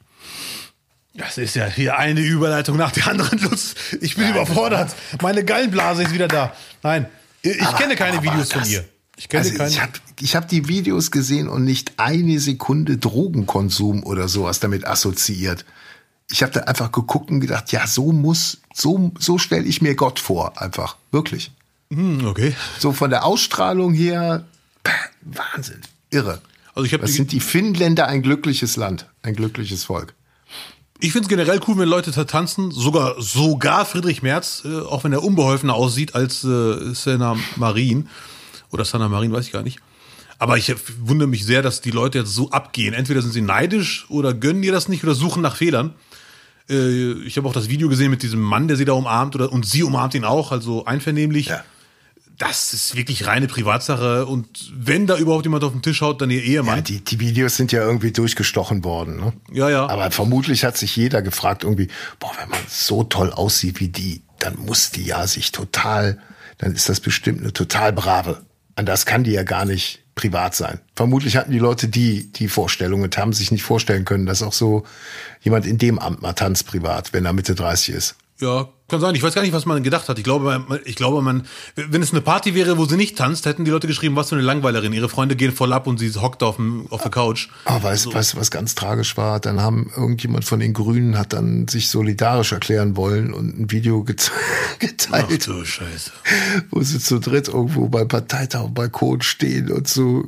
Das 1.18 1.36
ist 1.36 1.54
ja 1.56 1.66
hier 1.66 1.98
eine 1.98 2.20
Überleitung 2.20 2.76
nach 2.76 2.92
der 2.92 3.08
anderen. 3.08 3.38
Lutz, 3.40 3.74
ich 4.00 4.14
bin 4.16 4.30
überfordert. 4.30 4.94
Meine 5.20 5.44
Gallenblase 5.44 6.04
ist 6.04 6.12
wieder 6.14 6.28
da. 6.28 6.54
Nein, 6.82 7.06
ich 7.42 7.60
Aber- 7.62 7.76
kenne 7.76 7.96
keine 7.96 8.22
Videos 8.22 8.48
das- 8.48 8.62
von 8.62 8.70
ihr. 8.70 8.84
Ich 9.16 9.28
kenne 9.28 9.42
also 9.44 9.56
keine. 9.58 9.70
ich 9.70 9.80
habe 10.34 10.44
hab 10.44 10.48
die 10.48 10.68
Videos 10.68 11.10
gesehen 11.10 11.48
und 11.48 11.64
nicht 11.64 11.94
eine 11.96 12.38
Sekunde 12.38 12.98
Drogenkonsum 12.98 14.04
oder 14.04 14.28
sowas 14.28 14.60
damit 14.60 14.86
assoziiert. 14.86 15.64
Ich 16.30 16.42
habe 16.44 16.52
da 16.52 16.60
einfach 16.60 16.92
geguckt 16.92 17.30
und 17.30 17.40
gedacht, 17.40 17.72
ja, 17.72 17.86
so 17.88 18.12
muss, 18.12 18.58
so, 18.72 19.10
so 19.18 19.38
stelle 19.38 19.64
ich 19.64 19.82
mir 19.82 19.96
Gott 19.96 20.20
vor, 20.20 20.60
einfach. 20.62 20.96
Wirklich. 21.10 21.50
Hm, 21.90 22.26
okay. 22.26 22.54
So 22.78 22.92
von 22.92 23.10
der 23.10 23.24
Ausstrahlung 23.24 23.92
her, 23.92 24.44
pah, 24.84 24.92
Wahnsinn. 25.22 25.80
Irre. 26.10 26.40
Also 26.74 26.84
ich 26.84 26.92
habe 26.92 27.02
Was 27.02 27.14
sind 27.14 27.32
die 27.32 27.40
Finnländer 27.40 28.06
ein 28.06 28.22
glückliches 28.22 28.76
Land, 28.76 29.06
ein 29.22 29.34
glückliches 29.34 29.82
Volk. 29.84 30.14
Ich 31.00 31.12
finde 31.12 31.26
es 31.26 31.28
generell 31.28 31.60
cool, 31.68 31.78
wenn 31.78 31.88
Leute 31.88 32.10
tanzen. 32.26 32.72
Sogar, 32.72 33.20
sogar 33.22 33.86
Friedrich 33.86 34.22
Merz, 34.22 34.62
äh, 34.64 34.80
auch 34.80 35.04
wenn 35.04 35.12
er 35.12 35.22
unbeholfener 35.22 35.74
aussieht 35.74 36.16
als 36.16 36.42
äh, 36.42 36.92
Senna 36.92 37.36
Marin. 37.54 38.08
Oder 38.72 38.84
Sanna 38.84 39.08
Marin, 39.08 39.32
weiß 39.32 39.46
ich 39.46 39.52
gar 39.52 39.62
nicht. 39.62 39.78
Aber 40.40 40.56
ich 40.56 40.70
äh, 40.70 40.74
wundere 41.00 41.28
mich 41.28 41.44
sehr, 41.44 41.62
dass 41.62 41.80
die 41.80 41.92
Leute 41.92 42.18
jetzt 42.18 42.34
so 42.34 42.50
abgehen. 42.50 42.94
Entweder 42.94 43.22
sind 43.22 43.32
sie 43.32 43.42
neidisch 43.42 44.06
oder 44.08 44.34
gönnen 44.34 44.62
ihr 44.64 44.72
das 44.72 44.88
nicht 44.88 45.04
oder 45.04 45.14
suchen 45.14 45.40
nach 45.40 45.54
Fehlern. 45.54 45.94
Äh, 46.68 47.12
ich 47.22 47.36
habe 47.36 47.48
auch 47.48 47.52
das 47.52 47.68
Video 47.68 47.88
gesehen 47.88 48.10
mit 48.10 48.24
diesem 48.24 48.40
Mann, 48.40 48.66
der 48.66 48.76
sie 48.76 48.84
da 48.84 48.94
umarmt 48.94 49.36
oder 49.36 49.52
und 49.52 49.66
sie 49.66 49.84
umarmt 49.84 50.14
ihn 50.14 50.24
auch, 50.24 50.50
also 50.50 50.84
einvernehmlich. 50.84 51.46
Ja. 51.46 51.62
Das 52.38 52.72
ist 52.72 52.94
wirklich 52.94 53.26
reine 53.26 53.48
Privatsache 53.48 54.24
und 54.26 54.46
wenn 54.72 55.08
da 55.08 55.16
überhaupt 55.18 55.44
jemand 55.44 55.64
auf 55.64 55.72
den 55.72 55.82
Tisch 55.82 56.02
haut, 56.02 56.22
dann 56.22 56.30
ihr 56.30 56.40
Ja, 56.40 56.60
Ehemann. 56.62 56.84
die, 56.84 57.00
die 57.04 57.18
Videos 57.18 57.56
sind 57.56 57.72
ja 57.72 57.82
irgendwie 57.82 58.12
durchgestochen 58.12 58.84
worden. 58.84 59.16
Ne? 59.16 59.32
Ja, 59.52 59.68
ja. 59.68 59.88
Aber 59.88 60.10
vermutlich 60.12 60.64
hat 60.64 60.76
sich 60.76 60.94
jeder 60.94 61.20
gefragt, 61.20 61.64
irgendwie, 61.64 61.88
boah, 62.20 62.30
wenn 62.40 62.48
man 62.48 62.60
so 62.68 63.02
toll 63.02 63.32
aussieht 63.32 63.80
wie 63.80 63.88
die, 63.88 64.22
dann 64.38 64.56
muss 64.56 64.92
die 64.92 65.04
ja 65.04 65.26
sich 65.26 65.50
total, 65.50 66.18
dann 66.58 66.72
ist 66.74 66.88
das 66.88 67.00
bestimmt 67.00 67.40
eine 67.40 67.52
total 67.52 67.92
brave. 67.92 68.42
Anders 68.76 69.04
kann 69.04 69.24
die 69.24 69.32
ja 69.32 69.42
gar 69.42 69.64
nicht 69.64 70.04
privat 70.14 70.54
sein. 70.54 70.78
Vermutlich 70.94 71.36
hatten 71.36 71.50
die 71.50 71.58
Leute 71.58 71.88
die, 71.88 72.30
die 72.32 72.46
Vorstellung 72.48 73.02
und 73.02 73.18
haben 73.18 73.32
sich 73.32 73.50
nicht 73.50 73.64
vorstellen 73.64 74.04
können, 74.04 74.26
dass 74.26 74.42
auch 74.44 74.52
so 74.52 74.84
jemand 75.40 75.66
in 75.66 75.78
dem 75.78 75.98
Amt 75.98 76.22
mal 76.22 76.34
tanzt 76.34 76.66
privat, 76.68 77.12
wenn 77.12 77.24
er 77.24 77.32
Mitte 77.32 77.56
30 77.56 77.94
ist. 77.94 78.14
Ja, 78.40 78.68
kann 78.88 79.00
sein. 79.00 79.14
Ich 79.14 79.22
weiß 79.22 79.34
gar 79.34 79.42
nicht, 79.42 79.52
was 79.52 79.66
man 79.66 79.82
gedacht 79.82 80.08
hat. 80.08 80.16
Ich 80.16 80.24
glaube, 80.24 80.64
man, 80.66 80.80
ich 80.84 80.94
glaube, 80.96 81.20
man, 81.20 81.44
wenn 81.74 82.00
es 82.00 82.12
eine 82.12 82.22
Party 82.22 82.54
wäre, 82.54 82.78
wo 82.78 82.86
sie 82.86 82.96
nicht 82.96 83.18
tanzt, 83.18 83.44
hätten 83.44 83.64
die 83.66 83.70
Leute 83.70 83.86
geschrieben, 83.86 84.16
was 84.16 84.30
für 84.30 84.36
eine 84.36 84.44
Langweilerin. 84.44 84.92
Ihre 84.94 85.08
Freunde 85.10 85.36
gehen 85.36 85.52
voll 85.52 85.72
ab 85.74 85.86
und 85.86 85.98
sie 85.98 86.10
hockt 86.14 86.42
auf, 86.42 86.56
dem, 86.56 86.86
auf 86.90 87.02
der 87.02 87.10
Couch. 87.10 87.48
Aber 87.66 87.82
weißt 87.82 88.06
du, 88.06 88.14
weißt, 88.14 88.32
du, 88.34 88.36
was 88.38 88.50
ganz 88.50 88.74
tragisch 88.74 89.16
war? 89.16 89.40
Dann 89.40 89.60
haben 89.60 89.90
irgendjemand 89.94 90.46
von 90.46 90.60
den 90.60 90.72
Grünen 90.72 91.18
hat 91.18 91.32
dann 91.34 91.68
sich 91.68 91.90
solidarisch 91.90 92.52
erklären 92.52 92.96
wollen 92.96 93.34
und 93.34 93.58
ein 93.58 93.70
Video 93.70 94.04
gete 94.04 94.30
Ach 94.32 94.78
geteilt. 94.78 95.46
du 95.46 95.64
Scheiße. 95.64 96.12
wo 96.70 96.80
sie 96.80 96.98
zu 96.98 97.18
dritt 97.18 97.48
irgendwo 97.48 97.88
beim 97.88 98.08
Parteitag 98.08 98.60
am 98.60 98.74
Balkon 98.74 99.20
stehen 99.20 99.70
und 99.70 99.86
so 99.86 100.24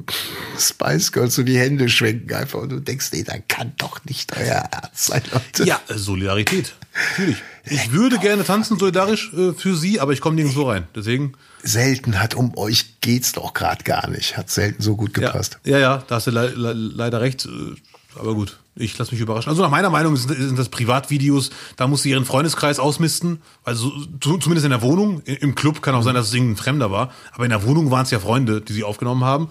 Spice 0.59 1.13
Girls 1.13 1.35
so 1.37 1.45
die 1.45 1.59
Hände 1.59 1.89
schwenken 1.89 2.35
einfach 2.35 2.59
und 2.61 2.71
du 2.71 2.81
denkst, 2.81 3.11
nee, 3.13 3.23
dann 3.23 3.43
kann 3.49 3.73
doch 3.79 4.05
nicht 4.05 4.37
euer 4.37 4.65
Ernst 4.71 5.07
sein, 5.07 5.23
Leute. 5.33 5.65
Ja, 5.65 5.81
Solidarität. 5.89 6.75
Natürlich. 7.11 7.43
Ich 7.71 7.93
würde 7.93 8.19
gerne 8.19 8.45
tanzen, 8.45 8.79
solidarisch 8.79 9.33
äh, 9.33 9.53
für 9.53 9.75
sie, 9.77 10.01
aber 10.01 10.13
ich 10.13 10.21
komme 10.21 10.37
nirgendwo 10.37 10.69
rein. 10.69 10.87
Deswegen, 10.95 11.33
Selten 11.63 12.21
hat 12.21 12.35
um 12.35 12.57
euch 12.57 13.01
geht's 13.01 13.33
doch 13.33 13.55
gerade 13.55 13.85
gar 13.85 14.09
nicht. 14.09 14.37
Hat 14.37 14.51
selten 14.51 14.83
so 14.83 14.97
gut 14.97 15.17
ja, 15.19 15.27
gepasst. 15.29 15.59
ja, 15.65 15.79
ja, 15.79 16.03
da 16.09 16.17
hast 16.17 16.27
du 16.27 16.31
le 16.31 16.49
le 16.49 16.73
leider 16.73 17.21
recht. 17.21 17.47
äh, 17.47 18.19
Aber 18.19 18.35
gut, 18.35 18.59
ich 18.75 18.97
lasse 18.99 19.13
mich 19.13 19.21
überraschen. 19.21 19.51
Also 19.51 19.63
nach 19.63 19.71
meiner 19.71 19.91
Meinung 19.91 20.17
sind, 20.17 20.35
sind 20.37 20.59
das 20.59 20.69
Privatvideos, 20.71 21.51
da 21.77 21.87
muss 21.87 22.03
sie 22.03 22.11
ihren 22.11 22.25
Freundeskreis 22.25 22.79
ausmisten. 22.79 23.41
Also 23.63 23.93
zu, 24.21 24.39
zumindest 24.39 24.65
in 24.65 24.71
der 24.71 24.83
Wohnung. 24.83 25.21
Im 25.27 25.55
Club 25.55 25.83
kann 25.83 25.95
auch 25.95 26.03
sein, 26.03 26.15
dass 26.15 26.29
es 26.29 26.35
irgendein 26.35 26.57
Fremder 26.57 26.91
war. 26.91 27.13
Aber 27.33 27.45
in 27.45 27.51
der 27.51 27.63
Wohnung 27.65 27.91
waren 27.91 28.03
es 28.05 28.11
ja 28.11 28.19
Freunde, 28.21 28.61
die 28.63 28.73
sie 28.73 28.85
aufgenommen 28.85 29.23
haben. 29.25 29.49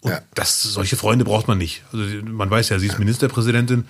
Und 0.00 0.10
Ja. 0.12 0.20
das, 0.34 0.62
solche 0.62 0.96
Freunde 0.96 1.24
braucht 1.24 1.48
man 1.48 1.58
nicht. 1.58 1.82
Also 1.92 2.04
man 2.24 2.48
weiß 2.50 2.68
ja, 2.70 2.78
sie 2.78 2.86
ist 2.86 2.98
Ministerpräsidentin. 2.98 3.84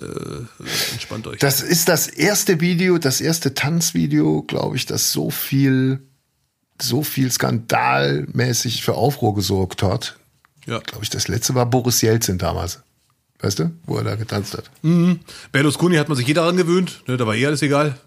Äh, 0.00 0.64
entspannt 0.92 1.26
euch. 1.26 1.38
Das 1.38 1.62
ist 1.62 1.88
das 1.88 2.06
erste 2.06 2.60
Video, 2.60 2.98
das 2.98 3.20
erste 3.20 3.54
Tanzvideo, 3.54 4.42
glaube 4.42 4.76
ich, 4.76 4.86
das 4.86 5.12
so 5.12 5.30
viel, 5.30 6.00
so 6.80 7.02
viel 7.02 7.30
skandalmäßig 7.30 8.82
für 8.82 8.94
Aufruhr 8.94 9.34
gesorgt 9.34 9.82
hat. 9.82 10.18
ja. 10.66 10.78
Glaube 10.80 11.04
ich, 11.04 11.10
das 11.10 11.28
letzte 11.28 11.54
war 11.54 11.66
Boris 11.66 12.02
Jelzin 12.02 12.38
damals. 12.38 12.80
Weißt 13.40 13.58
du, 13.58 13.70
wo 13.84 13.98
er 13.98 14.04
da 14.04 14.16
getanzt 14.16 14.56
hat. 14.56 14.70
Berlusconi 15.52 15.96
hat 15.96 16.08
man 16.08 16.16
sich 16.16 16.26
jeder 16.26 16.42
daran 16.42 16.56
gewöhnt, 16.56 17.02
ne, 17.06 17.16
da 17.16 17.26
war 17.26 17.34
eh 17.34 17.46
alles 17.46 17.62
egal. 17.62 17.98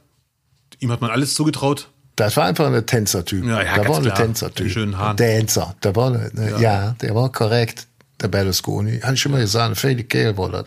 Ihm 0.80 0.91
hat 0.91 1.02
man 1.02 1.11
alles 1.11 1.36
zugetraut. 1.36 1.90
Das 2.16 2.36
war 2.36 2.45
einfach 2.45 2.66
ein 2.72 2.86
Tänzertyp. 2.86 3.45
Ja, 3.45 3.64
ja, 3.64 3.78
da 3.78 3.88
war 3.88 3.98
ein. 3.99 4.14
Tänzertyp. 4.14 4.72
Schönen 4.72 4.98
Haaren. 4.98 5.18
Tänzer. 5.18 5.76
Da 5.82 5.95
war 5.95 6.07
eine, 6.07 6.32
ne, 6.34 6.61
ja. 6.61 6.95
der 7.02 7.16
war 7.16 7.32
korrekt. 7.32 7.88
Der 8.22 8.28
Berlusconi. 8.28 8.99
Habe 8.99 9.14
ich 9.14 9.22
schon 9.22 9.32
mal 9.32 9.40
gesagt, 9.40 9.70
ein 9.70 9.76
Freddy 9.76 10.03
Kehl 10.03 10.38
war 10.38 10.49
das. 10.49 10.66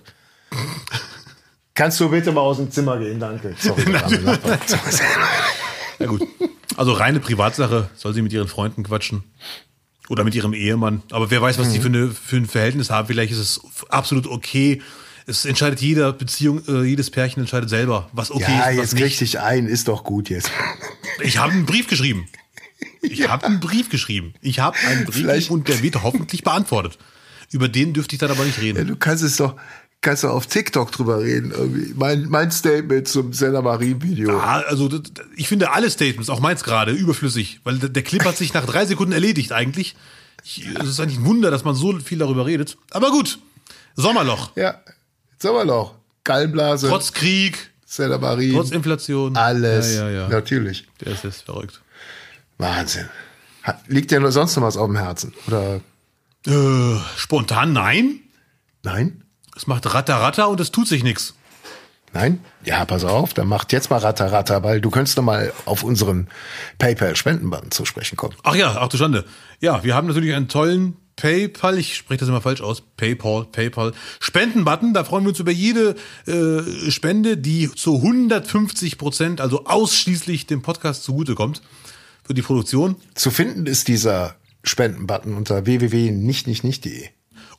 Kannst 1.75 1.99
du 2.01 2.09
bitte 2.11 2.33
mal 2.33 2.41
aus 2.43 2.59
dem 2.59 2.71
Zimmer 2.71 2.99
gehen? 2.99 3.19
Danke. 3.19 3.55
Sorry. 3.59 3.83
Ja 5.99 6.07
gut. 6.07 6.23
Also 6.77 6.93
reine 6.93 7.21
Privatsache, 7.21 7.91
soll 7.95 8.15
sie 8.15 8.23
mit 8.23 8.33
ihren 8.33 8.49
Freunden 8.49 8.83
quatschen. 8.83 9.25
Oder 10.09 10.25
mit 10.25 10.35
ihrem 10.35 10.53
Ehemann. 10.53 11.03
Aber 11.11 11.31
wer 11.31 11.41
weiß, 11.41 11.59
was 11.59 11.69
Mhm. 11.69 11.73
die 11.73 11.81
für, 11.81 11.87
eine, 11.89 12.09
für 12.11 12.37
ein 12.37 12.47
Verhältnis 12.47 12.91
haben. 12.91 13.07
Vielleicht 13.09 13.33
ist 13.33 13.39
es 13.39 13.61
absolut 13.89 14.27
okay. 14.27 14.83
Es 15.27 15.45
entscheidet 15.45 15.81
jeder 15.81 16.13
Beziehung, 16.13 16.63
äh, 16.67 16.83
jedes 16.83 17.09
Pärchen 17.11 17.41
entscheidet 17.41 17.71
selber, 17.71 18.11
was 18.13 18.31
okay 18.33 18.43
ja, 18.43 18.67
ist, 18.71 18.79
was 18.79 18.93
jetzt 18.93 18.97
krieg 19.01 19.19
dich 19.19 19.39
ein. 19.41 19.67
Ist 19.67 19.87
doch 19.89 20.03
gut 20.05 20.29
jetzt. 20.29 20.51
Ich 21.21 21.39
habe 21.39 21.53
einen 21.53 21.65
Brief 21.65 21.87
geschrieben. 21.87 22.27
Ich 23.01 23.29
habe 23.29 23.47
einen 23.47 23.61
Brief 23.61 23.89
geschrieben. 23.89 24.35
Ich 24.43 24.59
habe 24.59 24.77
einen 24.87 25.05
Brief 25.05 25.15
Vielleicht- 25.17 25.51
und 25.51 25.69
der 25.69 25.81
wird 25.83 26.03
hoffentlich 26.03 26.43
beantwortet. 26.43 26.99
Über 27.53 27.69
den 27.69 27.93
dürfte 27.93 28.17
ich 28.17 28.19
dann 28.21 28.31
aber 28.31 28.45
nicht 28.45 28.57
Ja, 28.57 28.63
reden. 28.65 28.89
du 28.89 28.97
kannst 28.97 29.23
es 29.23 29.37
doch, 29.37 29.57
kannst 30.03 30.25
du 30.25 30.29
auf 30.29 30.47
TikTok 30.47 30.93
drüber 30.93 31.21
reden. 31.21 31.53
Irgendwie. 31.53 31.95
Mein, 31.97 32.27
mein 32.29 32.51
Statement 32.51 33.09
zum 33.09 33.33
Senna 33.33 33.63
Marie 33.63 33.97
Video. 34.01 34.39
Ah, 34.39 34.61
also 34.69 34.91
ich 35.37 35.49
finde 35.49 35.71
alle 35.73 35.89
Statements, 35.91 36.29
auch 36.29 36.41
meins 36.41 36.63
gerade, 36.65 36.93
überflüssig, 36.93 37.61
weil 37.65 37.79
der- 37.79 38.03
Clip 38.03 38.25
hat 38.25 38.37
sich 38.37 38.53
nach 38.53 38.67
drei 38.67 38.85
Sekunden 38.85 39.13
erledigt 39.13 39.53
eigentlich. 39.53 39.97
Ich, 40.45 40.67
es 40.67 40.89
ist 40.89 41.01
eigentlich 41.01 41.19
ein 41.21 41.25
Wunder, 41.25 41.51
dass 41.51 41.65
man 41.65 41.75
so 41.75 41.99
viel 42.01 42.19
darüber 42.19 42.45
redet. 42.47 42.77
Aber 42.91 43.11
gut, 43.11 43.39
Sommerloch, 43.95 44.55
Ja, 44.57 44.81
noch. 45.65 45.95
Gallenblase, 46.25 46.89
trotz 46.89 47.13
Krieg, 47.13 47.71
Senna 47.87 48.19
Marie, 48.19 48.53
trotz 48.53 48.71
Inflation. 48.71 49.37
alles. 49.37 49.95
Ja, 49.95 50.09
ja, 50.09 50.21
ja. 50.23 50.29
Natürlich. 50.29 50.87
Der 51.01 51.13
ist 51.13 51.25
jetzt 51.25 51.43
verrückt. 51.43 51.81
Wahnsinn. 52.59 53.09
Liegt 53.87 54.11
dir 54.11 54.19
nur 54.21 54.33
sonst 54.33 54.57
noch 54.57 54.63
was 54.65 54.77
auf 54.77 54.87
dem 54.87 54.97
Herzen? 54.97 55.33
Oder 55.47 55.81
Äh, 56.47 56.99
spontan 57.17 57.73
nein. 57.73 58.21
nein? 58.83 59.23
Es 59.57 59.67
macht 59.67 59.93
Ratter 59.93 60.17
Ratter 60.17 60.49
und 60.49 60.61
es 60.61 60.71
tut 60.71 60.89
sich 60.89 61.03
nichts. 61.03 61.35
Nein? 62.15 62.41
Ja, 62.65 62.85
pass 62.85 63.05
auf, 63.05 63.33
dann 63.33 63.49
macht 63.49 63.73
jetzt 63.73 63.91
mal 63.91 63.99
Ratter 63.99 64.31
Ratter, 64.33 64.63
weil 64.63 64.81
du 64.81 64.91
könntest 64.91 65.17
noch 65.17 65.25
mal 65.25 65.53
auf 65.65 65.83
unseren 65.83 66.29
PayPal-Spendenbutton 66.79 67.71
zu 67.71 67.85
sprechen 67.85 68.17
kommen. 68.17 68.35
Ach 68.43 68.55
ja, 68.55 68.77
ach 68.79 68.89
du 68.89 68.99
Schande. 68.99 69.25
Ja, 69.61 69.83
wir 69.83 69.95
haben 69.95 70.09
natürlich 70.09 70.35
einen 70.35 70.49
tollen 70.49 70.97
PayPal, 71.17 71.79
ich 71.79 71.97
spreche 71.97 72.21
das 72.21 72.29
immer 72.29 72.41
falsch 72.41 72.61
aus, 72.61 72.83
PayPal, 72.97 73.45
PayPal, 73.45 73.93
Spendenbutton, 74.21 74.95
da 74.95 75.05
freuen 75.05 75.25
wir 75.25 75.31
uns 75.31 75.41
über 75.41 75.53
jede 75.53 75.95
äh, 76.27 76.91
Spende, 76.91 77.37
die 77.37 77.71
zu 77.75 77.97
150 77.97 78.99
Prozent, 78.99 79.41
also 79.41 79.65
ausschließlich 79.65 80.47
dem 80.47 80.63
Podcast 80.63 81.05
zugutekommt 81.05 81.63
für 82.25 82.35
die 82.35 82.43
Produktion. 82.43 82.97
Zu 83.15 83.31
finden 83.31 83.67
ist 83.67 83.89
dieser 83.89 84.37
Spendenbutton 84.65 85.35
unter 85.35 85.67
www.nichtnichtnicht.de. 85.67 87.09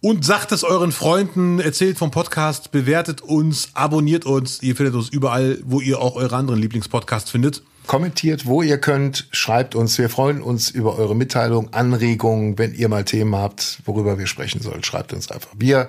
Und 0.05 0.25
sagt 0.25 0.51
es 0.51 0.65
euren 0.65 0.91
Freunden, 0.91 1.61
erzählt 1.61 1.97
vom 1.97 2.11
Podcast, 2.11 2.71
bewertet 2.71 3.21
uns, 3.21 3.69
abonniert 3.73 4.25
uns. 4.25 4.61
Ihr 4.61 4.75
findet 4.75 4.95
uns 4.95 5.07
überall, 5.07 5.59
wo 5.63 5.79
ihr 5.79 6.01
auch 6.01 6.17
eure 6.17 6.35
anderen 6.35 6.59
Lieblingspodcasts 6.59 7.31
findet. 7.31 7.63
Kommentiert, 7.87 8.45
wo 8.45 8.61
ihr 8.61 8.79
könnt, 8.79 9.29
schreibt 9.31 9.75
uns. 9.75 9.97
Wir 9.97 10.09
freuen 10.09 10.41
uns 10.41 10.69
über 10.69 10.97
eure 10.97 11.15
Mitteilungen, 11.15 11.71
Anregungen. 11.71 12.57
Wenn 12.57 12.73
ihr 12.73 12.89
mal 12.89 13.05
Themen 13.05 13.33
habt, 13.33 13.79
worüber 13.85 14.19
wir 14.19 14.27
sprechen 14.27 14.61
sollen, 14.61 14.83
schreibt 14.83 15.13
uns 15.13 15.31
einfach. 15.31 15.51
Wir 15.57 15.87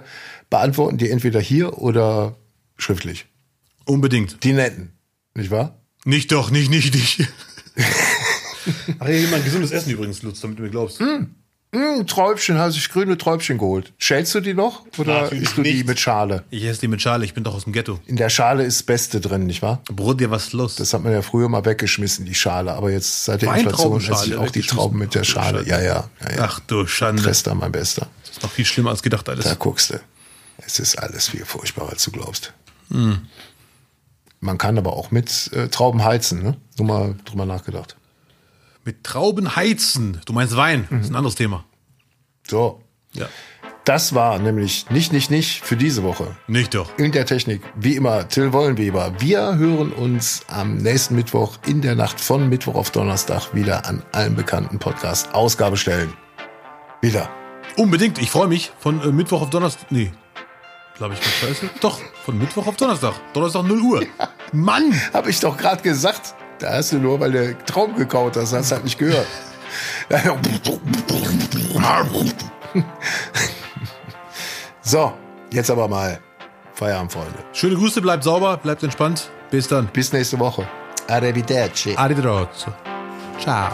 beantworten 0.49 0.97
die 0.97 1.11
entweder 1.11 1.41
hier 1.41 1.79
oder 1.79 2.37
schriftlich. 2.77 3.27
Unbedingt. 3.85 4.45
Die 4.45 4.53
netten, 4.53 4.93
nicht 5.35 5.51
wahr? 5.51 5.81
Nicht 6.05 6.31
doch, 6.31 6.53
nicht, 6.53 6.71
nicht, 6.71 6.95
nicht. 6.95 7.29
Ach 9.01 9.09
ja, 9.09 9.15
jemand 9.15 9.45
gesundes 9.45 9.73
Essen 9.73 9.91
übrigens, 9.91 10.23
Lutz, 10.23 10.41
damit 10.41 10.61
du 10.61 10.63
mir 10.63 10.71
glaubst. 10.71 11.01
Hm, 11.75 12.07
Träubchen, 12.07 12.57
hast 12.57 12.77
ich 12.77 12.89
grüne 12.89 13.19
Träubchen 13.19 13.59
geholt. 13.59 13.93
Schälst 13.99 14.33
du 14.35 14.41
die 14.41 14.55
noch 14.55 14.85
oder 14.97 15.23
Natürlich 15.23 15.45
isst 15.45 15.57
du 15.59 15.63
die 15.63 15.75
nicht. 15.75 15.87
mit 15.89 15.99
Schale? 15.99 16.45
Ich 16.51 16.65
esse 16.65 16.83
die 16.83 16.89
mit 16.89 17.03
Schale, 17.03 17.25
ich 17.25 17.35
bin 17.35 17.43
doch 17.43 17.55
aus 17.55 17.65
dem 17.65 17.73
Ghetto. 17.73 17.99
In 18.07 18.15
der 18.15 18.29
Schale 18.29 18.63
ist 18.63 18.81
das 18.81 18.83
Beste 18.85 19.21
drin, 19.21 19.47
nicht 19.47 19.61
wahr? 19.61 19.83
Bruder, 19.91 20.31
was 20.31 20.45
ist 20.47 20.53
los? 20.53 20.77
Das 20.77 20.95
hat 20.95 21.03
man 21.03 21.13
ja 21.13 21.23
früher 21.23 21.49
mal 21.49 21.65
weggeschmissen, 21.65 22.25
die 22.27 22.35
Schale. 22.35 22.73
Aber 22.75 22.93
jetzt 22.93 23.25
seit 23.25 23.43
der 23.43 23.55
Inflation 23.57 24.01
esse 24.01 24.27
ich 24.29 24.37
auch 24.37 24.51
die. 24.51 24.63
Trauben 24.63 24.99
mit 24.99 25.15
der 25.15 25.25
Schale. 25.25 25.67
Ja, 25.67 25.81
ja, 25.81 26.09
ja, 26.21 26.37
ja. 26.37 26.45
Ach 26.45 26.61
du 26.61 26.87
Schande. 26.87 27.23
Bester, 27.23 27.55
mein 27.55 27.73
Bester. 27.73 28.07
Das 28.23 28.31
ist 28.37 28.43
noch 28.45 28.51
viel 28.51 28.65
schlimmer 28.65 28.91
als 28.91 29.03
gedacht 29.03 29.29
alles. 29.29 29.45
Da 29.45 29.55
guckst 29.55 29.91
du. 29.91 30.01
Es 30.59 30.79
ist 30.79 30.99
alles 30.99 31.29
viel 31.29 31.45
furchtbarer, 31.45 31.91
als 31.91 32.05
du 32.05 32.13
glaubst. 32.13 32.53
Hm. 32.91 33.23
Man 34.41 34.59
kann 34.59 34.79
aber 34.79 34.93
auch 34.93 35.11
mit 35.11 35.51
äh, 35.53 35.69
Trauben 35.69 36.05
heizen, 36.05 36.43
ne? 36.43 36.57
Nur 36.79 36.87
mal 36.87 37.15
drüber 37.25 37.47
nachgedacht. 37.47 37.97
Mit 38.85 39.03
Trauben 39.03 39.57
heizen. 39.57 40.21
Du 40.27 40.35
meinst 40.35 40.57
Wein. 40.57 40.87
Das 40.91 41.03
ist 41.03 41.11
ein 41.11 41.17
anderes 41.17 41.37
Thema. 41.37 41.65
So. 42.47 42.83
Ja. 43.15 43.29
Das 43.85 44.15
war 44.15 44.39
nämlich 44.39 44.89
nicht, 44.91 45.13
nicht, 45.13 45.31
nicht 45.31 45.63
für 45.63 45.77
diese 45.77 46.03
Woche. 46.03 46.37
Nicht 46.49 46.75
doch. 46.75 46.97
In 46.99 47.13
der 47.13 47.27
Technik, 47.27 47.63
wie 47.77 47.97
immer, 47.97 48.29
Till 48.29 48.53
Wollenweber. 48.53 49.13
Wir 49.19 49.57
hören 49.57 49.93
uns 49.93 50.43
am 50.49 50.79
nächsten 50.79 51.15
Mittwoch 51.15 51.59
in 51.67 51.83
der 51.83 51.95
Nacht 51.95 52.21
von 52.21 52.49
Mittwoch 52.49 52.75
auf 52.75 52.91
Donnerstag 52.91 53.55
wieder 53.55 53.87
an 53.87 54.03
allen 54.13 54.37
bekannten 54.37 54.79
Podcast-Ausgabestellen. 54.79 56.15
Wieder. 57.03 57.29
Unbedingt. 57.77 58.19
Ich 58.19 58.31
freue 58.31 58.49
mich. 58.49 58.73
Von 58.79 59.03
äh, 59.03 59.13
Mittwoch 59.13 59.43
auf 59.43 59.51
Donnerstag. 59.51 59.91
Nee. 59.91 60.13
Glaube 60.97 61.15
ich 61.15 61.21
mit 61.21 61.29
Scheiße. 61.29 61.71
Doch. 61.81 62.01
Von 62.25 62.39
Mittwoch 62.39 62.67
auf 62.67 62.77
Donnerstag. 62.77 63.15
Donnerstag 63.35 63.65
0 63.65 63.81
Uhr. 63.81 64.07
Mann. 64.53 64.99
Hab 65.13 65.27
ich 65.27 65.41
doch 65.41 65.57
gerade 65.57 65.83
gesagt. 65.83 66.35
Da 66.59 66.75
hast 66.75 66.93
du 66.93 66.99
nur, 66.99 67.21
weil 67.21 67.33
du 67.33 67.57
Traum 67.67 67.97
gekaut 67.97 68.37
hast, 68.37 68.53
hast 68.53 68.71
du 68.71 68.75
halt 68.77 68.85
nicht 68.85 68.99
gehört. 68.99 69.27
so, 74.83 75.13
jetzt 75.51 75.71
aber 75.71 75.89
mal 75.89 76.21
Feierabend, 76.75 77.13
Freunde. 77.13 77.39
Schöne 77.53 77.77
Grüße. 77.77 78.01
Bleibt 78.03 78.25
sauber. 78.25 78.57
Bleibt 78.57 78.83
entspannt. 78.83 79.31
Bis 79.51 79.69
dann. 79.69 79.87
Bis 79.87 80.13
nächste 80.13 80.39
Woche. 80.39 80.67
Arrivederci. 81.09 81.95
Arrivederci. 81.97 82.71
Ciao. 83.39 83.73